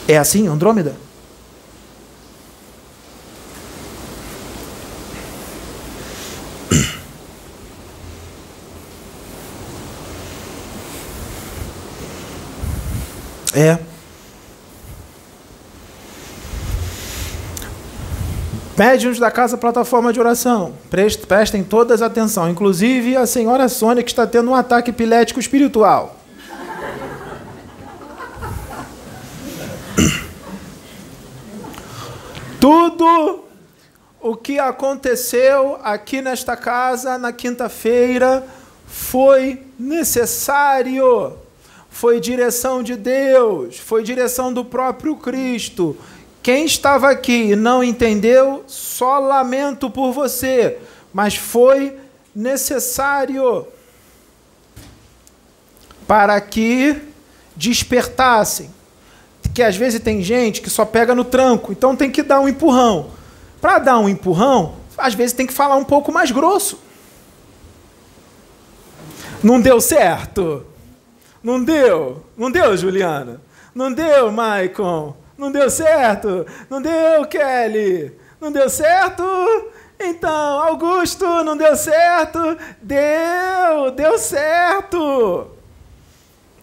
É 0.10 0.18
assim, 0.18 0.48
Andrômeda? 0.48 0.96
É. 13.54 13.78
Médiuns 18.76 19.20
da 19.20 19.30
casa 19.30 19.58
plataforma 19.60 20.12
de 20.12 20.20
oração, 20.20 20.74
prestem 21.28 21.64
todas 21.64 22.02
atenção, 22.02 22.50
inclusive 22.50 23.16
a 23.16 23.28
senhora 23.28 23.70
Sônia 23.70 24.02
que 24.02 24.10
está 24.10 24.26
tendo 24.26 24.50
um 24.50 24.56
ataque 24.56 24.90
epilético 24.90 25.40
espiritual. 25.40 26.19
Tudo 32.60 33.46
o 34.22 34.36
que 34.36 34.60
aconteceu 34.60 35.80
aqui 35.82 36.22
nesta 36.22 36.58
casa 36.58 37.18
na 37.18 37.32
quinta-feira 37.32 38.46
foi 38.86 39.64
necessário 39.78 41.38
foi 41.90 42.20
direção 42.20 42.82
de 42.82 42.96
Deus, 42.96 43.78
foi 43.78 44.04
direção 44.04 44.54
do 44.54 44.64
próprio 44.64 45.18
Cristo. 45.18 45.98
Quem 46.42 46.66
estava 46.66 47.10
aqui 47.10 47.52
e 47.52 47.56
não 47.56 47.84
entendeu, 47.84 48.64
só 48.68 49.20
lamento 49.20 49.90
por 49.90 50.14
você, 50.14 50.78
mas 51.14 51.36
foi 51.36 51.98
necessário 52.34 53.68
para 56.08 56.40
que 56.40 57.02
despertassem. 57.56 58.74
Que 59.60 59.64
às 59.64 59.76
vezes 59.76 60.00
tem 60.00 60.24
gente 60.24 60.62
que 60.62 60.70
só 60.70 60.86
pega 60.86 61.14
no 61.14 61.26
tranco, 61.26 61.74
então 61.74 61.94
tem 61.94 62.10
que 62.10 62.24
dar 62.24 62.40
um 62.40 62.48
empurrão. 62.48 63.10
Para 63.60 63.78
dar 63.78 64.00
um 64.00 64.08
empurrão, 64.08 64.76
às 64.98 65.14
vezes 65.14 65.34
tem 65.34 65.46
que 65.46 65.52
falar 65.52 65.76
um 65.76 65.84
pouco 65.84 66.14
mais 66.14 66.32
grosso. 66.32 66.80
Não 69.44 69.60
deu 69.60 69.82
certo? 69.82 70.66
Não 71.44 71.62
deu? 71.62 72.24
Não 72.38 72.50
deu, 72.50 72.78
Juliana? 72.78 73.42
Não 73.76 73.92
deu, 73.92 74.32
Maicon? 74.32 75.14
Não 75.38 75.52
deu 75.52 75.70
certo? 75.70 76.46
Não 76.70 76.82
deu, 76.82 77.26
Kelly? 77.26 78.14
Não 78.40 78.54
deu 78.54 78.70
certo? 78.70 79.22
Então, 80.00 80.64
Augusto, 80.64 81.26
não 81.44 81.58
deu 81.58 81.76
certo? 81.76 82.58
Deu, 82.82 83.92
deu 83.94 84.18
certo. 84.18 85.59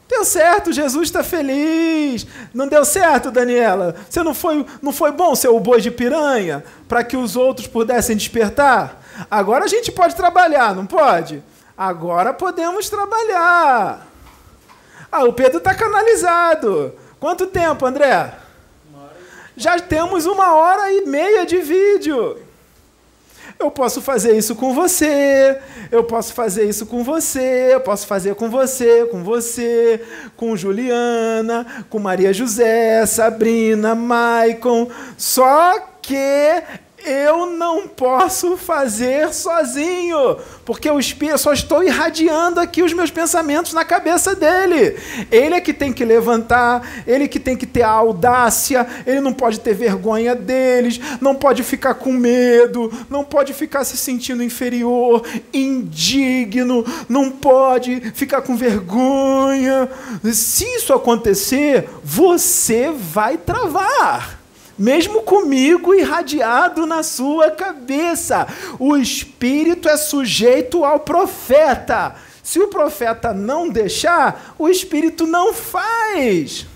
Deu 0.09 0.25
certo, 0.25 0.73
Jesus 0.73 1.09
está 1.09 1.25
feliz. 1.25 2.27
Não 2.55 2.69
deu 2.69 2.85
certo, 2.85 3.31
Daniela? 3.31 3.97
Você 4.09 4.23
não 4.23 4.35
foi, 4.35 4.65
não 4.81 4.93
foi 4.93 5.11
bom 5.11 5.35
ser 5.35 5.49
o 5.49 5.59
boi 5.59 5.81
de 5.81 5.91
piranha 5.91 6.65
para 6.89 7.03
que 7.03 7.17
os 7.17 7.35
outros 7.35 7.67
pudessem 7.67 8.17
despertar? 8.17 9.03
Agora 9.31 9.65
a 9.65 9.69
gente 9.69 9.91
pode 9.91 10.15
trabalhar, 10.15 10.75
não 10.75 10.87
pode? 10.87 11.43
Agora 11.77 12.33
podemos 12.33 12.89
trabalhar. 12.89 14.07
Ah, 15.11 15.25
o 15.25 15.33
Pedro 15.33 15.59
está 15.59 15.75
canalizado. 15.75 16.95
Quanto 17.19 17.47
tempo, 17.47 17.85
André? 17.85 18.33
Já 19.57 19.79
temos 19.81 20.27
uma 20.27 20.55
hora 20.55 20.93
e 20.93 21.07
meia 21.07 21.45
de 21.45 21.59
vídeo. 21.59 22.46
Eu 23.59 23.71
posso 23.71 24.03
fazer 24.03 24.37
isso 24.37 24.55
com 24.55 24.75
você, 24.75 25.59
eu 25.91 26.05
posso 26.05 26.35
fazer 26.35 26.69
isso 26.69 26.85
com 26.85 27.03
você, 27.03 27.71
eu 27.73 27.81
posso 27.81 28.07
fazer 28.07 28.35
com 28.35 28.51
você, 28.51 29.07
com 29.07 29.25
você, 29.25 30.05
com 30.37 30.55
Juliana, 30.55 31.85
com 31.89 31.99
Maria 31.99 32.35
José, 32.35 33.07
Sabrina, 33.07 33.95
Maicon. 33.95 34.89
Só 35.17 35.81
que 36.03 36.63
eu 37.05 37.47
não 37.47 37.87
posso 37.87 38.57
fazer 38.57 39.33
sozinho, 39.33 40.37
porque 40.65 40.91
o 40.91 40.99
só 41.39 41.53
estou 41.53 41.83
irradiando 41.83 42.59
aqui 42.59 42.83
os 42.83 42.93
meus 42.93 43.11
pensamentos 43.11 43.73
na 43.73 43.85
cabeça 43.85 44.35
dele. 44.35 44.97
Ele 45.31 45.55
é 45.55 45.61
que 45.61 45.73
tem 45.73 45.93
que 45.93 46.05
levantar, 46.05 47.05
ele 47.07 47.29
que 47.29 47.39
tem 47.39 47.57
que 47.57 47.67
ter 47.67 47.83
a 47.83 47.91
audácia, 47.91 48.87
ele 49.07 49.21
não 49.21 49.33
pode 49.33 49.61
ter 49.61 49.75
vergonha 49.75 50.35
deles, 50.35 51.01
não 51.21 51.35
pode 51.35 51.63
ficar 51.63 51.95
com 51.95 52.13
medo, 52.13 52.93
não 53.09 53.25
pode 53.25 53.53
ficar 53.53 53.85
se 53.85 53.97
sentindo 53.97 54.43
inferior, 54.43 55.23
indigno, 55.53 56.85
não 57.09 57.31
pode 57.31 58.01
ficar 58.15 58.43
com 58.43 58.57
vergonha. 58.57 59.89
Se 60.33 60.65
isso 60.65 60.93
acontecer, 60.93 61.89
você 62.03 62.91
vai 62.91 63.37
travar 63.37 64.36
mesmo 64.79 65.23
comigo 65.23 65.95
irradiado 65.95 66.87
na 66.87 67.03
sua 67.03 67.51
cabeça. 67.51 68.47
O 68.79 68.97
espírito 68.97 69.89
é 69.89 69.97
sujeito 69.97 70.85
ao 70.85 71.01
profeta. 71.01 72.15
Se 72.43 72.61
o 72.61 72.69
profeta 72.69 73.33
não 73.33 73.69
deixar, 73.69 74.55
o 74.59 74.69
espírito 74.69 75.27
não 75.27 75.53
faz. 75.53 76.67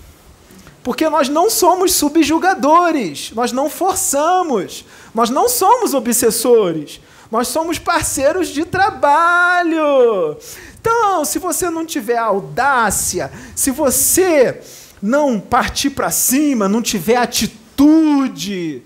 Porque 0.83 1.07
nós 1.07 1.29
não 1.29 1.49
somos 1.49 1.93
subjugadores, 1.93 3.31
nós 3.33 3.51
não 3.51 3.69
forçamos, 3.69 4.83
nós 5.13 5.29
não 5.29 5.47
somos 5.47 5.93
obsessores, 5.93 6.99
nós 7.29 7.47
somos 7.47 7.77
parceiros 7.77 8.47
de 8.47 8.65
trabalho. 8.65 10.35
Então, 10.79 11.23
se 11.23 11.37
você 11.37 11.69
não 11.69 11.85
tiver 11.85 12.17
audácia, 12.17 13.31
se 13.55 13.69
você 13.69 14.59
não 15.01 15.39
partir 15.39 15.91
para 15.91 16.09
cima, 16.09 16.67
não 16.67 16.81
tiver 16.81 17.17
atitude, 17.17 17.61
atitude. 17.71 18.83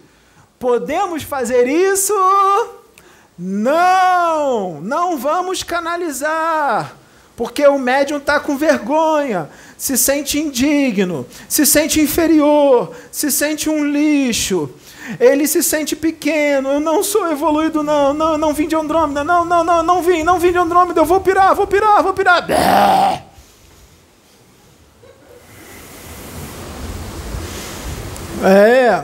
Podemos 0.59 1.23
fazer 1.23 1.67
isso? 1.67 2.13
Não, 3.37 4.79
não 4.81 5.17
vamos 5.17 5.61
canalizar, 5.61 6.95
porque 7.35 7.67
o 7.67 7.77
médium 7.77 8.17
está 8.17 8.39
com 8.39 8.57
vergonha, 8.57 9.49
se 9.77 9.97
sente 9.97 10.39
indigno, 10.39 11.27
se 11.49 11.65
sente 11.65 11.99
inferior, 11.99 12.95
se 13.11 13.29
sente 13.29 13.69
um 13.69 13.85
lixo, 13.85 14.69
ele 15.19 15.45
se 15.47 15.61
sente 15.61 15.97
pequeno, 15.97 16.69
eu 16.69 16.79
não 16.79 17.03
sou 17.03 17.29
evoluído, 17.29 17.83
não, 17.83 18.13
não, 18.13 18.37
não 18.37 18.53
vim 18.53 18.69
de 18.69 18.75
Andrômeda, 18.75 19.21
não, 19.21 19.43
não, 19.43 19.65
não, 19.65 19.83
não 19.83 20.01
vim, 20.01 20.23
não 20.23 20.39
vim 20.39 20.53
de 20.53 20.57
Andrômeda, 20.57 21.01
eu 21.01 21.05
vou 21.05 21.19
pirar, 21.19 21.53
vou 21.53 21.67
pirar, 21.67 22.01
vou 22.01 22.13
pirar. 22.13 22.47
É. 28.45 29.03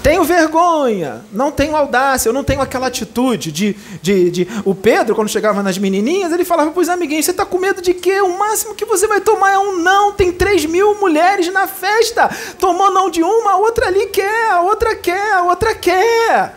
Tenho 0.00 0.22
vergonha, 0.22 1.24
não 1.32 1.50
tenho 1.50 1.76
audácia, 1.76 2.28
eu 2.28 2.32
não 2.32 2.44
tenho 2.44 2.62
aquela 2.62 2.86
atitude 2.86 3.50
de, 3.50 3.74
de, 4.00 4.30
de... 4.30 4.48
O 4.64 4.74
Pedro, 4.74 5.14
quando 5.14 5.28
chegava 5.28 5.62
nas 5.62 5.76
menininhas, 5.76 6.32
ele 6.32 6.44
falava 6.44 6.70
para 6.70 6.80
os 6.80 6.88
amiguinhos: 6.88 7.24
Você 7.24 7.32
está 7.32 7.44
com 7.44 7.58
medo 7.58 7.82
de 7.82 7.92
quê? 7.92 8.20
O 8.20 8.38
máximo 8.38 8.76
que 8.76 8.84
você 8.84 9.06
vai 9.08 9.20
tomar 9.20 9.50
é 9.50 9.58
um 9.58 9.76
não. 9.78 10.12
Tem 10.12 10.32
três 10.32 10.64
mil 10.64 10.94
mulheres 10.94 11.52
na 11.52 11.66
festa. 11.66 12.30
Tomou 12.58 12.90
não 12.90 13.10
de 13.10 13.22
uma, 13.22 13.52
a 13.52 13.56
outra 13.56 13.88
ali 13.88 14.06
quer, 14.06 14.52
a 14.52 14.62
outra 14.62 14.94
quer, 14.94 15.32
a 15.32 15.42
outra 15.42 15.74
quer. 15.74 16.54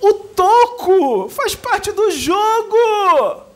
O 0.00 0.14
toco 0.14 1.28
faz 1.28 1.56
parte 1.56 1.90
do 1.90 2.10
jogo. 2.12 3.47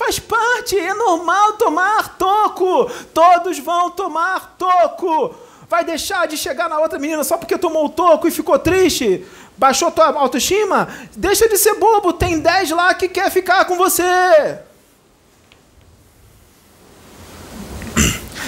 Faz 0.00 0.18
parte, 0.18 0.78
é 0.78 0.94
normal 0.94 1.52
tomar 1.58 2.16
toco. 2.16 2.90
Todos 3.12 3.58
vão 3.58 3.90
tomar 3.90 4.56
toco. 4.56 5.34
Vai 5.68 5.84
deixar 5.84 6.26
de 6.26 6.38
chegar 6.38 6.70
na 6.70 6.78
outra 6.78 6.98
menina 6.98 7.22
só 7.22 7.36
porque 7.36 7.58
tomou 7.58 7.84
o 7.84 7.90
toco 7.90 8.26
e 8.26 8.30
ficou 8.30 8.58
triste? 8.58 9.26
Baixou 9.58 9.90
tua 9.90 10.06
autoestima? 10.06 10.88
Deixa 11.14 11.46
de 11.50 11.58
ser 11.58 11.74
bobo, 11.74 12.14
tem 12.14 12.40
10 12.40 12.70
lá 12.70 12.94
que 12.94 13.10
quer 13.10 13.30
ficar 13.30 13.66
com 13.66 13.76
você. 13.76 14.69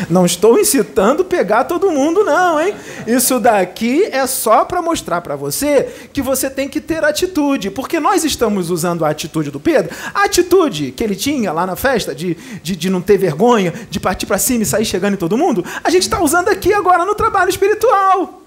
Não 0.08 0.24
estou 0.26 0.58
incitando 0.58 1.24
pegar 1.24 1.64
todo 1.64 1.90
mundo, 1.90 2.24
não, 2.24 2.60
hein? 2.60 2.74
Isso 3.06 3.38
daqui 3.38 4.04
é 4.04 4.26
só 4.26 4.64
para 4.64 4.82
mostrar 4.82 5.20
para 5.20 5.36
você 5.36 6.08
que 6.12 6.22
você 6.22 6.48
tem 6.48 6.68
que 6.68 6.80
ter 6.80 7.04
atitude, 7.04 7.70
porque 7.70 8.00
nós 8.00 8.24
estamos 8.24 8.70
usando 8.70 9.04
a 9.04 9.10
atitude 9.10 9.50
do 9.50 9.60
Pedro, 9.60 9.94
a 10.14 10.24
atitude 10.24 10.92
que 10.92 11.02
ele 11.02 11.14
tinha 11.14 11.52
lá 11.52 11.66
na 11.66 11.76
festa 11.76 12.14
de, 12.14 12.34
de, 12.62 12.76
de 12.76 12.90
não 12.90 13.00
ter 13.00 13.18
vergonha, 13.18 13.72
de 13.90 14.00
partir 14.00 14.26
para 14.26 14.38
cima 14.38 14.62
e 14.62 14.66
sair 14.66 14.84
chegando 14.84 15.14
em 15.14 15.18
todo 15.18 15.38
mundo, 15.38 15.64
a 15.82 15.90
gente 15.90 16.02
está 16.02 16.22
usando 16.22 16.48
aqui 16.48 16.72
agora 16.72 17.04
no 17.04 17.14
trabalho 17.14 17.50
espiritual. 17.50 18.42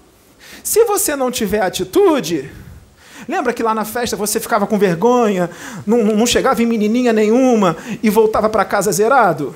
Se 0.62 0.84
você 0.84 1.14
não 1.16 1.30
tiver 1.30 1.62
atitude, 1.62 2.50
Lembra 3.28 3.52
que 3.52 3.62
lá 3.62 3.74
na 3.74 3.84
festa 3.84 4.16
você 4.16 4.38
ficava 4.38 4.66
com 4.66 4.78
vergonha, 4.78 5.50
não, 5.86 6.04
não 6.04 6.26
chegava 6.26 6.62
em 6.62 6.66
menininha 6.66 7.12
nenhuma 7.12 7.76
e 8.02 8.08
voltava 8.08 8.48
para 8.48 8.64
casa 8.64 8.92
zerado? 8.92 9.54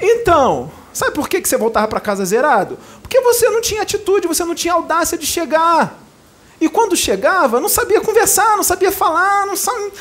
Então, 0.00 0.70
sabe 0.92 1.12
por 1.12 1.28
que 1.28 1.44
você 1.44 1.56
voltava 1.56 1.88
para 1.88 2.00
casa 2.00 2.24
zerado? 2.24 2.78
Porque 3.02 3.20
você 3.20 3.48
não 3.48 3.60
tinha 3.60 3.82
atitude, 3.82 4.26
você 4.26 4.44
não 4.44 4.54
tinha 4.54 4.74
audácia 4.74 5.16
de 5.16 5.26
chegar. 5.26 6.02
E 6.60 6.68
quando 6.68 6.96
chegava, 6.96 7.60
não 7.60 7.68
sabia 7.68 8.00
conversar, 8.00 8.56
não 8.56 8.62
sabia 8.62 8.90
falar, 8.90 9.46
não 9.46 9.56
sabe, 9.56 9.92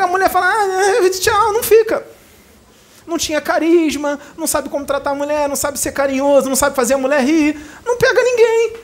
a 0.00 0.06
mulher 0.06 0.30
fala, 0.30 0.46
ah, 0.46 1.10
tchau, 1.10 1.52
não 1.52 1.62
fica. 1.62 2.06
Não 3.04 3.18
tinha 3.18 3.40
carisma, 3.40 4.20
não 4.36 4.46
sabe 4.46 4.68
como 4.68 4.84
tratar 4.84 5.10
a 5.10 5.14
mulher, 5.14 5.48
não 5.48 5.56
sabe 5.56 5.78
ser 5.78 5.92
carinhoso, 5.92 6.48
não 6.48 6.54
sabe 6.54 6.76
fazer 6.76 6.94
a 6.94 6.98
mulher 6.98 7.24
rir, 7.24 7.58
não 7.84 7.96
pega 7.96 8.22
ninguém. 8.22 8.76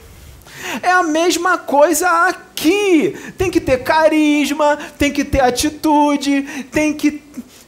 É 0.82 0.90
a 0.90 1.02
mesma 1.02 1.58
coisa 1.58 2.08
aqui. 2.28 3.16
Tem 3.36 3.50
que 3.50 3.60
ter 3.60 3.84
carisma, 3.84 4.78
tem 4.98 5.12
que 5.12 5.24
ter 5.24 5.40
atitude, 5.40 6.42
tem 6.72 6.94
que 6.94 7.22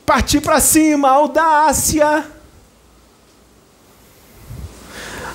partir 0.07 0.41
para 0.41 0.61
cima, 0.61 1.11
audácia. 1.11 2.25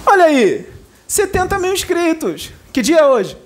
Olha 0.06 0.26
aí, 0.26 0.68
70 1.08 1.60
mil 1.60 1.74
inscritos. 1.74 2.52
Que 2.72 2.82
dia 2.82 3.00
é 3.00 3.06
hoje? 3.06 3.38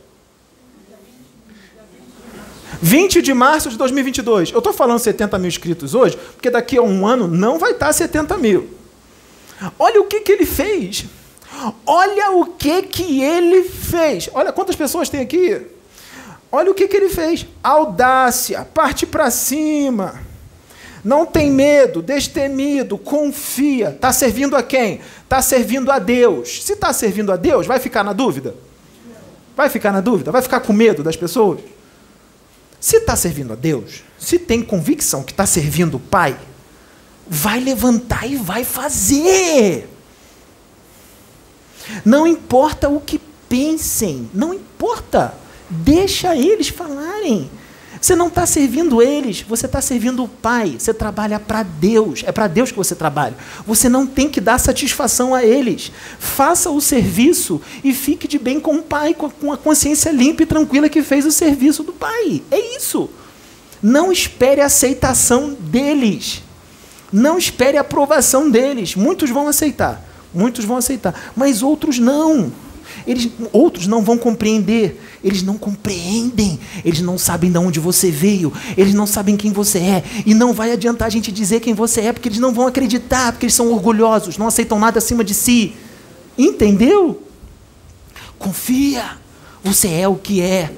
20 2.82 3.22
de 3.24 3.34
março 3.34 3.70
de 3.70 3.78
2022. 3.78 4.52
Eu 4.52 4.60
estou 4.60 4.72
falando 4.72 5.00
70 5.00 5.40
mil 5.40 5.48
inscritos 5.48 5.96
hoje, 5.96 6.16
porque 6.34 6.52
daqui 6.52 6.78
a 6.78 6.82
um 6.84 7.08
ano 7.08 7.28
não 7.28 7.58
vai 7.58 7.72
estar 7.72 7.92
70 7.92 8.38
mil. 8.38 8.70
Olha 9.80 10.02
o 10.02 10.06
que, 10.06 10.22
que 10.22 10.32
ele 10.32 10.46
fez. 10.46 11.06
Olha 11.86 12.32
o 12.32 12.46
que, 12.46 12.84
que 12.84 13.24
ele 13.24 13.64
fez. 13.64 14.30
Olha 14.34 14.52
quantas 14.52 14.76
pessoas 14.76 15.10
tem 15.10 15.22
aqui. 15.22 15.66
Olha 16.52 16.70
o 16.70 16.76
que, 16.76 16.88
que 16.88 16.96
ele 16.96 17.10
fez. 17.10 17.48
Audácia, 17.64 18.64
parte 18.64 19.06
para 19.08 19.32
cima. 19.32 20.22
Não 21.06 21.23
tem 21.23 21.52
medo, 21.52 22.02
destemido, 22.02 22.98
confia. 22.98 23.90
Está 23.90 24.11
servindo 24.11 24.56
a 24.56 24.64
quem? 24.64 25.02
Está 25.23 25.40
servindo 25.40 25.91
a 25.91 25.99
Deus. 25.99 26.64
Se 26.64 26.73
está 26.73 26.91
servindo 26.91 27.32
a 27.32 27.36
Deus, 27.36 27.68
vai 27.68 27.80
ficar 27.80 28.03
na 28.03 28.11
dúvida? 28.11 28.56
Vai 29.56 29.69
ficar 29.69 29.91
na 29.91 30.02
dúvida? 30.02 30.32
Vai 30.32 30.41
ficar 30.41 30.61
com 30.61 30.73
medo 30.73 31.03
das 31.03 31.15
pessoas? 31.15 31.60
Se 32.80 32.98
está 32.98 33.15
servindo 33.15 33.53
a 33.53 33.56
Deus, 33.56 34.03
se 34.18 34.40
tem 34.40 34.64
convicção 34.64 35.22
que 35.22 35.32
está 35.32 35.45
servindo 35.45 35.98
o 35.98 35.99
Pai, 35.99 36.36
vai 37.27 37.60
levantar 37.60 38.27
e 38.27 38.36
vai 38.36 38.64
fazer. 38.64 39.88
Não 42.03 42.26
importa 42.26 42.90
o 42.90 42.99
que 42.99 43.22
pensem, 43.48 44.27
não 44.34 44.56
importa. 44.56 45.36
Deixa 45.69 46.36
eles 46.36 46.69
falarem. 46.69 47.49
Você 48.06 48.15
não 48.15 48.27
está 48.27 48.45
servindo 48.45 49.02
eles, 49.02 49.41
você 49.41 49.65
está 49.65 49.82
servindo 49.82 50.23
o 50.23 50.27
Pai. 50.27 50.76
Você 50.77 50.94
trabalha 50.94 51.40
para 51.40 51.64
Deus. 51.64 52.22
É 52.23 52.32
para 52.32 52.45
Deus 52.45 52.69
que 52.69 52.77
você 52.77 52.94
trabalha. 52.94 53.36
Você 53.65 53.90
não 53.90 54.06
tem 54.06 54.30
que 54.30 54.40
dar 54.40 54.60
satisfação 54.60 55.34
a 55.34 55.44
eles. 55.44 55.91
Faça 56.19 56.69
o 56.69 56.80
serviço 56.80 57.60
e 57.84 57.95
fique 57.95 58.27
de 58.27 58.38
bem 58.38 58.60
com 58.60 58.76
o 58.76 58.84
Pai, 58.84 59.15
com 59.15 59.52
a 59.52 59.57
consciência 59.57 60.11
limpa 60.11 60.44
e 60.44 60.45
tranquila 60.45 60.88
que 60.88 61.02
fez 61.02 61.26
o 61.26 61.32
serviço 61.32 61.82
do 61.82 61.94
Pai. 61.94 62.44
É 62.52 62.77
isso. 62.77 63.10
Não 63.82 64.11
espere 64.11 64.61
a 64.61 64.68
aceitação 64.68 65.57
deles. 65.60 66.44
Não 67.11 67.40
espere 67.40 67.76
a 67.76 67.82
aprovação 67.82 68.52
deles. 68.52 68.94
Muitos 68.94 69.32
vão 69.32 69.48
aceitar. 69.48 70.07
Muitos 70.32 70.64
vão 70.64 70.77
aceitar. 70.77 71.34
Mas 71.36 71.64
outros 71.64 71.98
não. 71.98 72.53
Eles, 73.07 73.30
outros 73.52 73.88
não 73.88 74.02
vão 74.02 74.18
compreender. 74.18 75.02
Eles 75.23 75.44
não 75.44 75.57
compreendem. 75.57 76.60
Eles 76.84 77.02
não 77.02 77.18
sabem 77.18 77.52
de 77.52 77.57
onde 77.57 77.80
você 77.80 78.10
veio. 78.10 78.52
Eles 78.76 78.94
não 78.94 79.06
sabem 79.06 79.38
quem 79.38 79.52
você 79.52 79.80
é. 79.80 80.03
E 80.26 80.34
não 80.34 80.53
vai 80.53 80.72
adiantar 80.72 81.07
a 81.07 81.11
gente 81.11 81.32
dizer 81.32 81.60
quem 81.60 81.73
você 81.73 82.02
é, 82.02 82.14
porque 82.14 82.30
eles 82.30 82.40
não 82.40 82.53
vão 82.53 82.68
acreditar, 82.68 83.32
porque 83.32 83.45
eles 83.45 83.56
são 83.56 83.72
orgulhosos, 83.72 84.38
não 84.38 84.48
aceitam 84.48 84.80
nada 84.80 84.98
acima 84.98 85.23
de 85.23 85.34
si. 85.34 85.73
Entendeu? 86.38 87.22
Confia. 88.40 89.18
Você 89.64 89.90
é 89.90 90.07
o 90.07 90.15
que 90.15 90.41
é. 90.41 90.72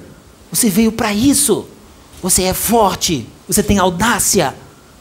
Você 0.50 0.70
veio 0.70 0.92
para 0.92 1.12
isso. 1.12 1.66
Você 2.22 2.44
é 2.44 2.54
forte. 2.54 3.26
Você 3.46 3.62
tem 3.62 3.78
audácia. 3.78 4.54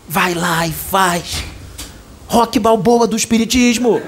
Vai 0.07 0.33
lá 0.33 0.65
e 0.67 0.71
faz. 0.71 1.43
Rock 2.27 2.59
balboa 2.59 3.07
do 3.07 3.15
Espiritismo. 3.15 4.01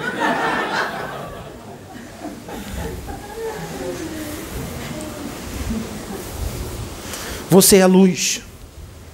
Você 7.50 7.78
é 7.78 7.86
luz. 7.86 8.42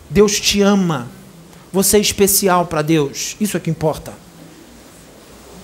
Deus 0.10 0.40
te 0.40 0.62
ama. 0.62 1.08
Você 1.72 1.98
é 1.98 2.00
especial 2.00 2.66
para 2.66 2.82
Deus. 2.82 3.36
Isso 3.40 3.58
é 3.58 3.60
que 3.60 3.70
importa. 3.70 4.14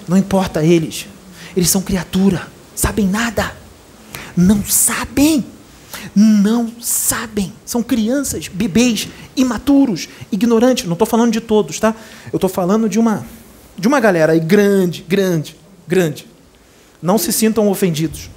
Não 0.07 0.17
importa 0.17 0.63
eles. 0.63 1.07
Eles 1.55 1.69
são 1.69 1.81
criatura. 1.81 2.47
Sabem 2.75 3.07
nada. 3.07 3.55
Não 4.35 4.63
sabem. 4.65 5.45
Não 6.15 6.71
sabem. 6.81 7.53
São 7.65 7.83
crianças, 7.83 8.47
bebês, 8.47 9.07
imaturos, 9.35 10.09
ignorantes. 10.31 10.85
Não 10.85 10.93
estou 10.93 11.07
falando 11.07 11.31
de 11.31 11.41
todos, 11.41 11.79
tá? 11.79 11.95
Eu 12.31 12.37
estou 12.37 12.49
falando 12.49 12.89
de 12.89 12.99
uma, 12.99 13.25
de 13.77 13.87
uma 13.87 13.99
galera 13.99 14.33
aí 14.33 14.39
grande, 14.39 15.05
grande, 15.07 15.55
grande. 15.87 16.27
Não 17.01 17.17
se 17.17 17.31
sintam 17.31 17.69
ofendidos. 17.69 18.29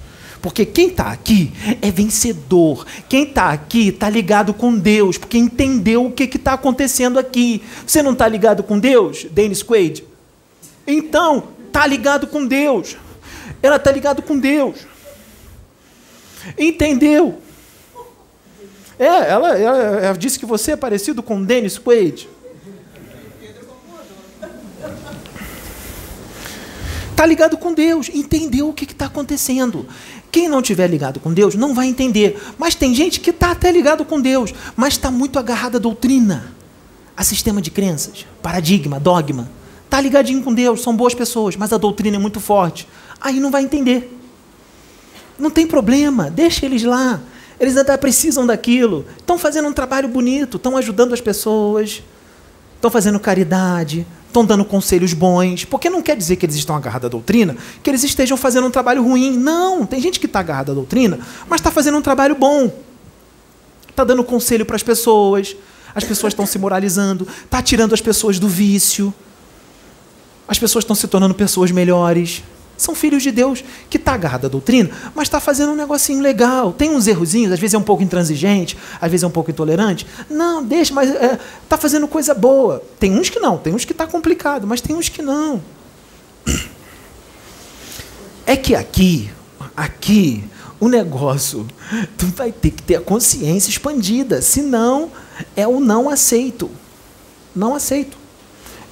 Porque 0.45 0.63
quem 0.63 0.89
está 0.89 1.11
aqui 1.11 1.51
é 1.81 1.89
vencedor. 1.89 2.85
Quem 3.09 3.23
está 3.23 3.49
aqui 3.49 3.87
está 3.87 4.07
ligado 4.07 4.53
com 4.53 4.77
Deus, 4.77 5.17
porque 5.17 5.39
entendeu 5.39 6.05
o 6.05 6.11
que 6.11 6.25
está 6.25 6.53
acontecendo 6.53 7.17
aqui. 7.17 7.63
Você 7.83 8.03
não 8.03 8.13
está 8.13 8.27
ligado 8.27 8.61
com 8.61 8.77
Deus, 8.77 9.25
Dennis 9.31 9.63
Quaid? 9.63 10.05
Então, 10.85 11.45
está 11.65 11.87
ligado 11.87 12.27
com 12.27 12.45
Deus. 12.45 12.95
Ela 13.59 13.77
está 13.77 13.91
ligado 13.91 14.21
com 14.21 14.37
Deus. 14.37 14.81
Entendeu? 16.55 17.41
É, 18.99 19.05
ela, 19.05 19.57
ela, 19.57 19.77
ela, 19.77 20.13
disse 20.15 20.37
que 20.37 20.45
você 20.45 20.73
é 20.73 20.75
parecido 20.75 21.23
com 21.23 21.43
Dennis 21.43 21.79
Quaid. 21.79 22.29
Está 27.15 27.25
ligado 27.25 27.57
com 27.57 27.73
Deus, 27.73 28.09
entendeu 28.13 28.67
o 28.67 28.73
que 28.73 28.83
está 28.83 29.05
acontecendo. 29.05 29.87
Quem 30.35 30.49
não 30.49 30.61
tiver 30.61 30.87
ligado 30.87 31.21
com 31.21 31.31
Deus 31.31 31.55
não 31.55 31.73
vai 31.73 31.87
entender. 31.87 32.37
Mas 32.57 32.75
tem 32.75 32.93
gente 32.93 33.21
que 33.21 33.29
está 33.29 33.51
até 33.51 33.71
ligado 33.71 34.03
com 34.03 34.19
Deus, 34.19 34.53
mas 34.75 34.95
está 34.95 35.09
muito 35.09 35.39
agarrada 35.39 35.77
à 35.77 35.79
doutrina, 35.79 36.53
a 37.15 37.23
sistema 37.23 37.61
de 37.61 37.71
crenças, 37.71 38.25
paradigma, 38.41 38.99
dogma. 38.99 39.49
Está 39.85 40.01
ligadinho 40.01 40.43
com 40.43 40.53
Deus, 40.53 40.81
são 40.81 40.93
boas 40.93 41.13
pessoas, 41.13 41.55
mas 41.55 41.71
a 41.71 41.77
doutrina 41.77 42.17
é 42.17 42.19
muito 42.19 42.41
forte. 42.41 42.85
Aí 43.21 43.39
não 43.39 43.49
vai 43.49 43.63
entender. 43.63 44.13
Não 45.39 45.49
tem 45.49 45.65
problema, 45.65 46.29
deixa 46.29 46.65
eles 46.65 46.83
lá. 46.83 47.21
Eles 47.57 47.77
ainda 47.77 47.97
precisam 47.97 48.45
daquilo. 48.45 49.05
Estão 49.17 49.39
fazendo 49.39 49.69
um 49.69 49.73
trabalho 49.73 50.09
bonito, 50.09 50.57
estão 50.57 50.75
ajudando 50.75 51.13
as 51.13 51.21
pessoas, 51.21 52.03
estão 52.75 52.91
fazendo 52.91 53.21
caridade, 53.21 54.05
estão 54.35 54.43
dando 54.45 54.65
conselhos 54.65 55.13
bons, 55.13 55.63
porque 55.63 55.89
não 55.89 56.01
quer 56.01 56.17
dizer 56.17 56.35
que 56.35 56.45
eles 56.45 56.57
estão 56.57 56.75
agarrados 56.75 57.05
à 57.05 57.09
doutrina, 57.09 57.55
que 57.81 57.89
eles 57.89 58.03
estejam 58.03 58.35
fazendo 58.35 58.67
um 58.67 58.71
trabalho 58.71 59.01
ruim. 59.01 59.37
Não, 59.37 59.85
tem 59.85 60.01
gente 60.01 60.19
que 60.19 60.25
está 60.25 60.39
agarrada 60.39 60.73
à 60.73 60.75
doutrina, 60.75 61.19
mas 61.47 61.61
está 61.61 61.71
fazendo 61.71 61.97
um 61.97 62.01
trabalho 62.01 62.35
bom. 62.35 62.69
Está 63.89 64.03
dando 64.03 64.25
conselho 64.25 64.65
para 64.65 64.75
as 64.75 64.83
pessoas, 64.83 65.55
as 65.93 66.03
pessoas 66.03 66.33
estão 66.33 66.45
se 66.45 66.59
moralizando, 66.59 67.25
está 67.45 67.61
tirando 67.61 67.93
as 67.93 68.01
pessoas 68.01 68.37
do 68.37 68.49
vício, 68.49 69.13
as 70.45 70.59
pessoas 70.59 70.83
estão 70.83 70.95
se 70.95 71.07
tornando 71.07 71.33
pessoas 71.33 71.71
melhores. 71.71 72.43
São 72.77 72.93
filhos 72.93 73.23
de 73.23 73.31
Deus 73.31 73.63
que 73.89 73.97
está 73.97 74.13
agarrado 74.13 74.45
à 74.45 74.49
doutrina, 74.49 74.89
mas 75.13 75.27
está 75.27 75.39
fazendo 75.39 75.71
um 75.71 75.75
negocinho 75.75 76.21
legal. 76.21 76.73
Tem 76.73 76.89
uns 76.89 77.07
errozinhos, 77.07 77.51
às 77.53 77.59
vezes 77.59 77.73
é 77.73 77.77
um 77.77 77.83
pouco 77.83 78.03
intransigente, 78.03 78.77
às 78.99 79.09
vezes 79.09 79.23
é 79.23 79.27
um 79.27 79.31
pouco 79.31 79.51
intolerante. 79.51 80.05
Não, 80.29 80.63
deixa, 80.63 80.93
mas 80.93 81.09
está 81.09 81.25
é, 81.25 81.39
tá 81.69 81.77
fazendo 81.77 82.07
coisa 82.07 82.33
boa. 82.33 82.83
Tem 82.99 83.17
uns 83.17 83.29
que 83.29 83.39
não, 83.39 83.57
tem 83.57 83.73
uns 83.73 83.85
que 83.85 83.91
está 83.91 84.05
complicado, 84.05 84.67
mas 84.67 84.81
tem 84.81 84.95
uns 84.95 85.09
que 85.09 85.21
não. 85.21 85.61
É 88.45 88.55
que 88.55 88.75
aqui, 88.75 89.31
aqui, 89.75 90.43
o 90.79 90.87
negócio, 90.87 91.65
tu 92.15 92.27
vai 92.27 92.51
ter 92.51 92.69
que 92.69 92.83
ter 92.83 92.95
a 92.97 93.01
consciência 93.01 93.71
expandida, 93.71 94.41
senão 94.41 95.11
é 95.55 95.67
o 95.67 95.79
não 95.79 96.07
aceito. 96.07 96.69
Não 97.55 97.73
aceito. 97.73 98.17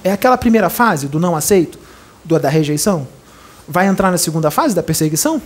É 0.02 0.10
aquela 0.10 0.36
primeira 0.36 0.68
fase 0.68 1.06
do 1.06 1.20
não 1.20 1.36
aceito, 1.36 1.78
do 2.24 2.38
da 2.38 2.48
rejeição. 2.48 3.06
Vai 3.66 3.86
entrar 3.86 4.10
na 4.10 4.18
segunda 4.18 4.50
fase 4.50 4.74
da 4.74 4.82
perseguição? 4.82 5.40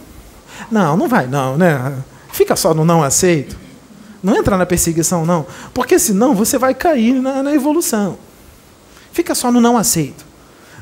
Não, 0.71 0.97
não 0.97 1.09
vai, 1.09 1.27
não, 1.27 1.57
né? 1.57 2.03
Fica 2.33 2.57
só 2.57 2.75
no 2.75 2.85
não 2.85 3.03
aceito. 3.03 3.57
Não 4.23 4.37
entra 4.37 4.57
na 4.57 4.67
perseguição, 4.67 5.25
não. 5.25 5.47
Porque 5.73 5.99
senão 5.99 6.35
você 6.35 6.59
vai 6.59 6.75
cair 6.75 7.15
na, 7.15 7.43
na 7.43 7.55
evolução. 7.55 8.19
Fica 9.13 9.35
só 9.35 9.51
no 9.53 9.61
não 9.61 9.77
aceito. 9.77 10.27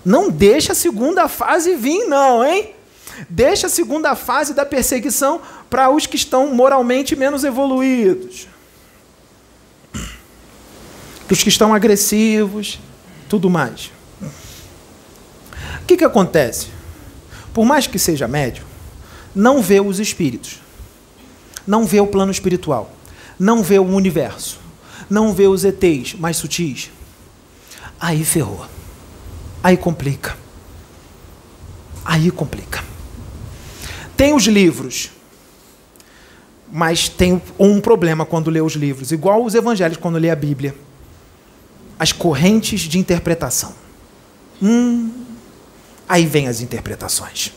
Não 0.05 0.31
deixa 0.31 0.73
a 0.73 0.75
segunda 0.75 1.29
fase 1.29 1.75
vir, 1.75 2.07
não, 2.07 2.45
hein? 2.45 2.73
Deixa 3.29 3.67
a 3.67 3.71
segunda 3.71 4.15
fase 4.15 4.55
da 4.55 4.65
perseguição 4.65 5.41
para 5.69 5.91
os 5.91 6.07
que 6.07 6.17
estão 6.17 6.55
moralmente 6.55 7.17
menos 7.17 7.45
evoluídos. 7.45 8.47
Para 9.93 11.33
os 11.33 11.43
que 11.43 11.49
estão 11.49 11.75
agressivos, 11.75 12.79
tudo 13.29 13.51
mais. 13.51 13.91
O 15.83 15.87
que, 15.87 15.97
que 15.97 16.05
acontece? 16.05 16.76
Por 17.57 17.65
mais 17.65 17.87
que 17.87 17.99
seja 17.99 18.29
médio, 18.29 18.67
não 19.35 19.63
vê 19.63 19.81
os 19.81 19.99
espíritos, 19.99 20.61
não 21.67 21.87
vê 21.87 21.99
o 22.03 22.07
plano 22.07 22.31
espiritual, 22.31 22.93
não 23.39 23.63
vê 23.63 23.79
o 23.79 23.83
universo, 23.83 24.61
não 25.09 25.33
vê 25.33 25.47
os 25.47 25.65
ETs 25.65 26.13
mais 26.19 26.37
sutis, 26.37 26.91
aí 27.99 28.27
ferrou. 28.27 28.67
Aí 29.65 29.75
complica. 29.75 30.37
Aí 32.05 32.31
complica. 32.31 32.85
Tem 34.19 34.35
os 34.35 34.45
livros, 34.45 35.11
mas 36.71 37.09
tem 37.09 37.41
um 37.59 37.81
problema 37.81 38.27
quando 38.27 38.51
lê 38.51 38.61
os 38.61 38.75
livros, 38.75 39.13
igual 39.13 39.43
os 39.43 39.55
evangelhos 39.55 39.97
quando 39.97 40.19
lê 40.19 40.29
a 40.29 40.37
Bíblia. 40.37 40.77
As 41.99 42.13
correntes 42.13 42.81
de 42.81 42.99
interpretação. 42.99 43.73
Hum, 44.63 45.25
Aí 46.09 46.27
vem 46.27 46.49
as 46.49 46.61
interpretações. 46.61 47.53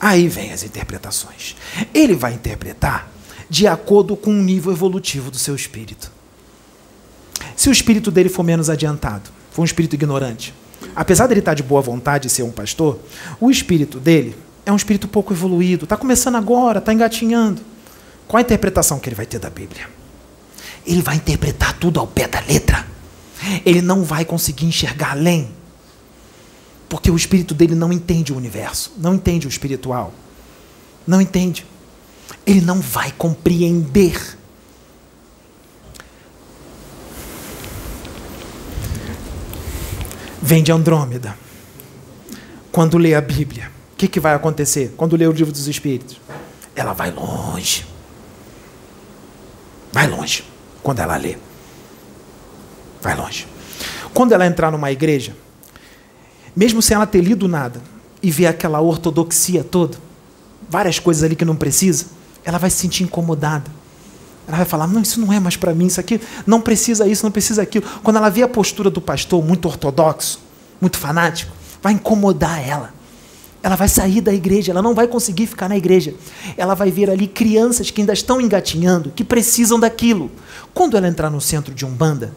Aí 0.00 0.26
vem 0.26 0.52
as 0.52 0.64
interpretações. 0.64 1.54
Ele 1.94 2.14
vai 2.14 2.34
interpretar 2.34 3.08
de 3.48 3.66
acordo 3.66 4.16
com 4.16 4.30
o 4.30 4.42
nível 4.42 4.72
evolutivo 4.72 5.30
do 5.30 5.38
seu 5.38 5.54
espírito. 5.54 6.10
Se 7.54 7.68
o 7.68 7.72
espírito 7.72 8.10
dele 8.10 8.28
for 8.28 8.42
menos 8.42 8.68
adiantado, 8.68 9.30
for 9.52 9.62
um 9.62 9.64
espírito 9.64 9.94
ignorante, 9.94 10.52
apesar 10.96 11.26
dele 11.26 11.40
estar 11.40 11.54
de 11.54 11.62
boa 11.62 11.80
vontade 11.80 12.26
e 12.26 12.30
ser 12.30 12.42
um 12.42 12.50
pastor, 12.50 12.98
o 13.40 13.50
espírito 13.50 14.00
dele 14.00 14.36
é 14.66 14.72
um 14.72 14.76
espírito 14.76 15.06
pouco 15.06 15.32
evoluído, 15.32 15.84
está 15.84 15.96
começando 15.96 16.36
agora, 16.36 16.78
está 16.78 16.92
engatinhando. 16.92 17.62
Qual 18.26 18.38
a 18.38 18.42
interpretação 18.42 18.98
que 18.98 19.08
ele 19.08 19.16
vai 19.16 19.26
ter 19.26 19.38
da 19.38 19.50
Bíblia? 19.50 19.88
Ele 20.84 21.02
vai 21.02 21.16
interpretar 21.16 21.74
tudo 21.78 22.00
ao 22.00 22.06
pé 22.06 22.26
da 22.26 22.40
letra. 22.40 22.86
Ele 23.64 23.82
não 23.82 24.02
vai 24.02 24.24
conseguir 24.24 24.66
enxergar 24.66 25.12
além 25.12 25.50
porque 26.92 27.10
o 27.10 27.16
espírito 27.16 27.54
dele 27.54 27.74
não 27.74 27.90
entende 27.90 28.34
o 28.34 28.36
universo, 28.36 28.92
não 28.98 29.14
entende 29.14 29.46
o 29.46 29.48
espiritual. 29.48 30.12
Não 31.06 31.22
entende. 31.22 31.66
Ele 32.46 32.60
não 32.60 32.82
vai 32.82 33.10
compreender. 33.12 34.36
Vem 40.42 40.62
de 40.62 40.70
Andrômeda. 40.70 41.34
Quando 42.70 42.98
lê 42.98 43.14
a 43.14 43.22
Bíblia, 43.22 43.70
o 43.94 43.96
que, 43.96 44.06
que 44.06 44.20
vai 44.20 44.34
acontecer? 44.34 44.92
Quando 44.94 45.16
lê 45.16 45.26
o 45.26 45.32
livro 45.32 45.50
dos 45.50 45.66
Espíritos, 45.66 46.20
ela 46.76 46.92
vai 46.92 47.10
longe. 47.10 47.86
Vai 49.90 50.06
longe 50.06 50.44
quando 50.82 50.98
ela 50.98 51.16
lê. 51.16 51.38
Vai 53.00 53.16
longe. 53.16 53.48
Quando 54.12 54.32
ela 54.32 54.44
entrar 54.44 54.70
numa 54.70 54.92
igreja, 54.92 55.34
mesmo 56.54 56.82
sem 56.82 56.94
ela 56.94 57.06
ter 57.06 57.20
lido 57.20 57.48
nada, 57.48 57.80
e 58.22 58.30
ver 58.30 58.46
aquela 58.46 58.80
ortodoxia 58.80 59.64
toda, 59.64 59.98
várias 60.70 60.98
coisas 60.98 61.22
ali 61.24 61.34
que 61.34 61.44
não 61.44 61.56
precisa, 61.56 62.06
ela 62.44 62.58
vai 62.58 62.70
se 62.70 62.76
sentir 62.76 63.02
incomodada. 63.02 63.70
Ela 64.46 64.56
vai 64.58 64.66
falar: 64.66 64.86
não, 64.86 65.02
isso 65.02 65.20
não 65.20 65.32
é 65.32 65.40
mais 65.40 65.56
para 65.56 65.74
mim, 65.74 65.86
isso 65.86 66.00
aqui 66.00 66.20
não 66.46 66.60
precisa 66.60 67.06
isso, 67.06 67.24
não 67.24 67.30
precisa 67.30 67.62
aquilo. 67.62 67.84
Quando 68.02 68.16
ela 68.16 68.28
vê 68.28 68.42
a 68.42 68.48
postura 68.48 68.90
do 68.90 69.00
pastor 69.00 69.44
muito 69.44 69.66
ortodoxo, 69.66 70.40
muito 70.80 70.98
fanático, 70.98 71.52
vai 71.82 71.92
incomodar 71.92 72.66
ela. 72.66 72.92
Ela 73.62 73.76
vai 73.76 73.88
sair 73.88 74.20
da 74.20 74.34
igreja, 74.34 74.72
ela 74.72 74.82
não 74.82 74.92
vai 74.92 75.06
conseguir 75.06 75.46
ficar 75.46 75.68
na 75.68 75.76
igreja. 75.76 76.14
Ela 76.56 76.74
vai 76.74 76.90
ver 76.90 77.08
ali 77.08 77.28
crianças 77.28 77.92
que 77.92 78.00
ainda 78.00 78.12
estão 78.12 78.40
engatinhando, 78.40 79.12
que 79.14 79.22
precisam 79.22 79.78
daquilo. 79.78 80.32
Quando 80.74 80.96
ela 80.96 81.06
entrar 81.06 81.30
no 81.30 81.40
centro 81.40 81.72
de 81.72 81.86
Umbanda, 81.86 82.34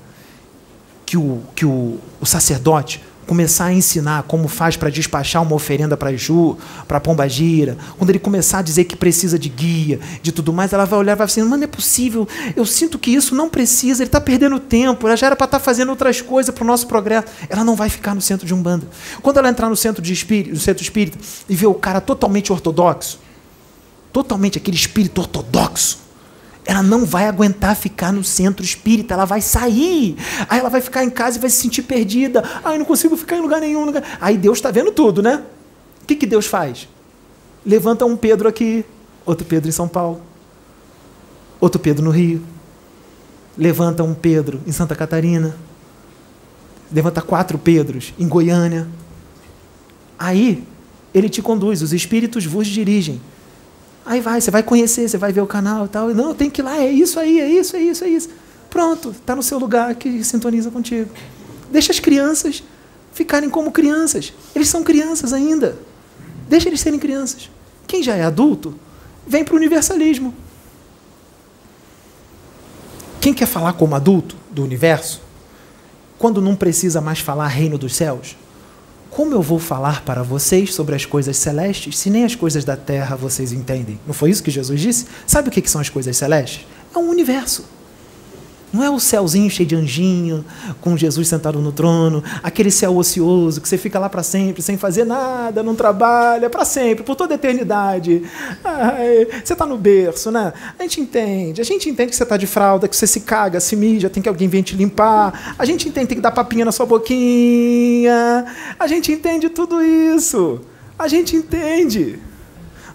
que 1.04 1.18
o, 1.18 1.42
que 1.56 1.66
o, 1.66 1.98
o 2.22 2.26
sacerdote 2.26 3.02
começar 3.26 3.66
a 3.66 3.74
ensinar 3.74 4.24
como 4.24 4.48
faz 4.48 4.78
para 4.78 4.90
despachar 4.90 5.42
uma 5.42 5.56
oferenda 5.56 5.98
para 5.98 6.16
Ju, 6.16 6.58
para 6.88 7.00
Pombagira, 7.00 7.78
quando 7.98 8.10
ele 8.10 8.20
começar 8.20 8.60
a 8.60 8.62
dizer 8.62 8.86
que 8.86 8.96
precisa 8.96 9.38
de 9.38 9.50
guia, 9.50 10.00
de 10.22 10.32
tudo 10.32 10.54
mais, 10.54 10.74
ela 10.74 10.86
vai 10.86 11.00
olhar 11.00 11.14
e 11.14 11.16
vai 11.16 11.26
assim, 11.26 11.42
mas 11.42 11.58
não 11.58 11.64
é 11.64 11.68
possível, 11.68 12.28
eu 12.56 12.66
sinto 12.66 12.98
que 13.00 13.12
isso 13.12 13.36
não 13.36 13.50
precisa, 13.50 14.04
ele 14.04 14.08
está 14.08 14.22
perdendo 14.22 14.60
tempo, 14.60 15.08
ela 15.08 15.16
já 15.16 15.28
era 15.28 15.36
para 15.36 15.46
estar 15.46 15.60
tá 15.60 15.64
fazendo 15.64 15.90
outras 15.90 16.22
coisas 16.22 16.54
para 16.54 16.64
o 16.64 16.68
nosso 16.68 16.88
progresso. 16.88 17.28
Ela 17.50 17.64
não 17.64 17.76
vai 17.76 17.90
ficar 17.90 18.14
no 18.14 18.22
centro 18.22 18.46
de 18.46 18.54
um 18.54 18.62
bando. 18.62 18.88
Quando 19.22 19.38
ela 19.38 19.50
entrar 19.50 19.70
no 19.70 19.76
centro, 19.76 20.02
de 20.02 20.14
espírito, 20.14 20.54
no 20.54 20.60
centro 20.60 20.84
espírita 20.84 21.18
e 21.50 21.56
ver 21.56 21.68
o 21.68 21.74
cara 21.74 22.00
totalmente 22.00 22.52
ortodoxo, 22.52 23.20
totalmente 24.12 24.58
aquele 24.58 24.78
espírito 24.78 25.20
ortodoxo, 25.20 26.05
ela 26.66 26.82
não 26.82 27.06
vai 27.06 27.28
aguentar 27.28 27.76
ficar 27.76 28.12
no 28.12 28.24
centro 28.24 28.66
espírita, 28.66 29.14
ela 29.14 29.26
vai 29.26 29.40
sair. 29.40 30.18
Aí 30.50 30.60
ela 30.60 30.70
vai 30.70 30.82
ficar 30.82 31.04
em 31.04 31.10
casa 31.10 31.38
e 31.38 31.42
vai 31.42 31.50
se 31.50 31.58
sentir 31.62 31.84
perdida. 31.84 32.44
Ai, 32.64 32.78
não 32.78 32.86
consigo 32.86 33.16
ficar 33.16 33.38
em 33.38 33.42
lugar 33.42 33.62
nenhum. 33.62 33.86
Lugar... 33.86 34.04
Aí 34.20 34.38
Deus 34.38 34.58
está 34.58 34.72
vendo 34.72 34.92
tudo, 34.92 35.22
né? 35.22 35.44
O 36.02 36.06
que, 36.06 36.16
que 36.16 36.26
Deus 36.26 36.48
faz? 36.48 36.88
Levanta 37.64 38.06
um 38.06 38.18
Pedro 38.18 38.50
aqui, 38.50 38.84
outro 39.26 39.46
Pedro 39.46 39.70
em 39.70 39.72
São 39.72 39.88
Paulo, 39.88 40.22
outro 41.60 41.80
Pedro 41.80 42.04
no 42.04 42.12
Rio. 42.12 42.42
Levanta 43.58 44.04
um 44.04 44.14
Pedro 44.14 44.60
em 44.66 44.72
Santa 44.72 44.96
Catarina. 44.96 45.56
Levanta 46.92 47.22
quatro 47.22 47.58
Pedros 47.58 48.14
em 48.20 48.28
Goiânia. 48.28 48.88
Aí 50.18 50.64
ele 51.14 51.30
te 51.30 51.42
conduz, 51.42 51.82
os 51.82 51.94
espíritos 51.94 52.46
vos 52.46 52.68
dirigem. 52.68 53.22
Aí 54.06 54.22
vai, 54.22 54.40
você 54.40 54.52
vai 54.52 54.62
conhecer, 54.62 55.10
você 55.10 55.18
vai 55.18 55.34
ver 55.34 55.42
o 55.42 55.48
canal 55.48 55.86
e 55.86 55.90
tal. 55.90 56.10
Não, 56.14 56.36
tem 56.36 56.50
que 56.50 56.62
ir 56.62 56.64
lá, 56.64 56.78
é 56.78 56.92
isso 56.92 57.20
aí, 57.20 57.40
é 57.40 57.50
isso, 57.50 57.76
é 57.76 57.80
isso, 57.80 58.04
é 58.04 58.08
isso. 58.08 58.30
Pronto, 58.70 59.12
está 59.12 59.36
no 59.36 59.42
seu 59.42 59.58
lugar 59.58 59.96
que 59.96 60.24
sintoniza 60.24 60.70
contigo. 60.70 61.10
Deixa 61.72 61.92
as 61.92 62.00
crianças 62.00 62.64
ficarem 63.14 63.50
como 63.50 63.72
crianças. 63.72 64.34
Eles 64.54 64.68
são 64.68 64.84
crianças 64.84 65.34
ainda. 65.34 65.78
Deixa 66.48 66.70
eles 66.70 66.82
serem 66.82 67.00
crianças. 67.00 67.50
Quem 67.88 68.04
já 68.04 68.16
é 68.16 68.24
adulto, 68.24 68.78
vem 69.26 69.44
para 69.44 69.54
o 69.54 69.58
universalismo. 69.58 70.34
Quem 73.20 73.34
quer 73.34 73.48
falar 73.48 73.74
como 73.74 73.96
adulto 73.96 74.36
do 74.52 74.64
universo, 74.64 75.22
quando 76.20 76.42
não 76.42 76.56
precisa 76.56 77.02
mais 77.02 77.20
falar 77.20 77.48
reino 77.48 77.78
dos 77.78 77.96
céus, 77.96 78.36
como 79.16 79.34
eu 79.34 79.42
vou 79.42 79.60
falar 79.60 80.04
para 80.04 80.22
vocês 80.22 80.74
sobre 80.74 80.94
as 80.94 81.06
coisas 81.06 81.38
celestes 81.38 81.98
se 81.98 82.10
nem 82.10 82.26
as 82.26 82.36
coisas 82.36 82.66
da 82.66 82.76
terra 82.76 83.16
vocês 83.16 83.54
entendem? 83.54 83.98
Não 84.06 84.14
foi 84.14 84.30
isso 84.30 84.44
que 84.44 84.52
Jesus 84.52 84.82
disse? 84.82 85.06
Sabe 85.26 85.48
o 85.48 85.52
que 85.52 85.70
são 85.70 85.80
as 85.80 85.88
coisas 85.88 86.18
celestes? 86.18 86.68
É 86.94 86.98
um 86.98 87.10
universo. 87.10 87.64
Não 88.76 88.84
é 88.84 88.90
o 88.90 89.00
céuzinho 89.00 89.50
cheio 89.50 89.70
de 89.70 89.74
anjinho, 89.74 90.44
com 90.82 90.98
Jesus 90.98 91.30
sentado 91.30 91.60
no 91.60 91.72
trono, 91.72 92.22
aquele 92.44 92.70
céu 92.70 92.98
ocioso 92.98 93.62
que 93.62 93.70
você 93.70 93.78
fica 93.78 93.98
lá 93.98 94.10
para 94.10 94.22
sempre, 94.22 94.62
sem 94.62 94.78
fazer 94.78 95.06
nada, 95.06 95.64
não 95.64 95.74
trabalha, 95.74 96.50
para 96.50 96.66
sempre, 96.66 97.02
por 97.02 97.16
toda 97.16 97.34
a 97.34 97.36
eternidade. 97.36 98.24
Ai, 98.62 99.28
você 99.42 99.54
está 99.54 99.66
no 99.66 99.78
berço, 99.78 100.30
né? 100.30 100.52
A 100.78 100.84
gente 100.84 101.00
entende, 101.00 101.62
a 101.62 101.64
gente 101.64 101.90
entende 101.90 102.10
que 102.10 102.18
você 102.18 102.24
está 102.24 102.36
de 102.36 102.46
fralda, 102.46 102.90
que 102.90 102.98
você 102.98 103.08
se 103.08 103.22
caga, 103.22 103.62
se 103.62 103.78
mija, 103.78 104.10
tem 104.10 104.22
que 104.22 104.28
alguém 104.28 104.50
vir 104.50 104.62
te 104.62 104.76
limpar, 104.76 105.56
a 105.58 105.64
gente 105.64 105.88
entende 105.88 106.08
que 106.08 106.10
tem 106.10 106.18
que 106.18 106.22
dar 106.22 106.32
papinha 106.32 106.66
na 106.66 106.74
sua 106.74 106.86
boquinha, 106.86 108.46
a 108.78 108.88
gente 108.88 109.10
entende 109.10 109.48
tudo 109.48 109.82
isso, 109.82 110.60
a 111.00 111.08
gente 111.08 111.34
entende. 111.34 112.20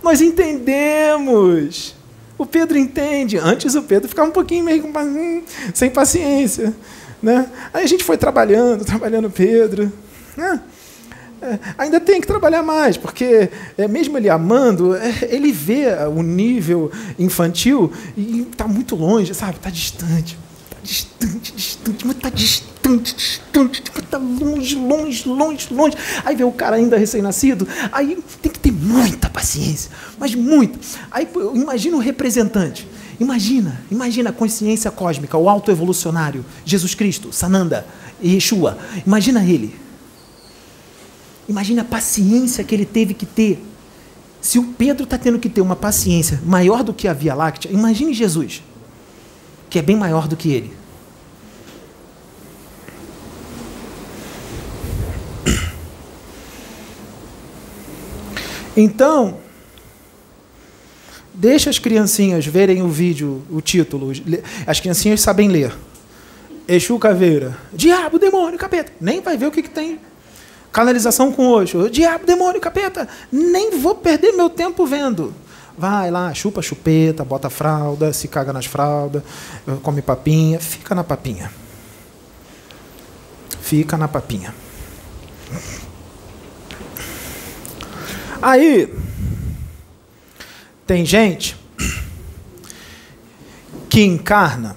Nós 0.03 0.21
entendemos. 0.21 2.00
O 2.41 2.47
Pedro 2.47 2.79
entende. 2.79 3.37
Antes 3.37 3.75
o 3.75 3.83
Pedro 3.83 4.09
ficava 4.09 4.27
um 4.27 4.33
pouquinho 4.33 4.65
meio 4.65 4.83
hum, 4.83 5.43
sem 5.75 5.91
paciência. 5.91 6.75
Né? 7.23 7.47
Aí 7.71 7.85
a 7.85 7.87
gente 7.87 8.03
foi 8.03 8.17
trabalhando, 8.17 8.83
trabalhando 8.83 9.29
Pedro. 9.31 9.93
Né? 10.35 10.59
É, 11.43 11.59
ainda 11.77 12.01
tem 12.01 12.19
que 12.19 12.27
trabalhar 12.27 12.63
mais, 12.63 12.97
porque 12.97 13.51
é, 13.77 13.87
mesmo 13.87 14.17
ele 14.17 14.31
amando, 14.31 14.97
é, 14.97 15.29
ele 15.29 15.53
vê 15.53 15.89
o 16.15 16.23
nível 16.23 16.91
infantil 17.19 17.93
e 18.17 18.47
está 18.51 18.67
muito 18.67 18.97
longe, 18.97 19.35
sabe? 19.35 19.57
Está 19.57 19.69
distante 19.69 20.39
distante, 20.83 21.53
distante, 21.53 22.07
mas 22.07 22.17
tá 22.17 22.31
distante, 22.31 22.70
distante, 22.70 22.70
tá 24.11 24.19
longe, 24.19 24.75
longe, 24.75 25.29
longe, 25.29 25.69
longe. 25.73 25.97
Aí 26.25 26.35
vê 26.35 26.45
o 26.45 26.53
cara 26.53 26.77
ainda 26.77 26.97
recém-nascido, 26.97 27.67
aí 27.93 28.19
tem 28.43 28.51
que 28.51 28.59
ter 28.59 28.73
muita 28.73 29.29
paciência, 29.29 29.91
mas 30.19 30.35
muito. 30.35 30.79
Aí 31.11 31.29
imagina 31.55 31.97
o 31.97 32.01
representante. 32.01 32.89
Imagina, 33.19 33.81
imagina 33.91 34.31
a 34.31 34.33
consciência 34.33 34.91
cósmica, 34.91 35.37
o 35.37 35.49
autoevolucionário, 35.49 36.45
Jesus 36.65 36.95
Cristo, 36.95 37.33
Sananda, 37.33 37.87
Yeshua. 38.23 38.79
Imagina 39.07 39.45
ele. 39.45 39.75
Imagina 41.47 41.83
a 41.83 41.85
paciência 41.85 42.65
que 42.65 42.75
ele 42.75 42.87
teve 42.87 43.13
que 43.13 43.27
ter. 43.27 43.63
Se 44.41 44.59
o 44.59 44.65
Pedro 44.65 45.05
está 45.05 45.19
tendo 45.19 45.39
que 45.39 45.51
ter 45.51 45.61
uma 45.61 45.77
paciência 45.77 46.41
maior 46.47 46.83
do 46.83 46.95
que 46.95 47.07
a 47.07 47.13
Via 47.13 47.35
Láctea, 47.35 47.71
imagine 47.71 48.15
Jesus 48.15 48.63
que 49.71 49.79
é 49.79 49.83
bem 49.83 49.97
maior 49.97 50.27
do 50.27 50.37
que 50.37 50.51
ele. 50.51 50.80
Então, 58.77 59.39
deixa 61.35 61.71
as 61.71 61.79
criancinhas 61.79 62.47
verem 62.47 62.83
o 62.83 62.89
vídeo, 62.89 63.43
o 63.51 63.61
título. 63.61 64.13
As 64.67 64.81
criancinhas 64.81 65.21
sabem 65.21 65.49
ler. 65.49 65.73
Exu 66.69 66.99
Caveira. 66.99 67.57
Diabo, 67.73 68.19
demônio, 68.19 68.59
capeta. 68.59 68.93
Nem 69.01 69.21
vai 69.21 69.37
ver 69.37 69.47
o 69.47 69.51
que, 69.51 69.63
que 69.63 69.71
tem. 69.71 69.99
Canalização 70.71 71.33
com 71.33 71.49
Oxo. 71.49 71.91
Diabo, 71.91 72.25
demônio, 72.25 72.61
capeta. 72.61 73.09
Nem 73.31 73.79
vou 73.79 73.97
perder 73.97 74.33
meu 74.33 74.49
tempo 74.49 74.87
vendo. 74.87 75.35
Vai 75.77 76.11
lá, 76.11 76.33
chupa 76.35 76.61
chupeta, 76.61 77.25
bota 77.25 77.49
fralda, 77.49 78.13
se 78.13 78.29
caga 78.29 78.53
nas 78.53 78.67
fraldas, 78.67 79.23
come 79.83 80.03
papinha, 80.03 80.61
fica 80.61 80.95
na 80.95 81.03
papinha. 81.03 81.51
Fica 83.63 83.97
na 83.97 84.07
papinha. 84.07 84.55
Aí, 88.43 88.93
tem 90.87 91.05
gente 91.05 91.57
que 93.89 94.03
encarna 94.03 94.77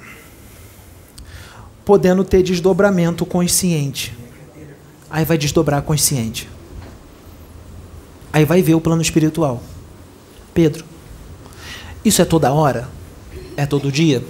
podendo 1.85 2.23
ter 2.23 2.43
desdobramento 2.43 3.25
consciente. 3.25 4.13
Aí 5.09 5.23
vai 5.23 5.37
desdobrar 5.37 5.81
consciente. 5.81 6.49
Aí 8.33 8.45
vai 8.45 8.61
ver 8.61 8.73
o 8.73 8.81
plano 8.81 9.01
espiritual. 9.01 9.61
Pedro, 10.53 10.83
isso 12.03 12.21
é 12.21 12.25
toda 12.25 12.51
hora? 12.51 12.89
É 13.55 13.65
todo 13.65 13.91
dia? 13.91 14.23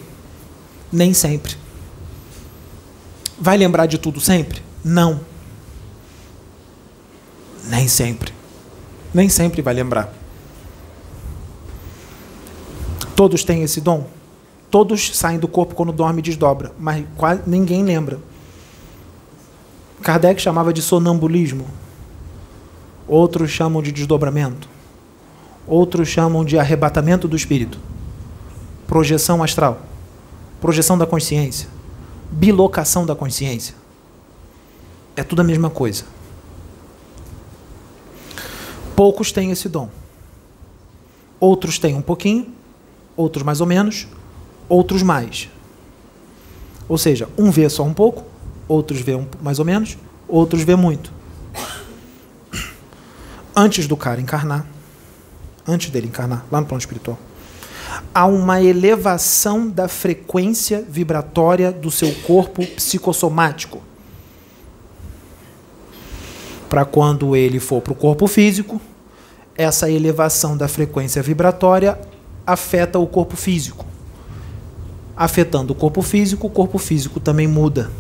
Nem 0.92 1.14
sempre. 1.14 1.56
Vai 3.40 3.58
lembrar 3.58 3.88
de 3.88 3.98
tudo 3.98 4.20
sempre? 4.20 4.62
Não. 4.84 5.22
Nem 7.66 7.88
sempre. 7.88 8.43
Nem 9.14 9.30
sempre 9.30 9.62
vai 9.62 9.74
lembrar. 9.74 10.12
Todos 13.16 13.44
têm 13.44 13.64
esse 13.64 13.80
dom. 13.80 14.08
Todos 14.72 15.16
saem 15.16 15.38
do 15.38 15.48
corpo 15.48 15.76
quando 15.76 15.94
dorme 15.94 16.20
e 16.20 16.24
desdobra, 16.24 16.72
mas 16.80 17.06
quase 17.16 17.44
ninguém 17.46 17.84
lembra. 17.84 18.20
Kardec 20.02 20.42
chamava 20.42 20.74
de 20.74 20.82
sonambulismo. 20.82 21.68
Outros 23.08 23.52
chamam 23.52 23.84
de 23.84 23.92
desdobramento. 23.92 24.68
Outros 25.68 26.10
chamam 26.10 26.44
de 26.44 26.58
arrebatamento 26.58 27.26
do 27.26 27.38
espírito, 27.38 27.80
projeção 28.86 29.42
astral, 29.42 29.82
projeção 30.60 30.98
da 30.98 31.06
consciência, 31.06 31.70
bilocação 32.30 33.06
da 33.06 33.16
consciência. 33.16 33.74
É 35.16 35.24
tudo 35.24 35.42
a 35.42 35.44
mesma 35.44 35.70
coisa. 35.70 36.04
Poucos 38.96 39.32
têm 39.32 39.52
esse 39.52 39.68
dom. 39.68 39.90
Outros 41.40 41.80
têm 41.80 41.96
um 41.96 42.02
pouquinho, 42.02 42.54
outros 43.18 43.44
mais 43.44 43.60
ou 43.60 43.68
menos, 43.68 44.08
outros 44.70 45.04
mais. 45.04 45.50
Ou 46.88 46.98
seja, 46.98 47.28
um 47.38 47.50
vê 47.52 47.70
só 47.70 47.84
um 47.84 47.94
pouco, 47.94 48.24
outros 48.68 49.02
vê 49.02 49.16
um 49.16 49.28
mais 49.42 49.60
ou 49.60 49.66
menos, 49.66 49.98
outros 50.28 50.64
vê 50.64 50.76
muito. 50.76 51.12
Antes 53.56 53.88
do 53.88 53.96
cara 53.96 54.20
encarnar, 54.20 54.66
antes 55.68 55.90
dele 55.90 56.08
encarnar, 56.08 56.46
lá 56.52 56.60
no 56.60 56.68
plano 56.68 56.80
espiritual. 56.80 57.20
Há 58.14 58.26
uma 58.26 58.62
elevação 58.62 59.70
da 59.70 59.88
frequência 59.88 60.84
vibratória 60.88 61.72
do 61.72 61.92
seu 61.92 62.14
corpo 62.22 62.66
psicossomático. 62.66 63.82
Para 66.74 66.86
quando 66.86 67.36
ele 67.36 67.60
for 67.60 67.82
para 67.82 67.94
o 67.94 67.96
corpo 67.96 68.26
físico, 68.26 68.82
essa 69.56 69.92
elevação 69.92 70.58
da 70.58 70.68
frequência 70.68 71.22
vibratória 71.22 72.00
afeta 72.48 72.98
o 72.98 73.06
corpo 73.06 73.38
físico. 73.38 73.86
Afetando 75.16 75.74
o 75.74 75.76
corpo 75.76 76.02
físico, 76.02 76.48
o 76.48 76.50
corpo 76.50 76.80
físico 76.80 77.20
também 77.20 77.46
muda. 77.46 77.92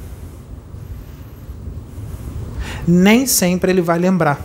Nem 2.88 3.28
sempre 3.28 3.72
ele 3.72 3.82
vai 3.84 4.00
lembrar. 4.00 4.44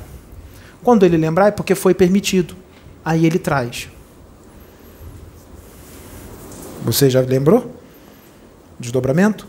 Quando 0.83 1.07
ele 1.07 1.17
lembrar 1.17 1.47
é 1.47 1.51
porque 1.51 1.75
foi 1.75 1.95
permitido. 1.95 2.55
Aí 3.03 3.25
ele 3.25 3.39
traz. 3.39 3.89
Você 6.85 7.09
já 7.09 7.23
lembrou? 7.23 7.75
Desdobramento? 8.79 9.49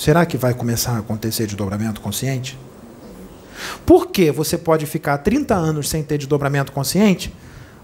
Será 0.00 0.24
que 0.24 0.38
vai 0.38 0.54
começar 0.54 0.92
a 0.92 0.98
acontecer 1.00 1.44
desdobramento 1.44 2.00
consciente? 2.00 2.58
Por 3.84 4.06
que 4.06 4.32
você 4.32 4.56
pode 4.56 4.86
ficar 4.86 5.18
30 5.18 5.54
anos 5.54 5.90
sem 5.90 6.02
ter 6.02 6.16
desdobramento 6.16 6.72
consciente, 6.72 7.36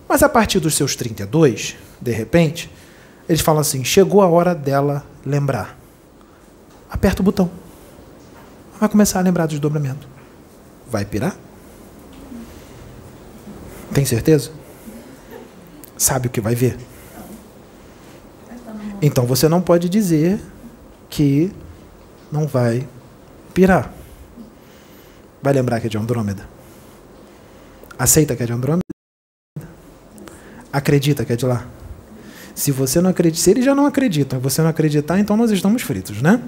mas 0.09 0.23
a 0.23 0.29
partir 0.31 0.59
dos 0.59 0.75
seus 0.75 0.97
32, 0.97 1.77
de 2.01 2.13
repente, 2.13 2.73
eles 3.29 3.43
falam 3.43 3.61
assim: 3.61 3.85
chegou 3.85 4.23
a 4.23 4.27
hora 4.27 4.55
dela 4.55 5.05
lembrar. 5.27 5.79
Aperta 6.89 7.21
o 7.21 7.23
botão. 7.23 7.51
Vai 8.81 8.89
começar 8.89 9.19
a 9.19 9.23
lembrar 9.23 9.45
do 9.45 9.51
desdobramento. 9.51 10.09
Vai 10.91 11.05
pirar? 11.05 11.37
Tem 13.93 14.07
certeza? 14.07 14.53
Sabe 15.99 16.29
o 16.29 16.31
que 16.31 16.41
vai 16.41 16.55
ver? 16.55 16.79
Então 19.03 19.27
você 19.27 19.51
não 19.51 19.61
pode 19.61 19.91
dizer 19.91 20.41
que 21.11 21.53
não 22.31 22.47
vai 22.47 22.87
pirar. 23.55 23.93
Vai 25.43 25.53
lembrar 25.53 25.81
que 25.81 25.87
é 25.87 25.91
de 25.91 25.99
Andrômeda? 25.99 26.49
Aceita 27.99 28.37
que 28.37 28.43
é 28.43 28.47
de 28.47 28.53
Andrômeda? 28.53 28.83
Acredita 30.73 31.25
que 31.25 31.33
é 31.33 31.37
de 31.37 31.47
lá? 31.47 31.67
Se 32.55 32.71
você 32.71 33.01
não 33.01 33.11
acredita, 33.11 33.43
se 33.43 33.51
ele 33.51 33.63
já 33.63 33.75
não 33.75 33.87
acredita, 33.87 34.39
você 34.39 34.63
não 34.63 34.71
acreditar, 34.71 35.19
então 35.19 35.37
nós 35.37 35.51
estamos 35.51 35.83
fritos, 35.83 36.21
né? 36.23 36.43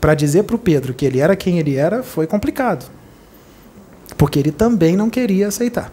Para 0.00 0.14
dizer 0.14 0.44
para 0.44 0.56
o 0.56 0.58
Pedro 0.58 0.94
que 0.94 1.04
ele 1.04 1.20
era 1.20 1.36
quem 1.36 1.58
ele 1.58 1.76
era 1.76 2.02
foi 2.02 2.26
complicado. 2.26 2.90
Porque 4.16 4.38
ele 4.38 4.52
também 4.52 4.96
não 4.96 5.10
queria 5.10 5.48
aceitar. 5.48 5.92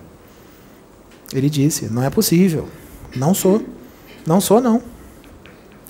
Ele 1.33 1.49
disse: 1.49 1.91
Não 1.91 2.03
é 2.03 2.09
possível. 2.09 2.67
Não 3.15 3.33
sou. 3.33 3.63
Não 4.25 4.41
sou, 4.41 4.61
não. 4.61 4.81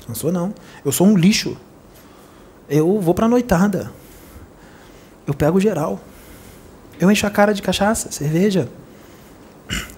Não 0.07 0.15
sou, 0.15 0.31
não. 0.31 0.53
Eu 0.83 0.91
sou 0.91 1.07
um 1.07 1.17
lixo. 1.17 1.57
Eu 2.69 2.99
vou 2.99 3.13
para 3.13 3.25
a 3.25 3.29
noitada. 3.29 3.91
Eu 5.25 5.33
pego 5.33 5.59
geral. 5.59 5.99
Eu 6.99 7.09
encho 7.09 7.25
a 7.25 7.29
cara 7.29 7.53
de 7.53 7.61
cachaça, 7.61 8.11
cerveja. 8.11 8.69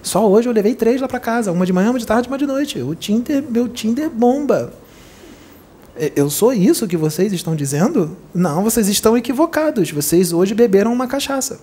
Só 0.02 0.28
hoje 0.28 0.48
eu 0.48 0.52
levei 0.52 0.74
três 0.74 1.00
lá 1.00 1.08
para 1.08 1.18
casa. 1.18 1.52
Uma 1.52 1.66
de 1.66 1.72
manhã, 1.72 1.90
uma 1.90 1.98
de 1.98 2.06
tarde, 2.06 2.28
uma 2.28 2.38
de 2.38 2.46
noite. 2.46 2.80
O 2.80 2.94
Tinder, 2.94 3.42
meu 3.42 3.68
Tinder 3.68 4.08
bomba. 4.08 4.72
Eu 6.16 6.30
sou 6.30 6.52
isso 6.52 6.88
que 6.88 6.96
vocês 6.96 7.32
estão 7.32 7.54
dizendo? 7.54 8.16
Não, 8.34 8.62
vocês 8.62 8.88
estão 8.88 9.16
equivocados. 9.16 9.90
Vocês 9.90 10.32
hoje 10.32 10.54
beberam 10.54 10.92
uma 10.92 11.06
cachaça. 11.06 11.60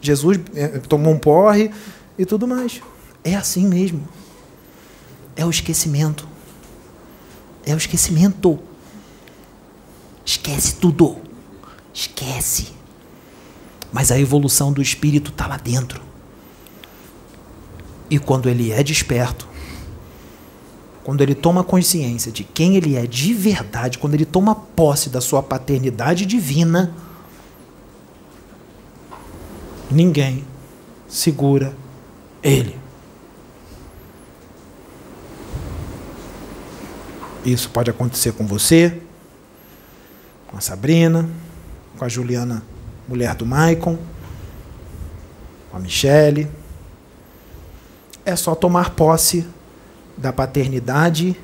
Jesus 0.00 0.38
é, 0.54 0.68
tomou 0.78 1.12
um 1.12 1.18
porre 1.18 1.70
e 2.18 2.24
tudo 2.24 2.46
mais. 2.46 2.80
É 3.22 3.34
assim 3.34 3.66
mesmo. 3.66 4.06
É 5.36 5.44
o 5.44 5.50
esquecimento. 5.50 6.26
É 7.66 7.74
o 7.74 7.76
esquecimento. 7.76 8.58
Esquece 10.28 10.74
tudo. 10.74 11.16
Esquece. 11.94 12.68
Mas 13.90 14.12
a 14.12 14.20
evolução 14.20 14.70
do 14.70 14.82
espírito 14.82 15.30
está 15.30 15.46
lá 15.46 15.56
dentro. 15.56 16.02
E 18.10 18.18
quando 18.18 18.46
ele 18.46 18.70
é 18.70 18.82
desperto, 18.82 19.48
quando 21.02 21.22
ele 21.22 21.34
toma 21.34 21.64
consciência 21.64 22.30
de 22.30 22.44
quem 22.44 22.76
ele 22.76 22.94
é 22.94 23.06
de 23.06 23.32
verdade, 23.32 23.96
quando 23.96 24.12
ele 24.12 24.26
toma 24.26 24.54
posse 24.54 25.08
da 25.08 25.22
sua 25.22 25.42
paternidade 25.42 26.26
divina, 26.26 26.94
ninguém 29.90 30.44
segura 31.08 31.74
ele. 32.42 32.78
Isso 37.46 37.70
pode 37.70 37.88
acontecer 37.88 38.32
com 38.32 38.46
você, 38.46 39.07
com 40.48 40.56
a 40.56 40.60
Sabrina, 40.60 41.28
com 41.96 42.04
a 42.04 42.08
Juliana, 42.08 42.62
mulher 43.06 43.34
do 43.34 43.46
Maicon, 43.46 43.96
com 45.70 45.76
a 45.76 45.80
Michele. 45.80 46.48
É 48.24 48.34
só 48.34 48.54
tomar 48.54 48.90
posse 48.90 49.46
da 50.16 50.32
paternidade 50.32 51.36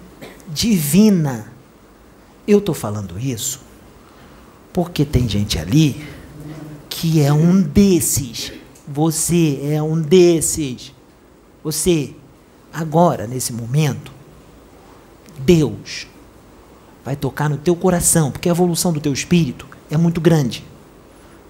divina. 0.48 1.52
Eu 2.47 2.59
estou 2.59 2.74
falando 2.74 3.18
isso 3.18 3.60
porque 4.74 5.05
tem 5.05 5.28
gente 5.28 5.56
ali 5.56 6.05
que 6.90 7.20
é 7.20 7.32
um 7.32 7.62
desses. 7.62 8.52
Você 8.86 9.60
é 9.62 9.81
um 9.82 10.01
desses. 10.01 10.93
Você, 11.62 12.14
agora, 12.72 13.26
nesse 13.26 13.52
momento, 13.52 14.12
Deus 15.39 16.09
vai 17.05 17.14
tocar 17.14 17.51
no 17.51 17.56
teu 17.56 17.76
coração, 17.76 18.31
porque 18.31 18.48
a 18.48 18.52
evolução 18.52 18.93
do 18.93 19.01
teu 19.01 19.12
espírito 19.12 19.66
é 19.90 19.97
muito 19.97 20.20
grande. 20.20 20.64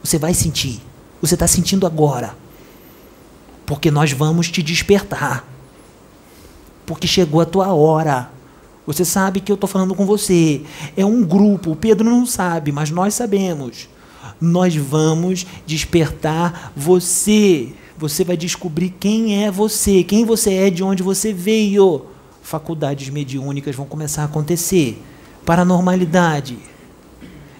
Você 0.02 0.18
vai 0.18 0.35
sentir. 0.35 0.81
Você 1.20 1.35
está 1.35 1.47
sentindo 1.47 1.86
agora. 1.86 2.36
Porque 3.64 3.90
nós 3.90 4.12
vamos 4.12 4.51
te 4.51 4.62
despertar. 4.62 5.48
Porque 6.85 7.06
chegou 7.06 7.40
a 7.40 7.47
tua 7.47 7.72
hora. 7.72 8.31
Você 8.86 9.05
sabe 9.05 9.40
que 9.40 9.51
eu 9.51 9.55
estou 9.55 9.68
falando 9.68 9.94
com 9.94 10.05
você. 10.05 10.62
É 10.97 11.06
um 11.06 11.22
grupo. 11.22 11.70
O 11.70 11.76
Pedro 11.76 12.10
não 12.10 12.26
sabe, 12.26 12.72
mas 12.72 12.90
nós 12.90 13.14
sabemos. 13.14 13.89
Nós 14.40 14.76
vamos 14.76 15.47
despertar 15.66 16.72
você. 16.76 17.72
Você 17.97 18.24
vai 18.24 18.36
descobrir 18.36 18.90
quem 18.90 19.44
é 19.44 19.51
você, 19.51 20.02
quem 20.02 20.24
você 20.24 20.52
é, 20.52 20.70
de 20.70 20.82
onde 20.82 21.02
você 21.02 21.32
veio 21.32 22.06
faculdades 22.43 23.09
mediúnicas 23.09 23.74
vão 23.74 23.86
começar 23.86 24.22
a 24.22 24.24
acontecer. 24.26 25.01
Paranormalidade, 25.44 26.58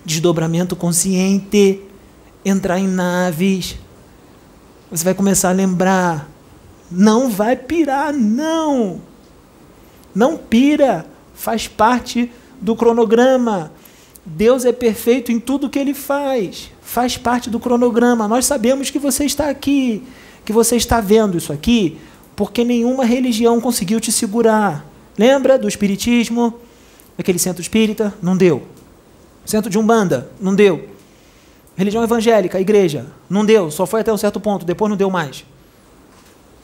desdobramento 0.05 0.75
consciente, 0.75 1.81
entrar 2.45 2.79
em 2.79 2.89
naves. 2.89 3.77
Você 4.91 5.05
vai 5.05 5.15
começar 5.15 5.51
a 5.51 5.53
lembrar. 5.53 6.29
Não 6.91 7.31
vai 7.31 7.57
pirar, 7.57 8.13
não. 8.13 9.01
Não 10.15 10.37
pira. 10.37 11.07
Faz 11.35 11.69
parte 11.69 12.31
do 12.61 12.77
cronograma. 12.77 13.73
Deus 14.25 14.65
é 14.65 14.73
perfeito 14.73 15.31
em 15.31 15.39
tudo 15.39 15.69
que 15.69 15.79
ele 15.79 15.93
faz. 15.93 16.71
Faz 16.83 17.17
parte 17.17 17.51
do 17.51 17.61
cronograma. 17.61 18.27
Nós 18.29 18.47
sabemos 18.47 18.91
que 18.91 18.99
você 18.99 19.25
está 19.25 19.51
aqui, 19.51 20.03
que 20.45 20.53
você 20.53 20.77
está 20.77 21.01
vendo 21.01 21.37
isso 21.37 21.53
aqui 21.53 21.99
porque 22.37 22.65
nenhuma 22.65 23.05
religião 23.05 23.61
conseguiu 23.61 24.01
te 24.01 24.11
segurar. 24.11 24.85
Lembra 25.17 25.59
do 25.59 25.69
espiritismo? 25.69 26.55
Aquele 27.19 27.39
centro 27.39 27.63
espírita? 27.63 28.15
Não 28.23 28.37
deu. 28.37 28.67
Centro 29.45 29.71
de 29.71 29.79
Umbanda? 29.79 30.31
Não 30.41 30.55
deu. 30.55 30.89
Religião 31.77 32.03
evangélica, 32.03 32.61
igreja? 32.61 33.07
Não 33.29 33.45
deu, 33.45 33.71
só 33.71 33.87
foi 33.87 34.01
até 34.01 34.13
um 34.13 34.17
certo 34.17 34.41
ponto, 34.41 34.65
depois 34.65 34.89
não 34.89 34.97
deu 34.97 35.11
mais. 35.11 35.45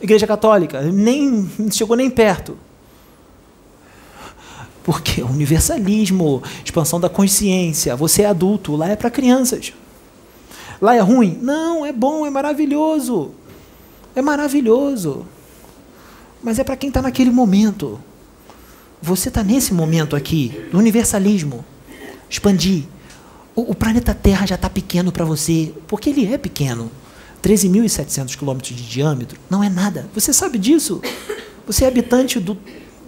Igreja 0.01 0.27
católica? 0.27 0.81
Nem 0.82 1.51
chegou 1.70 1.97
nem 1.97 2.09
perto. 2.09 2.56
Porque 4.82 5.22
universalismo, 5.22 6.43
expansão 6.64 7.01
da 7.01 7.09
consciência, 7.09 7.94
você 7.94 8.22
é 8.22 8.27
adulto, 8.27 8.77
lá 8.77 8.89
é 8.89 8.97
para 8.97 9.10
crianças. 9.10 9.72
Lá 10.81 10.94
é 10.94 11.01
ruim? 11.01 11.39
Não, 11.43 11.85
é 11.85 11.93
bom, 11.93 12.24
é 12.24 12.31
maravilhoso. 12.31 13.32
É 14.14 14.22
maravilhoso 14.22 15.27
mas 16.43 16.59
é 16.59 16.64
para 16.64 16.77
quem 16.77 16.89
está 16.89 17.02
naquele 17.02 17.31
momento. 17.31 18.01
Você 19.02 19.28
está 19.28 19.43
nesse 19.43 19.72
momento 19.72 20.14
aqui, 20.14 20.68
no 20.72 20.78
universalismo. 20.78 21.64
Expandir. 22.28 22.85
O, 23.55 23.72
o 23.72 23.74
planeta 23.74 24.14
Terra 24.14 24.47
já 24.47 24.55
está 24.55 24.68
pequeno 24.68 25.10
para 25.10 25.24
você, 25.24 25.72
porque 25.89 26.10
ele 26.10 26.32
é 26.32 26.36
pequeno. 26.36 26.90
13.700 27.43 28.36
quilômetros 28.36 28.77
de 28.77 28.86
diâmetro 28.86 29.39
não 29.48 29.64
é 29.64 29.68
nada. 29.68 30.09
Você 30.14 30.32
sabe 30.32 30.59
disso. 30.59 31.01
Você 31.66 31.85
é 31.85 31.89
habitante 31.89 32.39
do, 32.39 32.56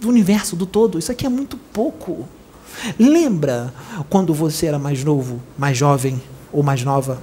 do 0.01 0.09
universo, 0.09 0.55
do 0.55 0.65
todo. 0.65 0.97
Isso 0.97 1.11
aqui 1.11 1.25
é 1.25 1.29
muito 1.29 1.57
pouco. 1.57 2.27
Lembra 2.97 3.73
quando 4.09 4.33
você 4.33 4.65
era 4.65 4.79
mais 4.79 5.03
novo, 5.03 5.41
mais 5.57 5.77
jovem 5.77 6.21
ou 6.51 6.63
mais 6.63 6.83
nova? 6.83 7.21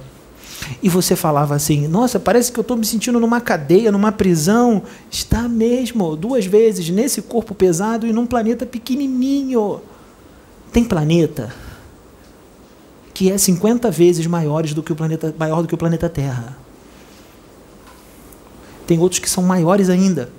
E 0.81 0.89
você 0.89 1.15
falava 1.15 1.55
assim: 1.55 1.87
Nossa, 1.87 2.19
parece 2.19 2.51
que 2.51 2.59
eu 2.59 2.61
estou 2.61 2.77
me 2.77 2.85
sentindo 2.85 3.19
numa 3.19 3.41
cadeia, 3.41 3.91
numa 3.91 4.11
prisão. 4.11 4.83
Está 5.09 5.47
mesmo, 5.47 6.15
duas 6.15 6.45
vezes, 6.45 6.89
nesse 6.89 7.21
corpo 7.21 7.53
pesado 7.53 8.05
e 8.07 8.13
num 8.13 8.25
planeta 8.25 8.65
pequenininho. 8.65 9.81
Tem 10.71 10.83
planeta 10.83 11.53
que 13.13 13.31
é 13.31 13.37
50 13.37 13.91
vezes 13.91 14.25
maiores 14.25 14.73
do 14.73 14.81
que 14.81 14.91
o 14.91 14.95
planeta, 14.95 15.33
maior 15.37 15.61
do 15.61 15.67
que 15.67 15.75
o 15.75 15.77
planeta 15.77 16.09
Terra. 16.09 16.57
Tem 18.87 18.99
outros 18.99 19.19
que 19.19 19.29
são 19.29 19.43
maiores 19.43 19.89
ainda. 19.89 20.29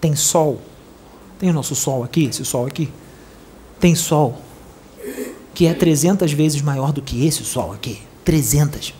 Tem 0.00 0.14
Sol. 0.14 0.60
Tem 1.38 1.50
o 1.50 1.52
nosso 1.52 1.74
Sol 1.74 2.04
aqui, 2.04 2.24
esse 2.26 2.44
Sol 2.44 2.66
aqui. 2.66 2.88
Tem 3.80 3.94
Sol 3.94 4.42
que 5.54 5.66
é 5.66 5.74
300 5.74 6.30
vezes 6.30 6.62
maior 6.62 6.92
do 6.92 7.02
que 7.02 7.26
esse 7.26 7.44
Sol 7.44 7.72
aqui. 7.72 8.07
300. 8.28 8.92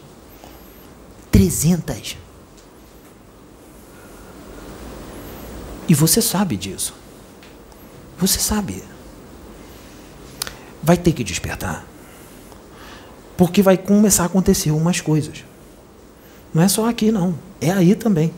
300. 1.31 2.17
E 5.87 5.93
você 5.93 6.23
sabe 6.23 6.57
disso. 6.57 6.95
Você 8.19 8.39
sabe. 8.39 8.83
Vai 10.83 10.97
ter 10.97 11.13
que 11.13 11.23
despertar. 11.23 11.87
Porque 13.37 13.61
vai 13.61 13.77
começar 13.77 14.23
a 14.23 14.27
acontecer 14.27 14.71
umas 14.71 15.03
coisas. 15.03 15.45
Não 16.55 16.63
é 16.63 16.69
só 16.69 16.89
aqui, 16.89 17.13
não. 17.13 17.39
É 17.61 17.71
aí 17.71 17.95
também. 17.95 18.33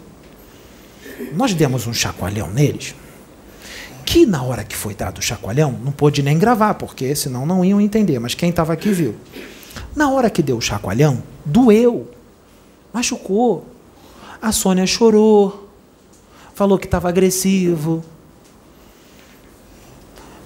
nós 1.35 1.55
demos 1.55 1.87
um 1.87 1.95
chacoalhão 1.95 2.51
neles, 2.51 2.97
que 4.05 4.27
na 4.27 4.43
hora 4.43 4.65
que 4.65 4.75
foi 4.75 4.93
dado 4.93 5.19
o 5.19 5.23
chacoalhão, 5.23 5.71
não 5.71 5.93
pôde 5.93 6.21
nem 6.21 6.37
gravar, 6.37 6.75
porque 6.75 7.15
senão 7.15 7.47
não 7.47 7.65
iam 7.65 7.81
entender, 7.81 8.19
mas 8.19 8.35
quem 8.35 8.51
estava 8.51 8.73
aqui 8.73 8.91
viu. 8.91 9.15
Na 9.95 10.11
hora 10.11 10.31
que 10.31 10.43
deu 10.43 10.57
o 10.57 10.61
chacoalhão, 10.61 11.23
doeu, 11.45 12.09
machucou. 12.93 13.67
A 14.41 14.53
Sônia 14.53 14.87
chorou, 14.87 15.69
falou 16.55 16.79
que 16.79 16.87
estava 16.87 17.09
agressivo. 17.09 18.05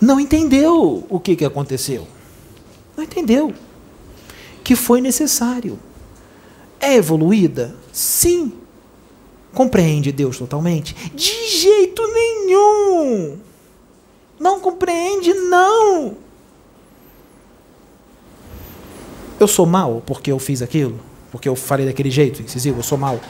Não 0.00 0.18
entendeu 0.18 1.06
o 1.08 1.20
que, 1.20 1.36
que 1.36 1.44
aconteceu. 1.44 2.06
Não 2.96 3.04
entendeu. 3.04 3.52
Que 4.62 4.74
foi 4.76 5.00
necessário. 5.00 5.78
É 6.80 6.94
evoluída? 6.94 7.74
Sim. 7.92 8.52
Compreende 9.54 10.10
Deus 10.10 10.38
totalmente? 10.38 10.94
De 11.14 11.48
jeito 11.48 12.02
nenhum. 12.12 13.38
Não 14.38 14.60
compreende, 14.60 15.32
não. 15.32 16.16
Eu 19.44 19.48
sou 19.48 19.66
mal 19.66 20.02
porque 20.06 20.32
eu 20.32 20.38
fiz 20.38 20.62
aquilo? 20.62 20.98
Porque 21.30 21.46
eu 21.46 21.54
falei 21.54 21.84
daquele 21.84 22.10
jeito, 22.10 22.40
incisivo, 22.40 22.78
eu 22.78 22.82
sou 22.82 22.96
mal. 22.96 23.20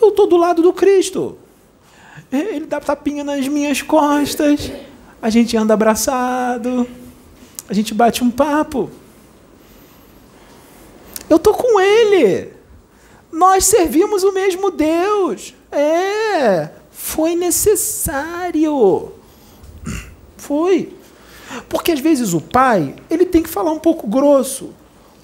Eu 0.00 0.08
estou 0.08 0.26
do 0.26 0.38
lado 0.38 0.62
do 0.62 0.72
Cristo. 0.72 1.36
Ele 2.32 2.64
dá 2.64 2.80
tapinha 2.80 3.22
nas 3.22 3.46
minhas 3.46 3.82
costas. 3.82 4.72
A 5.20 5.28
gente 5.28 5.54
anda 5.54 5.74
abraçado. 5.74 6.88
A 7.68 7.74
gente 7.74 7.92
bate 7.92 8.24
um 8.24 8.30
papo. 8.30 8.90
Eu 11.28 11.36
estou 11.36 11.52
com 11.52 11.78
Ele. 11.78 12.50
Nós 13.30 13.66
servimos 13.66 14.22
o 14.22 14.32
mesmo 14.32 14.70
Deus. 14.70 15.52
É, 15.70 16.70
foi 16.90 17.36
necessário. 17.36 19.12
Foi. 20.38 20.96
Porque 21.68 21.92
às 21.92 22.00
vezes 22.00 22.32
o 22.32 22.40
pai, 22.40 22.94
ele 23.10 23.26
tem 23.26 23.42
que 23.42 23.50
falar 23.50 23.72
um 23.72 23.78
pouco 23.78 24.06
grosso. 24.06 24.72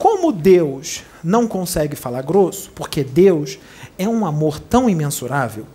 Como 0.01 0.33
Deus 0.33 1.03
não 1.23 1.47
consegue 1.47 1.95
falar 1.95 2.23
grosso, 2.23 2.71
porque 2.75 3.05
Deus 3.05 3.59
é 3.99 4.09
um 4.09 4.25
amor 4.25 4.59
tão 4.59 4.89
imensurável, 4.89 5.67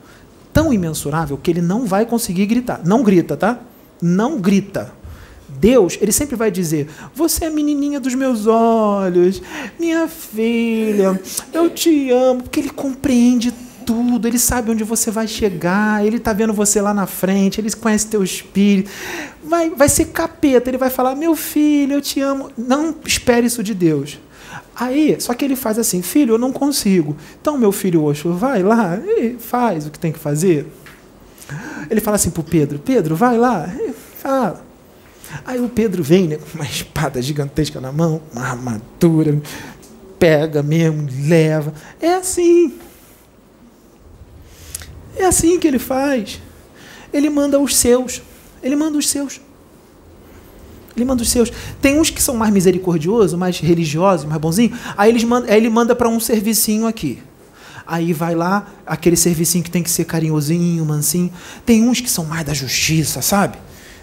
tão 0.51 0.73
imensurável 0.73 1.37
que 1.37 1.51
ele 1.51 1.61
não 1.61 1.85
vai 1.85 2.07
conseguir 2.07 2.47
gritar. 2.47 2.81
Não 2.83 3.03
grita, 3.03 3.37
tá? 3.37 3.59
Não 4.01 4.41
grita. 4.41 4.91
Deus, 5.47 5.99
ele 6.01 6.11
sempre 6.11 6.35
vai 6.35 6.49
dizer: 6.49 6.89
Você 7.13 7.45
é 7.45 7.49
a 7.49 7.51
menininha 7.51 7.99
dos 7.99 8.15
meus 8.15 8.47
olhos, 8.47 9.43
minha 9.79 10.07
filha, 10.07 11.21
eu 11.53 11.69
te 11.69 12.09
amo, 12.09 12.41
porque 12.41 12.61
ele 12.61 12.71
compreende 12.71 13.53
tudo, 13.85 14.27
ele 14.27 14.39
sabe 14.39 14.71
onde 14.71 14.83
você 14.83 15.11
vai 15.11 15.27
chegar, 15.27 16.05
ele 16.05 16.17
está 16.17 16.33
vendo 16.33 16.53
você 16.53 16.81
lá 16.81 16.93
na 16.93 17.05
frente, 17.05 17.61
ele 17.61 17.71
conhece 17.71 18.07
teu 18.07 18.23
espírito. 18.23 18.89
Vai, 19.43 19.69
vai 19.69 19.87
ser 19.87 20.05
capeta, 20.05 20.69
ele 20.69 20.77
vai 20.77 20.89
falar: 20.89 21.15
Meu 21.15 21.35
filho, 21.35 21.93
eu 21.93 22.01
te 22.01 22.19
amo. 22.19 22.51
Não 22.57 22.95
espere 23.05 23.47
isso 23.47 23.63
de 23.63 23.73
Deus. 23.73 24.19
Aí, 24.75 25.15
só 25.19 25.33
que 25.33 25.45
ele 25.45 25.55
faz 25.55 25.77
assim: 25.77 26.01
Filho, 26.01 26.33
eu 26.33 26.37
não 26.37 26.51
consigo. 26.51 27.15
Então, 27.39 27.57
meu 27.57 27.71
filho 27.71 28.03
Oxo, 28.03 28.33
vai 28.33 28.63
lá 28.63 28.97
e 28.97 29.37
faz 29.39 29.85
o 29.85 29.91
que 29.91 29.99
tem 29.99 30.11
que 30.11 30.19
fazer. 30.19 30.67
Ele 31.89 32.01
fala 32.01 32.15
assim 32.15 32.29
para 32.29 32.43
Pedro: 32.43 32.79
Pedro, 32.79 33.15
vai 33.15 33.37
lá, 33.37 33.69
fala. 34.17 34.65
Aí 35.45 35.59
o 35.59 35.69
Pedro 35.69 36.03
vem 36.03 36.27
né, 36.27 36.37
com 36.37 36.57
uma 36.57 36.65
espada 36.65 37.21
gigantesca 37.21 37.81
na 37.81 37.91
mão, 37.91 38.21
uma 38.31 38.43
armadura, 38.43 39.41
pega 40.19 40.63
mesmo, 40.63 41.07
leva. 41.27 41.73
É 42.01 42.15
assim. 42.15 42.73
É 45.15 45.25
assim 45.25 45.59
que 45.59 45.67
ele 45.67 45.79
faz. 45.79 46.41
Ele 47.13 47.29
manda 47.29 47.59
os 47.59 47.75
seus. 47.75 48.21
Ele 48.61 48.75
manda 48.75 48.97
os 48.97 49.09
seus. 49.09 49.39
Ele 50.95 51.05
manda 51.05 51.21
os 51.21 51.29
seus. 51.29 51.51
Tem 51.81 51.99
uns 51.99 52.09
que 52.09 52.21
são 52.21 52.35
mais 52.35 52.53
misericordiosos, 52.53 53.37
mais 53.37 53.59
religiosos, 53.59 54.25
mais 54.25 54.39
bonzinhos. 54.39 54.77
Aí, 54.97 55.11
eles 55.11 55.23
manda, 55.23 55.51
aí 55.51 55.57
ele 55.57 55.69
manda 55.69 55.95
para 55.95 56.07
um 56.07 56.19
servicinho 56.19 56.87
aqui. 56.87 57.21
Aí 57.87 58.13
vai 58.13 58.33
lá, 58.33 58.67
aquele 58.85 59.15
servicinho 59.15 59.63
que 59.63 59.69
tem 59.69 59.83
que 59.83 59.89
ser 59.89 60.05
carinhosinho, 60.05 60.83
mansinho. 60.85 61.31
Tem 61.65 61.87
uns 61.87 62.01
que 62.01 62.09
são 62.09 62.25
mais 62.25 62.43
da 62.45 62.53
justiça, 62.53 63.21
sabe? 63.21 63.57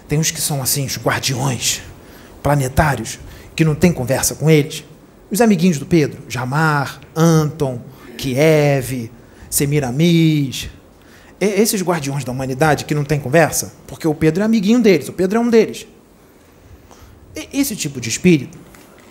Tem 0.07 0.17
uns 0.17 0.31
que 0.31 0.39
são 0.39 0.61
assim, 0.61 0.85
os 0.85 0.97
guardiões 0.97 1.81
planetários, 2.41 3.19
que 3.55 3.65
não 3.65 3.75
tem 3.75 3.91
conversa 3.91 4.35
com 4.35 4.49
eles. 4.49 4.85
Os 5.29 5.41
amiguinhos 5.41 5.79
do 5.79 5.85
Pedro, 5.85 6.21
Jamar, 6.29 7.01
Anton, 7.15 7.81
Kiev, 8.17 9.11
Semiramis, 9.49 10.69
esses 11.45 11.81
guardiões 11.81 12.23
da 12.23 12.31
humanidade 12.31 12.85
que 12.85 12.93
não 12.93 13.03
tem 13.03 13.19
conversa, 13.19 13.73
porque 13.87 14.07
o 14.07 14.13
Pedro 14.13 14.43
é 14.43 14.45
amiguinho 14.45 14.79
deles, 14.79 15.09
o 15.09 15.13
Pedro 15.13 15.37
é 15.37 15.41
um 15.41 15.49
deles. 15.49 15.87
Esse 17.51 17.75
tipo 17.75 17.99
de 17.99 18.09
espírito 18.09 18.57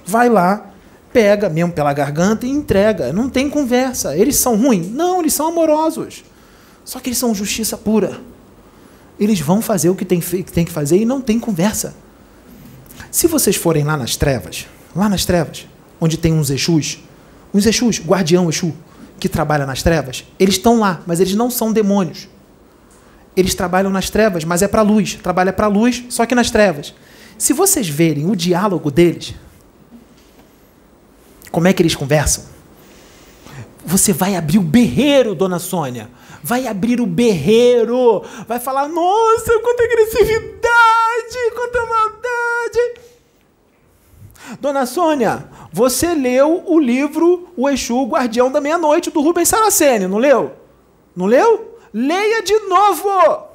vai 0.07 0.29
lá, 0.29 0.73
pega 1.13 1.49
mesmo 1.49 1.73
pela 1.73 1.93
garganta 1.93 2.47
e 2.47 2.51
entrega. 2.51 3.13
Não 3.13 3.29
tem 3.29 3.51
conversa. 3.51 4.17
Eles 4.17 4.37
são 4.37 4.57
ruins? 4.57 4.89
Não, 4.89 5.21
eles 5.21 5.35
são 5.35 5.49
amorosos. 5.49 6.25
Só 6.85 7.01
que 7.01 7.09
eles 7.09 7.19
são 7.19 7.35
justiça 7.35 7.77
pura. 7.77 8.21
Eles 9.19 9.41
vão 9.41 9.61
fazer 9.61 9.91
o 9.91 9.95
que 9.95 10.05
tem, 10.05 10.21
que 10.21 10.53
tem 10.53 10.65
que 10.65 10.73
fazer 10.73 10.99
e 10.99 11.05
não 11.05 11.21
tem 11.21 11.39
conversa. 11.39 11.95
Se 13.11 13.27
vocês 13.27 13.57
forem 13.57 13.85
lá 13.85 13.97
nas 13.97 14.17
trevas, 14.17 14.67
lá 14.97 15.09
nas 15.09 15.25
trevas, 15.25 15.67
onde 16.01 16.17
tem 16.17 16.33
uns 16.33 16.51
Exus, 16.51 17.01
uns 17.53 17.67
Exus, 17.67 18.01
guardião 18.01 18.49
Exu, 18.49 18.73
que 19.23 19.29
trabalha 19.29 19.65
nas 19.65 19.85
trevas, 19.85 20.25
eles 20.37 20.57
estão 20.57 20.81
lá, 20.81 21.01
mas 21.07 21.21
eles 21.21 21.37
não 21.37 21.49
são 21.49 21.73
demônios. 21.73 22.29
Eles 23.37 23.55
trabalham 23.55 23.89
nas 23.89 24.11
trevas, 24.11 24.43
mas 24.43 24.63
é 24.63 24.67
para 24.67 24.81
a 24.81 24.85
luz. 24.85 25.15
Trabalha 25.15 25.53
para 25.53 25.67
a 25.67 25.69
luz, 25.69 26.03
só 26.09 26.27
que 26.27 26.35
nas 26.35 26.51
trevas. 26.51 26.93
Se 27.39 27.53
vocês 27.53 27.89
verem 27.89 28.29
o 28.29 28.35
diálogo 28.35 28.91
deles, 28.91 29.33
como 31.53 31.69
é 31.69 31.73
que 31.73 31.81
eles 31.81 31.95
conversam? 31.95 32.43
Você 33.85 34.13
vai 34.13 34.35
abrir 34.35 34.59
o 34.59 34.63
berreiro, 34.63 35.37
dona 35.37 35.61
Sônia. 35.61 36.11
Vai 36.43 36.67
abrir 36.67 37.01
o 37.01 37.07
berreiro. 37.07 38.25
Vai 38.49 38.59
falar: 38.59 38.89
nossa, 38.89 39.57
quanta 39.61 39.85
agressividade, 39.85 41.39
quanta 41.55 41.87
maldade. 41.87 43.12
Dona 44.61 44.87
Sônia, 44.87 45.49
você 45.73 46.15
leu 46.15 46.65
o 46.67 46.79
livro 46.79 47.49
O 47.57 47.69
Exu, 47.69 48.05
Guardião 48.05 48.51
da 48.51 48.61
Meia-Noite, 48.61 49.11
do 49.11 49.21
Rubens 49.21 49.49
Saraceni, 49.49 50.07
não 50.07 50.19
leu? 50.19 50.53
Não 51.15 51.27
leu? 51.27 51.79
Leia 51.93 52.43
de 52.43 52.59
novo! 52.61 53.53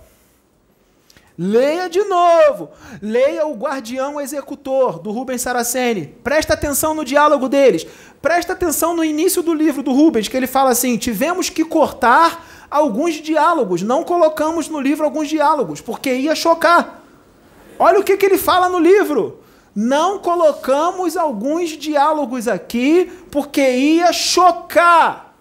Leia 1.40 1.88
de 1.88 2.04
novo. 2.04 2.72
Leia 3.00 3.46
o 3.46 3.54
Guardião 3.54 4.20
Executor, 4.20 4.98
do 4.98 5.12
Rubens 5.12 5.42
Saraceni. 5.42 6.08
Presta 6.24 6.56
atenção 6.56 6.96
no 6.96 7.06
diálogo 7.06 7.48
deles. 7.48 7.86
Presta 8.20 8.54
atenção 8.54 8.96
no 8.96 9.04
início 9.04 9.44
do 9.44 9.54
livro 9.54 9.84
do 9.84 9.94
Rubens, 9.94 10.28
que 10.28 10.36
ele 10.36 10.48
fala 10.48 10.72
assim: 10.72 10.98
tivemos 10.98 11.48
que 11.48 11.64
cortar 11.64 12.44
alguns 12.72 13.16
diálogos. 13.16 13.84
Não 13.84 14.04
colocamos 14.04 14.68
no 14.68 14.80
livro 14.80 15.06
alguns 15.06 15.30
diálogos, 15.30 15.80
porque 15.80 16.12
ia 16.12 16.34
chocar. 16.34 17.04
Olha 17.78 18.00
o 18.00 18.04
que, 18.04 18.18
que 18.18 18.26
ele 18.26 18.40
fala 18.40 18.68
no 18.68 18.80
livro. 18.80 19.40
Não 19.80 20.18
colocamos 20.18 21.16
alguns 21.16 21.70
diálogos 21.78 22.48
aqui, 22.48 23.12
porque 23.30 23.62
ia 23.62 24.12
chocar. 24.12 25.38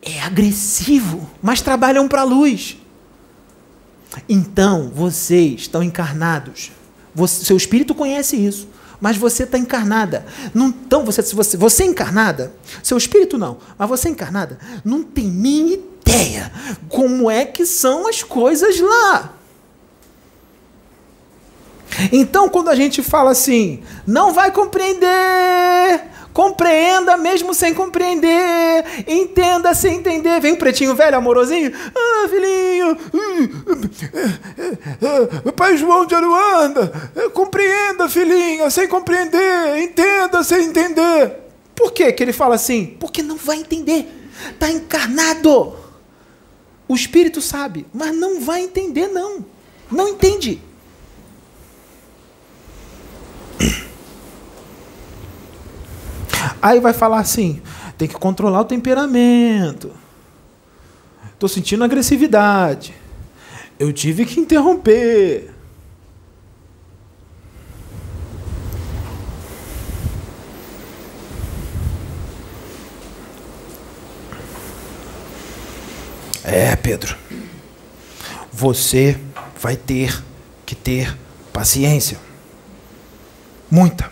É 0.00 0.20
agressivo, 0.20 1.28
mas 1.42 1.60
trabalham 1.60 2.06
para 2.06 2.20
a 2.20 2.24
luz. 2.24 2.76
Então, 4.28 4.92
vocês 4.94 5.62
estão 5.62 5.82
encarnados. 5.82 6.70
Você, 7.12 7.44
seu 7.44 7.56
espírito 7.56 7.96
conhece 7.96 8.36
isso. 8.36 8.68
Mas 9.00 9.16
você 9.16 9.42
está 9.42 9.58
encarnada. 9.58 10.24
Não, 10.54 10.68
então, 10.68 11.04
você, 11.04 11.22
você, 11.22 11.56
você 11.56 11.82
é 11.82 11.86
encarnada, 11.86 12.54
seu 12.80 12.96
espírito 12.96 13.36
não, 13.36 13.58
mas 13.76 13.88
você 13.88 14.06
é 14.06 14.12
encarnada, 14.12 14.58
não 14.84 15.02
tem 15.02 15.26
nem 15.26 15.72
ideia 15.74 16.52
como 16.88 17.28
é 17.28 17.44
que 17.44 17.66
são 17.66 18.08
as 18.08 18.22
coisas 18.22 18.78
lá. 18.80 19.36
Então, 22.12 22.48
quando 22.48 22.68
a 22.68 22.74
gente 22.74 23.02
fala 23.02 23.30
assim, 23.30 23.82
não 24.06 24.32
vai 24.32 24.50
compreender, 24.50 26.02
Compreenda 26.36 27.16
mesmo 27.16 27.54
sem 27.54 27.72
compreender. 27.72 28.84
Entenda 29.06 29.72
sem 29.72 29.96
entender. 29.96 30.38
Vem 30.38 30.52
o 30.52 30.58
pretinho 30.58 30.94
velho, 30.94 31.16
amorosinho. 31.16 31.72
Ah, 31.74 32.28
filhinho. 32.28 32.94
Pai 35.56 35.78
João 35.78 36.04
de 36.04 36.14
Aruanda. 36.14 37.10
Compreenda, 37.32 38.06
filhinha, 38.10 38.68
sem 38.68 38.86
compreender. 38.86 39.78
Entenda 39.78 40.44
sem 40.44 40.66
entender. 40.66 41.38
Por 41.74 41.90
que, 41.90 42.12
que 42.12 42.22
ele 42.22 42.34
fala 42.34 42.56
assim? 42.56 42.98
Porque 43.00 43.22
não 43.22 43.36
vai 43.36 43.56
entender. 43.56 44.06
Está 44.50 44.70
encarnado. 44.70 45.74
O 46.86 46.94
espírito 46.94 47.40
sabe, 47.40 47.86
mas 47.94 48.14
não 48.14 48.42
vai 48.42 48.60
entender, 48.60 49.08
não. 49.08 49.42
Não 49.90 50.06
entende. 50.06 50.60
Aí 56.60 56.80
vai 56.80 56.92
falar 56.92 57.20
assim: 57.20 57.60
tem 57.96 58.08
que 58.08 58.14
controlar 58.14 58.60
o 58.60 58.64
temperamento. 58.64 59.92
Tô 61.38 61.48
sentindo 61.48 61.84
agressividade. 61.84 62.94
Eu 63.78 63.92
tive 63.92 64.24
que 64.24 64.40
interromper. 64.40 65.52
É, 76.42 76.74
Pedro. 76.76 77.16
Você 78.52 79.18
vai 79.60 79.76
ter 79.76 80.22
que 80.64 80.74
ter 80.74 81.14
paciência. 81.52 82.18
Muita. 83.70 84.10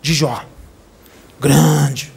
De 0.00 0.14
Jó. 0.14 0.51
Grande. 1.42 2.12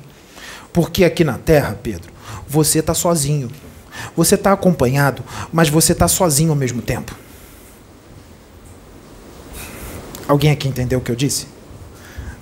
Porque 0.72 1.03
aqui 1.03 1.23
na 1.23 1.39
terra, 1.39 1.77
Pedro, 1.81 2.14
você 2.47 2.80
está 2.80 2.93
sozinho. 2.93 3.49
Você 4.15 4.35
está 4.35 4.53
acompanhado, 4.53 5.23
mas 5.52 5.68
você 5.68 5.93
está 5.93 6.07
sozinho 6.07 6.52
ao 6.52 6.56
mesmo 6.56 6.81
tempo. 6.81 7.15
Alguém 10.27 10.52
aqui 10.52 10.68
entendeu 10.68 10.99
o 10.99 11.02
que 11.02 11.11
eu 11.11 11.15
disse? 11.15 11.47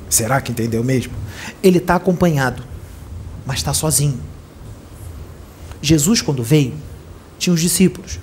Será 0.10 0.41
que 0.41 0.51
entendeu 0.51 0.84
mesmo? 0.84 1.14
Ele 1.61 1.77
está 1.77 1.95
acompanhado, 1.95 2.64
mas 3.45 3.57
está 3.57 3.73
sozinho. 3.73 4.19
Jesus, 5.81 6.22
quando 6.22 6.43
veio, 6.43 6.76
tinha 7.38 7.53
os 7.53 7.61
discípulos, 7.61 8.19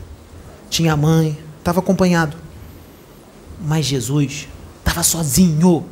tinha 0.68 0.92
a 0.92 0.96
mãe, 0.96 1.38
estava 1.58 1.80
acompanhado. 1.80 2.36
Mas 3.60 3.86
Jesus 3.86 4.48
estava 4.84 5.02
sozinho. 5.02 5.86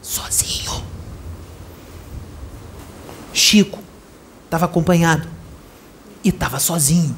Sozinho. 0.00 0.61
Chico 3.42 3.80
estava 4.44 4.66
acompanhado 4.66 5.28
e 6.22 6.28
estava 6.28 6.60
sozinho. 6.60 7.16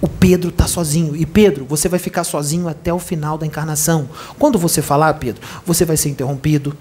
O 0.00 0.08
Pedro 0.08 0.50
está 0.50 0.66
sozinho. 0.66 1.14
E 1.14 1.24
Pedro, 1.24 1.64
você 1.64 1.88
vai 1.88 2.00
ficar 2.00 2.24
sozinho 2.24 2.66
até 2.66 2.92
o 2.92 2.98
final 2.98 3.38
da 3.38 3.46
encarnação. 3.46 4.08
Quando 4.36 4.58
você 4.58 4.82
falar, 4.82 5.14
Pedro, 5.14 5.40
você 5.64 5.84
vai 5.84 5.96
ser 5.96 6.08
interrompido. 6.08 6.76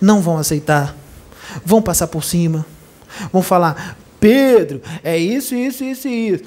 Não 0.00 0.22
vão 0.22 0.38
aceitar. 0.38 0.96
Vão 1.66 1.82
passar 1.82 2.06
por 2.06 2.24
cima. 2.24 2.64
Vão 3.30 3.42
falar: 3.42 3.98
Pedro, 4.18 4.80
é 5.02 5.18
isso, 5.18 5.54
isso, 5.54 5.84
isso, 5.84 6.08
isso. 6.08 6.44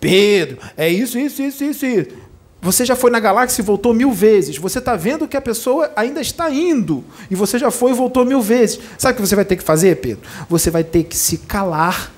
Pedro, 0.00 0.58
é 0.76 0.88
isso, 0.88 1.16
isso, 1.16 1.42
isso, 1.42 1.62
isso, 1.62 1.86
isso. 1.86 2.10
Você 2.62 2.84
já 2.84 2.94
foi 2.94 3.10
na 3.10 3.18
galáxia 3.18 3.62
e 3.62 3.64
voltou 3.64 3.94
mil 3.94 4.12
vezes. 4.12 4.58
Você 4.58 4.78
está 4.78 4.94
vendo 4.94 5.26
que 5.26 5.36
a 5.36 5.40
pessoa 5.40 5.90
ainda 5.96 6.20
está 6.20 6.50
indo. 6.50 7.02
E 7.30 7.34
você 7.34 7.58
já 7.58 7.70
foi 7.70 7.92
e 7.92 7.94
voltou 7.94 8.24
mil 8.24 8.42
vezes. 8.42 8.78
Sabe 8.98 9.12
o 9.12 9.16
que 9.16 9.26
você 9.26 9.34
vai 9.34 9.46
ter 9.46 9.56
que 9.56 9.62
fazer, 9.62 9.96
Pedro? 9.96 10.28
Você 10.48 10.70
vai 10.70 10.84
ter 10.84 11.04
que 11.04 11.16
se 11.16 11.38
calar 11.38 12.12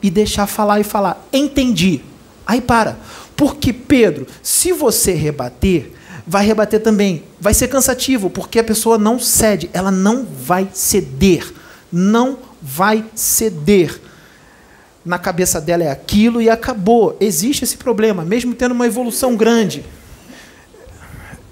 e 0.00 0.08
deixar 0.08 0.46
falar 0.46 0.78
e 0.78 0.84
falar. 0.84 1.26
Entendi. 1.32 2.02
Aí 2.46 2.60
para. 2.60 2.98
Porque, 3.36 3.72
Pedro, 3.72 4.26
se 4.42 4.70
você 4.70 5.12
rebater, 5.12 5.90
vai 6.24 6.46
rebater 6.46 6.80
também. 6.80 7.24
Vai 7.40 7.52
ser 7.52 7.66
cansativo, 7.66 8.30
porque 8.30 8.60
a 8.60 8.64
pessoa 8.64 8.96
não 8.96 9.18
cede. 9.18 9.68
Ela 9.72 9.90
não 9.90 10.24
vai 10.24 10.68
ceder. 10.72 11.52
Não 11.90 12.38
vai 12.62 13.04
ceder 13.16 14.00
na 15.04 15.18
cabeça 15.18 15.60
dela 15.60 15.84
é 15.84 15.90
aquilo 15.90 16.40
e 16.40 16.50
acabou. 16.50 17.16
Existe 17.20 17.64
esse 17.64 17.76
problema, 17.76 18.24
mesmo 18.24 18.54
tendo 18.54 18.72
uma 18.72 18.86
evolução 18.86 19.36
grande. 19.36 19.84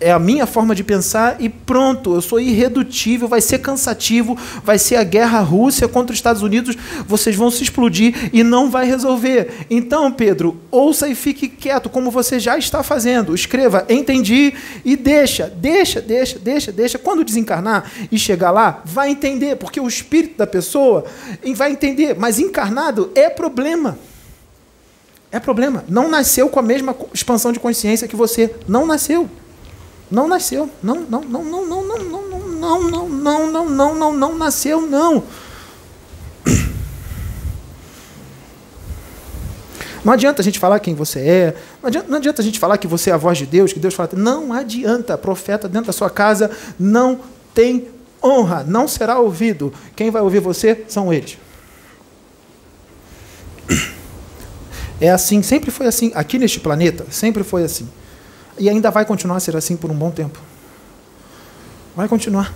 É 0.01 0.13
a 0.13 0.19
minha 0.19 0.47
forma 0.47 0.77
de 0.77 0.85
pensar 0.85 1.37
e 1.41 1.49
pronto, 1.49 2.15
eu 2.15 2.21
sou 2.21 2.39
irredutível, 2.39 3.27
vai 3.27 3.41
ser 3.41 3.59
cansativo, 3.59 4.39
vai 4.63 4.79
ser 4.79 4.95
a 4.95 5.03
guerra 5.03 5.41
Rússia 5.41 5.89
contra 5.89 6.13
os 6.13 6.19
Estados 6.19 6.41
Unidos, 6.41 6.77
vocês 7.05 7.35
vão 7.35 7.51
se 7.51 7.65
explodir 7.65 8.31
e 8.33 8.45
não 8.45 8.71
vai 8.71 8.87
resolver. 8.87 9.67
Então, 9.69 10.13
Pedro, 10.13 10.57
ouça 10.71 11.09
e 11.09 11.17
fique 11.17 11.49
quieto, 11.49 11.89
como 11.91 12.13
você 12.13 12.39
já 12.39 12.57
está 12.57 12.83
fazendo. 12.85 13.35
Escreva, 13.35 13.85
entendi 13.89 14.55
e 14.85 14.97
deixa, 14.97 15.49
deixa, 15.49 16.01
deixa, 16.01 16.39
deixa, 16.39 16.71
deixa. 16.71 16.99
Quando 16.99 17.25
desencarnar 17.25 17.91
e 18.13 18.17
chegar 18.17 18.53
lá, 18.53 18.83
vai 18.85 19.11
entender, 19.11 19.57
porque 19.57 19.81
o 19.81 19.89
espírito 19.89 20.39
da 20.39 20.47
pessoa 20.47 21.05
vai 21.57 21.73
entender, 21.73 22.15
mas 22.17 22.39
encarnado 22.39 23.11
é 23.17 23.29
problema. 23.29 23.99
É 25.33 25.41
problema. 25.41 25.85
Não 25.89 26.09
nasceu 26.09 26.49
com 26.49 26.61
a 26.61 26.63
mesma 26.63 26.95
expansão 27.13 27.51
de 27.53 27.59
consciência 27.59 28.07
que 28.07 28.17
você. 28.17 28.55
Não 28.67 28.87
nasceu. 28.87 29.29
Não 30.11 30.27
nasceu. 30.27 30.71
Não, 30.83 30.95
não, 31.01 31.21
não, 31.21 31.45
não, 31.45 31.65
não, 31.65 31.85
não, 31.85 31.99
não, 31.99 32.23
não, 32.29 32.81
não, 32.81 33.09
não, 33.09 33.51
não, 33.51 33.71
não, 33.71 33.95
não, 33.95 34.13
não, 34.13 34.39
nasceu, 34.39 34.81
não. 34.81 35.23
Não 40.05 40.13
adianta 40.13 40.41
a 40.41 40.45
gente 40.45 40.59
falar 40.59 40.81
quem 40.81 40.95
você 40.95 41.19
é, 41.21 41.57
não 41.83 41.89
adianta, 41.89 42.09
não 42.09 42.17
adianta 42.17 42.41
a 42.41 42.45
gente 42.45 42.59
falar 42.59 42.79
que 42.79 42.87
você 42.87 43.11
é 43.11 43.13
a 43.13 43.17
voz 43.17 43.37
de 43.37 43.45
Deus, 43.45 43.73
que 43.73 43.81
Deus 43.81 43.95
fala. 43.95 44.11
Não 44.15 44.53
adianta. 44.53 45.19
Profeta 45.19 45.69
dentro 45.69 45.89
da 45.89 45.93
sua 45.93 46.09
casa 46.09 46.51
não 46.79 47.21
tem 47.53 47.89
honra, 48.23 48.65
não 48.67 48.89
será 48.89 49.19
ouvido. 49.19 49.73
Quem 49.95 50.11
vai 50.11 50.23
ouvir 50.23 50.41
você 50.41 50.85
são 50.89 51.13
eles. 51.13 51.37
É 55.01 55.11
assim, 55.11 55.43
sempre 55.43 55.71
foi 55.71 55.87
assim. 55.87 56.11
Aqui 56.15 56.39
neste 56.39 56.59
planeta, 56.59 57.07
sempre 57.11 57.45
foi 57.45 57.63
assim. 57.63 57.89
E 58.59 58.69
ainda 58.69 58.91
vai 58.91 59.05
continuar 59.05 59.37
a 59.37 59.41
ser 59.41 59.57
assim 59.57 59.77
por 59.77 59.91
um 59.91 59.95
bom 59.95 60.11
tempo. 60.11 60.39
Vai 61.95 62.09
continuar. 62.09 62.53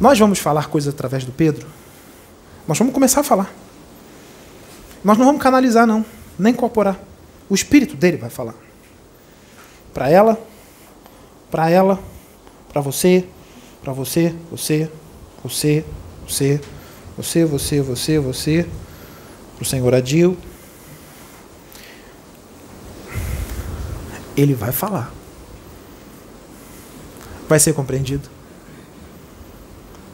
Nós 0.00 0.18
vamos 0.18 0.38
falar 0.38 0.68
coisas 0.68 0.92
através 0.92 1.24
do 1.24 1.32
Pedro. 1.32 1.66
Nós 2.66 2.78
vamos 2.78 2.94
começar 2.94 3.20
a 3.20 3.24
falar. 3.24 3.52
Nós 5.04 5.18
não 5.18 5.26
vamos 5.26 5.42
canalizar, 5.42 5.86
não. 5.86 6.04
Nem 6.38 6.52
incorporar. 6.52 6.98
O 7.48 7.54
espírito 7.54 7.96
dele 7.96 8.16
vai 8.16 8.30
falar. 8.30 8.54
Para 9.92 10.08
ela, 10.08 10.38
para 11.50 11.68
ela, 11.68 11.98
para 12.72 12.80
você, 12.80 13.24
para 13.82 13.92
você, 13.92 14.34
você, 14.50 14.90
você, 15.42 15.84
você, 16.26 16.60
você, 17.16 17.44
você, 17.44 17.80
você, 17.80 18.18
você, 18.18 18.66
para 19.56 19.62
o 19.62 19.66
Senhor 19.66 19.94
Adil, 19.94 20.36
ele 24.40 24.54
vai 24.54 24.72
falar. 24.72 25.12
Vai 27.48 27.58
ser 27.58 27.72
compreendido. 27.72 28.28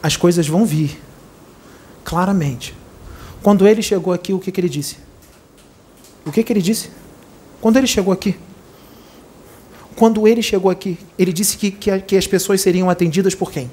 As 0.03 0.17
coisas 0.17 0.47
vão 0.47 0.65
vir. 0.65 1.01
Claramente. 2.05 2.75
Quando 3.43 3.67
ele 3.67 3.83
chegou 3.83 4.13
aqui, 4.13 4.33
o 4.33 4.39
que, 4.39 4.51
que 4.51 4.61
ele 4.61 4.69
disse? 4.69 4.97
O 6.25 6.33
que, 6.33 6.43
que 6.43 6.53
ele 6.53 6.63
disse? 6.63 6.91
Quando 7.61 7.77
ele 7.77 7.87
chegou 7.87 8.13
aqui. 8.13 8.37
Quando 9.95 10.27
ele 10.27 10.43
chegou 10.43 10.71
aqui, 10.71 10.99
ele 11.19 11.33
disse 11.33 11.57
que, 11.57 11.71
que, 11.71 11.99
que 12.01 12.17
as 12.17 12.27
pessoas 12.27 12.61
seriam 12.61 12.91
atendidas 12.91 13.35
por 13.35 13.51
quem? 13.51 13.71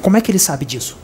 Como 0.00 0.16
é 0.16 0.20
que 0.20 0.30
ele 0.30 0.38
sabe 0.38 0.64
disso? 0.64 0.98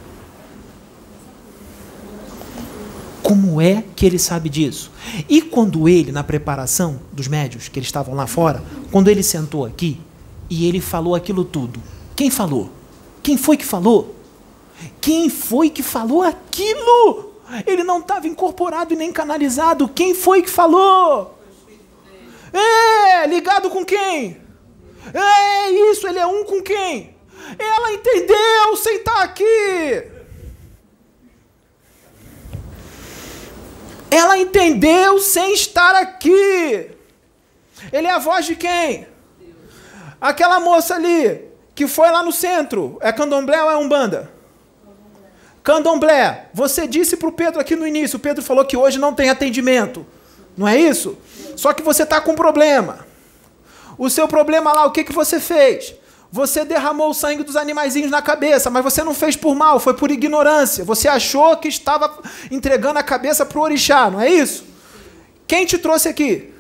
Como 3.29 3.61
é 3.61 3.85
que 3.95 4.07
ele 4.07 4.19
sabe 4.19 4.49
disso? 4.49 4.91
E 5.29 5.43
quando 5.43 5.87
ele, 5.87 6.11
na 6.11 6.25
preparação 6.25 6.99
dos 7.13 7.29
médios, 7.29 7.69
que 7.69 7.79
eles 7.79 7.89
estavam 7.89 8.15
lá 8.15 8.27
fora, 8.27 8.65
quando 8.91 9.09
ele 9.09 9.23
sentou 9.23 9.67
aqui 9.67 10.01
e 10.49 10.67
ele 10.67 10.81
falou 10.81 11.15
aquilo 11.15 11.45
tudo, 11.45 11.79
quem 12.17 12.31
falou? 12.31 12.71
Quem 13.23 13.37
foi 13.37 13.59
que 13.59 13.67
falou? 13.67 14.17
Quem 14.99 15.29
foi 15.29 15.69
que 15.69 15.83
falou 15.83 16.23
aquilo? 16.23 17.35
Ele 17.67 17.85
não 17.85 17.99
estava 17.99 18.27
incorporado 18.27 18.95
e 18.95 18.97
nem 18.97 19.13
canalizado. 19.13 19.91
Quem 19.91 20.15
foi 20.15 20.41
que 20.41 20.49
falou? 20.49 21.39
É, 22.51 23.27
ligado 23.27 23.69
com 23.69 23.85
quem? 23.85 24.39
É 25.13 25.71
isso, 25.91 26.09
ele 26.09 26.19
é 26.19 26.27
um 26.27 26.47
com 26.47 26.63
quem? 26.63 27.15
Ela 27.59 27.93
entendeu 27.93 28.75
sem 28.83 28.97
estar 28.97 29.23
aqui. 29.23 30.18
Ela 34.11 34.39
entendeu 34.39 35.19
sem 35.19 35.53
estar 35.53 35.95
aqui. 35.95 36.91
Ele 37.93 38.07
é 38.07 38.11
a 38.11 38.19
voz 38.19 38.47
de 38.47 38.57
quem? 38.57 39.07
Aquela 40.21 40.59
moça 40.59 40.95
ali, 40.95 41.45
que 41.75 41.87
foi 41.87 42.11
lá 42.11 42.23
no 42.23 42.33
centro. 42.33 42.99
É 43.01 43.13
candomblé 43.13 43.63
ou 43.63 43.71
é 43.71 43.77
umbanda? 43.77 44.31
Candomblé. 45.63 46.49
Você 46.55 46.87
disse 46.87 47.17
para 47.17 47.29
o 47.29 47.33
Pedro 47.33 47.61
aqui 47.61 47.77
no 47.77 47.87
início, 47.87 48.17
o 48.17 48.21
Pedro 48.21 48.43
falou 48.43 48.65
que 48.65 48.77
hoje 48.77 48.99
não 48.99 49.15
tem 49.15 49.31
atendimento. 49.31 50.07
Não 50.57 50.67
é 50.67 50.77
isso? 50.77 51.17
Só 51.57 51.73
que 51.73 51.83
você 51.83 52.03
está 52.03 52.21
com 52.21 52.33
um 52.33 52.37
problema. 52.37 53.07
O 53.97 54.09
seu 54.09 54.27
problema 54.27 54.73
lá, 54.73 54.87
o 54.87 54.91
que, 54.91 55.05
que 55.05 55.13
você 55.13 55.39
fez? 55.39 55.95
Você 56.31 56.65
derramou 56.65 57.11
o 57.11 57.15
sangue 57.15 57.43
dos 57.43 57.57
animaizinhos 57.57 58.11
na 58.11 58.21
cabeça, 58.21 58.69
mas 58.69 58.85
você 58.85 59.03
não 59.03 59.15
fez 59.15 59.35
por 59.35 59.55
mal, 59.55 59.81
foi 59.81 59.95
por 59.95 60.11
ignorância. 60.11 60.85
Você 60.85 61.09
achou 61.09 61.57
que 61.57 61.69
estava 61.69 62.23
entregando 62.51 62.99
a 62.99 63.03
cabeça 63.03 63.47
para 63.47 63.59
o 63.59 63.63
orixá, 63.63 64.11
não 64.11 64.21
é 64.21 64.29
isso? 64.29 64.65
Quem 65.47 65.65
te 65.65 65.79
trouxe 65.79 66.09
aqui? 66.09 66.53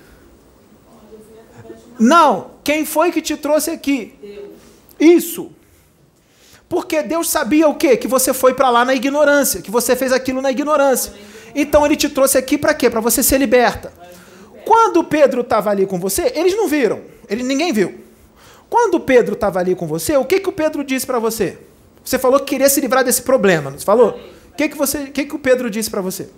Não. 1.98 2.52
Quem 2.64 2.86
foi 2.86 3.12
que 3.12 3.20
te 3.20 3.36
trouxe 3.36 3.70
aqui? 3.70 4.14
Isso. 4.98 5.52
Porque 6.68 7.02
Deus 7.02 7.28
sabia 7.28 7.68
o 7.68 7.74
quê? 7.74 7.96
Que 7.96 8.08
você 8.08 8.32
foi 8.32 8.54
para 8.54 8.70
lá 8.70 8.84
na 8.84 8.94
ignorância, 8.94 9.60
que 9.60 9.70
você 9.70 9.94
fez 9.94 10.12
aquilo 10.12 10.40
na 10.40 10.50
ignorância. 10.50 11.12
Então 11.54 11.84
ele 11.84 11.96
te 11.96 12.08
trouxe 12.08 12.38
aqui 12.38 12.56
para 12.56 12.72
quê? 12.72 12.88
Para 12.88 13.00
você 13.00 13.22
ser 13.22 13.38
liberta. 13.38 13.92
Quando 14.64 15.04
Pedro 15.04 15.42
estava 15.42 15.70
ali 15.70 15.86
com 15.86 15.98
você, 15.98 16.32
eles 16.34 16.54
não 16.56 16.68
viram. 16.68 17.00
Ele, 17.28 17.42
ninguém 17.42 17.72
viu. 17.72 18.07
Quando 18.68 19.00
Pedro 19.00 19.34
estava 19.34 19.58
ali 19.58 19.74
com 19.74 19.86
você, 19.86 20.16
o 20.16 20.24
que, 20.24 20.40
que 20.40 20.48
o 20.48 20.52
Pedro 20.52 20.84
disse 20.84 21.06
para 21.06 21.18
você? 21.18 21.58
Você 22.04 22.18
falou 22.18 22.40
que 22.40 22.46
queria 22.46 22.68
se 22.68 22.80
livrar 22.80 23.04
desse 23.04 23.22
problema, 23.22 23.70
não 23.70 23.78
falou? 23.78 24.18
O 24.50 24.56
que, 24.56 24.68
que, 24.68 24.76
você, 24.76 25.06
que, 25.06 25.24
que 25.24 25.34
o 25.34 25.38
Pedro 25.38 25.70
disse 25.70 25.90
para 25.90 26.00
você? 26.00 26.28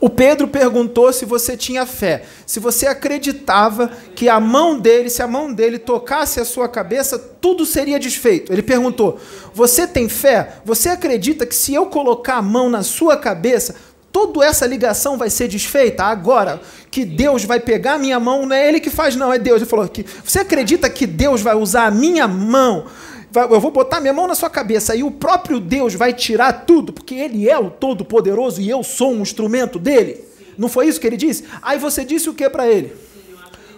O 0.00 0.08
Pedro 0.08 0.48
perguntou 0.48 1.12
se 1.12 1.26
você 1.26 1.58
tinha 1.58 1.84
fé, 1.84 2.24
se 2.46 2.58
você 2.58 2.86
acreditava 2.86 3.88
que 4.16 4.30
a 4.30 4.40
mão 4.40 4.78
dele, 4.78 5.10
se 5.10 5.22
a 5.22 5.26
mão 5.26 5.52
dele 5.52 5.78
tocasse 5.78 6.40
a 6.40 6.44
sua 6.44 6.66
cabeça, 6.66 7.18
tudo 7.18 7.66
seria 7.66 7.98
desfeito. 7.98 8.50
Ele 8.50 8.62
perguntou: 8.62 9.20
Você 9.52 9.86
tem 9.86 10.08
fé? 10.08 10.54
Você 10.64 10.88
acredita 10.88 11.44
que 11.44 11.54
se 11.54 11.74
eu 11.74 11.84
colocar 11.84 12.36
a 12.36 12.42
mão 12.42 12.70
na 12.70 12.82
sua 12.82 13.14
cabeça, 13.18 13.76
toda 14.12 14.44
essa 14.44 14.66
ligação 14.66 15.16
vai 15.16 15.30
ser 15.30 15.48
desfeita? 15.48 16.04
Agora, 16.04 16.60
que 16.90 17.04
Deus 17.04 17.44
vai 17.44 17.60
pegar 17.60 17.94
a 17.94 17.98
minha 17.98 18.18
mão, 18.18 18.46
não 18.46 18.54
é 18.54 18.68
ele 18.68 18.80
que 18.80 18.90
faz, 18.90 19.16
não, 19.16 19.32
é 19.32 19.38
Deus. 19.38 19.60
Ele 19.60 19.70
falou 19.70 19.88
que 19.88 20.04
você 20.24 20.40
acredita 20.40 20.88
que 20.90 21.06
Deus 21.06 21.40
vai 21.40 21.54
usar 21.54 21.86
a 21.86 21.90
minha 21.90 22.26
mão 22.26 22.86
eu 23.32 23.60
vou 23.60 23.70
botar 23.70 24.00
minha 24.00 24.12
mão 24.12 24.26
na 24.26 24.34
sua 24.34 24.50
cabeça 24.50 24.94
e 24.96 25.04
o 25.04 25.10
próprio 25.10 25.60
Deus 25.60 25.94
vai 25.94 26.12
tirar 26.12 26.64
tudo, 26.66 26.92
porque 26.92 27.14
Ele 27.14 27.48
é 27.48 27.56
o 27.56 27.70
Todo-Poderoso 27.70 28.60
e 28.60 28.68
eu 28.68 28.82
sou 28.82 29.12
um 29.12 29.22
instrumento 29.22 29.78
dele. 29.78 30.24
Não 30.58 30.68
foi 30.68 30.88
isso 30.88 31.00
que 31.00 31.06
ele 31.06 31.16
disse? 31.16 31.44
Aí 31.62 31.78
você 31.78 32.04
disse 32.04 32.28
o 32.28 32.34
que 32.34 32.48
para 32.50 32.68
ele? 32.68 32.92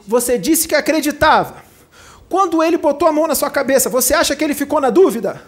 Você 0.04 0.36
disse 0.36 0.66
que 0.66 0.74
acreditava. 0.74 1.62
Quando 2.28 2.60
ele 2.60 2.76
botou 2.76 3.06
a 3.06 3.12
mão 3.12 3.28
na 3.28 3.36
sua 3.36 3.50
cabeça, 3.50 3.88
você 3.88 4.14
acha 4.14 4.34
que 4.34 4.42
ele 4.42 4.52
ficou 4.52 4.80
na 4.80 4.90
dúvida? 4.90 5.40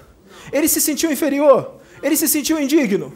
Ele 0.52 0.68
se 0.68 0.80
sentiu 0.80 1.10
inferior? 1.10 1.80
Ele 2.00 2.16
se 2.16 2.28
sentiu 2.28 2.60
indigno? 2.60 3.12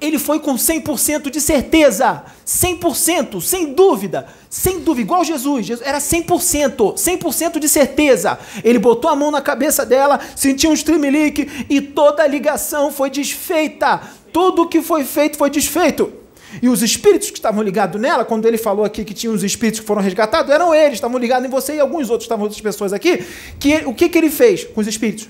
Ele 0.00 0.18
foi 0.18 0.38
com 0.38 0.54
100% 0.54 1.30
de 1.30 1.40
certeza, 1.40 2.24
100%, 2.46 3.40
sem 3.40 3.72
dúvida, 3.72 4.26
sem 4.48 4.80
dúvida, 4.80 5.02
igual 5.02 5.24
Jesus, 5.24 5.80
era 5.82 5.98
100%, 5.98 6.94
100% 6.94 7.58
de 7.58 7.68
certeza. 7.68 8.38
Ele 8.62 8.78
botou 8.78 9.10
a 9.10 9.16
mão 9.16 9.30
na 9.30 9.40
cabeça 9.40 9.84
dela, 9.84 10.20
sentiu 10.36 10.70
um 10.70 10.74
streamlink 10.74 11.66
e 11.68 11.80
toda 11.80 12.22
a 12.22 12.26
ligação 12.26 12.92
foi 12.92 13.10
desfeita. 13.10 14.00
Tudo 14.32 14.68
que 14.68 14.82
foi 14.82 15.04
feito 15.04 15.36
foi 15.36 15.50
desfeito. 15.50 16.12
E 16.60 16.68
os 16.68 16.82
espíritos 16.82 17.30
que 17.30 17.38
estavam 17.38 17.62
ligados 17.62 18.00
nela, 18.00 18.24
quando 18.24 18.46
ele 18.46 18.58
falou 18.58 18.84
aqui 18.84 19.04
que 19.04 19.14
tinha 19.14 19.32
os 19.32 19.42
espíritos 19.42 19.80
que 19.80 19.86
foram 19.86 20.02
resgatados, 20.02 20.52
eram 20.52 20.74
eles, 20.74 20.94
estavam 20.94 21.18
ligados 21.18 21.46
em 21.46 21.50
você 21.50 21.76
e 21.76 21.80
alguns 21.80 22.10
outros 22.10 22.24
estavam 22.24 22.44
outras 22.44 22.60
pessoas 22.60 22.92
aqui. 22.92 23.24
Que 23.58 23.76
o 23.86 23.94
que, 23.94 24.08
que 24.08 24.18
ele 24.18 24.30
fez 24.30 24.64
com 24.64 24.80
os 24.80 24.86
espíritos 24.86 25.28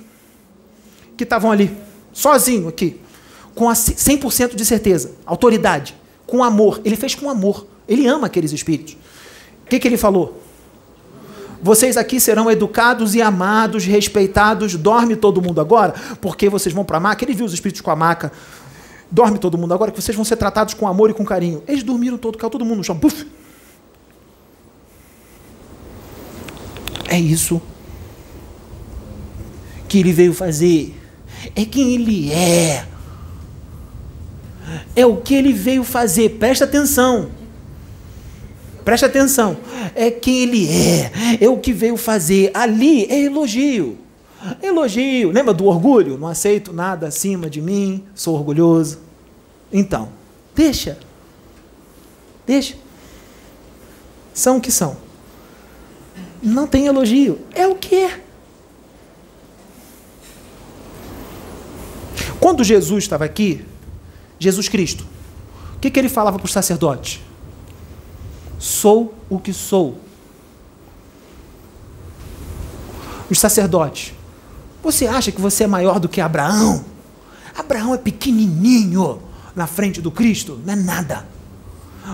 que 1.16 1.22
estavam 1.22 1.52
ali, 1.52 1.70
sozinho 2.12 2.66
aqui? 2.66 3.00
Com 3.54 3.66
100% 3.66 4.54
de 4.54 4.64
certeza, 4.64 5.12
autoridade, 5.26 5.94
com 6.26 6.42
amor. 6.42 6.80
Ele 6.84 6.96
fez 6.96 7.14
com 7.14 7.28
amor. 7.28 7.66
Ele 7.88 8.06
ama 8.06 8.26
aqueles 8.26 8.52
espíritos. 8.52 8.94
O 9.64 9.68
que, 9.68 9.78
que 9.78 9.88
ele 9.88 9.96
falou? 9.96 10.40
Vocês 11.62 11.96
aqui 11.96 12.18
serão 12.18 12.50
educados 12.50 13.14
e 13.14 13.22
amados, 13.22 13.84
respeitados. 13.84 14.74
Dorme 14.74 15.14
todo 15.14 15.40
mundo 15.40 15.60
agora, 15.60 15.94
porque 16.20 16.48
vocês 16.48 16.74
vão 16.74 16.84
para 16.84 16.96
a 16.96 17.00
maca. 17.00 17.24
Ele 17.24 17.34
viu 17.34 17.46
os 17.46 17.52
espíritos 17.52 17.80
com 17.80 17.90
a 17.90 17.96
maca. 17.96 18.32
Dorme 19.10 19.38
todo 19.38 19.58
mundo 19.58 19.72
agora, 19.72 19.90
que 19.90 20.00
vocês 20.00 20.16
vão 20.16 20.24
ser 20.24 20.36
tratados 20.36 20.74
com 20.74 20.88
amor 20.88 21.10
e 21.10 21.14
com 21.14 21.24
carinho. 21.24 21.62
Eles 21.68 21.82
dormiram 21.82 22.16
todo, 22.16 22.38
caiu 22.38 22.50
todo 22.50 22.64
mundo 22.64 22.78
no 22.78 22.84
chão. 22.84 22.98
Puf! 22.98 23.26
É 27.08 27.20
isso 27.20 27.60
que 29.86 29.98
ele 29.98 30.12
veio 30.12 30.32
fazer. 30.32 30.98
É 31.54 31.66
quem 31.66 31.94
ele 31.94 32.32
é. 32.32 32.86
É 34.94 35.06
o 35.06 35.16
que 35.16 35.34
ele 35.34 35.52
veio 35.52 35.84
fazer. 35.84 36.30
Presta 36.38 36.64
atenção. 36.64 37.30
Presta 38.84 39.06
atenção. 39.06 39.56
É 39.94 40.10
quem 40.10 40.42
ele 40.42 40.68
é. 40.68 41.12
É 41.40 41.48
o 41.48 41.58
que 41.58 41.72
veio 41.72 41.96
fazer. 41.96 42.50
Ali 42.54 43.04
é 43.04 43.20
elogio. 43.20 43.98
Elogio. 44.62 45.30
Lembra 45.30 45.54
do 45.54 45.66
orgulho? 45.66 46.18
Não 46.18 46.28
aceito 46.28 46.72
nada 46.72 47.06
acima 47.06 47.48
de 47.48 47.60
mim. 47.60 48.04
Sou 48.14 48.34
orgulhoso. 48.34 48.98
Então, 49.72 50.08
deixa. 50.54 50.98
Deixa. 52.46 52.74
São 54.34 54.56
o 54.56 54.60
que 54.60 54.72
são. 54.72 54.96
Não 56.42 56.66
tem 56.66 56.86
elogio. 56.86 57.38
É 57.54 57.66
o 57.66 57.74
que 57.76 57.94
é. 57.94 58.20
Quando 62.40 62.64
Jesus 62.64 63.04
estava 63.04 63.24
aqui, 63.24 63.64
Jesus 64.42 64.68
Cristo. 64.68 65.06
O 65.76 65.78
que, 65.78 65.90
que 65.90 65.98
ele 65.98 66.08
falava 66.08 66.38
para 66.38 66.46
os 66.46 66.52
sacerdotes? 66.52 67.20
Sou 68.58 69.14
o 69.30 69.38
que 69.38 69.52
sou. 69.52 69.98
Os 73.30 73.38
sacerdotes. 73.38 74.12
Você 74.82 75.06
acha 75.06 75.30
que 75.30 75.40
você 75.40 75.64
é 75.64 75.66
maior 75.66 76.00
do 76.00 76.08
que 76.08 76.20
Abraão? 76.20 76.84
Abraão 77.56 77.94
é 77.94 77.98
pequenininho 77.98 79.22
na 79.54 79.66
frente 79.66 80.00
do 80.00 80.10
Cristo, 80.10 80.60
não 80.64 80.72
é 80.72 80.76
nada. 80.76 81.26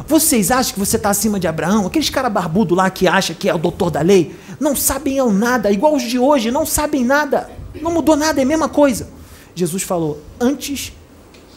Vocês 0.07 0.51
acham 0.51 0.75
que 0.75 0.79
você 0.79 0.97
está 0.97 1.09
acima 1.09 1.41
de 1.41 1.47
Abraão? 1.47 1.87
Aqueles 1.87 2.11
cara 2.11 2.29
barbudo 2.29 2.75
lá 2.75 2.91
que 2.91 3.09
acha 3.09 3.33
que 3.33 3.49
é 3.49 3.55
o 3.55 3.59
doutor 3.59 3.91
da 3.91 4.03
lei, 4.03 4.37
não 4.61 4.77
sabem 4.77 5.17
nada, 5.33 5.73
igual 5.73 5.95
os 5.95 6.03
de 6.03 6.19
hoje, 6.19 6.51
não 6.51 6.67
sabem 6.67 7.05
nada. 7.05 7.51
Não 7.81 7.91
mudou 7.91 8.17
nada, 8.17 8.41
é 8.41 8.43
a 8.43 8.47
mesma 8.47 8.69
coisa. 8.69 9.09
Jesus 9.55 9.83
falou: 9.83 10.23
antes 10.39 10.93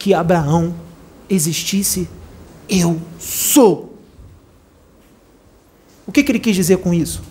que 0.02 0.12
Abraão 0.12 0.74
existisse, 1.30 2.08
eu 2.68 3.00
sou. 3.20 3.96
O 6.04 6.10
que, 6.10 6.24
que 6.24 6.32
ele 6.32 6.40
quis 6.40 6.56
dizer 6.56 6.78
com 6.78 6.92
isso? 6.92 7.22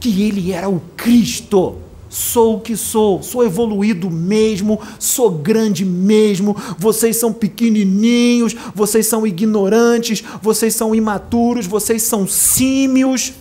Que 0.00 0.22
ele 0.22 0.50
era 0.50 0.66
o 0.66 0.80
Cristo. 0.96 1.76
Sou 2.08 2.56
o 2.56 2.60
que 2.60 2.74
sou, 2.74 3.22
sou 3.22 3.44
evoluído 3.44 4.10
mesmo, 4.10 4.80
sou 4.98 5.30
grande 5.30 5.84
mesmo. 5.84 6.56
Vocês 6.78 7.16
são 7.16 7.34
pequenininhos, 7.34 8.56
vocês 8.74 9.06
são 9.06 9.26
ignorantes, 9.26 10.24
vocês 10.40 10.74
são 10.74 10.94
imaturos, 10.94 11.66
vocês 11.66 12.02
são 12.02 12.26
símios, 12.26 13.34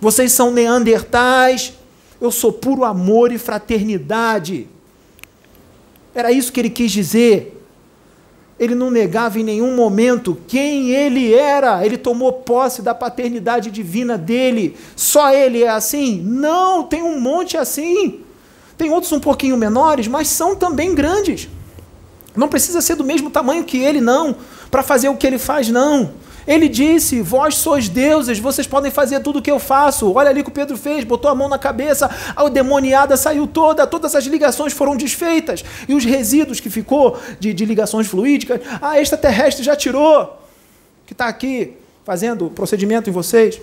vocês 0.00 0.30
são 0.30 0.52
neandertais. 0.52 1.72
Eu 2.20 2.30
sou 2.30 2.52
puro 2.52 2.84
amor 2.84 3.32
e 3.32 3.38
fraternidade. 3.38 4.68
Era 6.14 6.30
isso 6.30 6.52
que 6.52 6.60
ele 6.60 6.70
quis 6.70 6.92
dizer. 6.92 7.54
Ele 8.58 8.74
não 8.74 8.90
negava 8.90 9.38
em 9.40 9.44
nenhum 9.44 9.74
momento 9.74 10.38
quem 10.46 10.90
ele 10.90 11.34
era. 11.34 11.84
Ele 11.84 11.96
tomou 11.96 12.32
posse 12.32 12.82
da 12.82 12.94
paternidade 12.94 13.70
divina 13.70 14.16
dele. 14.16 14.76
Só 14.94 15.32
ele 15.32 15.62
é 15.62 15.68
assim? 15.68 16.22
Não, 16.24 16.84
tem 16.84 17.02
um 17.02 17.20
monte 17.20 17.56
assim. 17.56 18.20
Tem 18.76 18.90
outros 18.90 19.12
um 19.12 19.20
pouquinho 19.20 19.56
menores, 19.56 20.06
mas 20.06 20.28
são 20.28 20.54
também 20.54 20.94
grandes. 20.94 21.48
Não 22.36 22.48
precisa 22.48 22.80
ser 22.80 22.96
do 22.96 23.04
mesmo 23.04 23.30
tamanho 23.30 23.64
que 23.64 23.78
ele, 23.78 24.00
não, 24.00 24.36
para 24.70 24.82
fazer 24.82 25.08
o 25.08 25.16
que 25.16 25.26
ele 25.26 25.38
faz, 25.38 25.68
não. 25.68 26.12
Ele 26.46 26.68
disse: 26.68 27.20
Vós 27.20 27.56
sois 27.56 27.88
deuses, 27.88 28.38
vocês 28.38 28.66
podem 28.66 28.90
fazer 28.90 29.20
tudo 29.20 29.38
o 29.38 29.42
que 29.42 29.50
eu 29.50 29.58
faço. 29.58 30.12
Olha 30.12 30.30
ali 30.30 30.40
o 30.40 30.44
que 30.44 30.50
o 30.50 30.52
Pedro 30.52 30.76
fez, 30.76 31.04
botou 31.04 31.30
a 31.30 31.34
mão 31.34 31.48
na 31.48 31.58
cabeça, 31.58 32.10
a 32.36 32.48
demoniada 32.48 33.16
saiu 33.16 33.46
toda, 33.46 33.86
todas 33.86 34.14
as 34.14 34.24
ligações 34.24 34.72
foram 34.72 34.96
desfeitas. 34.96 35.64
E 35.88 35.94
os 35.94 36.04
resíduos 36.04 36.60
que 36.60 36.68
ficou 36.68 37.18
de, 37.40 37.52
de 37.54 37.64
ligações 37.64 38.06
fluídicas, 38.06 38.60
a 38.80 39.00
extraterrestre 39.00 39.64
já 39.64 39.74
tirou, 39.74 40.38
que 41.06 41.12
está 41.12 41.26
aqui 41.26 41.74
fazendo 42.04 42.50
procedimento 42.50 43.08
em 43.08 43.12
vocês. 43.12 43.60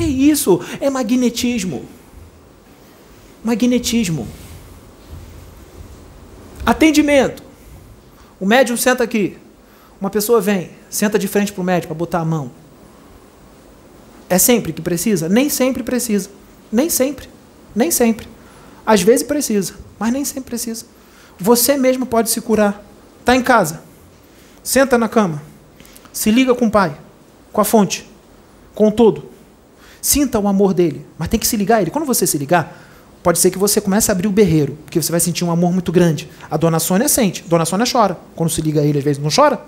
É 0.00 0.04
isso, 0.04 0.60
é 0.80 0.90
magnetismo. 0.90 1.86
Magnetismo. 3.44 4.26
Atendimento. 6.64 7.42
O 8.40 8.46
médium 8.46 8.76
senta 8.76 9.04
aqui. 9.04 9.38
Uma 10.00 10.10
pessoa 10.10 10.40
vem, 10.40 10.70
senta 10.90 11.18
de 11.18 11.26
frente 11.26 11.52
para 11.52 11.62
o 11.62 11.64
médico 11.64 11.94
para 11.94 11.98
botar 11.98 12.20
a 12.20 12.24
mão. 12.24 12.50
É 14.28 14.38
sempre 14.38 14.72
que 14.72 14.82
precisa? 14.82 15.28
Nem 15.28 15.48
sempre 15.48 15.82
precisa. 15.82 16.30
Nem 16.70 16.90
sempre. 16.90 17.28
Nem 17.74 17.90
sempre. 17.90 18.28
Às 18.84 19.02
vezes 19.02 19.26
precisa, 19.26 19.74
mas 19.98 20.12
nem 20.12 20.24
sempre 20.24 20.50
precisa. 20.50 20.84
Você 21.38 21.76
mesmo 21.76 22.06
pode 22.06 22.30
se 22.30 22.40
curar. 22.40 22.82
Está 23.20 23.36
em 23.36 23.42
casa. 23.42 23.82
Senta 24.62 24.96
na 24.96 25.08
cama. 25.08 25.42
Se 26.12 26.30
liga 26.30 26.54
com 26.54 26.66
o 26.66 26.70
pai, 26.70 26.96
com 27.52 27.60
a 27.60 27.64
fonte, 27.64 28.08
com 28.74 28.90
todo. 28.90 29.30
Sinta 30.00 30.38
o 30.38 30.48
amor 30.48 30.72
dele, 30.72 31.04
mas 31.18 31.28
tem 31.28 31.38
que 31.38 31.46
se 31.46 31.56
ligar 31.56 31.76
a 31.76 31.82
ele. 31.82 31.90
Quando 31.90 32.06
você 32.06 32.26
se 32.26 32.38
ligar, 32.38 32.82
pode 33.22 33.38
ser 33.38 33.50
que 33.50 33.58
você 33.58 33.80
comece 33.80 34.10
a 34.10 34.12
abrir 34.12 34.28
o 34.28 34.32
berreiro, 34.32 34.78
porque 34.84 35.02
você 35.02 35.10
vai 35.10 35.20
sentir 35.20 35.44
um 35.44 35.50
amor 35.50 35.72
muito 35.72 35.90
grande. 35.92 36.30
A 36.50 36.56
dona 36.56 36.78
Sônia 36.78 37.08
sente, 37.08 37.44
dona 37.46 37.64
Sônia 37.64 37.86
chora. 37.90 38.16
Quando 38.34 38.50
se 38.50 38.62
liga 38.62 38.80
a 38.80 38.84
ele, 38.84 38.98
às 38.98 39.04
vezes 39.04 39.22
não 39.22 39.30
chora. 39.34 39.60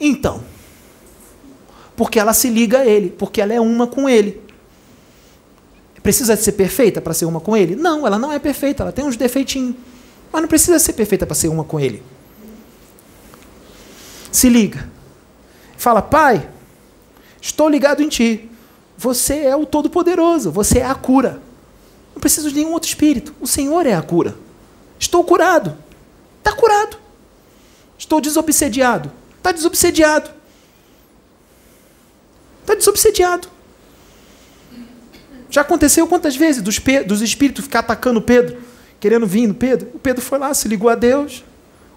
Então, 0.00 0.42
porque 1.94 2.18
ela 2.18 2.32
se 2.32 2.48
liga 2.48 2.78
a 2.78 2.86
ele, 2.86 3.10
porque 3.10 3.40
ela 3.40 3.52
é 3.52 3.60
uma 3.60 3.86
com 3.86 4.08
ele. 4.08 4.40
Precisa 6.02 6.34
ser 6.34 6.52
perfeita 6.52 7.00
para 7.00 7.12
ser 7.12 7.26
uma 7.26 7.40
com 7.40 7.54
ele? 7.54 7.76
Não, 7.76 8.06
ela 8.06 8.18
não 8.18 8.32
é 8.32 8.38
perfeita, 8.38 8.82
ela 8.82 8.92
tem 8.92 9.04
uns 9.04 9.16
defeitinhos. 9.16 9.76
Mas 10.32 10.40
não 10.40 10.48
precisa 10.48 10.78
ser 10.78 10.94
perfeita 10.94 11.26
para 11.26 11.34
ser 11.34 11.48
uma 11.48 11.62
com 11.62 11.78
ele. 11.78 12.02
Se 14.32 14.48
liga. 14.48 14.88
Fala, 15.76 16.00
pai, 16.00 16.48
estou 17.40 17.68
ligado 17.68 18.02
em 18.02 18.08
ti. 18.08 18.48
Você 18.96 19.40
é 19.40 19.54
o 19.54 19.66
Todo-Poderoso, 19.66 20.50
você 20.50 20.78
é 20.78 20.86
a 20.86 20.94
cura. 20.94 21.42
Não 22.14 22.20
preciso 22.20 22.48
de 22.48 22.56
nenhum 22.56 22.72
outro 22.72 22.88
espírito. 22.88 23.34
O 23.40 23.46
Senhor 23.46 23.86
é 23.86 23.94
a 23.94 24.02
cura. 24.02 24.36
Estou 24.98 25.22
curado. 25.24 25.76
Está 26.38 26.52
curado. 26.52 26.96
Estou 27.98 28.20
desobsediado. 28.20 29.12
Está 29.40 29.52
desobsediado. 29.52 30.30
Está 32.60 32.74
desobsediado. 32.74 33.48
Já 35.48 35.62
aconteceu 35.62 36.06
quantas 36.06 36.36
vezes 36.36 36.62
dos, 36.62 36.78
dos 37.06 37.22
espíritos 37.22 37.64
ficar 37.64 37.80
atacando 37.80 38.20
Pedro, 38.20 38.58
querendo 39.00 39.26
vir 39.26 39.46
no 39.46 39.54
Pedro? 39.54 39.88
O 39.94 39.98
Pedro 39.98 40.22
foi 40.22 40.38
lá, 40.38 40.52
se 40.52 40.68
ligou 40.68 40.90
a 40.90 40.94
Deus, 40.94 41.42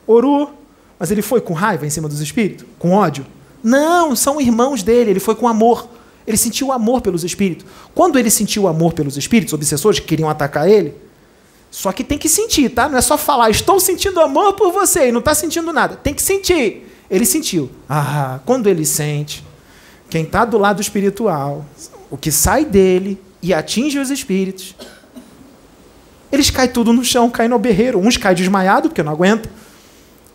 orou, 0.07 0.57
mas 0.97 1.11
ele 1.11 1.21
foi 1.21 1.41
com 1.41 1.53
raiva 1.53 1.85
em 1.85 1.89
cima 1.89 2.07
dos 2.07 2.21
espíritos? 2.21 2.65
Com 2.79 2.91
ódio? 2.93 3.27
Não, 3.61 4.15
são 4.15 4.39
irmãos 4.39 4.81
dele, 4.81 5.11
ele 5.11 5.19
foi 5.19 5.35
com 5.35 5.45
amor. 5.45 5.87
Ele 6.25 6.37
sentiu 6.37 6.71
amor 6.71 7.01
pelos 7.01 7.25
espíritos. 7.25 7.65
Quando 7.93 8.17
ele 8.17 8.29
sentiu 8.29 8.69
amor 8.69 8.93
pelos 8.93 9.17
espíritos, 9.17 9.53
obsessores 9.53 9.99
que 9.99 10.05
queriam 10.05 10.29
atacar 10.29 10.67
ele, 10.69 10.95
só 11.69 11.91
que 11.91 12.05
tem 12.05 12.17
que 12.17 12.29
sentir, 12.29 12.69
tá? 12.69 12.87
Não 12.87 12.97
é 12.97 13.01
só 13.01 13.17
falar, 13.17 13.49
estou 13.49 13.81
sentindo 13.81 14.21
amor 14.21 14.53
por 14.53 14.71
você 14.71 15.09
e 15.09 15.11
não 15.11 15.19
está 15.19 15.35
sentindo 15.35 15.73
nada. 15.73 15.97
Tem 15.97 16.13
que 16.13 16.21
sentir. 16.21 16.92
Ele 17.14 17.27
sentiu. 17.27 17.69
Ah, 17.88 18.40
quando 18.44 18.65
ele 18.65 18.84
sente, 18.84 19.45
quem 20.10 20.23
está 20.23 20.44
do 20.45 20.57
lado 20.57 20.81
espiritual, 20.81 21.64
o 22.10 22.18
que 22.18 22.31
sai 22.31 22.65
dele 22.65 23.22
e 23.40 23.53
atinge 23.53 23.99
os 23.99 24.10
espíritos, 24.10 24.76
eles 26.31 26.49
caem 26.49 26.69
tudo 26.69 26.91
no 26.91 27.06
chão, 27.06 27.30
caem 27.30 27.48
no 27.48 27.60
berreiro. 27.60 27.99
Uns 27.99 28.18
caem 28.18 28.35
desmaiado, 28.35 28.90
porque 28.90 29.03
não 29.03 29.11
aguenta, 29.11 29.48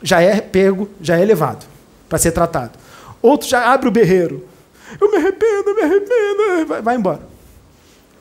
já 0.00 0.20
é 0.20 0.40
pego, 0.40 0.88
já 1.00 1.16
é 1.18 1.24
levado 1.24 1.66
para 2.08 2.16
ser 2.16 2.30
tratado. 2.30 2.78
Outros 3.20 3.50
já 3.50 3.72
abre 3.72 3.88
o 3.88 3.90
berreiro. 3.90 4.46
Eu 5.00 5.10
me 5.10 5.16
arrependo, 5.16 5.70
eu 5.70 5.74
me 5.74 5.82
arrependo. 5.82 6.66
Vai, 6.68 6.80
vai 6.80 6.94
embora. 6.94 7.22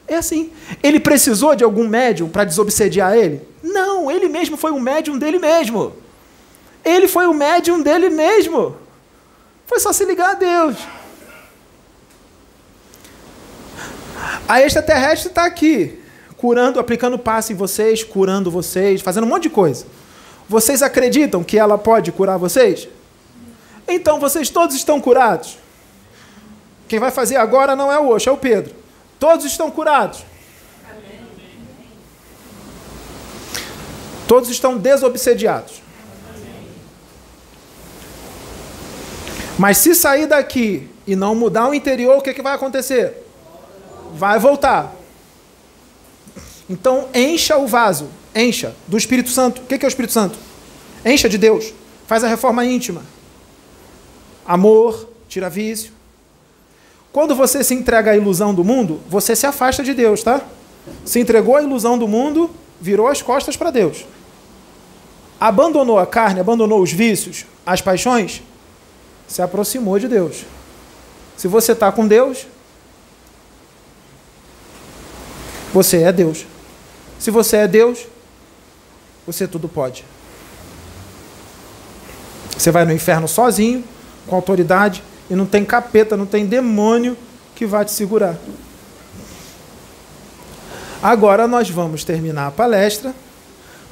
É 0.08 0.16
assim. 0.16 0.50
Ele 0.82 1.00
precisou 1.00 1.56
de 1.56 1.64
algum 1.64 1.88
médium 1.88 2.28
para 2.28 2.44
desobsediar 2.44 3.16
ele? 3.16 3.40
Não, 3.62 4.10
ele 4.10 4.28
mesmo 4.28 4.58
foi 4.58 4.72
um 4.72 4.80
médium 4.80 5.16
dele 5.16 5.38
mesmo. 5.38 5.94
Ele 6.88 7.08
foi 7.08 7.28
o 7.28 7.34
médium 7.34 7.82
dele 7.82 8.10
mesmo. 8.10 8.78
Foi 9.66 9.78
só 9.78 9.92
se 9.92 10.06
ligar 10.06 10.32
a 10.32 10.34
Deus. 10.36 10.78
A 14.48 14.62
extraterrestre 14.62 15.28
está 15.28 15.44
aqui, 15.44 16.02
curando, 16.38 16.80
aplicando 16.80 17.20
passe 17.20 17.52
em 17.52 17.56
vocês, 17.58 18.06
curando 18.06 18.50
vocês, 18.50 19.02
fazendo 19.02 19.26
um 19.26 19.28
monte 19.28 19.44
de 19.44 19.50
coisa. 19.50 19.86
Vocês 20.48 20.82
acreditam 20.82 21.44
que 21.44 21.60
ela 21.60 21.78
pode 21.78 22.10
curar 22.14 22.38
vocês? 22.38 22.88
Então 23.86 24.18
vocês 24.18 24.50
todos 24.50 24.74
estão 24.74 25.02
curados. 25.02 25.58
Quem 26.88 27.00
vai 27.00 27.12
fazer 27.12 27.36
agora 27.36 27.76
não 27.76 27.92
é 27.92 28.00
o 28.00 28.12
Oxo, 28.12 28.30
é 28.30 28.32
o 28.32 28.38
Pedro. 28.38 28.74
Todos 29.20 29.46
estão 29.46 29.70
curados. 29.70 30.24
Todos 34.26 34.50
estão 34.50 34.78
desobsediados. 34.78 35.87
Mas 39.58 39.78
se 39.78 39.96
sair 39.96 40.28
daqui 40.28 40.88
e 41.06 41.16
não 41.16 41.34
mudar 41.34 41.68
o 41.68 41.74
interior, 41.74 42.18
o 42.18 42.22
que, 42.22 42.34
que 42.34 42.42
vai 42.42 42.54
acontecer? 42.54 43.28
vai 44.14 44.40
voltar. 44.40 44.96
Então, 46.70 47.08
encha 47.14 47.58
o 47.58 47.68
vaso, 47.68 48.10
encha 48.36 48.76
do 48.88 48.98
Espírito 48.98 49.30
Santo. 49.30 49.62
O 49.62 49.66
que 49.66 49.76
é 49.76 49.88
o 49.88 49.88
Espírito 49.88 50.14
Santo? 50.14 50.38
Encha 51.06 51.30
de 51.30 51.38
Deus. 51.38 51.74
Faz 52.06 52.24
a 52.24 52.28
reforma 52.28 52.66
íntima. 52.66 53.04
Amor, 54.46 55.10
tira 55.28 55.50
vício. 55.50 55.92
Quando 57.12 57.36
você 57.36 57.64
se 57.64 57.74
entrega 57.74 58.12
à 58.12 58.18
ilusão 58.18 58.54
do 58.54 58.64
mundo, 58.64 59.02
você 59.10 59.36
se 59.36 59.46
afasta 59.46 59.84
de 59.84 59.94
Deus, 59.94 60.24
tá? 60.24 60.42
Se 61.06 61.20
entregou 61.20 61.56
à 61.56 61.64
ilusão 61.64 61.98
do 61.98 62.08
mundo, 62.08 62.50
virou 62.80 63.08
as 63.08 63.22
costas 63.22 63.56
para 63.56 63.72
Deus. 63.72 64.06
Abandonou 65.40 66.00
a 66.00 66.06
carne, 66.06 66.40
abandonou 66.40 66.82
os 66.82 66.92
vícios, 66.92 67.46
as 67.66 67.82
paixões, 67.82 68.42
se 69.28 69.42
aproximou 69.42 70.00
de 70.00 70.08
Deus. 70.08 70.46
Se 71.36 71.48
você 71.48 71.74
está 71.74 71.92
com 71.92 72.08
Deus, 72.08 72.48
Você 75.78 76.02
é 76.02 76.12
Deus. 76.12 76.46
Se 77.20 77.30
você 77.30 77.58
é 77.58 77.68
Deus, 77.68 78.08
você 79.28 79.48
tudo 79.48 79.68
pode. 79.68 80.04
Você 82.58 82.72
vai 82.72 82.86
no 82.86 82.92
inferno 82.92 83.28
sozinho, 83.28 83.84
com 84.26 84.36
autoridade, 84.36 85.04
e 85.30 85.36
não 85.36 85.46
tem 85.46 85.64
capeta, 85.64 86.18
não 86.18 86.26
tem 86.26 86.48
demônio 86.48 87.16
que 87.56 87.66
vai 87.66 87.86
te 87.86 87.92
segurar. 87.92 88.36
Agora 91.00 91.48
nós 91.48 91.70
vamos 91.70 92.04
terminar 92.04 92.48
a 92.48 92.52
palestra, 92.52 93.14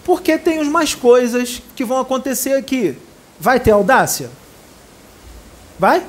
porque 0.04 0.40
tem 0.40 0.64
mais 0.66 0.96
coisas 0.96 1.62
que 1.76 1.86
vão 1.86 2.00
acontecer 2.00 2.54
aqui. 2.54 2.98
Vai 3.40 3.60
ter 3.60 3.70
audácia? 3.70 4.32
Vai? 5.78 6.06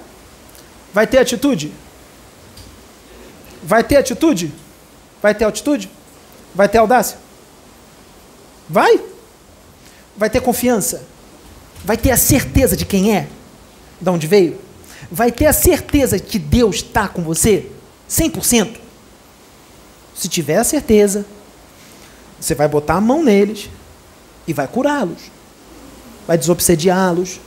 Vai 0.92 1.06
ter 1.06 1.18
atitude? 1.18 1.72
Vai 3.62 3.82
ter 3.82 3.96
atitude? 3.96 4.52
Vai 5.20 5.34
ter 5.34 5.44
altitude? 5.44 5.90
Vai 6.54 6.68
ter 6.68 6.78
audácia? 6.78 7.18
Vai? 8.68 9.00
Vai 10.16 10.30
ter 10.30 10.40
confiança? 10.40 11.02
Vai 11.84 11.96
ter 11.96 12.10
a 12.10 12.16
certeza 12.16 12.76
de 12.76 12.84
quem 12.84 13.14
é? 13.14 13.28
De 14.00 14.08
onde 14.08 14.26
veio? 14.26 14.58
Vai 15.10 15.30
ter 15.30 15.46
a 15.46 15.52
certeza 15.52 16.18
que 16.18 16.38
Deus 16.38 16.76
está 16.76 17.08
com 17.08 17.22
você? 17.22 17.70
100%. 18.08 18.76
Se 20.14 20.28
tiver 20.28 20.56
a 20.56 20.64
certeza, 20.64 21.26
você 22.40 22.54
vai 22.54 22.68
botar 22.68 22.94
a 22.94 23.00
mão 23.00 23.22
neles 23.22 23.68
e 24.46 24.52
vai 24.52 24.66
curá-los. 24.66 25.30
Vai 26.26 26.38
desobsediá-los. 26.38 27.40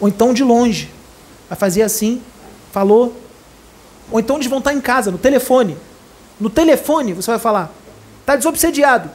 Ou 0.00 0.08
então 0.08 0.32
de 0.32 0.42
longe. 0.42 0.90
Vai 1.48 1.58
fazer 1.58 1.82
assim, 1.82 2.22
falou. 2.72 3.16
Ou 4.10 4.20
então 4.20 4.36
eles 4.36 4.46
vão 4.46 4.58
estar 4.58 4.72
em 4.72 4.80
casa, 4.80 5.10
no 5.10 5.18
telefone. 5.18 5.76
No 6.38 6.48
telefone 6.50 7.12
você 7.12 7.30
vai 7.30 7.40
falar, 7.40 7.72
está 8.20 8.36
desobsediado. 8.36 9.10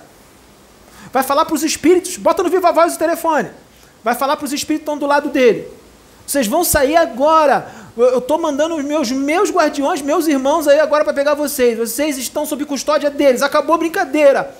Vai 1.12 1.24
falar 1.24 1.46
para 1.46 1.56
os 1.56 1.64
espíritos, 1.64 2.18
bota 2.18 2.42
no 2.42 2.50
viva 2.50 2.72
voz 2.72 2.96
o 2.96 3.00
telefone. 3.00 3.50
Vai 4.04 4.16
falar 4.16 4.36
para 4.36 4.46
os 4.46 4.52
espíritos 4.52 4.86
que 4.86 4.92
estão 4.92 4.98
do 4.98 5.06
lado 5.06 5.30
dele. 5.30 5.68
Vocês 6.26 6.48
vão 6.48 6.64
sair 6.64 6.96
agora. 6.96 7.68
Eu 7.96 8.18
estou 8.18 8.40
mandando 8.40 8.76
os 8.76 8.84
meus, 8.84 9.12
meus 9.12 9.52
guardiões, 9.52 10.02
meus 10.02 10.28
irmãos 10.28 10.68
aí 10.68 10.80
agora 10.80 11.04
para 11.04 11.14
pegar 11.14 11.36
vocês. 11.36 11.78
Vocês 11.78 12.18
estão 12.18 12.46
sob 12.46 12.66
custódia 12.66 13.10
deles. 13.10 13.42
Acabou 13.42 13.76
a 13.76 13.78
brincadeira. 13.78 14.56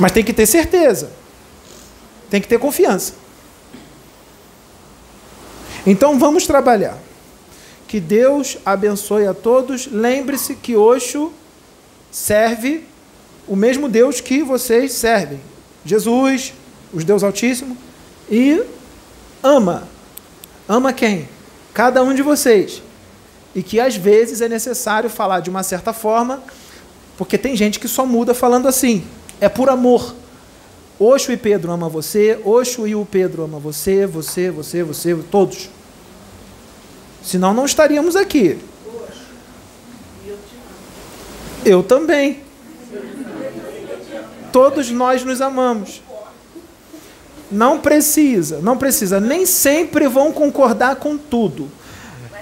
Mas 0.00 0.12
tem 0.12 0.24
que 0.24 0.32
ter 0.32 0.46
certeza. 0.46 1.12
Tem 2.32 2.40
que 2.40 2.48
ter 2.48 2.58
confiança. 2.58 3.12
Então 5.86 6.18
vamos 6.18 6.46
trabalhar. 6.46 6.96
Que 7.86 8.00
Deus 8.00 8.56
abençoe 8.64 9.26
a 9.26 9.34
todos. 9.34 9.86
Lembre-se 9.86 10.54
que 10.54 10.74
Oxo 10.74 11.30
serve 12.10 12.84
o 13.46 13.54
mesmo 13.54 13.86
Deus 13.86 14.22
que 14.22 14.42
vocês 14.42 14.92
servem. 14.92 15.42
Jesus, 15.84 16.54
os 16.90 17.04
Deus 17.04 17.22
Altíssimo, 17.22 17.76
e 18.30 18.62
ama. 19.42 19.86
Ama 20.66 20.90
quem? 20.94 21.28
Cada 21.74 22.02
um 22.02 22.14
de 22.14 22.22
vocês. 22.22 22.82
E 23.54 23.62
que 23.62 23.78
às 23.78 23.94
vezes 23.94 24.40
é 24.40 24.48
necessário 24.48 25.10
falar 25.10 25.40
de 25.40 25.50
uma 25.50 25.62
certa 25.62 25.92
forma, 25.92 26.42
porque 27.18 27.36
tem 27.36 27.54
gente 27.54 27.78
que 27.78 27.88
só 27.88 28.06
muda 28.06 28.32
falando 28.32 28.68
assim. 28.68 29.04
É 29.38 29.50
por 29.50 29.68
amor. 29.68 30.14
Oxo 31.02 31.32
e 31.32 31.36
Pedro 31.36 31.72
ama 31.72 31.88
você, 31.88 32.38
Oxo 32.44 32.86
e 32.86 32.94
o 32.94 33.04
Pedro 33.04 33.42
ama 33.42 33.58
você, 33.58 34.06
você, 34.06 34.50
você, 34.50 34.82
você, 34.82 35.16
todos. 35.30 35.68
Senão 37.22 37.52
não 37.52 37.64
estaríamos 37.64 38.14
aqui. 38.14 38.58
Eu 41.64 41.82
também. 41.82 42.40
Todos 44.52 44.90
nós 44.90 45.24
nos 45.24 45.40
amamos. 45.40 46.02
Não 47.50 47.80
precisa, 47.80 48.60
não 48.60 48.76
precisa. 48.78 49.20
Nem 49.20 49.44
sempre 49.44 50.06
vão 50.06 50.32
concordar 50.32 50.96
com 50.96 51.18
tudo. 51.18 51.68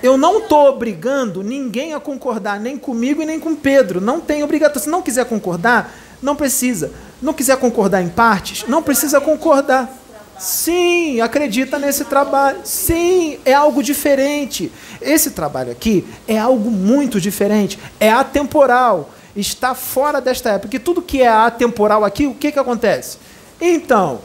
Eu 0.02 0.16
não 0.16 0.38
estou 0.38 0.68
obrigando 0.68 1.42
ninguém 1.42 1.92
a 1.94 2.00
concordar, 2.00 2.58
nem 2.58 2.78
comigo 2.78 3.22
e 3.22 3.26
nem 3.26 3.38
com 3.38 3.54
Pedro. 3.54 4.00
Não 4.00 4.20
tem 4.20 4.42
obrigação. 4.42 4.82
Se 4.82 4.88
não 4.88 5.02
quiser 5.02 5.26
concordar, 5.26 5.92
não 6.22 6.34
precisa. 6.34 6.90
Não 7.20 7.34
quiser 7.34 7.56
concordar 7.58 8.00
em 8.02 8.08
partes, 8.08 8.64
não 8.66 8.82
precisa 8.82 9.20
concordar. 9.20 9.94
Sim, 10.38 11.20
acredita 11.20 11.78
nesse 11.78 12.06
trabalho. 12.06 12.60
Sim, 12.64 13.38
é 13.44 13.52
algo 13.52 13.82
diferente. 13.82 14.72
Esse 15.02 15.32
trabalho 15.32 15.70
aqui 15.70 16.06
é 16.26 16.38
algo 16.38 16.70
muito 16.70 17.20
diferente. 17.20 17.78
É 18.00 18.10
atemporal. 18.10 19.10
Está 19.36 19.74
fora 19.74 20.18
desta 20.18 20.52
época. 20.52 20.74
E 20.74 20.78
tudo 20.78 21.02
que 21.02 21.20
é 21.20 21.28
atemporal 21.28 22.06
aqui, 22.06 22.26
o 22.26 22.34
que, 22.34 22.50
que 22.50 22.58
acontece? 22.58 23.18
Então, 23.60 24.20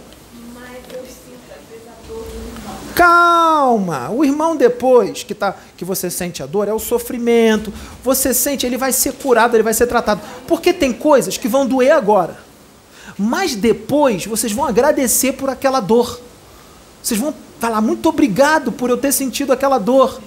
Calma! 2.96 4.10
O 4.10 4.24
irmão 4.24 4.56
depois 4.56 5.22
que, 5.22 5.36
tá, 5.36 5.54
que 5.76 5.84
você 5.84 6.10
sente 6.10 6.42
a 6.42 6.46
dor 6.46 6.70
é 6.70 6.74
o 6.74 6.80
sofrimento. 6.80 7.72
Você 8.02 8.34
sente, 8.34 8.66
ele 8.66 8.78
vai 8.78 8.94
ser 8.94 9.12
curado, 9.14 9.54
ele 9.54 9.64
vai 9.64 9.74
ser 9.74 9.86
tratado. 9.86 10.22
Porque 10.48 10.72
tem 10.72 10.94
coisas 10.94 11.38
que 11.38 11.50
vão 11.50 11.68
doer 11.68 11.92
agora. 11.92 12.40
Mas 13.18 13.54
depois 13.54 14.26
vocês 14.26 14.54
vão 14.54 14.64
agradecer 14.64 15.34
por 15.34 15.50
aquela 15.50 15.82
dor. 15.82 16.22
Vocês 17.04 17.20
vão 17.20 17.34
falar 17.60 17.82
muito 17.82 18.08
obrigado 18.08 18.72
por 18.72 18.90
eu 18.90 18.96
ter 18.96 19.12
sentido 19.12 19.52
aquela 19.52 19.78
dor. 19.78 20.22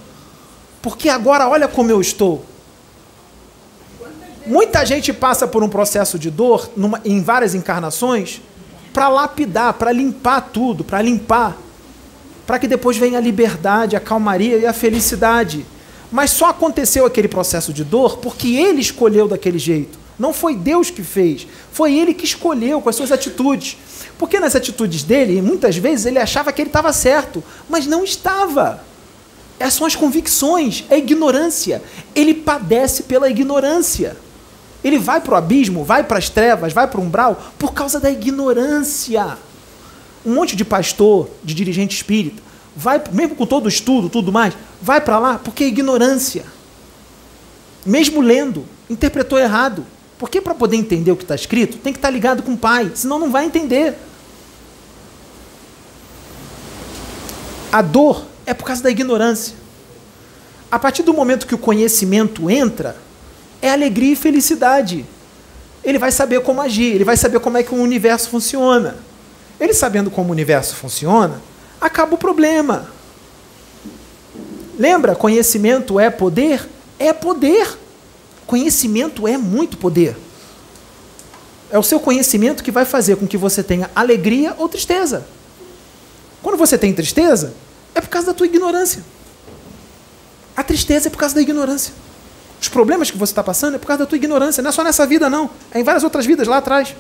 Porque 0.83 1.09
agora 1.09 1.49
olha 1.49 1.69
como 1.69 1.91
eu 1.91 2.03
estou. 2.03 2.45
Muita 4.47 4.85
gente 4.85 5.11
passa 5.11 5.47
por 5.49 5.63
um 5.63 5.71
processo 5.71 6.19
de 6.19 6.31
dor 6.31 6.71
numa, 6.77 7.01
em 7.03 7.23
várias 7.23 7.55
encarnações 7.55 8.43
para 8.93 9.09
lapidar, 9.09 9.73
para 9.75 9.91
limpar 9.91 10.51
tudo, 10.53 10.85
para 10.85 11.01
limpar 11.01 11.57
para 12.49 12.59
que 12.59 12.67
depois 12.67 12.97
venha 12.97 13.19
a 13.19 13.21
liberdade, 13.21 13.95
a 13.95 14.01
calmaria 14.01 14.57
e 14.57 14.65
a 14.65 14.73
felicidade. 14.73 15.67
Mas 16.11 16.31
só 16.31 16.47
aconteceu 16.47 17.05
aquele 17.05 17.29
processo 17.29 17.75
de 17.75 17.85
dor 17.85 18.17
porque 18.21 18.57
ele 18.57 18.81
escolheu 18.81 19.29
daquele 19.29 19.59
jeito. 19.59 19.99
Não 20.19 20.33
foi 20.33 20.57
Deus 20.57 20.89
que 20.91 21.03
fez, 21.03 21.47
foi 21.71 21.93
ele 21.93 22.15
que 22.15 22.25
escolheu 22.25 22.81
com 22.81 22.89
as 22.89 22.97
suas 22.97 23.13
atitudes. 23.13 23.77
Porque 24.17 24.41
nas 24.41 24.57
atitudes 24.57 25.03
dele, 25.03 25.43
muitas 25.43 25.77
vezes 25.77 26.07
ele 26.07 26.19
achava 26.19 26.51
que 26.51 26.63
ele 26.63 26.71
estava 26.71 26.91
certo, 26.91 27.45
mas 27.69 27.87
não 27.87 28.03
estava. 28.03 28.83
Essas 29.61 29.75
são 29.75 29.87
as 29.87 29.95
convicções, 29.95 30.87
é 30.89 30.97
ignorância. 30.97 31.83
Ele 32.15 32.33
padece 32.33 33.03
pela 33.03 33.29
ignorância. 33.29 34.17
Ele 34.83 34.99
vai 34.99 35.21
para 35.21 35.35
o 35.35 35.37
abismo, 35.37 35.85
vai 35.85 36.03
para 36.03 36.17
as 36.17 36.31
trevas, 36.31 36.73
vai 36.73 36.87
para 36.87 36.99
o 36.99 37.03
umbral 37.03 37.53
por 37.59 37.75
causa 37.75 38.01
da 38.01 38.11
ignorância 38.11 39.37
um 40.25 40.35
monte 40.35 40.57
de 40.57 40.65
pastor, 40.65 41.29
de 41.43 41.55
dirigente 41.55 41.97
espírita, 41.97 42.43
vai, 42.77 43.03
mesmo 43.13 43.35
com 43.35 43.47
todo 43.47 43.67
o 43.67 43.69
estudo, 43.69 44.09
tudo 44.09 44.33
mais, 44.33 44.55
vai 44.81 45.01
para 45.01 45.19
lá 45.19 45.39
porque 45.39 45.65
é 45.65 45.67
ignorância. 45.67 46.45
Mesmo 47.85 48.21
lendo, 48.21 48.65
interpretou 48.89 49.39
errado. 49.39 49.85
Porque 50.19 50.41
para 50.41 50.55
poder 50.55 50.77
entender 50.77 51.13
o 51.13 51.17
que 51.17 51.23
está 51.23 51.35
escrito, 51.35 51.79
tem 51.79 51.93
que 51.93 51.99
estar 51.99 52.09
tá 52.09 52.13
ligado 52.13 52.43
com 52.43 52.53
o 52.53 52.59
pai, 52.59 52.91
senão 52.95 53.19
não 53.19 53.31
vai 53.31 53.45
entender. 53.45 53.95
A 57.71 57.81
dor 57.83 58.27
é 58.45 58.53
por 58.53 58.65
causa 58.65 58.83
da 58.83 58.91
ignorância. 58.91 59.55
A 60.71 60.79
partir 60.79 61.03
do 61.03 61.15
momento 61.15 61.47
que 61.47 61.55
o 61.55 61.59
conhecimento 61.59 62.51
entra, 62.51 62.97
é 63.63 63.71
alegria 63.71 64.13
e 64.13 64.17
felicidade. 64.17 65.07
Ele 65.85 65.99
vai 65.99 66.11
saber 66.11 66.41
como 66.41 66.61
agir, 66.61 66.95
ele 66.95 67.05
vai 67.05 67.17
saber 67.17 67.39
como 67.41 67.57
é 67.57 67.63
que 67.63 67.75
o 67.75 67.79
universo 67.79 68.29
funciona. 68.29 68.97
Ele 69.61 69.75
sabendo 69.75 70.11
como 70.11 70.29
o 70.29 70.33
universo 70.33 70.77
funciona, 70.77 71.41
acaba 71.81 72.15
o 72.15 72.19
problema. 72.19 72.89
Lembra? 74.79 75.15
Conhecimento 75.15 75.99
é 75.99 76.09
poder? 76.11 76.69
É 76.99 77.13
poder. 77.13 77.77
Conhecimento 78.47 79.27
é 79.27 79.37
muito 79.37 79.77
poder. 79.77 80.17
É 81.71 81.79
o 81.79 81.83
seu 81.83 82.01
conhecimento 82.01 82.63
que 82.63 82.71
vai 82.71 82.85
fazer 82.85 83.17
com 83.17 83.27
que 83.27 83.37
você 83.37 83.63
tenha 83.63 83.91
alegria 83.95 84.55
ou 84.57 84.69
tristeza. 84.69 85.27
Quando 86.43 86.57
você 86.57 86.79
tem 86.79 86.95
tristeza, 86.95 87.53
é 87.95 88.01
por 88.01 88.09
causa 88.09 88.29
da 88.29 88.35
tua 88.35 88.47
ignorância. 88.47 89.03
A 90.57 90.63
tristeza 90.63 91.09
é 91.09 91.11
por 91.11 91.19
causa 91.19 91.35
da 91.35 91.43
ignorância. 91.43 91.93
Os 92.61 92.69
problemas 92.69 93.11
que 93.11 93.19
você 93.19 93.33
está 93.33 93.43
passando 93.43 93.75
é 93.75 93.79
por 93.79 93.87
causa 93.87 94.05
da 94.05 94.07
tua 94.07 94.17
ignorância. 94.17 94.63
Não 94.63 94.71
é 94.71 94.73
só 94.73 94.83
nessa 94.83 95.07
vida, 95.07 95.29
não. 95.29 95.51
É 95.73 95.81
em 95.81 95.85
várias 95.85 96.03
outras 96.03 96.25
vidas 96.25 96.49
lá 96.49 96.57
atrás. 96.57 96.95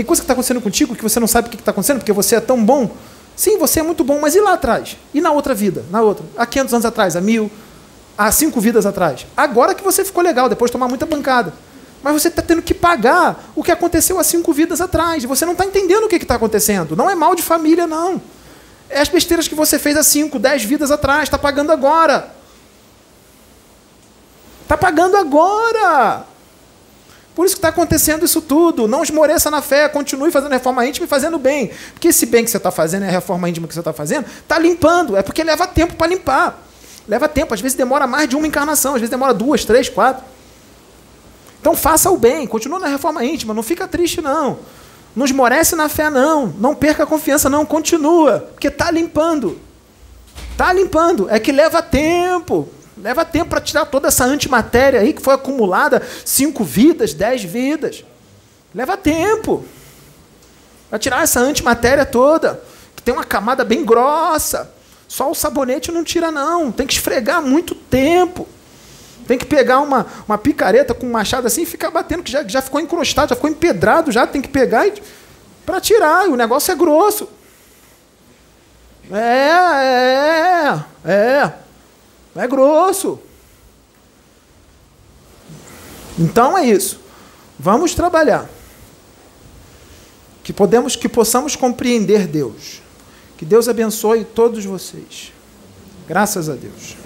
Tem 0.00 0.04
coisa 0.06 0.22
que 0.22 0.24
está 0.24 0.32
acontecendo 0.32 0.62
contigo 0.62 0.96
que 0.96 1.02
você 1.02 1.20
não 1.20 1.26
sabe 1.26 1.48
o 1.48 1.50
que 1.50 1.56
está 1.58 1.72
acontecendo 1.72 1.98
porque 1.98 2.10
você 2.10 2.36
é 2.36 2.40
tão 2.40 2.64
bom. 2.64 2.90
Sim, 3.36 3.58
você 3.58 3.80
é 3.80 3.82
muito 3.82 4.02
bom, 4.02 4.18
mas 4.18 4.34
e 4.34 4.40
lá 4.40 4.54
atrás? 4.54 4.96
E 5.12 5.20
na 5.20 5.30
outra 5.30 5.52
vida? 5.52 5.84
Na 5.90 6.00
outra? 6.00 6.24
Há 6.38 6.46
500 6.46 6.72
anos 6.72 6.86
atrás? 6.86 7.16
Há 7.16 7.20
mil? 7.20 7.50
Há 8.16 8.32
cinco 8.32 8.62
vidas 8.62 8.86
atrás? 8.86 9.26
Agora 9.36 9.74
que 9.74 9.84
você 9.84 10.02
ficou 10.02 10.22
legal, 10.22 10.48
depois 10.48 10.70
de 10.70 10.72
tomar 10.72 10.88
muita 10.88 11.04
bancada. 11.04 11.52
Mas 12.02 12.14
você 12.14 12.28
está 12.28 12.40
tendo 12.40 12.62
que 12.62 12.72
pagar 12.72 13.52
o 13.54 13.62
que 13.62 13.70
aconteceu 13.70 14.18
há 14.18 14.24
cinco 14.24 14.54
vidas 14.54 14.80
atrás. 14.80 15.22
Você 15.24 15.44
não 15.44 15.52
está 15.52 15.66
entendendo 15.66 16.04
o 16.04 16.08
que 16.08 16.16
está 16.16 16.36
acontecendo. 16.36 16.96
Não 16.96 17.10
é 17.10 17.14
mal 17.14 17.34
de 17.34 17.42
família, 17.42 17.86
não. 17.86 18.22
É 18.88 19.02
as 19.02 19.08
besteiras 19.10 19.48
que 19.48 19.54
você 19.54 19.78
fez 19.78 19.98
há 19.98 20.02
cinco, 20.02 20.38
dez 20.38 20.64
vidas 20.64 20.90
atrás. 20.90 21.24
Está 21.24 21.36
pagando 21.36 21.72
agora. 21.72 22.34
Está 24.62 24.78
pagando 24.78 25.18
agora. 25.18 26.24
Por 27.34 27.46
isso 27.46 27.54
que 27.54 27.58
está 27.58 27.68
acontecendo 27.68 28.24
isso 28.24 28.40
tudo. 28.40 28.88
Não 28.88 29.02
esmoreça 29.02 29.50
na 29.50 29.62
fé, 29.62 29.88
continue 29.88 30.30
fazendo 30.30 30.52
reforma 30.52 30.86
íntima 30.86 31.06
e 31.06 31.08
fazendo 31.08 31.38
bem. 31.38 31.70
Porque 31.92 32.08
esse 32.08 32.26
bem 32.26 32.44
que 32.44 32.50
você 32.50 32.56
está 32.56 32.70
fazendo, 32.70 33.04
é 33.04 33.08
a 33.08 33.12
reforma 33.12 33.48
íntima 33.48 33.68
que 33.68 33.74
você 33.74 33.80
está 33.80 33.92
fazendo, 33.92 34.26
está 34.26 34.58
limpando. 34.58 35.16
É 35.16 35.22
porque 35.22 35.42
leva 35.42 35.66
tempo 35.66 35.94
para 35.94 36.06
limpar. 36.08 36.66
Leva 37.08 37.28
tempo, 37.28 37.54
às 37.54 37.60
vezes 37.60 37.76
demora 37.76 38.06
mais 38.06 38.28
de 38.28 38.36
uma 38.36 38.46
encarnação, 38.46 38.94
às 38.94 39.00
vezes 39.00 39.10
demora 39.10 39.32
duas, 39.32 39.64
três, 39.64 39.88
quatro. 39.88 40.24
Então 41.60 41.74
faça 41.74 42.10
o 42.10 42.16
bem, 42.16 42.46
continua 42.46 42.78
na 42.78 42.86
reforma 42.86 43.24
íntima, 43.24 43.52
não 43.52 43.62
fica 43.62 43.86
triste, 43.86 44.20
não. 44.20 44.58
Não 45.14 45.24
esmorece 45.24 45.74
na 45.74 45.88
fé, 45.88 46.08
não. 46.08 46.46
Não 46.58 46.74
perca 46.74 47.02
a 47.02 47.06
confiança, 47.06 47.50
não. 47.50 47.66
Continua. 47.66 48.48
Porque 48.52 48.68
está 48.68 48.90
limpando. 48.90 49.58
Está 50.52 50.72
limpando. 50.72 51.28
É 51.28 51.38
que 51.38 51.50
leva 51.50 51.82
tempo. 51.82 52.68
Leva 53.02 53.24
tempo 53.24 53.50
para 53.50 53.60
tirar 53.60 53.86
toda 53.86 54.08
essa 54.08 54.24
antimatéria 54.24 55.00
aí 55.00 55.12
que 55.12 55.22
foi 55.22 55.34
acumulada, 55.34 56.02
cinco 56.24 56.62
vidas, 56.62 57.14
dez 57.14 57.42
vidas. 57.42 58.04
Leva 58.74 58.96
tempo 58.96 59.64
para 60.88 60.98
tirar 60.98 61.22
essa 61.22 61.40
antimatéria 61.40 62.04
toda, 62.04 62.60
que 62.94 63.02
tem 63.02 63.14
uma 63.14 63.24
camada 63.24 63.64
bem 63.64 63.84
grossa. 63.84 64.70
Só 65.08 65.30
o 65.30 65.34
sabonete 65.34 65.90
não 65.90 66.04
tira, 66.04 66.30
não. 66.30 66.70
Tem 66.70 66.86
que 66.86 66.92
esfregar 66.92 67.40
muito 67.42 67.74
tempo. 67.74 68.46
Tem 69.26 69.38
que 69.38 69.46
pegar 69.46 69.80
uma, 69.80 70.06
uma 70.28 70.36
picareta 70.36 70.92
com 70.92 71.06
um 71.06 71.12
machado 71.12 71.46
assim 71.46 71.62
e 71.62 71.66
ficar 71.66 71.90
batendo, 71.90 72.22
que 72.22 72.30
já, 72.30 72.46
já 72.46 72.60
ficou 72.60 72.80
encrostado, 72.80 73.30
já 73.30 73.36
ficou 73.36 73.48
empedrado, 73.48 74.12
já 74.12 74.26
tem 74.26 74.42
que 74.42 74.48
pegar 74.48 74.86
para 75.64 75.80
tirar. 75.80 76.28
E 76.28 76.32
o 76.32 76.36
negócio 76.36 76.70
é 76.70 76.74
grosso. 76.76 77.28
É, 79.10 80.80
é, 81.04 81.10
é. 81.10 81.52
É 82.34 82.46
grosso. 82.46 83.18
Então 86.18 86.56
é 86.56 86.66
isso. 86.66 87.00
Vamos 87.58 87.94
trabalhar. 87.94 88.48
Que 90.42 90.52
podemos 90.52 90.96
que 90.96 91.08
possamos 91.08 91.56
compreender 91.56 92.26
Deus. 92.26 92.80
Que 93.36 93.44
Deus 93.44 93.68
abençoe 93.68 94.24
todos 94.24 94.64
vocês. 94.64 95.32
Graças 96.06 96.48
a 96.48 96.54
Deus. 96.54 96.99